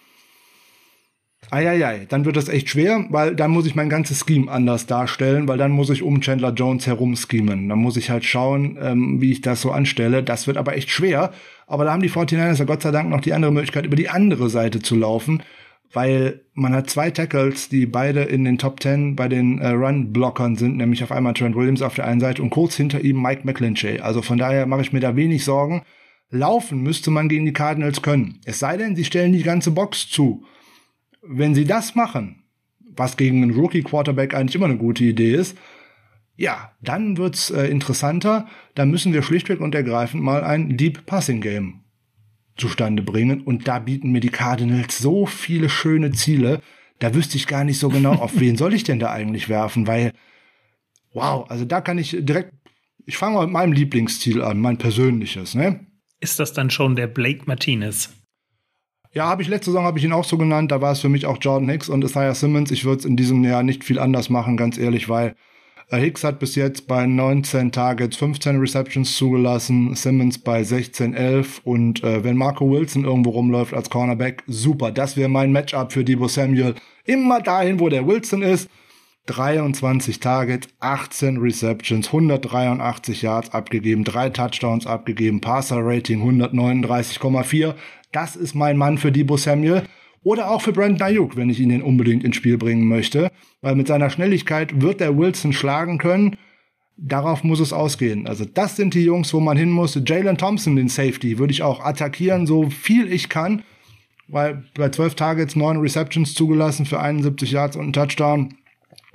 Eieiei, 1.51 2.05
dann 2.09 2.25
wird 2.25 2.37
das 2.37 2.49
echt 2.49 2.69
schwer, 2.69 3.05
weil 3.09 3.35
dann 3.35 3.51
muss 3.51 3.67
ich 3.67 3.75
mein 3.75 3.89
ganzes 3.89 4.25
Scheme 4.25 4.51
anders 4.51 4.87
darstellen, 4.87 5.47
weil 5.47 5.57
dann 5.57 5.71
muss 5.71 5.89
ich 5.89 6.01
um 6.01 6.21
Chandler 6.21 6.53
Jones 6.53 6.87
herum 6.87 7.15
schemen. 7.15 7.69
Dann 7.69 7.79
muss 7.79 7.97
ich 7.97 8.09
halt 8.09 8.25
schauen, 8.25 8.77
ähm, 8.81 9.21
wie 9.21 9.31
ich 9.31 9.41
das 9.41 9.61
so 9.61 9.71
anstelle. 9.71 10.23
Das 10.23 10.47
wird 10.47 10.57
aber 10.57 10.75
echt 10.75 10.89
schwer. 10.89 11.31
Aber 11.67 11.85
da 11.85 11.93
haben 11.93 12.01
die 12.01 12.09
49ers 12.09 12.59
ja 12.59 12.65
Gott 12.65 12.81
sei 12.81 12.91
Dank 12.91 13.09
noch 13.09 13.21
die 13.21 13.33
andere 13.33 13.51
Möglichkeit, 13.51 13.85
über 13.85 13.95
die 13.95 14.09
andere 14.09 14.49
Seite 14.49 14.81
zu 14.81 14.95
laufen, 14.95 15.43
weil 15.93 16.41
man 16.53 16.73
hat 16.73 16.89
zwei 16.89 17.11
Tackles, 17.11 17.69
die 17.69 17.85
beide 17.85 18.23
in 18.23 18.43
den 18.43 18.57
Top 18.57 18.81
10 18.81 19.15
bei 19.15 19.27
den 19.27 19.59
äh, 19.59 19.69
Run-Blockern 19.69 20.55
sind, 20.55 20.77
nämlich 20.77 21.03
auf 21.03 21.11
einmal 21.11 21.33
Trent 21.33 21.55
Williams 21.55 21.81
auf 21.81 21.95
der 21.95 22.05
einen 22.05 22.19
Seite 22.19 22.41
und 22.41 22.49
kurz 22.49 22.75
hinter 22.75 23.01
ihm 23.01 23.21
Mike 23.21 23.41
McClinchay. 23.43 23.99
Also 23.99 24.21
von 24.21 24.37
daher 24.37 24.65
mache 24.65 24.81
ich 24.81 24.93
mir 24.93 24.99
da 24.99 25.15
wenig 25.15 25.45
Sorgen. 25.45 25.83
Laufen 26.35 26.81
müsste 26.81 27.11
man 27.11 27.29
gegen 27.29 27.45
die 27.45 27.53
Cardinals 27.53 28.01
können. 28.01 28.39
Es 28.45 28.59
sei 28.59 28.77
denn, 28.77 28.95
sie 28.95 29.05
stellen 29.05 29.33
die 29.33 29.43
ganze 29.43 29.71
Box 29.71 30.09
zu. 30.09 30.45
Wenn 31.21 31.55
sie 31.55 31.65
das 31.65 31.95
machen, 31.95 32.43
was 32.79 33.17
gegen 33.17 33.41
einen 33.41 33.55
Rookie-Quarterback 33.55 34.33
eigentlich 34.33 34.55
immer 34.55 34.65
eine 34.65 34.77
gute 34.77 35.03
Idee 35.03 35.33
ist, 35.33 35.57
ja, 36.37 36.71
dann 36.81 37.17
wird's 37.17 37.49
äh, 37.49 37.67
interessanter. 37.67 38.47
Da 38.75 38.85
müssen 38.85 39.13
wir 39.13 39.23
schlichtweg 39.23 39.61
und 39.61 39.73
ergreifend 39.73 40.21
mal 40.21 40.43
ein 40.43 40.77
Deep 40.77 41.05
Passing 41.05 41.41
Game 41.41 41.81
zustande 42.57 43.03
bringen. 43.03 43.41
Und 43.41 43.67
da 43.67 43.79
bieten 43.79 44.11
mir 44.11 44.19
die 44.19 44.29
Cardinals 44.29 44.97
so 44.97 45.25
viele 45.25 45.69
schöne 45.69 46.11
Ziele. 46.11 46.61
Da 46.99 47.13
wüsste 47.13 47.37
ich 47.37 47.47
gar 47.47 47.63
nicht 47.63 47.79
so 47.79 47.89
genau, 47.89 48.13
auf 48.13 48.33
wen 48.39 48.57
soll 48.57 48.73
ich 48.73 48.83
denn 48.83 48.99
da 48.99 49.11
eigentlich 49.11 49.49
werfen, 49.49 49.87
weil, 49.87 50.13
wow, 51.13 51.49
also 51.49 51.65
da 51.65 51.81
kann 51.81 51.97
ich 51.97 52.17
direkt, 52.19 52.53
ich 53.05 53.17
fange 53.17 53.35
mal 53.35 53.45
mit 53.45 53.53
meinem 53.53 53.73
Lieblingsziel 53.73 54.41
an, 54.41 54.59
mein 54.59 54.77
persönliches, 54.77 55.55
ne? 55.55 55.85
Ist 56.19 56.39
das 56.39 56.53
dann 56.53 56.69
schon 56.69 56.95
der 56.95 57.07
Blake 57.07 57.43
Martinez? 57.45 58.09
Ja, 59.11 59.27
habe 59.27 59.41
ich 59.41 59.47
letzte 59.47 59.71
Saison 59.71 59.85
habe 59.85 59.97
ich 59.97 60.03
ihn 60.03 60.11
auch 60.11 60.25
so 60.25 60.37
genannt. 60.37 60.71
Da 60.71 60.81
war 60.81 60.91
es 60.91 60.99
für 60.99 61.09
mich 61.09 61.25
auch 61.25 61.37
Jordan 61.39 61.69
Hicks 61.69 61.87
und 61.87 62.03
Isaiah 62.03 62.35
Simmons. 62.35 62.71
Ich 62.71 62.83
würde 62.83 62.99
es 62.99 63.05
in 63.05 63.15
diesem 63.15 63.43
Jahr 63.43 63.63
nicht 63.63 63.83
viel 63.83 63.97
anders 63.97 64.29
machen, 64.29 64.57
ganz 64.57 64.77
ehrlich, 64.77 65.07
weil 65.07 65.35
äh, 65.89 65.99
Hicks 65.99 66.23
hat 66.23 66.39
bis 66.39 66.55
jetzt 66.55 66.87
bei 66.87 67.05
19 67.05 67.71
Targets 67.71 68.17
15 68.17 68.59
Receptions 68.59 69.15
zugelassen, 69.15 69.95
Simmons 69.95 70.39
bei 70.39 70.63
16, 70.63 71.13
11 71.13 71.61
und 71.63 72.03
äh, 72.03 72.23
wenn 72.23 72.35
Marco 72.35 72.69
Wilson 72.69 73.05
irgendwo 73.05 73.31
rumläuft 73.31 73.73
als 73.73 73.89
Cornerback, 73.89 74.43
super. 74.47 74.91
Das 74.91 75.15
wäre 75.15 75.29
mein 75.29 75.51
Matchup 75.51 75.93
für 75.93 76.03
Debo 76.03 76.27
Samuel. 76.27 76.75
Immer 77.05 77.41
dahin, 77.41 77.79
wo 77.79 77.87
der 77.87 78.07
Wilson 78.07 78.41
ist. 78.41 78.69
23 79.27 80.19
Targets, 80.19 80.67
18 80.79 81.37
Receptions, 81.37 82.07
183 82.07 83.23
Yards 83.23 83.49
abgegeben, 83.51 84.03
drei 84.03 84.29
Touchdowns 84.29 84.85
abgegeben, 84.85 85.41
Passer 85.41 85.79
Rating 85.81 86.21
139,4. 86.21 87.73
Das 88.11 88.35
ist 88.35 88.53
mein 88.53 88.77
Mann 88.77 88.97
für 88.97 89.11
Debo 89.11 89.37
Samuel. 89.37 89.83
Oder 90.23 90.49
auch 90.49 90.61
für 90.61 90.73
Brandon 90.73 91.07
Ayuk, 91.07 91.35
wenn 91.35 91.51
ich 91.51 91.59
ihn 91.59 91.81
unbedingt 91.83 92.23
ins 92.23 92.35
Spiel 92.35 92.57
bringen 92.57 92.87
möchte. 92.87 93.31
Weil 93.61 93.75
mit 93.75 93.87
seiner 93.87 94.09
Schnelligkeit 94.09 94.81
wird 94.81 94.99
der 94.99 95.17
Wilson 95.17 95.53
schlagen 95.53 95.99
können. 95.99 96.37
Darauf 96.97 97.43
muss 97.43 97.59
es 97.59 97.73
ausgehen. 97.73 98.25
Also 98.25 98.45
das 98.45 98.75
sind 98.75 98.93
die 98.93 99.03
Jungs, 99.03 99.33
wo 99.33 99.39
man 99.39 99.57
hin 99.57 99.69
muss. 99.69 99.99
Jalen 100.03 100.37
Thompson, 100.37 100.75
den 100.75 100.87
Safety, 100.87 101.37
würde 101.37 101.51
ich 101.51 101.61
auch 101.61 101.79
attackieren, 101.83 102.47
so 102.47 102.69
viel 102.69 103.11
ich 103.11 103.29
kann. 103.29 103.63
Weil 104.27 104.63
bei 104.75 104.89
12 104.89 105.13
Targets 105.15 105.55
9 105.55 105.77
Receptions 105.77 106.33
zugelassen 106.33 106.85
für 106.85 106.99
71 106.99 107.51
Yards 107.51 107.75
und 107.75 107.83
einen 107.83 107.93
Touchdown. 107.93 108.55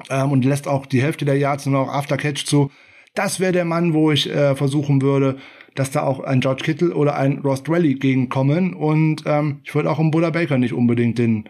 Ähm, 0.09 0.33
und 0.33 0.45
lässt 0.45 0.69
auch 0.69 0.87
die 0.87 1.03
Hälfte 1.03 1.25
der 1.25 1.37
Yards 1.37 1.67
nur 1.67 1.85
noch 1.85 1.93
Aftercatch 1.93 2.45
zu. 2.45 2.71
Das 3.15 3.41
wäre 3.41 3.53
der 3.53 3.65
Mann, 3.65 3.93
wo 3.93 4.11
ich 4.11 4.31
äh, 4.31 4.55
versuchen 4.55 5.03
würde, 5.03 5.39
dass 5.75 5.91
da 5.91 6.03
auch 6.03 6.21
ein 6.21 6.41
George 6.41 6.63
Kittle 6.65 6.95
oder 6.95 7.17
ein 7.17 7.39
Ross 7.39 7.63
Rally 7.69 7.95
gegenkommen. 7.95 8.75
Und 8.75 9.25
ähm, 9.27 9.61
ich 9.65 9.75
würde 9.75 9.91
auch 9.91 9.99
um 9.99 10.11
Buddha 10.11 10.31
Baker 10.31 10.59
nicht 10.59 10.73
unbedingt 10.73 11.19
den, 11.19 11.45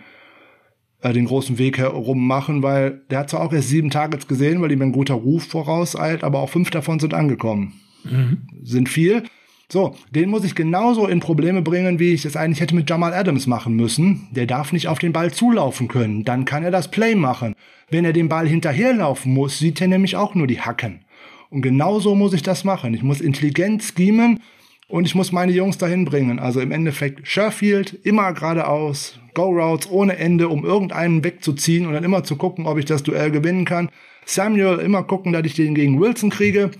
äh, 1.03 1.13
den 1.13 1.27
großen 1.27 1.59
Weg 1.59 1.79
herum 1.79 2.27
machen, 2.27 2.63
weil 2.63 3.03
der 3.11 3.21
hat 3.21 3.31
zwar 3.31 3.43
auch 3.43 3.53
erst 3.53 3.69
sieben 3.69 3.91
Targets 3.91 4.27
gesehen, 4.27 4.61
weil 4.61 4.73
ihm 4.73 4.83
ein 4.83 4.93
guter 4.93 5.15
Ruf 5.15 5.47
vorauseilt, 5.47 6.25
aber 6.25 6.41
auch 6.41 6.51
fünf 6.51 6.71
davon 6.71 6.99
sind 6.99 7.15
angekommen. 7.15 7.75
Mhm. 8.05 8.43
Sind 8.63 8.89
viel. 8.89 9.25
So, 9.73 9.95
den 10.11 10.31
muss 10.31 10.43
ich 10.43 10.57
genauso 10.57 11.07
in 11.07 11.21
Probleme 11.21 11.63
bringen, 11.63 12.01
wie 12.01 12.13
ich 12.13 12.25
es 12.25 12.37
eigentlich 12.37 12.61
hätte 12.61 12.75
mit 12.75 12.91
Jamal 12.91 13.15
Adams 13.15 13.47
machen 13.47 13.77
müssen. 13.77 14.27
Der 14.33 14.47
darf 14.47 14.73
nicht 14.73 14.89
auf 14.89 14.99
den 14.99 15.13
Ball 15.13 15.33
zulaufen 15.33 15.87
können. 15.87 16.25
Dann 16.25 16.45
kann 16.45 16.65
er 16.65 16.73
das 16.73 16.91
Play 16.91 17.15
machen. 17.15 17.55
Wenn 17.89 18.05
er 18.05 18.13
den 18.13 18.29
Ball 18.29 18.49
hinterherlaufen 18.49 19.33
muss, 19.33 19.61
sieht 19.61 19.81
er 19.81 19.87
nämlich 19.87 20.17
auch 20.17 20.35
nur 20.35 20.49
die 20.49 20.61
Hacken. 20.61 21.05
Und 21.51 21.63
genauso 21.63 22.17
muss 22.17 22.33
ich 22.33 22.43
das 22.43 22.65
machen. 22.65 22.95
Ich 22.95 23.05
muss 23.05 23.21
intelligent 23.21 23.85
schemen 23.85 24.41
und 24.89 25.07
ich 25.07 25.15
muss 25.15 25.31
meine 25.31 25.53
Jungs 25.53 25.79
dahin 25.79 26.05
bringen. 26.05 26.41
Also 26.41 26.61
im 26.61 26.73
Endeffekt 26.73 27.29
Sherfield 27.29 27.97
immer 28.03 28.33
geradeaus, 28.33 29.21
Go-Routes 29.35 29.89
ohne 29.89 30.17
Ende, 30.17 30.49
um 30.49 30.65
irgendeinen 30.65 31.23
wegzuziehen 31.23 31.87
und 31.87 31.93
dann 31.93 32.03
immer 32.03 32.25
zu 32.25 32.35
gucken, 32.35 32.67
ob 32.67 32.77
ich 32.79 32.87
das 32.87 33.05
Duell 33.05 33.31
gewinnen 33.31 33.65
kann. 33.65 33.89
Samuel 34.25 34.81
immer 34.81 35.05
gucken, 35.05 35.33
dass 35.33 35.45
ich 35.45 35.55
den 35.55 35.77
gegen 35.77 36.01
Wilson 36.01 36.31
kriege, 36.31 36.73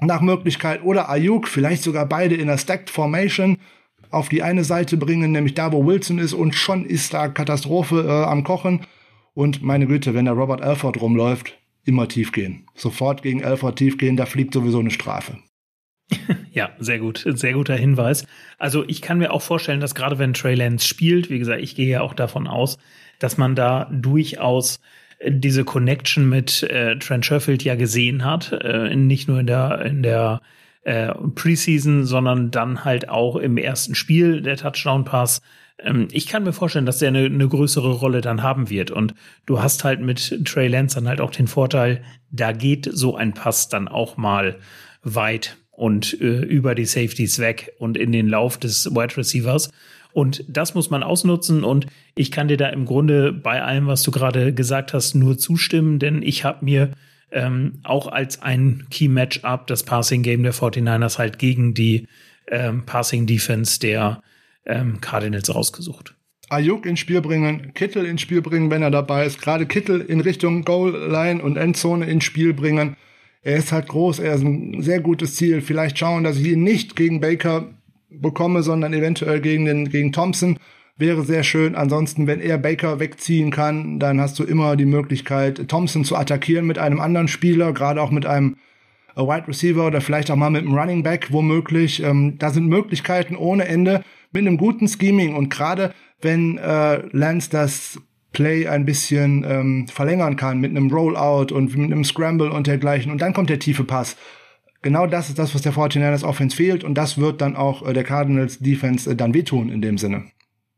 nach 0.00 0.20
Möglichkeit. 0.20 0.82
Oder 0.82 1.08
Ayuk, 1.08 1.48
vielleicht 1.48 1.82
sogar 1.82 2.06
beide 2.06 2.34
in 2.34 2.46
der 2.46 2.58
Stacked 2.58 2.90
Formation 2.90 3.58
auf 4.10 4.28
die 4.28 4.42
eine 4.42 4.64
Seite 4.64 4.96
bringen, 4.96 5.32
nämlich 5.32 5.54
da, 5.54 5.72
wo 5.72 5.86
Wilson 5.86 6.18
ist 6.18 6.32
und 6.32 6.54
schon 6.54 6.84
ist 6.84 7.12
da 7.14 7.28
Katastrophe 7.28 8.04
äh, 8.06 8.24
am 8.24 8.44
Kochen. 8.44 8.86
Und 9.34 9.62
meine 9.62 9.86
Güte, 9.86 10.14
wenn 10.14 10.24
da 10.24 10.32
Robert 10.32 10.62
Alford 10.62 11.00
rumläuft, 11.00 11.58
immer 11.84 12.08
tief 12.08 12.32
gehen. 12.32 12.66
Sofort 12.74 13.22
gegen 13.22 13.44
Alfred 13.44 13.76
tief 13.76 13.98
gehen, 13.98 14.16
da 14.16 14.26
fliegt 14.26 14.54
sowieso 14.54 14.80
eine 14.80 14.90
Strafe. 14.90 15.38
Ja, 16.52 16.70
sehr 16.80 16.98
gut, 16.98 17.24
sehr 17.24 17.52
guter 17.52 17.76
Hinweis. 17.76 18.26
Also 18.58 18.82
ich 18.88 19.00
kann 19.00 19.18
mir 19.18 19.32
auch 19.32 19.42
vorstellen, 19.42 19.78
dass 19.78 19.94
gerade 19.94 20.18
wenn 20.18 20.32
Trey 20.32 20.54
Lance 20.54 20.88
spielt, 20.88 21.30
wie 21.30 21.38
gesagt, 21.38 21.62
ich 21.62 21.76
gehe 21.76 21.88
ja 21.88 22.00
auch 22.00 22.14
davon 22.14 22.48
aus, 22.48 22.78
dass 23.20 23.36
man 23.36 23.54
da 23.54 23.88
durchaus 23.92 24.80
diese 25.26 25.64
Connection 25.64 26.28
mit 26.28 26.62
äh, 26.62 26.96
Trent 26.98 27.26
Sherfield 27.26 27.64
ja 27.64 27.74
gesehen 27.74 28.24
hat, 28.24 28.52
äh, 28.52 28.94
nicht 28.94 29.28
nur 29.28 29.40
in 29.40 29.46
der 29.46 29.82
in 29.84 30.02
der 30.02 30.40
äh, 30.82 31.12
Preseason, 31.34 32.04
sondern 32.04 32.50
dann 32.50 32.84
halt 32.84 33.08
auch 33.08 33.36
im 33.36 33.56
ersten 33.56 33.94
Spiel 33.94 34.42
der 34.42 34.56
Touchdown 34.56 35.04
Pass 35.04 35.42
ähm, 35.80 36.08
ich 36.10 36.26
kann 36.26 36.44
mir 36.44 36.52
vorstellen, 36.52 36.86
dass 36.86 36.98
der 36.98 37.08
eine, 37.08 37.24
eine 37.24 37.48
größere 37.48 37.92
Rolle 37.92 38.20
dann 38.20 38.42
haben 38.42 38.70
wird. 38.70 38.90
Und 38.90 39.14
du 39.46 39.62
hast 39.62 39.84
halt 39.84 40.00
mit 40.00 40.44
Trey 40.44 40.68
Lance 40.68 40.96
dann 40.96 41.08
halt 41.08 41.20
auch 41.20 41.30
den 41.30 41.46
Vorteil, 41.46 42.02
da 42.30 42.52
geht 42.52 42.88
so 42.92 43.16
ein 43.16 43.34
Pass 43.34 43.68
dann 43.68 43.88
auch 43.88 44.16
mal 44.16 44.58
weit 45.02 45.56
und 45.70 46.20
äh, 46.20 46.40
über 46.42 46.74
die 46.74 46.86
Safeties 46.86 47.38
weg 47.38 47.72
und 47.78 47.96
in 47.96 48.12
den 48.12 48.28
Lauf 48.28 48.58
des 48.58 48.90
Wide 48.90 49.16
Receivers. 49.16 49.70
Und 50.12 50.44
das 50.48 50.74
muss 50.74 50.90
man 50.90 51.02
ausnutzen. 51.02 51.64
Und 51.64 51.86
ich 52.14 52.30
kann 52.30 52.48
dir 52.48 52.56
da 52.56 52.68
im 52.68 52.84
Grunde 52.84 53.32
bei 53.32 53.62
allem, 53.62 53.86
was 53.86 54.02
du 54.02 54.10
gerade 54.10 54.52
gesagt 54.54 54.92
hast, 54.92 55.14
nur 55.14 55.38
zustimmen, 55.38 55.98
denn 55.98 56.22
ich 56.22 56.44
habe 56.44 56.64
mir 56.64 56.92
ähm, 57.30 57.80
auch 57.82 58.06
als 58.06 58.42
ein 58.42 58.86
Key 58.90 59.08
Matchup 59.08 59.66
das 59.66 59.82
Passing 59.82 60.22
Game 60.22 60.42
der 60.42 60.54
49ers 60.54 61.18
halt 61.18 61.38
gegen 61.38 61.74
die 61.74 62.06
ähm, 62.50 62.84
Passing 62.86 63.26
Defense 63.26 63.78
der 63.78 64.22
ähm, 64.64 65.00
Cardinals 65.00 65.54
rausgesucht. 65.54 66.14
Ayuk 66.50 66.86
ins 66.86 67.00
Spiel 67.00 67.20
bringen, 67.20 67.74
Kittel 67.74 68.06
ins 68.06 68.22
Spiel 68.22 68.40
bringen, 68.40 68.70
wenn 68.70 68.82
er 68.82 68.90
dabei 68.90 69.26
ist. 69.26 69.40
Gerade 69.40 69.66
Kittel 69.66 70.00
in 70.00 70.20
Richtung 70.20 70.64
Goal 70.64 71.10
Line 71.10 71.42
und 71.42 71.56
Endzone 71.58 72.06
ins 72.06 72.24
Spiel 72.24 72.54
bringen. 72.54 72.96
Er 73.42 73.56
ist 73.56 73.72
halt 73.72 73.88
groß, 73.88 74.18
er 74.18 74.34
ist 74.34 74.42
ein 74.42 74.82
sehr 74.82 75.00
gutes 75.00 75.36
Ziel. 75.36 75.60
Vielleicht 75.60 75.98
schauen, 75.98 76.24
dass 76.24 76.38
ich 76.38 76.46
ihn 76.46 76.62
nicht 76.62 76.96
gegen 76.96 77.20
Baker 77.20 77.68
bekomme, 78.10 78.62
sondern 78.62 78.92
eventuell 78.92 79.40
gegen 79.40 79.64
den 79.64 79.88
gegen 79.88 80.12
Thompson. 80.12 80.58
Wäre 80.96 81.22
sehr 81.22 81.44
schön. 81.44 81.76
Ansonsten, 81.76 82.26
wenn 82.26 82.40
er 82.40 82.58
Baker 82.58 82.98
wegziehen 82.98 83.52
kann, 83.52 84.00
dann 84.00 84.20
hast 84.20 84.38
du 84.38 84.44
immer 84.44 84.74
die 84.74 84.84
Möglichkeit, 84.84 85.68
Thompson 85.68 86.04
zu 86.04 86.16
attackieren 86.16 86.66
mit 86.66 86.78
einem 86.78 86.98
anderen 86.98 87.28
Spieler, 87.28 87.72
gerade 87.72 88.02
auch 88.02 88.10
mit 88.10 88.26
einem 88.26 88.56
Wide 89.26 89.48
Receiver 89.48 89.86
oder 89.86 90.00
vielleicht 90.00 90.30
auch 90.30 90.36
mal 90.36 90.50
mit 90.50 90.62
einem 90.62 90.74
Running 90.74 91.02
Back 91.02 91.32
womöglich. 91.32 92.02
Ähm, 92.02 92.36
da 92.38 92.50
sind 92.50 92.66
Möglichkeiten 92.66 93.36
ohne 93.36 93.66
Ende 93.66 94.02
mit 94.32 94.46
einem 94.46 94.58
guten 94.58 94.88
Scheming 94.88 95.34
und 95.34 95.50
gerade 95.50 95.92
wenn 96.20 96.58
äh, 96.58 97.02
Lance 97.12 97.50
das 97.50 98.00
Play 98.32 98.68
ein 98.68 98.84
bisschen 98.84 99.44
ähm, 99.48 99.88
verlängern 99.88 100.36
kann 100.36 100.60
mit 100.60 100.70
einem 100.70 100.90
Rollout 100.90 101.52
und 101.54 101.76
mit 101.76 101.90
einem 101.90 102.04
Scramble 102.04 102.52
und 102.52 102.66
dergleichen 102.66 103.10
und 103.10 103.22
dann 103.22 103.32
kommt 103.32 103.50
der 103.50 103.58
tiefe 103.58 103.84
Pass. 103.84 104.16
Genau 104.82 105.06
das 105.06 105.28
ist 105.28 105.38
das, 105.38 105.54
was 105.54 105.62
der 105.62 105.72
49ers 105.72 106.24
Offense 106.24 106.56
fehlt 106.56 106.84
und 106.84 106.94
das 106.94 107.18
wird 107.18 107.40
dann 107.40 107.56
auch 107.56 107.86
äh, 107.86 107.92
der 107.92 108.04
Cardinals 108.04 108.58
Defense 108.58 109.10
äh, 109.10 109.16
dann 109.16 109.34
wehtun 109.34 109.70
in 109.70 109.82
dem 109.82 109.98
Sinne. 109.98 110.24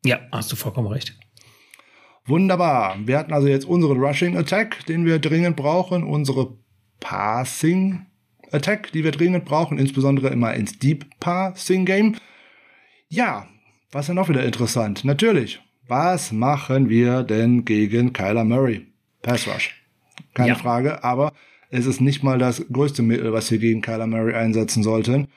Ja, 0.04 0.20
hast 0.32 0.50
du 0.50 0.56
vollkommen 0.56 0.88
recht. 0.88 1.18
Wunderbar. 2.24 2.96
Wir 3.04 3.18
hatten 3.18 3.32
also 3.32 3.48
jetzt 3.48 3.66
unseren 3.66 3.98
Rushing 3.98 4.36
Attack, 4.36 4.86
den 4.86 5.04
wir 5.04 5.18
dringend 5.18 5.56
brauchen, 5.56 6.04
unsere 6.04 6.56
Passing 7.00 8.06
Attack, 8.52 8.92
die 8.92 9.04
wir 9.04 9.10
dringend 9.10 9.44
brauchen, 9.44 9.78
insbesondere 9.78 10.28
immer 10.28 10.54
ins 10.54 10.78
Deep 10.78 11.06
Passing 11.20 11.84
Game. 11.84 12.16
Ja, 13.08 13.48
was 13.90 14.08
ist 14.08 14.14
noch 14.14 14.28
wieder 14.28 14.44
interessant? 14.44 15.04
Natürlich. 15.04 15.60
Was 15.88 16.30
machen 16.30 16.88
wir 16.88 17.24
denn 17.24 17.64
gegen 17.64 18.12
Kyler 18.12 18.44
Murray? 18.44 18.86
Pass 19.22 19.48
Rush. 19.48 19.74
Keine 20.34 20.50
ja. 20.50 20.54
Frage, 20.54 21.02
aber 21.02 21.32
es 21.70 21.86
ist 21.86 22.00
nicht 22.00 22.22
mal 22.22 22.38
das 22.38 22.66
größte 22.70 23.02
Mittel, 23.02 23.32
was 23.32 23.50
wir 23.50 23.58
gegen 23.58 23.80
Kyler 23.80 24.06
Murray 24.06 24.34
einsetzen 24.34 24.82
sollten. 24.82 25.28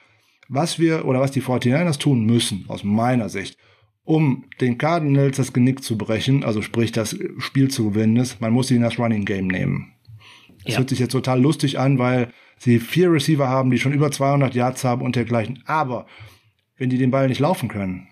Was 0.49 0.79
wir 0.79 1.05
oder 1.05 1.21
was 1.21 1.31
die 1.31 1.41
49ers 1.41 1.99
tun 1.99 2.25
müssen, 2.25 2.65
aus 2.67 2.83
meiner 2.83 3.29
Sicht, 3.29 3.57
um 4.03 4.45
den 4.59 4.77
Cardinals 4.77 5.37
das 5.37 5.53
Genick 5.53 5.83
zu 5.83 5.97
brechen, 5.97 6.43
also 6.43 6.61
sprich 6.61 6.91
das 6.91 7.17
Spiel 7.37 7.69
zu 7.69 7.91
gewinnen 7.91 8.17
ist, 8.17 8.41
man 8.41 8.51
muss 8.51 8.67
sie 8.67 8.75
in 8.75 8.81
das 8.81 8.99
Running 8.99 9.25
Game 9.25 9.47
nehmen. 9.47 9.93
Das 10.65 10.73
ja. 10.73 10.79
hört 10.79 10.89
sich 10.89 10.99
jetzt 10.99 11.11
total 11.11 11.41
lustig 11.41 11.79
an, 11.79 11.97
weil 11.97 12.33
sie 12.57 12.79
vier 12.79 13.11
Receiver 13.11 13.47
haben, 13.47 13.71
die 13.71 13.79
schon 13.79 13.93
über 13.93 14.11
200 14.11 14.53
Yards 14.53 14.83
haben 14.83 15.01
und 15.01 15.15
dergleichen. 15.15 15.63
Aber 15.65 16.07
wenn 16.77 16.89
die 16.89 16.97
den 16.97 17.11
Ball 17.11 17.27
nicht 17.27 17.39
laufen 17.39 17.69
können, 17.69 18.07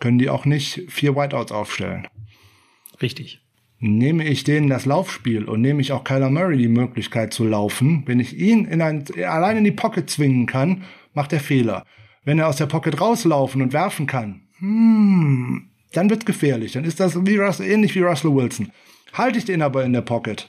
können 0.00 0.18
die 0.18 0.30
auch 0.30 0.44
nicht 0.44 0.84
vier 0.88 1.16
Whiteouts 1.16 1.52
aufstellen. 1.52 2.06
Richtig. 3.00 3.43
Nehme 3.86 4.26
ich 4.26 4.44
denen 4.44 4.70
das 4.70 4.86
Laufspiel 4.86 5.44
und 5.44 5.60
nehme 5.60 5.82
ich 5.82 5.92
auch 5.92 6.04
Kyler 6.04 6.30
Murray 6.30 6.56
die 6.56 6.68
Möglichkeit 6.68 7.34
zu 7.34 7.44
laufen, 7.44 8.02
wenn 8.06 8.18
ich 8.18 8.34
ihn 8.38 8.64
in 8.64 8.80
ein, 8.80 9.04
allein 9.26 9.58
in 9.58 9.64
die 9.64 9.72
Pocket 9.72 10.08
zwingen 10.08 10.46
kann, 10.46 10.84
macht 11.12 11.34
er 11.34 11.40
Fehler. 11.40 11.84
Wenn 12.24 12.38
er 12.38 12.48
aus 12.48 12.56
der 12.56 12.64
Pocket 12.64 12.98
rauslaufen 12.98 13.60
und 13.60 13.74
werfen 13.74 14.06
kann, 14.06 14.40
hmm, 14.58 15.68
dann 15.92 16.08
wird's 16.08 16.24
gefährlich. 16.24 16.72
Dann 16.72 16.84
ist 16.84 16.98
das 16.98 17.26
wie 17.26 17.36
Russell, 17.36 17.70
ähnlich 17.70 17.94
wie 17.94 18.00
Russell 18.00 18.34
Wilson. 18.34 18.72
Halte 19.12 19.36
ich 19.36 19.44
den 19.44 19.60
aber 19.60 19.84
in 19.84 19.92
der 19.92 20.00
Pocket 20.00 20.48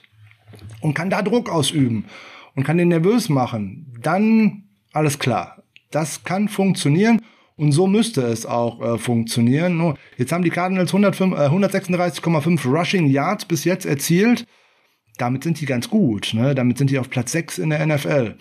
und 0.80 0.94
kann 0.94 1.10
da 1.10 1.20
Druck 1.20 1.50
ausüben 1.50 2.06
und 2.54 2.64
kann 2.64 2.78
den 2.78 2.88
nervös 2.88 3.28
machen, 3.28 3.98
dann 4.00 4.64
alles 4.94 5.18
klar. 5.18 5.62
Das 5.90 6.24
kann 6.24 6.48
funktionieren 6.48 7.20
und 7.56 7.72
so 7.72 7.86
müsste 7.86 8.22
es 8.22 8.44
auch 8.44 8.80
äh, 8.82 8.98
funktionieren. 8.98 9.78
Nur, 9.78 9.96
jetzt 10.18 10.32
haben 10.32 10.44
die 10.44 10.50
Cardinals 10.50 10.92
136,5 10.92 12.64
äh, 12.64 12.68
Rushing 12.68 13.06
Yards 13.06 13.46
bis 13.46 13.64
jetzt 13.64 13.86
erzielt. 13.86 14.46
Damit 15.16 15.44
sind 15.44 15.60
die 15.60 15.66
ganz 15.66 15.88
gut. 15.88 16.34
Ne? 16.34 16.54
Damit 16.54 16.76
sind 16.76 16.90
die 16.90 16.98
auf 16.98 17.08
Platz 17.08 17.32
6 17.32 17.58
in 17.58 17.70
der 17.70 17.84
NFL. 17.86 18.36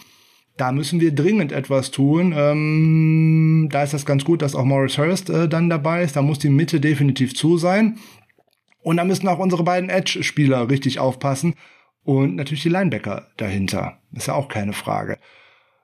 Da 0.57 0.73
müssen 0.73 0.99
wir 0.99 1.15
dringend 1.15 1.53
etwas 1.53 1.91
tun. 1.91 2.33
Ähm, 2.35 3.69
da 3.71 3.83
ist 3.83 3.93
das 3.93 4.05
ganz 4.05 4.25
gut, 4.25 4.41
dass 4.41 4.55
auch 4.55 4.65
Morris 4.65 4.97
Hurst 4.97 5.29
äh, 5.29 5.47
dann 5.47 5.69
dabei 5.69 6.03
ist. 6.03 6.17
Da 6.17 6.21
muss 6.21 6.39
die 6.39 6.49
Mitte 6.49 6.81
definitiv 6.81 7.35
zu 7.35 7.57
sein. 7.57 7.97
Und 8.81 8.97
da 8.97 9.05
müssen 9.05 9.29
auch 9.29 9.39
unsere 9.39 9.63
beiden 9.63 9.89
Edge-Spieler 9.89 10.69
richtig 10.69 10.99
aufpassen. 10.99 11.55
Und 12.03 12.35
natürlich 12.35 12.63
die 12.63 12.69
Linebacker 12.69 13.27
dahinter. 13.37 13.99
Ist 14.11 14.27
ja 14.27 14.33
auch 14.33 14.49
keine 14.49 14.73
Frage. 14.73 15.17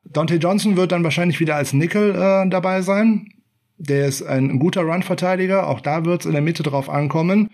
Dante 0.03 0.35
Johnson 0.35 0.77
wird 0.77 0.91
dann 0.91 1.03
wahrscheinlich 1.03 1.39
wieder 1.39 1.55
als 1.55 1.73
Nickel 1.73 2.15
äh, 2.15 2.49
dabei 2.49 2.81
sein. 2.81 3.29
Der 3.77 4.07
ist 4.07 4.21
ein 4.21 4.59
guter 4.59 4.81
Run-Verteidiger. 4.81 5.67
Auch 5.67 5.81
da 5.81 6.05
wird 6.05 6.21
es 6.21 6.25
in 6.25 6.33
der 6.33 6.41
Mitte 6.41 6.63
drauf 6.63 6.89
ankommen. 6.89 7.49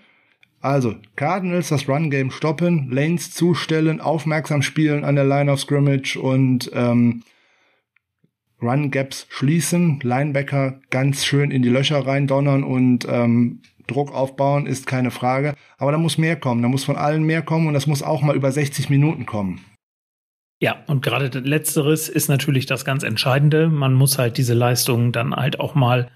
Also, 0.60 0.96
Cardinals 1.16 1.70
das 1.70 1.88
Run-Game 1.88 2.32
stoppen, 2.32 2.90
Lanes 2.90 3.32
zustellen, 3.32 4.02
aufmerksam 4.02 4.62
spielen 4.62 5.06
an 5.06 5.16
der 5.16 5.26
Line 5.26 5.52
of 5.52 5.60
Scrimmage 5.60 6.18
und 6.18 6.72
ähm, 6.74 7.24
Run-Gaps 8.62 9.28
schließen, 9.30 10.00
Linebacker 10.02 10.80
ganz 10.90 11.26
schön 11.26 11.52
in 11.52 11.62
die 11.62 11.70
Löcher 11.70 12.06
reindonnern 12.06 12.64
und 12.64 13.08
ähm, 13.08 13.62
Druck 13.86 14.14
aufbauen, 14.14 14.66
ist 14.66 14.88
keine 14.88 15.12
Frage. 15.12 15.54
Aber 15.78 15.92
da 15.92 15.98
muss 16.00 16.18
mehr 16.18 16.36
kommen, 16.36 16.64
da 16.64 16.68
muss 16.68 16.84
von 16.84 16.98
allen 16.98 17.24
mehr 17.24 17.44
kommen 17.44 17.68
und 17.68 17.74
das 17.74 17.88
muss 17.88 18.02
auch 18.02 18.22
mal 18.22 18.36
über 18.36 18.52
60 18.52 18.90
Minuten 18.90 19.26
kommen. 19.28 19.62
Ja, 20.60 20.84
und 20.88 21.04
gerade 21.04 21.40
letzteres 21.40 22.10
ist 22.10 22.30
natürlich 22.30 22.66
das 22.66 22.84
ganz 22.84 23.04
Entscheidende. 23.04 23.70
Man 23.70 23.94
muss 23.94 24.18
halt 24.18 24.38
diese 24.38 24.56
Leistung 24.56 25.12
dann 25.12 25.36
halt 25.36 25.60
auch 25.60 25.76
mal 25.76 26.10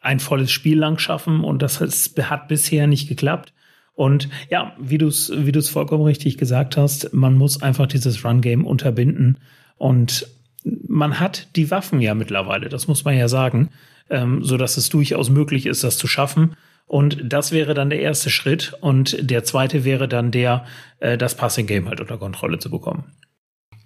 ein 0.00 0.20
volles 0.20 0.50
Spiel 0.52 0.78
lang 0.78 0.98
schaffen 0.98 1.42
und 1.42 1.62
das 1.62 1.80
hat 1.80 2.48
bisher 2.48 2.86
nicht 2.86 3.08
geklappt. 3.08 3.52
Und 3.94 4.28
ja, 4.50 4.74
wie 4.78 4.98
du 4.98 5.06
es 5.06 5.32
wie 5.34 5.52
du's 5.52 5.68
vollkommen 5.68 6.04
richtig 6.04 6.38
gesagt 6.38 6.76
hast, 6.76 7.12
man 7.12 7.34
muss 7.34 7.60
einfach 7.62 7.86
dieses 7.86 8.24
Run-Game 8.24 8.64
unterbinden. 8.64 9.38
Und 9.76 10.26
man 10.64 11.20
hat 11.20 11.48
die 11.56 11.70
Waffen 11.70 12.00
ja 12.00 12.14
mittlerweile, 12.14 12.68
das 12.68 12.88
muss 12.88 13.04
man 13.04 13.16
ja 13.16 13.28
sagen, 13.28 13.70
ähm, 14.10 14.42
so 14.42 14.56
dass 14.56 14.76
es 14.76 14.88
durchaus 14.88 15.28
möglich 15.28 15.66
ist, 15.66 15.84
das 15.84 15.98
zu 15.98 16.06
schaffen. 16.06 16.56
Und 16.86 17.20
das 17.24 17.52
wäre 17.52 17.74
dann 17.74 17.90
der 17.90 18.00
erste 18.00 18.30
Schritt. 18.30 18.74
Und 18.80 19.16
der 19.30 19.44
zweite 19.44 19.84
wäre 19.84 20.08
dann 20.08 20.30
der, 20.30 20.64
äh, 21.00 21.18
das 21.18 21.36
Passing-Game 21.36 21.88
halt 21.88 22.00
unter 22.00 22.18
Kontrolle 22.18 22.58
zu 22.58 22.70
bekommen. 22.70 23.12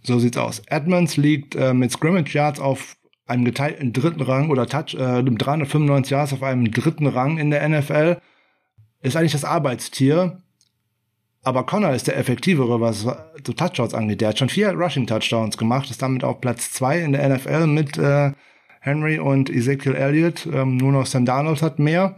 So 0.06 0.20
sieht's 0.20 0.36
aus. 0.36 0.62
Edmonds 0.68 1.16
liegt 1.16 1.56
äh, 1.56 1.74
mit 1.74 1.90
Scrimmage 1.90 2.32
Yards 2.32 2.60
auf 2.60 2.96
einem 3.26 3.44
geteilten 3.44 3.92
dritten 3.92 4.22
Rang 4.22 4.50
oder 4.50 4.66
Touch, 4.66 4.94
äh, 4.94 5.22
395 5.22 6.10
Yards 6.10 6.32
auf 6.32 6.44
einem 6.44 6.70
dritten 6.70 7.08
Rang 7.08 7.38
in 7.38 7.50
der 7.50 7.68
NFL 7.68 8.18
ist 9.02 9.16
eigentlich 9.16 9.32
das 9.32 9.44
Arbeitstier. 9.44 10.42
Aber 11.42 11.66
Connor 11.66 11.92
ist 11.92 12.06
der 12.06 12.16
effektivere, 12.16 12.80
was 12.80 13.00
so 13.00 13.52
Touchdowns 13.52 13.94
angeht. 13.94 14.20
Der 14.20 14.28
hat 14.28 14.38
schon 14.38 14.48
vier 14.48 14.72
Rushing 14.72 15.06
Touchdowns 15.06 15.56
gemacht, 15.56 15.90
ist 15.90 16.02
damit 16.02 16.22
auf 16.22 16.40
Platz 16.40 16.70
zwei 16.70 17.00
in 17.00 17.12
der 17.12 17.28
NFL 17.28 17.66
mit 17.66 17.98
äh, 17.98 18.32
Henry 18.80 19.18
und 19.18 19.50
Ezekiel 19.50 19.94
Elliott. 19.94 20.46
Ähm, 20.46 20.76
nur 20.76 20.92
noch 20.92 21.06
Sam 21.06 21.24
Darnold 21.24 21.62
hat 21.62 21.80
mehr. 21.80 22.16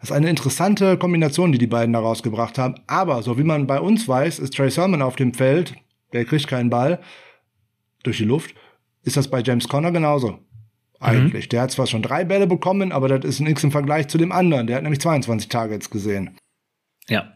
Das 0.00 0.10
ist 0.10 0.12
eine 0.12 0.30
interessante 0.30 0.96
Kombination, 0.96 1.52
die 1.52 1.58
die 1.58 1.66
beiden 1.66 1.92
da 1.92 1.98
rausgebracht 1.98 2.56
haben. 2.56 2.76
Aber 2.86 3.22
so 3.22 3.36
wie 3.36 3.44
man 3.44 3.66
bei 3.66 3.80
uns 3.80 4.06
weiß, 4.06 4.38
ist 4.38 4.54
Trey 4.54 4.70
Sermon 4.70 5.02
auf 5.02 5.16
dem 5.16 5.34
Feld, 5.34 5.74
der 6.12 6.24
kriegt 6.24 6.48
keinen 6.48 6.70
Ball 6.70 7.00
durch 8.02 8.18
die 8.18 8.24
Luft. 8.24 8.54
Ist 9.02 9.16
das 9.16 9.28
bei 9.28 9.42
James 9.42 9.68
Conner 9.68 9.92
genauso? 9.92 10.40
eigentlich. 11.00 11.46
Mhm. 11.46 11.48
Der 11.50 11.62
hat 11.62 11.70
zwar 11.70 11.86
schon 11.86 12.02
drei 12.02 12.24
Bälle 12.24 12.46
bekommen, 12.46 12.92
aber 12.92 13.08
das 13.08 13.24
ist 13.24 13.40
nichts 13.40 13.64
im 13.64 13.70
Vergleich 13.70 14.08
zu 14.08 14.18
dem 14.18 14.32
anderen. 14.32 14.66
Der 14.66 14.76
hat 14.76 14.82
nämlich 14.82 15.00
22 15.00 15.48
Targets 15.48 15.90
gesehen. 15.90 16.36
Ja. 17.08 17.32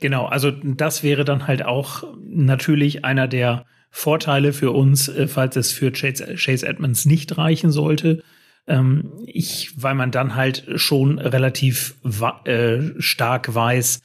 Genau, 0.00 0.26
also 0.26 0.50
das 0.50 1.02
wäre 1.02 1.24
dann 1.24 1.46
halt 1.46 1.62
auch 1.62 2.04
natürlich 2.22 3.04
einer 3.04 3.28
der 3.28 3.66
Vorteile 3.90 4.52
für 4.52 4.70
uns, 4.70 5.08
äh, 5.08 5.26
falls 5.28 5.56
es 5.56 5.72
für 5.72 5.92
Chase, 5.92 6.36
Chase 6.36 6.66
Edmonds 6.66 7.04
nicht 7.04 7.36
reichen 7.36 7.70
sollte. 7.70 8.22
Ähm, 8.66 9.12
ich, 9.26 9.72
weil 9.76 9.94
man 9.94 10.10
dann 10.10 10.36
halt 10.36 10.64
schon 10.76 11.18
relativ 11.18 11.96
äh, 12.44 12.78
stark 12.98 13.54
weiß, 13.54 14.00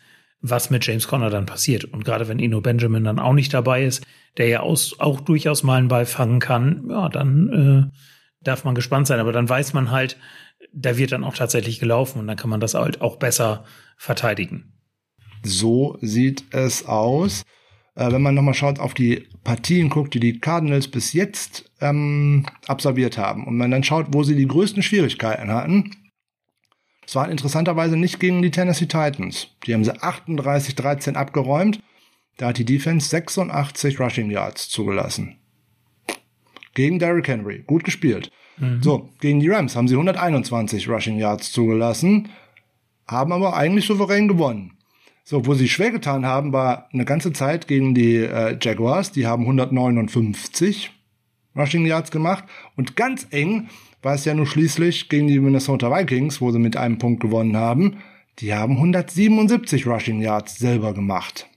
was 0.50 0.70
mit 0.70 0.86
James 0.86 1.08
Conner 1.08 1.30
dann 1.30 1.46
passiert. 1.46 1.86
Und 1.86 2.06
gerade 2.06 2.28
wenn 2.28 2.40
Ino 2.40 2.62
Benjamin 2.62 3.04
dann 3.04 3.20
auch 3.20 3.34
nicht 3.34 3.54
dabei 3.54 3.84
ist, 3.84 4.06
der 4.38 4.48
ja 4.48 4.60
aus, 4.60 5.00
auch 5.00 5.22
durchaus 5.22 5.64
mal 5.64 5.78
einen 5.78 5.88
Ball 5.88 6.06
fangen 6.06 6.40
kann, 6.40 6.86
ja, 6.90 7.10
dann 7.10 7.92
äh, 7.92 7.98
darf 8.42 8.64
man 8.64 8.76
gespannt 8.76 9.08
sein, 9.08 9.20
aber 9.20 9.32
dann 9.32 9.50
weiß 9.50 9.74
man 9.74 9.92
halt, 9.92 10.18
da 10.74 10.98
wird 10.98 11.12
dann 11.12 11.24
auch 11.24 11.36
tatsächlich 11.36 11.80
gelaufen 11.80 12.20
und 12.20 12.28
dann 12.28 12.38
kann 12.38 12.50
man 12.50 12.60
das 12.60 12.74
halt 12.74 13.02
auch 13.02 13.18
besser 13.18 13.64
verteidigen. 13.98 14.74
So 15.44 15.98
sieht 16.02 16.44
es 16.54 16.86
aus. 16.86 17.44
Äh, 17.96 18.12
wenn 18.12 18.22
man 18.22 18.36
nochmal 18.36 18.54
schaut 18.54 18.80
auf 18.80 18.94
die 18.94 19.28
Partien 19.44 19.90
guckt, 19.90 20.14
die 20.14 20.20
die 20.20 20.40
Cardinals 20.40 20.88
bis 20.88 21.14
jetzt 21.14 21.72
ähm, 21.82 22.46
absolviert 22.68 23.18
haben 23.18 23.48
und 23.48 23.58
man 23.58 23.72
dann 23.72 23.84
schaut, 23.84 24.08
wo 24.10 24.24
sie 24.24 24.36
die 24.36 24.48
größten 24.48 24.84
Schwierigkeiten 24.84 25.50
hatten, 25.50 25.92
es 27.06 27.16
waren 27.16 27.32
interessanterweise 27.32 27.98
nicht 27.98 28.20
gegen 28.20 28.42
die 28.42 28.52
Tennessee 28.52 28.88
Titans. 28.88 29.50
Die 29.66 29.74
haben 29.74 29.84
sie 29.84 29.94
38-13 29.94 31.14
abgeräumt. 31.14 31.80
Da 32.38 32.48
hat 32.48 32.58
die 32.58 32.66
Defense 32.66 33.10
86 33.10 34.00
Rushing 34.00 34.30
Yards 34.32 34.70
zugelassen 34.70 35.38
gegen 36.76 37.00
Derrick 37.00 37.28
Henry. 37.28 37.64
Gut 37.66 37.84
gespielt. 37.84 38.32
Mhm. 38.58 38.84
So, 38.84 39.10
gegen 39.20 39.40
die 39.40 39.50
Rams 39.50 39.76
haben 39.76 39.88
sie 39.88 39.96
121 39.96 40.88
Rushing 40.88 41.18
Yards 41.18 41.52
zugelassen, 41.52 42.30
haben 43.08 43.32
aber 43.32 43.56
eigentlich 43.56 43.86
souverän 43.86 44.28
gewonnen. 44.28 44.74
So, 45.24 45.48
wo 45.48 45.56
sie 45.56 45.68
schwer 45.68 45.90
getan 45.90 46.26
haben, 46.26 46.54
war 46.54 46.88
eine 46.94 47.06
ganze 47.06 47.34
Zeit 47.34 47.68
gegen 47.68 47.96
die 47.96 48.18
äh, 48.18 48.58
Jaguars. 48.62 49.12
Die 49.12 49.26
haben 49.26 49.44
159 49.44 50.92
Rushing 51.56 51.86
Yards 51.88 52.12
gemacht. 52.12 52.44
Und 52.76 52.96
ganz 52.96 53.26
eng 53.32 53.70
war 54.06 54.14
es 54.14 54.24
ja 54.24 54.36
nur 54.36 54.46
schließlich 54.46 55.10
gegen 55.10 55.28
die 55.28 55.40
Minnesota 55.40 55.90
Vikings, 55.90 56.40
wo 56.40 56.52
sie 56.52 56.60
mit 56.60 56.78
einem 56.78 57.00
Punkt 57.00 57.22
gewonnen 57.22 57.58
haben. 57.58 57.98
Die 58.38 58.54
haben 58.54 58.74
177 58.74 59.88
Rushing 59.88 60.22
Yards 60.22 60.60
selber 60.60 60.94
gemacht. 60.94 61.48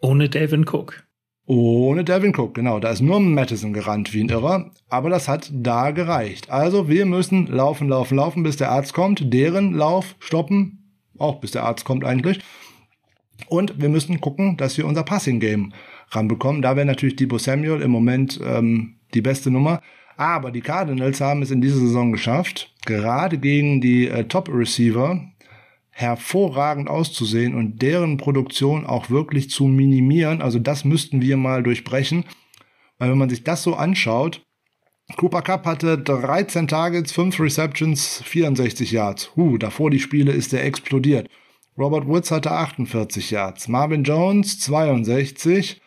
Ohne 0.00 0.28
Devin 0.28 0.64
Cook. 0.64 1.04
Ohne 1.44 2.04
Devin 2.04 2.32
Cook, 2.36 2.54
genau. 2.54 2.78
Da 2.78 2.90
ist 2.90 3.00
nur 3.00 3.18
Madison 3.18 3.72
gerannt 3.72 4.14
wie 4.14 4.22
ein 4.22 4.28
Irrer. 4.28 4.70
Aber 4.88 5.10
das 5.10 5.26
hat 5.26 5.50
da 5.52 5.90
gereicht. 5.90 6.50
Also 6.50 6.88
wir 6.88 7.04
müssen 7.04 7.48
laufen, 7.48 7.88
laufen, 7.88 8.16
laufen, 8.16 8.42
bis 8.44 8.56
der 8.56 8.70
Arzt 8.70 8.94
kommt. 8.94 9.34
Deren 9.34 9.72
Lauf 9.72 10.14
stoppen. 10.20 10.94
Auch 11.18 11.40
bis 11.40 11.50
der 11.50 11.64
Arzt 11.64 11.84
kommt 11.84 12.04
eigentlich. 12.04 12.38
Und 13.48 13.80
wir 13.80 13.88
müssen 13.88 14.20
gucken, 14.20 14.56
dass 14.56 14.78
wir 14.78 14.86
unser 14.86 15.02
Passing-Game 15.02 15.72
ranbekommen. 16.10 16.62
Da 16.62 16.76
wäre 16.76 16.86
natürlich 16.86 17.16
Debo 17.16 17.38
Samuel 17.38 17.82
im 17.82 17.90
Moment 17.90 18.38
ähm, 18.44 18.98
die 19.14 19.22
beste 19.22 19.50
Nummer. 19.50 19.80
Aber 20.18 20.50
die 20.50 20.62
Cardinals 20.62 21.20
haben 21.20 21.42
es 21.42 21.52
in 21.52 21.60
dieser 21.60 21.78
Saison 21.78 22.10
geschafft, 22.10 22.74
gerade 22.84 23.38
gegen 23.38 23.80
die 23.80 24.08
äh, 24.08 24.24
Top-Receiver 24.24 25.20
hervorragend 25.90 26.90
auszusehen 26.90 27.54
und 27.54 27.80
deren 27.80 28.16
Produktion 28.16 28.84
auch 28.84 29.10
wirklich 29.10 29.48
zu 29.48 29.66
minimieren. 29.66 30.42
Also 30.42 30.58
das 30.58 30.84
müssten 30.84 31.22
wir 31.22 31.36
mal 31.36 31.62
durchbrechen. 31.62 32.24
Weil 32.98 33.12
wenn 33.12 33.18
man 33.18 33.30
sich 33.30 33.44
das 33.44 33.62
so 33.62 33.74
anschaut, 33.74 34.44
Cooper 35.16 35.40
Cup 35.40 35.64
hatte 35.66 35.96
13 35.96 36.66
Targets, 36.66 37.12
5 37.12 37.38
Receptions, 37.38 38.20
64 38.24 38.90
Yards. 38.90 39.30
Huh, 39.36 39.56
davor 39.56 39.90
die 39.90 40.00
Spiele 40.00 40.32
ist 40.32 40.52
er 40.52 40.64
explodiert. 40.64 41.28
Robert 41.78 42.08
Woods 42.08 42.32
hatte 42.32 42.50
48 42.50 43.30
Yards. 43.30 43.68
Marvin 43.68 44.02
Jones 44.02 44.58
62. 44.58 45.80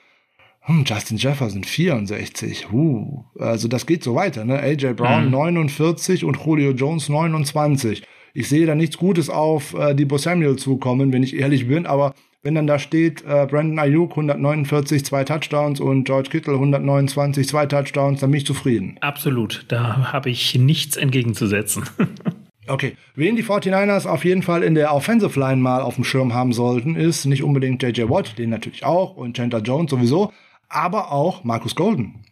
Hm, 0.63 0.83
Justin 0.85 1.17
Jefferson 1.17 1.63
64. 1.63 2.71
Huh, 2.71 3.25
also 3.39 3.67
das 3.67 3.85
geht 3.85 4.03
so 4.03 4.13
weiter. 4.13 4.45
Ne? 4.45 4.59
AJ 4.59 4.93
Brown 4.93 5.25
mhm. 5.25 5.31
49 5.31 6.23
und 6.23 6.37
Julio 6.45 6.71
Jones 6.71 7.09
29. 7.09 8.03
ich 8.33 8.47
sehe 8.47 8.65
da 8.65 8.75
nichts 8.75 8.97
Gutes 8.97 9.29
auf 9.29 9.73
äh, 9.73 9.95
Debo 9.95 10.17
Samuel 10.17 10.55
zukommen, 10.57 11.11
wenn 11.11 11.23
ich 11.23 11.35
ehrlich 11.35 11.67
bin, 11.67 11.85
aber 11.85 12.13
wenn 12.43 12.55
dann 12.55 12.65
da 12.65 12.79
steht, 12.79 13.23
äh, 13.23 13.45
Brandon 13.45 13.77
Ayuk 13.77 14.11
149, 14.11 15.05
zwei 15.05 15.23
Touchdowns 15.23 15.79
und 15.79 16.05
George 16.05 16.29
Kittle 16.29 16.53
129, 16.53 17.47
zwei 17.47 17.65
Touchdowns, 17.65 18.21
dann 18.21 18.31
bin 18.31 18.39
ich 18.39 18.45
zufrieden. 18.45 18.97
Absolut, 19.01 19.65
da 19.67 20.11
habe 20.11 20.29
ich 20.29 20.55
nichts 20.55 20.97
entgegenzusetzen. 20.97 21.83
okay, 22.67 22.95
wen 23.15 23.35
die 23.35 23.43
49ers 23.43 24.07
auf 24.07 24.25
jeden 24.25 24.41
Fall 24.41 24.63
in 24.63 24.73
der 24.73 24.93
Offensive 24.93 25.39
Line 25.39 25.61
mal 25.61 25.81
auf 25.81 25.95
dem 25.95 26.03
Schirm 26.03 26.33
haben 26.33 26.53
sollten, 26.53 26.95
ist 26.95 27.25
nicht 27.25 27.43
unbedingt 27.43 27.83
JJ 27.83 28.09
Watt, 28.09 28.37
den 28.39 28.49
natürlich 28.49 28.85
auch 28.85 29.15
und 29.15 29.35
Chandler 29.35 29.61
Jones 29.61 29.91
sowieso, 29.91 30.31
aber 30.73 31.11
auch 31.11 31.43
Marcus 31.43 31.75
Golden. 31.75 32.23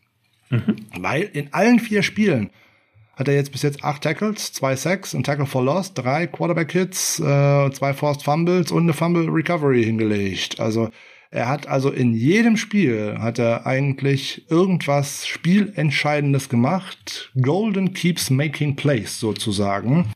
Mhm. 0.49 0.75
Weil 0.97 1.23
in 1.23 1.53
allen 1.53 1.79
vier 1.79 2.03
Spielen 2.03 2.49
hat 3.15 3.27
er 3.27 3.35
jetzt 3.35 3.51
bis 3.51 3.63
jetzt 3.63 3.83
acht 3.83 4.01
Tackles, 4.01 4.53
zwei 4.53 4.75
Sacks, 4.75 5.13
ein 5.13 5.23
Tackle 5.23 5.45
for 5.45 5.63
Loss, 5.63 5.93
drei 5.93 6.25
Quarterback-Hits, 6.25 7.19
äh, 7.19 7.69
zwei 7.71 7.93
Forced 7.93 8.23
Fumbles 8.23 8.71
und 8.71 8.83
eine 8.83 8.93
Fumble 8.93 9.27
Recovery 9.29 9.83
hingelegt. 9.83 10.59
Also 10.59 10.89
er 11.29 11.47
hat 11.47 11.67
also 11.67 11.91
in 11.91 12.13
jedem 12.13 12.57
Spiel 12.57 13.17
hat 13.19 13.37
er 13.37 13.67
eigentlich 13.67 14.49
irgendwas 14.49 15.27
Spielentscheidendes 15.27 16.49
gemacht. 16.49 17.31
Golden 17.39 17.93
keeps 17.93 18.29
making 18.29 18.75
plays 18.75 19.19
sozusagen. 19.19 20.11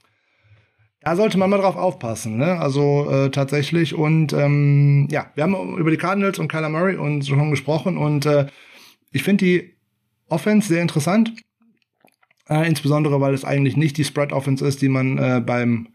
Da 1.04 1.16
sollte 1.16 1.38
man 1.38 1.50
mal 1.50 1.58
drauf 1.58 1.76
aufpassen, 1.76 2.38
ne? 2.38 2.60
Also 2.60 3.10
äh, 3.12 3.30
tatsächlich. 3.30 3.94
Und 3.94 4.32
ähm, 4.34 5.08
ja, 5.12 5.32
wir 5.36 5.44
haben 5.44 5.78
über 5.78 5.92
die 5.92 5.98
Cardinals 5.98 6.40
und 6.40 6.48
Kyler 6.48 6.70
Murray 6.70 6.96
und 6.96 7.28
schon 7.28 7.52
gesprochen 7.52 7.98
und 7.98 8.26
äh, 8.26 8.48
ich 9.12 9.24
finde 9.24 9.46
die 9.46 9.74
Offense 10.30 10.68
sehr 10.68 10.82
interessant. 10.82 11.34
Äh, 12.50 12.68
insbesondere, 12.68 13.22
weil 13.22 13.34
es 13.34 13.46
eigentlich 13.46 13.78
nicht 13.78 13.98
die 13.98 14.04
Spread-Offense 14.04 14.66
ist, 14.66 14.82
die 14.82 14.90
man 14.90 15.18
äh, 15.18 15.42
beim 15.46 15.90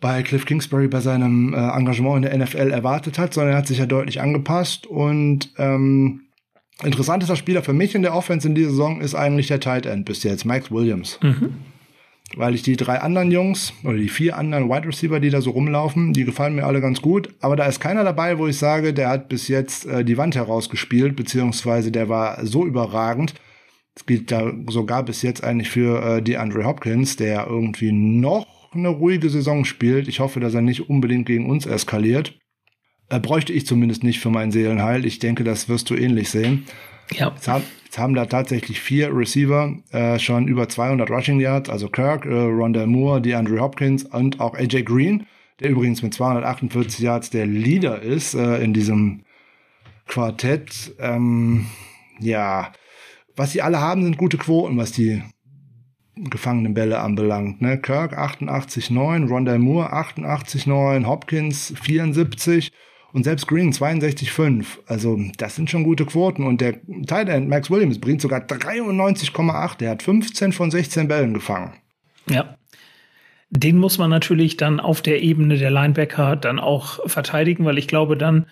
bei 0.00 0.22
Cliff 0.22 0.46
Kingsbury 0.46 0.88
bei 0.88 1.00
seinem 1.00 1.52
äh, 1.52 1.56
Engagement 1.56 2.24
in 2.24 2.30
der 2.30 2.46
NFL 2.46 2.70
erwartet 2.70 3.18
hat, 3.18 3.34
sondern 3.34 3.52
er 3.52 3.58
hat 3.58 3.66
sich 3.66 3.78
ja 3.78 3.86
deutlich 3.86 4.20
angepasst. 4.20 4.86
Und 4.86 5.52
ähm, 5.58 6.22
interessantester 6.82 7.36
Spieler 7.36 7.62
für 7.62 7.74
mich 7.74 7.94
in 7.94 8.02
der 8.02 8.14
Offense 8.14 8.48
in 8.48 8.54
dieser 8.54 8.70
Saison 8.70 9.00
ist 9.00 9.14
eigentlich 9.14 9.48
der 9.48 9.60
Tight 9.60 9.84
End 9.86 10.06
bis 10.06 10.22
jetzt, 10.22 10.44
Max 10.44 10.70
Williams. 10.70 11.18
Mhm. 11.22 11.54
Weil 12.36 12.54
ich 12.54 12.62
die 12.62 12.76
drei 12.76 13.00
anderen 13.00 13.32
Jungs 13.32 13.72
oder 13.82 13.96
die 13.96 14.08
vier 14.08 14.36
anderen 14.36 14.68
Wide 14.68 14.86
Receiver, 14.86 15.18
die 15.18 15.30
da 15.30 15.40
so 15.40 15.50
rumlaufen, 15.50 16.12
die 16.12 16.24
gefallen 16.24 16.54
mir 16.54 16.64
alle 16.64 16.80
ganz 16.80 17.02
gut. 17.02 17.34
Aber 17.40 17.56
da 17.56 17.66
ist 17.66 17.80
keiner 17.80 18.04
dabei, 18.04 18.38
wo 18.38 18.46
ich 18.46 18.56
sage, 18.56 18.94
der 18.94 19.08
hat 19.08 19.28
bis 19.28 19.48
jetzt 19.48 19.86
äh, 19.86 20.04
die 20.04 20.16
Wand 20.16 20.36
herausgespielt, 20.36 21.16
beziehungsweise 21.16 21.90
der 21.90 22.08
war 22.08 22.46
so 22.46 22.64
überragend, 22.66 23.34
das 23.94 24.06
gilt 24.06 24.30
da 24.30 24.52
sogar 24.68 25.04
bis 25.04 25.22
jetzt 25.22 25.42
eigentlich 25.42 25.70
für 25.70 26.02
äh, 26.02 26.22
die 26.22 26.36
Andre 26.36 26.64
Hopkins, 26.64 27.16
der 27.16 27.46
irgendwie 27.46 27.92
noch 27.92 28.46
eine 28.72 28.88
ruhige 28.88 29.28
Saison 29.28 29.64
spielt. 29.64 30.08
Ich 30.08 30.20
hoffe, 30.20 30.40
dass 30.40 30.54
er 30.54 30.62
nicht 30.62 30.88
unbedingt 30.88 31.26
gegen 31.26 31.50
uns 31.50 31.66
eskaliert. 31.66 32.38
Äh, 33.08 33.18
bräuchte 33.18 33.52
ich 33.52 33.66
zumindest 33.66 34.04
nicht 34.04 34.20
für 34.20 34.30
meinen 34.30 34.52
Seelenheil. 34.52 35.04
Ich 35.04 35.18
denke, 35.18 35.44
das 35.44 35.68
wirst 35.68 35.90
du 35.90 35.96
ähnlich 35.96 36.30
sehen. 36.30 36.64
Ja. 37.12 37.32
Jetzt 37.34 37.48
haben, 37.48 37.64
jetzt 37.84 37.98
haben 37.98 38.14
da 38.14 38.26
tatsächlich 38.26 38.80
vier 38.80 39.14
Receiver 39.14 39.74
äh, 39.92 40.18
schon 40.18 40.48
über 40.48 40.68
200 40.68 41.10
Rushing 41.10 41.40
Yards, 41.40 41.68
also 41.68 41.88
Kirk, 41.88 42.24
äh, 42.24 42.32
Rondell 42.32 42.86
Moore, 42.86 43.20
die 43.20 43.34
Andre 43.34 43.60
Hopkins 43.60 44.04
und 44.04 44.40
auch 44.40 44.54
AJ 44.54 44.84
Green, 44.84 45.26
der 45.60 45.70
übrigens 45.70 46.02
mit 46.02 46.14
248 46.14 47.00
Yards 47.00 47.30
der 47.30 47.46
Leader 47.46 48.00
ist 48.00 48.34
äh, 48.34 48.62
in 48.62 48.72
diesem 48.72 49.24
Quartett. 50.06 50.94
Ähm, 50.98 51.66
ja, 52.20 52.72
was 53.36 53.52
sie 53.52 53.62
alle 53.62 53.80
haben, 53.80 54.02
sind 54.02 54.18
gute 54.18 54.38
Quoten, 54.38 54.76
was 54.76 54.92
die 54.92 55.22
gefangenen 56.16 56.74
Bälle 56.74 57.00
anbelangt. 57.00 57.62
Ne? 57.62 57.78
Kirk 57.78 58.16
88,9, 58.18 59.28
Rondell 59.28 59.58
Moore 59.58 59.92
88,9, 59.92 61.06
Hopkins 61.06 61.72
74 61.82 62.72
und 63.12 63.24
selbst 63.24 63.46
Green 63.48 63.72
62,5. 63.72 64.64
Also 64.86 65.18
das 65.38 65.56
sind 65.56 65.70
schon 65.70 65.84
gute 65.84 66.06
Quoten. 66.06 66.44
Und 66.44 66.60
der 66.60 66.80
Tight 67.06 67.28
End 67.28 67.48
Max 67.48 67.70
Williams 67.70 68.00
bringt 68.00 68.20
sogar 68.20 68.40
93,8. 68.40 69.78
Der 69.78 69.90
hat 69.90 70.02
15 70.02 70.52
von 70.52 70.70
16 70.70 71.08
Bällen 71.08 71.34
gefangen. 71.34 71.74
Ja. 72.28 72.56
Den 73.50 73.78
muss 73.78 73.98
man 73.98 74.10
natürlich 74.10 74.56
dann 74.56 74.78
auf 74.78 75.02
der 75.02 75.22
Ebene 75.22 75.56
der 75.56 75.70
Linebacker 75.70 76.36
dann 76.36 76.60
auch 76.60 77.00
verteidigen, 77.08 77.64
weil 77.64 77.78
ich 77.78 77.88
glaube, 77.88 78.16
dann 78.16 78.46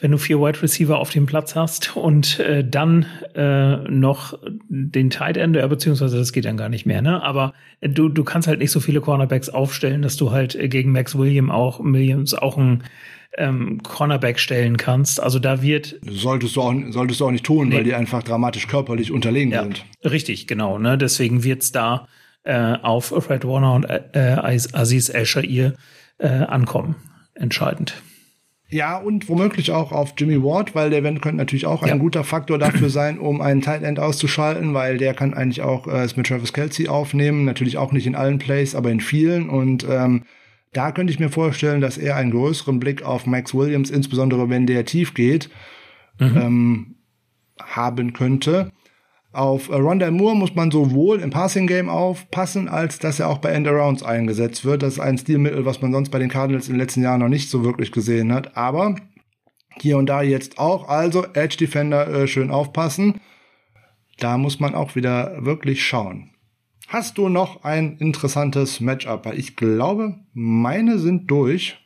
wenn 0.00 0.10
du 0.10 0.18
vier 0.18 0.40
Wide 0.40 0.60
Receiver 0.60 0.98
auf 0.98 1.10
dem 1.10 1.26
Platz 1.26 1.54
hast 1.54 1.96
und 1.96 2.40
äh, 2.40 2.68
dann 2.68 3.06
äh, 3.34 3.76
noch 3.88 4.38
den 4.68 5.08
Tight 5.08 5.36
End, 5.36 5.56
äh, 5.56 5.66
beziehungsweise 5.68 6.18
das 6.18 6.32
geht 6.32 6.44
dann 6.44 6.56
gar 6.56 6.68
nicht 6.68 6.84
mehr, 6.84 7.00
ne? 7.00 7.22
Aber 7.22 7.54
du, 7.80 8.08
du 8.08 8.24
kannst 8.24 8.48
halt 8.48 8.58
nicht 8.58 8.72
so 8.72 8.80
viele 8.80 9.00
Cornerbacks 9.00 9.48
aufstellen, 9.48 10.02
dass 10.02 10.16
du 10.16 10.32
halt 10.32 10.58
gegen 10.70 10.90
Max 10.90 11.16
William 11.16 11.50
auch, 11.50 11.80
Williams 11.80 12.34
auch 12.34 12.58
ein 12.58 12.82
ähm, 13.36 13.82
Cornerback 13.82 14.38
stellen 14.38 14.76
kannst. 14.76 15.20
Also 15.20 15.38
da 15.38 15.62
wird. 15.62 15.96
Solltest 16.08 16.56
du 16.56 16.62
auch, 16.62 16.74
solltest 16.90 17.20
du 17.20 17.26
auch 17.26 17.30
nicht 17.30 17.44
tun, 17.44 17.68
nee. 17.68 17.76
weil 17.76 17.84
die 17.84 17.94
einfach 17.94 18.22
dramatisch 18.22 18.66
körperlich 18.68 19.12
unterlegen 19.12 19.52
ja, 19.52 19.62
sind. 19.62 19.84
Richtig, 20.04 20.46
genau. 20.46 20.78
Ne? 20.78 20.98
Deswegen 20.98 21.44
wird's 21.44 21.72
da 21.72 22.08
äh, 22.44 22.76
auf 22.82 23.06
Fred 23.06 23.44
Warner 23.44 23.74
und 23.74 23.84
äh, 23.84 24.36
Aziz 24.72 25.08
Escher 25.08 25.44
ihr 25.44 25.74
äh, 26.18 26.28
ankommen. 26.28 26.96
Entscheidend. 27.34 27.94
Ja, 28.70 28.96
und 28.96 29.28
womöglich 29.28 29.70
auch 29.70 29.92
auf 29.92 30.14
Jimmy 30.16 30.42
Ward, 30.42 30.74
weil 30.74 30.90
der 30.90 31.00
Event 31.00 31.22
könnte 31.22 31.36
natürlich 31.36 31.66
auch 31.66 31.86
ja. 31.86 31.92
ein 31.92 31.98
guter 31.98 32.24
Faktor 32.24 32.58
dafür 32.58 32.90
sein, 32.90 33.18
um 33.18 33.40
einen 33.40 33.60
Tight 33.60 33.82
End 33.82 34.00
auszuschalten, 34.00 34.74
weil 34.74 34.98
der 34.98 35.14
kann 35.14 35.34
eigentlich 35.34 35.62
auch 35.62 35.86
äh, 35.86 36.02
es 36.02 36.16
mit 36.16 36.26
Travis 36.26 36.52
Kelsey 36.52 36.88
aufnehmen. 36.88 37.44
Natürlich 37.44 37.76
auch 37.76 37.92
nicht 37.92 38.06
in 38.06 38.14
allen 38.14 38.38
Plays, 38.38 38.74
aber 38.74 38.90
in 38.90 39.00
vielen. 39.00 39.48
Und 39.48 39.86
ähm, 39.88 40.24
da 40.74 40.92
könnte 40.92 41.12
ich 41.12 41.20
mir 41.20 41.30
vorstellen, 41.30 41.80
dass 41.80 41.96
er 41.96 42.16
einen 42.16 42.32
größeren 42.32 42.78
Blick 42.78 43.02
auf 43.02 43.26
Max 43.26 43.54
Williams, 43.54 43.90
insbesondere 43.90 44.50
wenn 44.50 44.66
der 44.66 44.84
tief 44.84 45.14
geht, 45.14 45.48
mhm. 46.18 46.36
ähm, 46.36 46.94
haben 47.60 48.12
könnte. 48.12 48.72
Auf 49.32 49.68
äh, 49.68 49.74
Rondell 49.74 50.10
Moore 50.10 50.36
muss 50.36 50.54
man 50.54 50.70
sowohl 50.70 51.20
im 51.20 51.30
Passing 51.30 51.66
Game 51.66 51.88
aufpassen, 51.88 52.68
als 52.68 52.98
dass 52.98 53.20
er 53.20 53.28
auch 53.28 53.38
bei 53.38 53.50
Endarounds 53.50 54.02
eingesetzt 54.02 54.64
wird. 54.64 54.82
Das 54.82 54.94
ist 54.94 55.00
ein 55.00 55.18
Stilmittel, 55.18 55.64
was 55.64 55.80
man 55.80 55.92
sonst 55.92 56.10
bei 56.10 56.18
den 56.18 56.28
Cardinals 56.28 56.68
in 56.68 56.74
den 56.74 56.80
letzten 56.80 57.02
Jahren 57.02 57.20
noch 57.20 57.28
nicht 57.28 57.50
so 57.50 57.64
wirklich 57.64 57.90
gesehen 57.90 58.32
hat. 58.32 58.56
Aber 58.56 58.96
hier 59.80 59.98
und 59.98 60.06
da 60.06 60.22
jetzt 60.22 60.58
auch. 60.58 60.88
Also 60.88 61.24
Edge 61.34 61.56
Defender 61.56 62.08
äh, 62.08 62.26
schön 62.28 62.50
aufpassen. 62.50 63.20
Da 64.18 64.38
muss 64.38 64.60
man 64.60 64.74
auch 64.74 64.94
wieder 64.94 65.44
wirklich 65.44 65.84
schauen. 65.84 66.30
Hast 66.94 67.18
du 67.18 67.28
noch 67.28 67.64
ein 67.64 67.96
interessantes 67.96 68.78
Matchup? 68.78 69.26
Ich 69.34 69.56
glaube, 69.56 70.14
meine 70.32 71.00
sind 71.00 71.28
durch. 71.28 71.76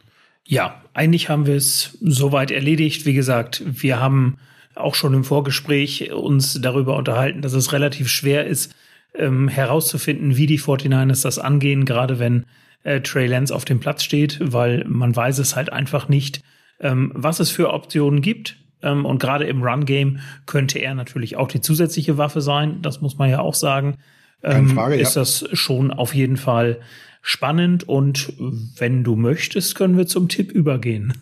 Ja, 0.45 0.83
eigentlich 0.93 1.31
haben 1.31 1.47
wir 1.47 1.55
es 1.55 1.97
soweit 2.03 2.51
erledigt. 2.51 3.07
Wie 3.07 3.15
gesagt, 3.15 3.63
wir 3.65 4.01
haben 4.01 4.37
auch 4.75 4.95
schon 4.95 5.15
im 5.15 5.25
Vorgespräch 5.25 6.13
uns 6.13 6.61
darüber 6.61 6.95
unterhalten, 6.95 7.41
dass 7.41 7.55
es 7.55 7.73
relativ 7.73 8.11
schwer 8.11 8.47
ist, 8.47 8.75
ähm, 9.15 9.49
herauszufinden, 9.49 10.37
wie 10.37 10.45
die 10.45 10.61
49ers 10.61 11.23
das 11.23 11.39
angehen, 11.39 11.87
gerade 11.87 12.19
wenn 12.19 12.45
äh, 12.83 13.01
Trey 13.01 13.29
Lance 13.29 13.55
auf 13.55 13.65
dem 13.65 13.81
Platz 13.81 14.03
steht, 14.03 14.39
weil 14.43 14.85
man 14.87 15.17
weiß 15.17 15.39
es 15.39 15.57
halt 15.57 15.73
einfach 15.73 16.11
nicht, 16.11 16.43
ähm, 16.81 17.13
was 17.15 17.41
es 17.41 17.51
für 17.51 17.73
Optionen 17.73 18.21
gibt. 18.21 18.59
Ähm, 18.83 19.07
und 19.07 19.21
gerade 19.21 19.47
im 19.47 19.63
Run-Game 19.63 20.19
könnte 20.45 20.81
er 20.81 20.95
natürlich 20.95 21.39
auch 21.39 21.49
die 21.49 21.63
zusätzliche 21.63 22.19
Waffe 22.19 22.43
sein. 22.43 22.83
Das 22.83 23.01
muss 23.01 23.17
man 23.17 23.31
ja 23.31 23.41
auch 23.41 23.55
sagen. 23.55 23.97
Ähm, 24.43 24.69
Frage, 24.69 24.97
ist 24.97 25.17
ja. 25.17 25.23
das 25.23 25.49
schon 25.53 25.91
auf 25.91 26.15
jeden 26.15 26.37
Fall 26.37 26.81
spannend. 27.23 27.89
Und 27.89 28.33
wenn 28.77 29.05
du 29.05 29.17
möchtest, 29.17 29.75
können 29.75 29.97
wir 29.97 30.07
zum 30.07 30.29
Tipp 30.29 30.53
übergehen. 30.53 31.15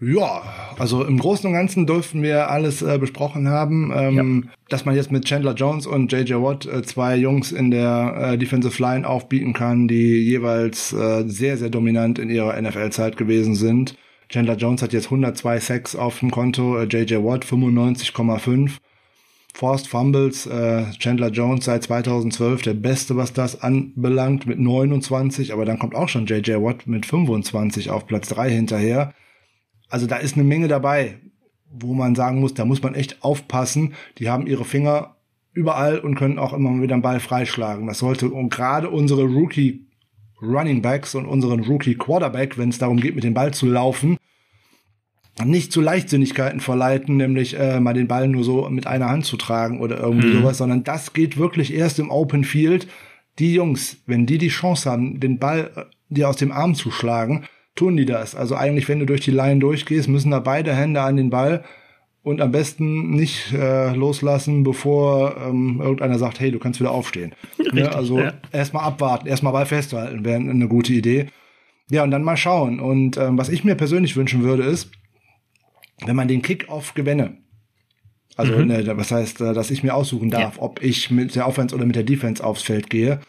Ja, 0.00 0.42
also 0.78 1.04
im 1.04 1.18
Großen 1.18 1.48
und 1.48 1.54
Ganzen 1.54 1.84
dürften 1.84 2.22
wir 2.22 2.50
alles 2.50 2.82
äh, 2.82 2.98
besprochen 2.98 3.48
haben. 3.48 3.92
Ähm, 3.94 4.44
ja. 4.46 4.52
Dass 4.68 4.84
man 4.84 4.94
jetzt 4.94 5.10
mit 5.10 5.24
Chandler 5.24 5.54
Jones 5.54 5.86
und 5.88 6.12
JJ 6.12 6.34
Watt 6.34 6.66
äh, 6.66 6.82
zwei 6.82 7.16
Jungs 7.16 7.50
in 7.50 7.72
der 7.72 8.14
äh, 8.16 8.38
Defensive 8.38 8.80
Line 8.80 9.08
aufbieten 9.08 9.54
kann, 9.54 9.88
die 9.88 10.18
jeweils 10.18 10.92
äh, 10.92 11.24
sehr, 11.26 11.56
sehr 11.56 11.70
dominant 11.70 12.20
in 12.20 12.30
ihrer 12.30 12.60
NFL-Zeit 12.60 13.16
gewesen 13.16 13.56
sind. 13.56 13.96
Chandler 14.28 14.56
Jones 14.56 14.82
hat 14.82 14.92
jetzt 14.92 15.06
102 15.06 15.58
Sacks 15.58 15.96
auf 15.96 16.20
dem 16.20 16.30
Konto, 16.30 16.80
JJ 16.82 17.14
äh, 17.14 17.24
Watt 17.24 17.44
95,5. 17.44 18.72
Forced 19.58 19.88
Fumbles, 19.88 20.46
äh, 20.46 20.84
Chandler 21.00 21.30
Jones 21.30 21.64
seit 21.64 21.82
2012 21.82 22.62
der 22.62 22.74
Beste, 22.74 23.16
was 23.16 23.32
das 23.32 23.60
anbelangt, 23.60 24.46
mit 24.46 24.60
29, 24.60 25.52
aber 25.52 25.64
dann 25.64 25.80
kommt 25.80 25.96
auch 25.96 26.08
schon 26.08 26.26
JJ 26.26 26.62
Watt 26.62 26.86
mit 26.86 27.06
25 27.06 27.90
auf 27.90 28.06
Platz 28.06 28.28
3 28.28 28.50
hinterher. 28.50 29.14
Also 29.88 30.06
da 30.06 30.18
ist 30.18 30.36
eine 30.36 30.44
Menge 30.44 30.68
dabei, 30.68 31.18
wo 31.72 31.92
man 31.92 32.14
sagen 32.14 32.38
muss, 32.38 32.54
da 32.54 32.64
muss 32.64 32.84
man 32.84 32.94
echt 32.94 33.24
aufpassen. 33.24 33.94
Die 34.18 34.30
haben 34.30 34.46
ihre 34.46 34.64
Finger 34.64 35.16
überall 35.52 35.98
und 35.98 36.14
können 36.14 36.38
auch 36.38 36.52
immer 36.52 36.80
wieder 36.80 36.94
einen 36.94 37.02
Ball 37.02 37.18
freischlagen. 37.18 37.88
Das 37.88 37.98
sollte 37.98 38.30
und 38.30 38.50
gerade 38.50 38.88
unsere 38.90 39.24
Rookie 39.24 39.88
Running 40.40 40.82
Backs 40.82 41.16
und 41.16 41.26
unseren 41.26 41.64
Rookie 41.64 41.96
Quarterback, 41.96 42.58
wenn 42.58 42.68
es 42.68 42.78
darum 42.78 43.00
geht, 43.00 43.16
mit 43.16 43.24
dem 43.24 43.34
Ball 43.34 43.52
zu 43.52 43.66
laufen, 43.66 44.18
nicht 45.44 45.72
zu 45.72 45.80
Leichtsinnigkeiten 45.80 46.60
verleiten, 46.60 47.16
nämlich 47.16 47.58
äh, 47.58 47.80
mal 47.80 47.94
den 47.94 48.08
Ball 48.08 48.28
nur 48.28 48.44
so 48.44 48.68
mit 48.70 48.86
einer 48.86 49.08
Hand 49.08 49.24
zu 49.24 49.36
tragen 49.36 49.80
oder 49.80 49.98
irgendwie 49.98 50.28
mhm. 50.28 50.40
sowas, 50.40 50.58
sondern 50.58 50.84
das 50.84 51.12
geht 51.12 51.38
wirklich 51.38 51.72
erst 51.74 51.98
im 51.98 52.10
Open 52.10 52.44
Field. 52.44 52.88
die 53.38 53.54
Jungs, 53.54 53.98
wenn 54.06 54.26
die 54.26 54.38
die 54.38 54.48
Chance 54.48 54.90
haben, 54.90 55.20
den 55.20 55.38
Ball 55.38 55.70
äh, 55.76 55.84
dir 56.08 56.28
aus 56.28 56.36
dem 56.36 56.52
Arm 56.52 56.74
zu 56.74 56.90
schlagen, 56.90 57.44
tun 57.74 57.96
die 57.96 58.06
das. 58.06 58.34
Also 58.34 58.56
eigentlich, 58.56 58.88
wenn 58.88 58.98
du 58.98 59.06
durch 59.06 59.20
die 59.20 59.30
Line 59.30 59.60
durchgehst, 59.60 60.08
müssen 60.08 60.30
da 60.30 60.40
beide 60.40 60.74
Hände 60.74 61.00
an 61.00 61.16
den 61.16 61.30
Ball 61.30 61.64
und 62.22 62.40
am 62.40 62.50
besten 62.50 63.10
nicht 63.10 63.52
äh, 63.52 63.94
loslassen, 63.94 64.64
bevor 64.64 65.36
ähm, 65.36 65.80
irgendeiner 65.80 66.18
sagt, 66.18 66.40
hey, 66.40 66.50
du 66.50 66.58
kannst 66.58 66.80
wieder 66.80 66.90
aufstehen. 66.90 67.34
Richtig, 67.58 67.74
ne? 67.74 67.94
Also 67.94 68.18
ja. 68.18 68.34
erstmal 68.52 68.84
abwarten, 68.84 69.28
erstmal 69.28 69.52
Ball 69.52 69.66
festhalten, 69.66 70.24
wäre 70.24 70.36
eine 70.36 70.68
gute 70.68 70.92
Idee. 70.92 71.26
Ja, 71.90 72.02
und 72.02 72.10
dann 72.10 72.22
mal 72.22 72.36
schauen. 72.36 72.80
Und 72.80 73.16
ähm, 73.16 73.38
was 73.38 73.48
ich 73.48 73.64
mir 73.64 73.76
persönlich 73.76 74.16
wünschen 74.16 74.42
würde, 74.42 74.64
ist, 74.64 74.90
wenn 76.04 76.16
man 76.16 76.28
den 76.28 76.42
Kick-Off 76.42 76.94
gewinne, 76.94 77.38
also 78.36 78.56
mhm. 78.56 78.66
ne, 78.66 78.96
was 78.96 79.10
heißt, 79.10 79.40
äh, 79.40 79.52
dass 79.52 79.70
ich 79.70 79.82
mir 79.82 79.94
aussuchen 79.94 80.30
darf, 80.30 80.56
ja. 80.56 80.62
ob 80.62 80.82
ich 80.82 81.10
mit 81.10 81.34
der 81.34 81.46
Offense 81.46 81.74
oder 81.74 81.84
mit 81.84 81.96
der 81.96 82.04
Defense 82.04 82.42
aufs 82.42 82.62
Feld 82.62 82.88
gehe, 82.88 83.20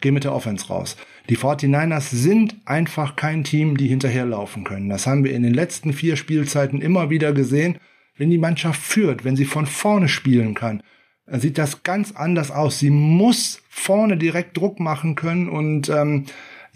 gehe 0.00 0.12
mit 0.12 0.24
der 0.24 0.34
Offense 0.34 0.68
raus. 0.68 0.96
Die 1.28 1.36
49ers 1.36 2.14
sind 2.14 2.56
einfach 2.64 3.16
kein 3.16 3.44
Team, 3.44 3.76
die 3.76 3.88
hinterherlaufen 3.88 4.64
können. 4.64 4.88
Das 4.88 5.06
haben 5.06 5.24
wir 5.24 5.34
in 5.34 5.42
den 5.42 5.54
letzten 5.54 5.92
vier 5.92 6.16
Spielzeiten 6.16 6.80
immer 6.80 7.10
wieder 7.10 7.32
gesehen. 7.32 7.78
Wenn 8.16 8.30
die 8.30 8.38
Mannschaft 8.38 8.80
führt, 8.80 9.24
wenn 9.24 9.36
sie 9.36 9.44
von 9.44 9.66
vorne 9.66 10.08
spielen 10.08 10.54
kann, 10.54 10.82
dann 11.26 11.40
sieht 11.40 11.58
das 11.58 11.82
ganz 11.82 12.12
anders 12.12 12.50
aus. 12.50 12.78
Sie 12.78 12.90
muss 12.90 13.60
vorne 13.68 14.16
direkt 14.16 14.56
Druck 14.56 14.80
machen 14.80 15.16
können 15.16 15.48
und 15.48 15.88
ähm, 15.90 16.26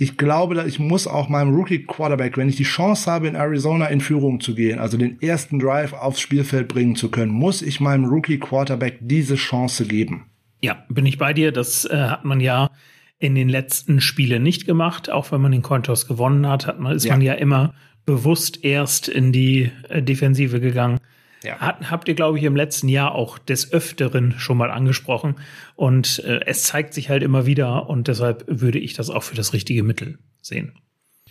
ich 0.01 0.16
glaube, 0.16 0.55
dass 0.55 0.66
ich 0.66 0.78
muss 0.78 1.06
auch 1.06 1.28
meinem 1.28 1.55
Rookie 1.55 1.85
Quarterback, 1.85 2.39
wenn 2.39 2.48
ich 2.48 2.56
die 2.56 2.62
Chance 2.62 3.10
habe, 3.10 3.28
in 3.28 3.35
Arizona 3.35 3.86
in 3.89 4.01
Führung 4.01 4.40
zu 4.40 4.55
gehen, 4.55 4.78
also 4.78 4.97
den 4.97 5.20
ersten 5.20 5.59
Drive 5.59 5.93
aufs 5.93 6.20
Spielfeld 6.20 6.68
bringen 6.68 6.97
zu 6.97 7.10
können, 7.10 7.31
muss 7.31 7.60
ich 7.60 7.81
meinem 7.81 8.06
Rookie 8.06 8.39
Quarterback 8.39 8.97
diese 9.01 9.35
Chance 9.35 9.85
geben. 9.85 10.24
Ja, 10.62 10.86
bin 10.89 11.05
ich 11.05 11.18
bei 11.18 11.35
dir. 11.35 11.52
Das 11.52 11.85
äh, 11.85 11.94
hat 11.94 12.24
man 12.24 12.40
ja 12.40 12.70
in 13.18 13.35
den 13.35 13.51
letzten 13.51 14.01
Spielen 14.01 14.43
nicht 14.43 14.64
gemacht. 14.64 15.10
Auch 15.10 15.32
wenn 15.32 15.43
man 15.43 15.52
den 15.52 15.60
Cointos 15.60 16.09
gewonnen 16.09 16.48
hat, 16.48 16.66
hat 16.66 16.81
man, 16.81 16.97
ist 16.97 17.05
ja. 17.05 17.12
man 17.12 17.20
ja 17.20 17.35
immer 17.35 17.74
bewusst 18.06 18.64
erst 18.64 19.06
in 19.06 19.32
die 19.32 19.70
äh, 19.90 20.02
Defensive 20.02 20.60
gegangen. 20.60 21.01
Ja. 21.42 21.58
Hat, 21.58 21.90
habt 21.90 22.08
ihr, 22.08 22.14
glaube 22.14 22.38
ich, 22.38 22.44
im 22.44 22.56
letzten 22.56 22.88
Jahr 22.88 23.14
auch 23.14 23.38
des 23.38 23.72
Öfteren 23.72 24.34
schon 24.38 24.58
mal 24.58 24.70
angesprochen. 24.70 25.36
Und 25.74 26.22
äh, 26.24 26.40
es 26.46 26.64
zeigt 26.64 26.94
sich 26.94 27.08
halt 27.08 27.22
immer 27.22 27.46
wieder 27.46 27.88
und 27.88 28.08
deshalb 28.08 28.44
würde 28.46 28.78
ich 28.78 28.94
das 28.94 29.10
auch 29.10 29.22
für 29.22 29.36
das 29.36 29.52
richtige 29.52 29.82
Mittel 29.82 30.18
sehen. 30.42 30.72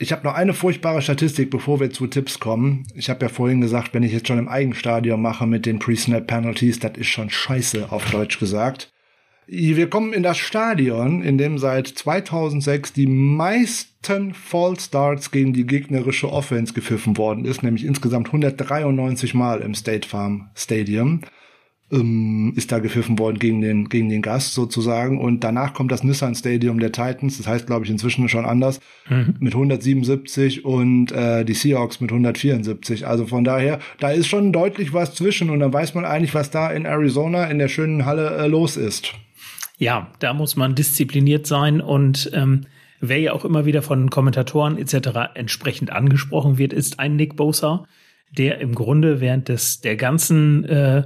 Ich 0.01 0.13
habe 0.13 0.25
noch 0.25 0.33
eine 0.33 0.53
furchtbare 0.53 1.01
Statistik, 1.01 1.51
bevor 1.51 1.81
wir 1.81 1.91
zu 1.91 2.07
Tipps 2.07 2.39
kommen. 2.39 2.87
Ich 2.95 3.09
habe 3.09 3.25
ja 3.25 3.29
vorhin 3.29 3.59
gesagt, 3.59 3.93
wenn 3.93 4.01
ich 4.01 4.13
jetzt 4.13 4.29
schon 4.29 4.39
im 4.39 4.47
Eigenstadion 4.47 5.21
mache 5.21 5.45
mit 5.45 5.65
den 5.65 5.77
Pre-Snap-Penalties, 5.77 6.79
das 6.79 6.97
ist 6.97 7.07
schon 7.07 7.29
scheiße, 7.29 7.91
auf 7.91 8.09
Deutsch 8.09 8.39
gesagt. 8.39 8.93
Wir 9.51 9.89
kommen 9.89 10.13
in 10.13 10.21
das 10.21 10.37
Stadion, 10.37 11.23
in 11.23 11.39
dem 11.39 11.57
seit 11.57 11.87
2006 11.87 12.93
die 12.93 13.07
meisten 13.07 14.35
Fall 14.35 14.79
Starts 14.79 15.31
gegen 15.31 15.53
die 15.53 15.65
gegnerische 15.65 16.31
Offense 16.31 16.73
gepfiffen 16.73 17.17
worden 17.17 17.45
ist, 17.45 17.63
nämlich 17.63 17.83
insgesamt 17.83 18.27
193 18.27 19.33
Mal 19.33 19.61
im 19.61 19.73
State 19.73 20.07
Farm 20.07 20.51
Stadium 20.53 21.21
ähm, 21.91 22.53
ist 22.55 22.71
da 22.71 22.77
gepfiffen 22.77 23.17
worden 23.17 23.39
gegen 23.39 23.61
den, 23.61 23.89
gegen 23.89 24.09
den 24.09 24.21
Gast 24.21 24.53
sozusagen. 24.53 25.19
Und 25.19 25.43
danach 25.43 25.73
kommt 25.73 25.91
das 25.91 26.03
Nissan 26.03 26.35
Stadium 26.35 26.79
der 26.79 26.91
Titans, 26.91 27.37
das 27.37 27.47
heißt, 27.47 27.65
glaube 27.65 27.85
ich, 27.85 27.91
inzwischen 27.91 28.29
schon 28.29 28.45
anders, 28.45 28.79
mhm. 29.09 29.35
mit 29.39 29.53
177 29.53 30.65
und 30.65 31.11
äh, 31.11 31.43
die 31.43 31.53
Seahawks 31.53 31.99
mit 32.01 32.11
174. 32.11 33.07
Also 33.07 33.25
von 33.25 33.43
daher, 33.43 33.79
da 33.99 34.11
ist 34.11 34.27
schon 34.27 34.53
deutlich 34.53 34.93
was 34.93 35.15
zwischen 35.15 35.49
und 35.49 35.59
dann 35.59 35.73
weiß 35.73 35.95
man 35.95 36.05
eigentlich, 36.05 36.35
was 36.35 36.51
da 36.51 36.69
in 36.69 36.85
Arizona 36.85 37.45
in 37.45 37.57
der 37.57 37.67
schönen 37.67 38.05
Halle 38.05 38.37
äh, 38.37 38.47
los 38.47 38.77
ist. 38.77 39.15
Ja, 39.79 40.11
da 40.19 40.33
muss 40.33 40.57
man 40.57 40.75
diszipliniert 40.75 41.47
sein 41.47 41.79
und 41.79 42.29
ähm, 42.33 42.65
wer 42.99 43.19
ja 43.19 43.31
auch 43.31 43.45
immer 43.45 43.65
wieder 43.65 43.81
von 43.81 44.09
Kommentatoren 44.09 44.77
etc. 44.77 45.31
entsprechend 45.35 45.91
angesprochen 45.91 46.57
wird, 46.57 46.73
ist 46.73 46.99
ein 46.99 47.15
Nick 47.15 47.37
Bosa, 47.37 47.85
der 48.37 48.59
im 48.59 48.75
Grunde 48.75 49.21
während 49.21 49.47
des 49.47 49.79
der 49.79 49.95
ganzen 49.95 50.65
äh, 50.65 51.03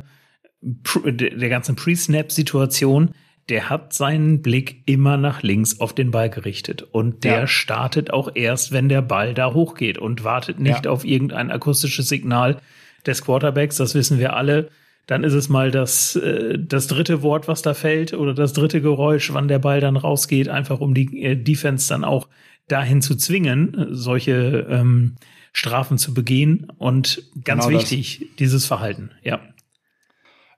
der 0.64 1.50
ganzen 1.50 1.76
Pre-Snap-Situation, 1.76 3.12
der 3.50 3.70
hat 3.70 3.94
seinen 3.94 4.42
Blick 4.42 4.82
immer 4.88 5.18
nach 5.18 5.44
links 5.44 5.80
auf 5.80 5.94
den 5.94 6.10
Ball 6.10 6.30
gerichtet 6.30 6.82
und 6.82 7.26
der 7.26 7.42
ja. 7.42 7.48
startet 7.48 8.12
auch 8.12 8.32
erst, 8.34 8.72
wenn 8.72 8.90
der 8.90 9.02
Ball 9.02 9.36
da 9.36 9.54
hochgeht 9.54 10.00
und 10.00 10.24
wartet 10.24 10.60
nicht 10.60 10.86
ja. 10.86 10.92
auf 10.92 11.06
irgendein 11.06 11.52
akustisches 11.52 12.08
Signal 12.08 12.60
des 13.06 13.24
Quarterbacks. 13.24 13.78
Das 13.78 13.94
wissen 13.94 14.18
wir 14.18 14.36
alle 14.36 14.70
dann 15.08 15.24
ist 15.24 15.34
es 15.34 15.50
mal 15.50 15.72
das, 15.72 16.16
äh, 16.16 16.58
das 16.58 16.88
dritte 16.88 17.22
Wort, 17.22 17.48
was 17.48 17.62
da 17.62 17.74
fällt 17.74 18.14
oder 18.14 18.34
das 18.34 18.54
dritte 18.54 18.82
Geräusch, 18.82 19.34
wann 19.34 19.48
der 19.48 19.60
Ball 19.60 19.82
dann 19.82 19.98
rausgeht, 19.98 20.50
einfach 20.50 20.80
um 20.80 20.94
die 20.94 21.24
äh, 21.24 21.36
Defense 21.36 21.90
dann 21.90 22.04
auch 22.04 22.28
dahin 22.68 23.02
zu 23.02 23.16
zwingen, 23.16 23.88
solche 23.92 24.66
ähm, 24.70 25.16
Strafen 25.52 25.98
zu 25.98 26.14
begehen. 26.14 26.68
Und 26.78 27.24
ganz 27.44 27.66
genau 27.66 27.78
wichtig, 27.78 28.20
das. 28.22 28.36
dieses 28.38 28.66
Verhalten, 28.66 29.12
ja. 29.24 29.42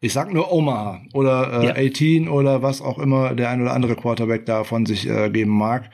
Ich 0.02 0.14
sag 0.14 0.32
nur 0.32 0.52
Omaha 0.52 1.02
oder 1.14 1.64
äh, 1.64 1.86
ja. 1.86 1.90
18 1.92 2.28
oder 2.28 2.62
was 2.62 2.82
auch 2.82 3.00
immer 3.00 3.34
der 3.34 3.50
ein 3.50 3.62
oder 3.62 3.74
andere 3.74 3.96
Quarterback 3.96 4.46
da 4.46 4.64
von 4.64 4.86
sich 4.86 5.10
äh, 5.10 5.30
geben 5.32 5.52
mag. 5.52 5.90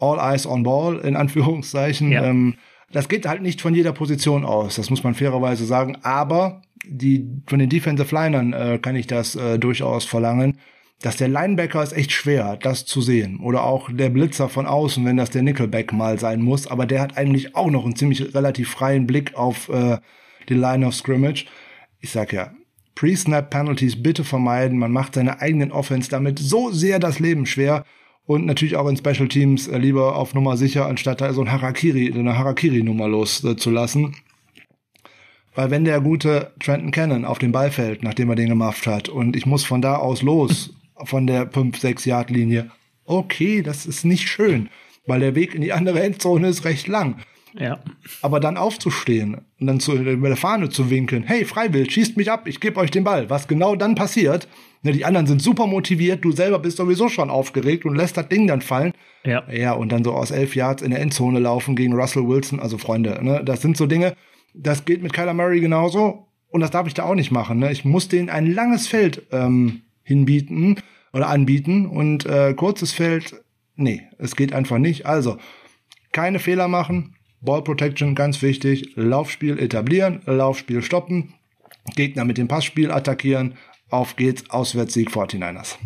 All 0.00 0.18
eyes 0.18 0.46
on 0.46 0.64
ball, 0.64 0.98
in 0.98 1.14
Anführungszeichen. 1.14 2.10
Ja. 2.10 2.24
Ähm, 2.24 2.54
das 2.92 3.08
geht 3.08 3.26
halt 3.26 3.42
nicht 3.42 3.60
von 3.60 3.74
jeder 3.74 3.92
Position 3.92 4.44
aus, 4.44 4.76
das 4.76 4.90
muss 4.90 5.02
man 5.02 5.14
fairerweise 5.14 5.64
sagen. 5.64 5.98
Aber 6.02 6.62
die 6.84 7.26
von 7.46 7.58
den 7.58 7.68
Defensive 7.68 8.14
Linern 8.14 8.52
äh, 8.52 8.78
kann 8.80 8.96
ich 8.96 9.06
das 9.06 9.34
äh, 9.34 9.58
durchaus 9.58 10.04
verlangen, 10.04 10.58
dass 11.00 11.16
der 11.16 11.28
Linebacker 11.28 11.82
ist 11.82 11.92
echt 11.92 12.12
schwer, 12.12 12.56
das 12.56 12.86
zu 12.86 13.00
sehen. 13.00 13.40
Oder 13.40 13.64
auch 13.64 13.90
der 13.92 14.08
Blitzer 14.08 14.48
von 14.48 14.66
außen, 14.66 15.04
wenn 15.04 15.16
das 15.16 15.30
der 15.30 15.42
Nickelback 15.42 15.92
mal 15.92 16.18
sein 16.18 16.40
muss. 16.40 16.68
Aber 16.68 16.86
der 16.86 17.00
hat 17.00 17.16
eigentlich 17.16 17.56
auch 17.56 17.70
noch 17.70 17.84
einen 17.84 17.96
ziemlich 17.96 18.34
relativ 18.34 18.70
freien 18.70 19.06
Blick 19.06 19.34
auf 19.34 19.68
äh, 19.68 19.98
die 20.48 20.54
Line 20.54 20.86
of 20.86 20.94
Scrimmage. 20.94 21.46
Ich 21.98 22.10
sag 22.10 22.32
ja, 22.32 22.52
Pre-Snap 22.94 23.50
Penalties 23.50 24.00
bitte 24.00 24.22
vermeiden. 24.22 24.78
Man 24.78 24.92
macht 24.92 25.14
seine 25.14 25.40
eigenen 25.40 25.72
Offense 25.72 26.08
damit 26.08 26.38
so 26.38 26.70
sehr 26.70 27.00
das 27.00 27.18
Leben 27.18 27.46
schwer. 27.46 27.84
Und 28.24 28.46
natürlich 28.46 28.76
auch 28.76 28.88
in 28.88 28.96
Special 28.96 29.28
Teams 29.28 29.68
äh, 29.68 29.78
lieber 29.78 30.16
auf 30.16 30.34
Nummer 30.34 30.56
sicher, 30.56 30.86
anstatt 30.86 31.20
da 31.20 31.32
so 31.32 31.40
ein 31.40 31.50
Harakiri, 31.50 32.12
eine 32.12 32.38
Harakiri-Nummer 32.38 33.08
loszulassen. 33.08 34.04
Äh, 34.04 34.32
weil 35.54 35.70
wenn 35.70 35.84
der 35.84 36.00
gute 36.00 36.52
Trenton 36.60 36.92
Cannon 36.92 37.24
auf 37.24 37.38
den 37.38 37.52
Ball 37.52 37.70
fällt, 37.70 38.02
nachdem 38.02 38.30
er 38.30 38.36
den 38.36 38.48
gemacht 38.48 38.86
hat, 38.86 39.08
und 39.08 39.36
ich 39.36 39.44
muss 39.44 39.64
von 39.64 39.82
da 39.82 39.96
aus 39.96 40.22
los, 40.22 40.74
von 41.04 41.26
der 41.26 41.50
5-6 41.50 42.08
Yard 42.08 42.30
Linie, 42.30 42.70
okay, 43.04 43.62
das 43.62 43.86
ist 43.86 44.04
nicht 44.04 44.28
schön, 44.28 44.68
weil 45.06 45.20
der 45.20 45.34
Weg 45.34 45.54
in 45.54 45.60
die 45.60 45.72
andere 45.72 46.02
Endzone 46.02 46.48
ist 46.48 46.64
recht 46.64 46.86
lang. 46.86 47.16
Ja. 47.54 47.80
Aber 48.22 48.40
dann 48.40 48.56
aufzustehen 48.56 49.40
und 49.60 49.66
dann 49.66 49.80
zu, 49.80 49.92
über 49.94 50.28
der 50.28 50.36
Fahne 50.36 50.68
zu 50.68 50.90
winken, 50.90 51.22
hey, 51.22 51.44
Freiwild, 51.44 51.92
schießt 51.92 52.16
mich 52.16 52.30
ab, 52.30 52.46
ich 52.46 52.60
gebe 52.60 52.80
euch 52.80 52.90
den 52.90 53.04
Ball. 53.04 53.28
Was 53.30 53.48
genau 53.48 53.76
dann 53.76 53.94
passiert, 53.94 54.48
ne, 54.82 54.92
die 54.92 55.04
anderen 55.04 55.26
sind 55.26 55.42
super 55.42 55.66
motiviert, 55.66 56.24
du 56.24 56.32
selber 56.32 56.58
bist 56.58 56.78
sowieso 56.78 57.08
schon 57.08 57.30
aufgeregt 57.30 57.84
und 57.84 57.94
lässt 57.94 58.16
das 58.16 58.28
Ding 58.28 58.46
dann 58.46 58.62
fallen. 58.62 58.92
Ja. 59.24 59.44
Ja, 59.50 59.72
und 59.72 59.92
dann 59.92 60.04
so 60.04 60.12
aus 60.12 60.30
elf 60.30 60.56
Yards 60.56 60.82
in 60.82 60.90
der 60.90 61.00
Endzone 61.00 61.38
laufen 61.38 61.76
gegen 61.76 61.92
Russell 61.92 62.26
Wilson, 62.26 62.58
also 62.60 62.78
Freunde, 62.78 63.22
ne, 63.22 63.42
das 63.44 63.60
sind 63.60 63.76
so 63.76 63.86
Dinge, 63.86 64.14
das 64.54 64.84
geht 64.84 65.02
mit 65.02 65.12
Kyler 65.12 65.34
Murray 65.34 65.60
genauso. 65.60 66.28
Und 66.52 66.60
das 66.60 66.70
darf 66.70 66.86
ich 66.86 66.92
da 66.92 67.04
auch 67.04 67.14
nicht 67.14 67.30
machen. 67.30 67.60
Ne? 67.60 67.72
Ich 67.72 67.84
muss 67.84 68.08
denen 68.08 68.28
ein 68.28 68.52
langes 68.52 68.86
Feld 68.86 69.22
ähm, 69.32 69.80
hinbieten 70.02 70.76
oder 71.14 71.28
anbieten 71.28 71.86
und 71.86 72.26
äh, 72.26 72.52
kurzes 72.52 72.92
Feld, 72.92 73.42
nee, 73.74 74.02
es 74.18 74.36
geht 74.36 74.52
einfach 74.52 74.76
nicht. 74.76 75.06
Also, 75.06 75.38
keine 76.12 76.38
Fehler 76.38 76.68
machen. 76.68 77.14
Ball 77.42 77.62
Protection, 77.62 78.14
ganz 78.14 78.40
wichtig. 78.40 78.92
Laufspiel 78.96 79.58
etablieren, 79.58 80.22
Laufspiel 80.26 80.82
stoppen. 80.82 81.34
Gegner 81.96 82.24
mit 82.24 82.38
dem 82.38 82.48
Passspiel 82.48 82.90
attackieren. 82.90 83.54
Auf 83.90 84.16
geht's, 84.16 84.48
Auswärtssieg 84.50 85.10
49ers. 85.10 85.76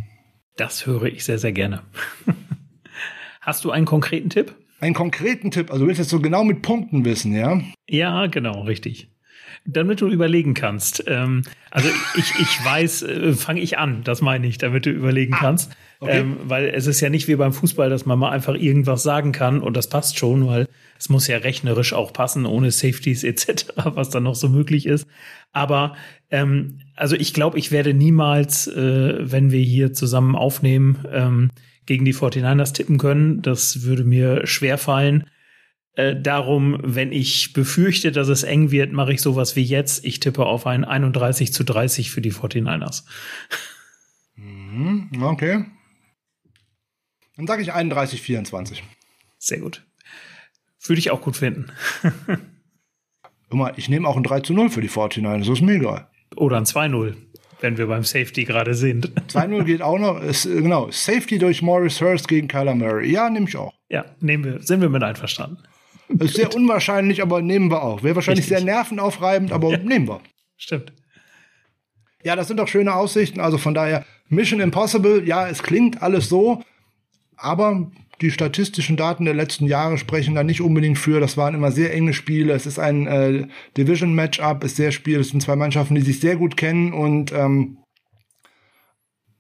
Das 0.56 0.86
höre 0.86 1.04
ich 1.04 1.24
sehr, 1.24 1.38
sehr 1.38 1.52
gerne. 1.52 1.82
Hast 3.40 3.64
du 3.64 3.70
einen 3.70 3.86
konkreten 3.86 4.30
Tipp? 4.30 4.54
einen 4.80 4.94
konkreten 4.94 5.50
Tipp, 5.50 5.70
also 5.70 5.84
du 5.84 5.88
willst 5.88 5.98
jetzt 5.98 6.10
so 6.10 6.20
genau 6.20 6.44
mit 6.44 6.62
Punkten 6.62 7.04
wissen, 7.04 7.34
ja? 7.34 7.60
Ja, 7.88 8.26
genau, 8.26 8.62
richtig. 8.62 9.08
Damit 9.64 10.00
du 10.00 10.08
überlegen 10.08 10.54
kannst. 10.54 11.04
Ähm, 11.06 11.42
also 11.70 11.88
ich, 12.16 12.32
ich 12.38 12.64
weiß, 12.64 13.02
äh, 13.02 13.32
fange 13.32 13.60
ich 13.60 13.78
an, 13.78 14.02
das 14.04 14.20
meine 14.20 14.46
ich, 14.46 14.58
damit 14.58 14.86
du 14.86 14.90
überlegen 14.90 15.34
ah, 15.34 15.38
kannst. 15.40 15.76
Okay. 15.98 16.20
Ähm, 16.20 16.36
weil 16.44 16.66
es 16.66 16.86
ist 16.86 17.00
ja 17.00 17.08
nicht 17.08 17.26
wie 17.26 17.36
beim 17.36 17.52
Fußball, 17.52 17.88
dass 17.88 18.04
man 18.04 18.18
mal 18.18 18.30
einfach 18.30 18.54
irgendwas 18.54 19.02
sagen 19.02 19.32
kann 19.32 19.60
und 19.60 19.76
das 19.76 19.88
passt 19.88 20.18
schon, 20.18 20.46
weil 20.46 20.68
es 20.98 21.08
muss 21.08 21.26
ja 21.26 21.38
rechnerisch 21.38 21.94
auch 21.94 22.12
passen, 22.12 22.44
ohne 22.44 22.70
Safeties 22.70 23.24
etc., 23.24 23.66
was 23.84 24.10
dann 24.10 24.24
noch 24.24 24.34
so 24.34 24.48
möglich 24.48 24.86
ist. 24.86 25.06
Aber 25.52 25.96
ähm, 26.30 26.80
also 26.94 27.16
ich 27.16 27.32
glaube, 27.32 27.58
ich 27.58 27.72
werde 27.72 27.94
niemals, 27.94 28.66
äh, 28.66 29.14
wenn 29.20 29.50
wir 29.50 29.62
hier 29.62 29.92
zusammen 29.92 30.36
aufnehmen, 30.36 31.04
ähm, 31.10 31.50
gegen 31.86 32.04
die 32.04 32.14
49ers 32.14 32.74
tippen 32.74 32.98
können. 32.98 33.42
Das 33.42 33.82
würde 33.82 34.04
mir 34.04 34.46
schwer 34.46 34.76
fallen. 34.76 35.24
Äh, 35.94 36.20
darum, 36.20 36.78
wenn 36.82 37.12
ich 37.12 37.52
befürchte, 37.52 38.12
dass 38.12 38.28
es 38.28 38.42
eng 38.42 38.70
wird, 38.70 38.92
mache 38.92 39.14
ich 39.14 39.22
sowas 39.22 39.56
wie 39.56 39.62
jetzt. 39.62 40.04
Ich 40.04 40.20
tippe 40.20 40.44
auf 40.44 40.66
ein 40.66 40.84
31 40.84 41.52
zu 41.52 41.64
30 41.64 42.10
für 42.10 42.20
die 42.20 42.32
49ers. 42.32 43.04
Mhm, 44.34 45.22
okay. 45.22 45.64
Dann 47.36 47.46
sage 47.46 47.62
ich 47.62 47.72
31, 47.72 48.22
24. 48.22 48.82
Sehr 49.38 49.58
gut. 49.58 49.84
Würde 50.84 50.98
ich 50.98 51.10
auch 51.10 51.20
gut 51.20 51.36
finden. 51.36 51.72
Immer, 53.50 53.76
ich 53.76 53.88
nehme 53.88 54.08
auch 54.08 54.16
ein 54.16 54.22
3 54.22 54.40
zu 54.40 54.54
0 54.54 54.70
für 54.70 54.80
die 54.80 54.88
49ers, 54.90 55.38
das 55.40 55.48
ist 55.48 55.60
mir 55.60 55.74
egal. 55.74 56.08
Oder 56.34 56.56
ein 56.56 56.64
2-0, 56.64 57.14
wenn 57.60 57.78
wir 57.78 57.86
beim 57.86 58.02
Safety 58.02 58.44
gerade 58.44 58.74
sind. 58.74 59.12
2-0 59.28 59.64
geht 59.64 59.82
auch 59.82 59.98
noch. 59.98 60.20
Ist, 60.20 60.44
genau, 60.44 60.90
Safety 60.90 61.38
durch 61.38 61.62
Morris 61.62 62.00
Hurst 62.00 62.28
gegen 62.28 62.48
Kyler 62.48 62.74
Murray. 62.74 63.10
Ja, 63.10 63.30
nehme 63.30 63.48
ich 63.48 63.56
auch. 63.56 63.72
Ja, 63.88 64.04
nehmen 64.20 64.44
wir, 64.44 64.62
sind 64.62 64.80
wir 64.80 64.88
mit 64.88 65.02
einverstanden. 65.02 65.58
Ist 66.08 66.34
sehr 66.34 66.54
unwahrscheinlich, 66.54 67.22
aber 67.22 67.42
nehmen 67.42 67.70
wir 67.70 67.82
auch. 67.82 68.02
Wäre 68.02 68.16
wahrscheinlich 68.16 68.44
Richtig. 68.44 68.58
sehr 68.58 68.64
nervenaufreibend, 68.64 69.52
aber 69.52 69.72
ja. 69.72 69.78
nehmen 69.78 70.08
wir. 70.08 70.20
Stimmt. 70.56 70.92
Ja, 72.24 72.34
das 72.34 72.48
sind 72.48 72.56
doch 72.56 72.68
schöne 72.68 72.94
Aussichten. 72.94 73.38
Also 73.38 73.58
von 73.58 73.74
daher, 73.74 74.04
Mission 74.28 74.58
Impossible, 74.60 75.26
ja, 75.26 75.46
es 75.48 75.62
klingt 75.62 76.02
alles 76.02 76.28
so, 76.28 76.64
aber 77.36 77.90
die 78.22 78.30
statistischen 78.30 78.96
Daten 78.96 79.26
der 79.26 79.34
letzten 79.34 79.66
Jahre 79.66 79.98
sprechen 79.98 80.34
da 80.34 80.42
nicht 80.42 80.62
unbedingt 80.62 80.98
für. 80.98 81.20
Das 81.20 81.36
waren 81.36 81.54
immer 81.54 81.70
sehr 81.70 81.92
enge 81.92 82.14
Spiele. 82.14 82.54
Es 82.54 82.64
ist 82.64 82.78
ein 82.78 83.06
äh, 83.06 83.46
Division-Matchup, 83.76 84.64
ist 84.64 84.76
sehr 84.76 84.90
spiel. 84.90 85.20
Es 85.20 85.28
sind 85.28 85.42
zwei 85.42 85.56
Mannschaften, 85.56 85.94
die 85.94 86.00
sich 86.00 86.20
sehr 86.20 86.36
gut 86.36 86.56
kennen 86.56 86.92
und 86.92 87.32
ähm, 87.32 87.78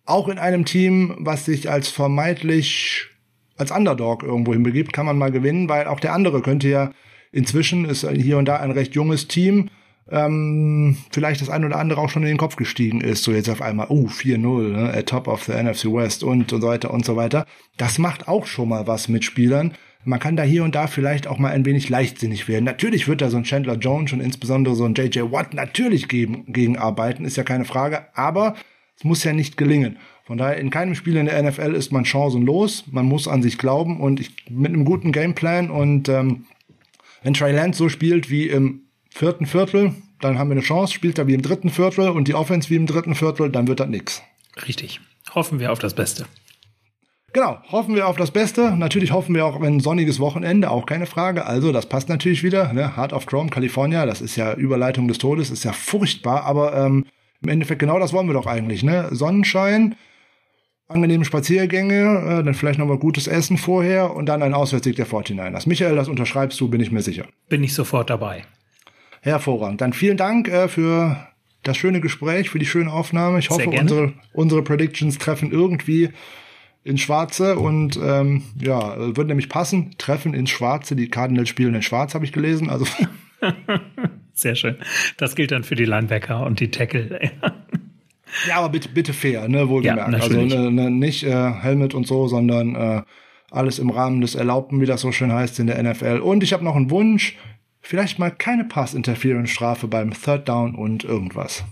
auch 0.04 0.28
in 0.28 0.38
einem 0.38 0.64
Team, 0.64 1.16
was 1.18 1.46
sich 1.46 1.70
als 1.70 1.88
vermeintlich 1.88 3.08
als 3.56 3.70
Underdog 3.70 4.22
irgendwo 4.22 4.52
hinbegibt, 4.52 4.92
kann 4.92 5.06
man 5.06 5.18
mal 5.18 5.32
gewinnen, 5.32 5.68
weil 5.68 5.86
auch 5.86 5.98
der 5.98 6.12
andere 6.12 6.42
könnte 6.42 6.68
ja 6.68 6.92
inzwischen 7.32 7.86
ist 7.86 8.08
hier 8.08 8.38
und 8.38 8.44
da 8.44 8.56
ein 8.56 8.70
recht 8.70 8.94
junges 8.94 9.28
Team 9.28 9.70
ähm, 10.10 10.96
vielleicht 11.10 11.40
das 11.40 11.50
ein 11.50 11.64
oder 11.64 11.78
andere 11.78 12.00
auch 12.00 12.10
schon 12.10 12.22
in 12.22 12.28
den 12.28 12.36
Kopf 12.36 12.56
gestiegen 12.56 13.00
ist, 13.00 13.24
so 13.24 13.32
jetzt 13.32 13.48
auf 13.48 13.62
einmal, 13.62 13.86
oh, 13.88 14.06
4-0, 14.06 14.68
ne, 14.68 14.92
at 14.94 15.08
top 15.08 15.26
of 15.26 15.44
the 15.44 15.52
NFC 15.52 15.86
West 15.86 16.22
und, 16.22 16.52
und 16.52 16.62
so 16.62 16.68
weiter 16.68 16.92
und 16.92 17.04
so 17.04 17.16
weiter. 17.16 17.46
Das 17.76 17.98
macht 17.98 18.28
auch 18.28 18.46
schon 18.46 18.68
mal 18.68 18.86
was 18.86 19.08
mit 19.08 19.24
Spielern. 19.24 19.74
Man 20.04 20.20
kann 20.20 20.36
da 20.36 20.44
hier 20.44 20.62
und 20.62 20.76
da 20.76 20.86
vielleicht 20.86 21.26
auch 21.26 21.38
mal 21.38 21.50
ein 21.50 21.66
wenig 21.66 21.88
leichtsinnig 21.88 22.46
werden. 22.46 22.64
Natürlich 22.64 23.08
wird 23.08 23.20
da 23.20 23.28
so 23.28 23.38
ein 23.38 23.42
Chandler 23.42 23.74
Jones 23.74 24.12
und 24.12 24.20
insbesondere 24.20 24.76
so 24.76 24.84
ein 24.84 24.94
JJ 24.94 25.32
Watt 25.32 25.52
natürlich 25.54 26.06
gegen, 26.06 26.52
gegen 26.52 26.78
arbeiten, 26.78 27.24
ist 27.24 27.36
ja 27.36 27.42
keine 27.42 27.64
Frage, 27.64 28.06
aber 28.14 28.54
es 28.96 29.02
muss 29.02 29.24
ja 29.24 29.32
nicht 29.32 29.56
gelingen. 29.56 29.98
Von 30.24 30.38
daher, 30.38 30.58
in 30.58 30.70
keinem 30.70 30.94
Spiel 30.94 31.16
in 31.16 31.26
der 31.26 31.42
NFL 31.42 31.74
ist 31.74 31.92
man 31.92 32.04
chancenlos. 32.04 32.84
Man 32.90 33.06
muss 33.06 33.28
an 33.28 33.42
sich 33.42 33.58
glauben 33.58 34.00
und 34.00 34.20
ich, 34.20 34.30
mit 34.48 34.72
einem 34.72 34.84
guten 34.84 35.10
Gameplan 35.10 35.70
und 35.70 36.08
ähm, 36.08 36.46
wenn 37.22 37.34
Trey 37.34 37.52
Lance 37.52 37.78
so 37.78 37.88
spielt 37.88 38.30
wie 38.30 38.48
im 38.48 38.85
vierten 39.16 39.46
Viertel, 39.46 39.94
dann 40.20 40.38
haben 40.38 40.50
wir 40.50 40.56
eine 40.56 40.60
Chance, 40.60 40.92
spielt 40.92 41.18
er 41.18 41.26
wie 41.26 41.34
im 41.34 41.40
dritten 41.40 41.70
Viertel 41.70 42.10
und 42.10 42.28
die 42.28 42.34
Offense 42.34 42.68
wie 42.68 42.76
im 42.76 42.86
dritten 42.86 43.14
Viertel, 43.14 43.50
dann 43.50 43.66
wird 43.66 43.80
das 43.80 43.88
nix. 43.88 44.22
Richtig. 44.68 45.00
Hoffen 45.34 45.58
wir 45.58 45.72
auf 45.72 45.78
das 45.78 45.94
Beste. 45.94 46.26
Genau, 47.32 47.58
hoffen 47.70 47.94
wir 47.94 48.08
auf 48.08 48.16
das 48.16 48.30
Beste. 48.30 48.76
Natürlich 48.76 49.12
hoffen 49.12 49.34
wir 49.34 49.46
auch 49.46 49.56
auf 49.56 49.62
ein 49.62 49.80
sonniges 49.80 50.20
Wochenende, 50.20 50.70
auch 50.70 50.86
keine 50.86 51.06
Frage. 51.06 51.46
Also, 51.46 51.72
das 51.72 51.86
passt 51.86 52.08
natürlich 52.08 52.42
wieder. 52.42 52.72
Ne? 52.72 52.96
Heart 52.96 53.12
of 53.12 53.26
Chrome, 53.26 53.50
California, 53.50 54.06
das 54.06 54.20
ist 54.20 54.36
ja 54.36 54.54
Überleitung 54.54 55.08
des 55.08 55.18
Todes, 55.18 55.50
ist 55.50 55.64
ja 55.64 55.72
furchtbar, 55.72 56.44
aber 56.44 56.74
ähm, 56.76 57.04
im 57.42 57.48
Endeffekt 57.48 57.80
genau 57.80 57.98
das 57.98 58.12
wollen 58.12 58.26
wir 58.26 58.34
doch 58.34 58.46
eigentlich. 58.46 58.82
Ne? 58.82 59.08
Sonnenschein, 59.12 59.96
angenehme 60.88 61.24
Spaziergänge, 61.24 62.40
äh, 62.40 62.44
dann 62.44 62.54
vielleicht 62.54 62.78
noch 62.78 62.86
mal 62.86 62.98
gutes 62.98 63.26
Essen 63.26 63.56
vorher 63.56 64.14
und 64.14 64.26
dann 64.26 64.42
ein 64.42 64.54
Auswärtssieg 64.54 64.96
der 64.96 65.06
49ers. 65.06 65.68
Michael, 65.68 65.96
das 65.96 66.08
unterschreibst 66.08 66.60
du, 66.60 66.68
bin 66.68 66.80
ich 66.80 66.90
mir 66.90 67.02
sicher. 67.02 67.26
Bin 67.48 67.64
ich 67.64 67.74
sofort 67.74 68.08
dabei. 68.08 68.44
Hervorragend. 69.26 69.80
Dann 69.80 69.92
vielen 69.92 70.16
Dank 70.16 70.48
äh, 70.48 70.68
für 70.68 71.16
das 71.64 71.76
schöne 71.76 72.00
Gespräch, 72.00 72.48
für 72.48 72.60
die 72.60 72.66
schöne 72.66 72.92
Aufnahme. 72.92 73.40
Ich 73.40 73.50
hoffe, 73.50 73.68
unsere, 73.68 74.12
unsere 74.32 74.62
Predictions 74.62 75.18
treffen 75.18 75.50
irgendwie 75.50 76.10
ins 76.84 77.00
Schwarze 77.00 77.58
und 77.58 77.98
ähm, 78.00 78.44
ja, 78.60 78.96
würde 78.96 79.26
nämlich 79.26 79.48
passen. 79.48 79.96
Treffen 79.98 80.32
ins 80.32 80.50
Schwarze. 80.50 80.94
Die 80.94 81.08
Cardinals 81.08 81.48
spielen 81.48 81.74
in 81.74 81.82
Schwarz, 81.82 82.14
habe 82.14 82.24
ich 82.24 82.32
gelesen. 82.32 82.70
Also 82.70 82.86
Sehr 84.32 84.54
schön. 84.54 84.76
Das 85.16 85.34
gilt 85.34 85.50
dann 85.50 85.64
für 85.64 85.74
die 85.74 85.86
Linebacker 85.86 86.46
und 86.46 86.60
die 86.60 86.70
Tackle. 86.70 87.18
ja, 88.46 88.56
aber 88.56 88.68
bitte, 88.68 88.90
bitte 88.90 89.12
fair, 89.12 89.48
ne, 89.48 89.68
wohlgemerkt. 89.68 90.12
Ja, 90.12 90.18
also 90.20 90.40
ne, 90.40 90.70
ne, 90.70 90.90
nicht 90.90 91.24
äh, 91.24 91.50
Helmet 91.52 91.94
und 91.94 92.06
so, 92.06 92.28
sondern 92.28 92.76
äh, 92.76 93.02
alles 93.50 93.80
im 93.80 93.90
Rahmen 93.90 94.20
des 94.20 94.36
Erlaubten, 94.36 94.80
wie 94.80 94.86
das 94.86 95.00
so 95.00 95.10
schön 95.10 95.32
heißt 95.32 95.58
in 95.58 95.66
der 95.66 95.82
NFL. 95.82 96.18
Und 96.18 96.44
ich 96.44 96.52
habe 96.52 96.62
noch 96.62 96.76
einen 96.76 96.90
Wunsch 96.90 97.36
vielleicht 97.86 98.18
mal 98.18 98.30
keine 98.30 98.64
Pass-Interference-Strafe 98.64 99.86
beim 99.86 100.12
Third 100.12 100.48
Down 100.48 100.74
und 100.74 101.04
irgendwas. 101.04 101.64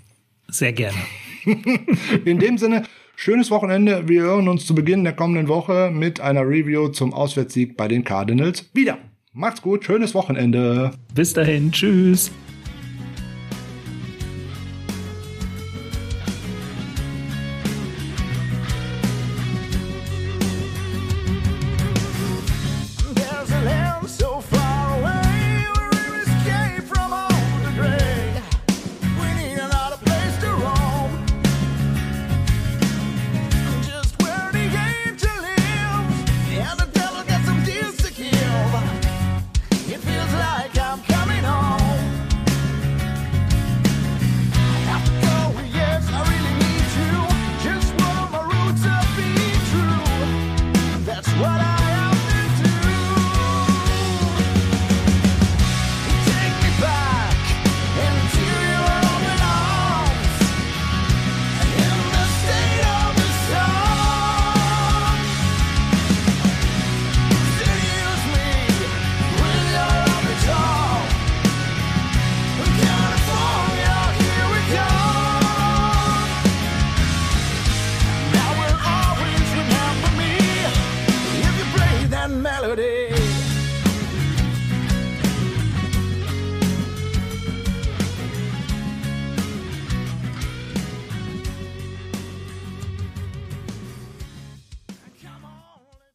Sehr 0.48 0.72
gerne. 0.72 0.96
In 2.24 2.38
dem 2.38 2.56
Sinne, 2.56 2.84
schönes 3.16 3.50
Wochenende. 3.50 4.08
Wir 4.08 4.22
hören 4.22 4.48
uns 4.48 4.64
zu 4.64 4.74
Beginn 4.74 5.04
der 5.04 5.14
kommenden 5.14 5.48
Woche 5.48 5.90
mit 5.92 6.20
einer 6.20 6.42
Review 6.42 6.88
zum 6.88 7.12
Auswärtssieg 7.12 7.76
bei 7.76 7.88
den 7.88 8.04
Cardinals 8.04 8.70
wieder. 8.72 8.98
Macht's 9.32 9.60
gut, 9.60 9.84
schönes 9.84 10.14
Wochenende. 10.14 10.92
Bis 11.12 11.32
dahin, 11.32 11.72
tschüss. 11.72 12.30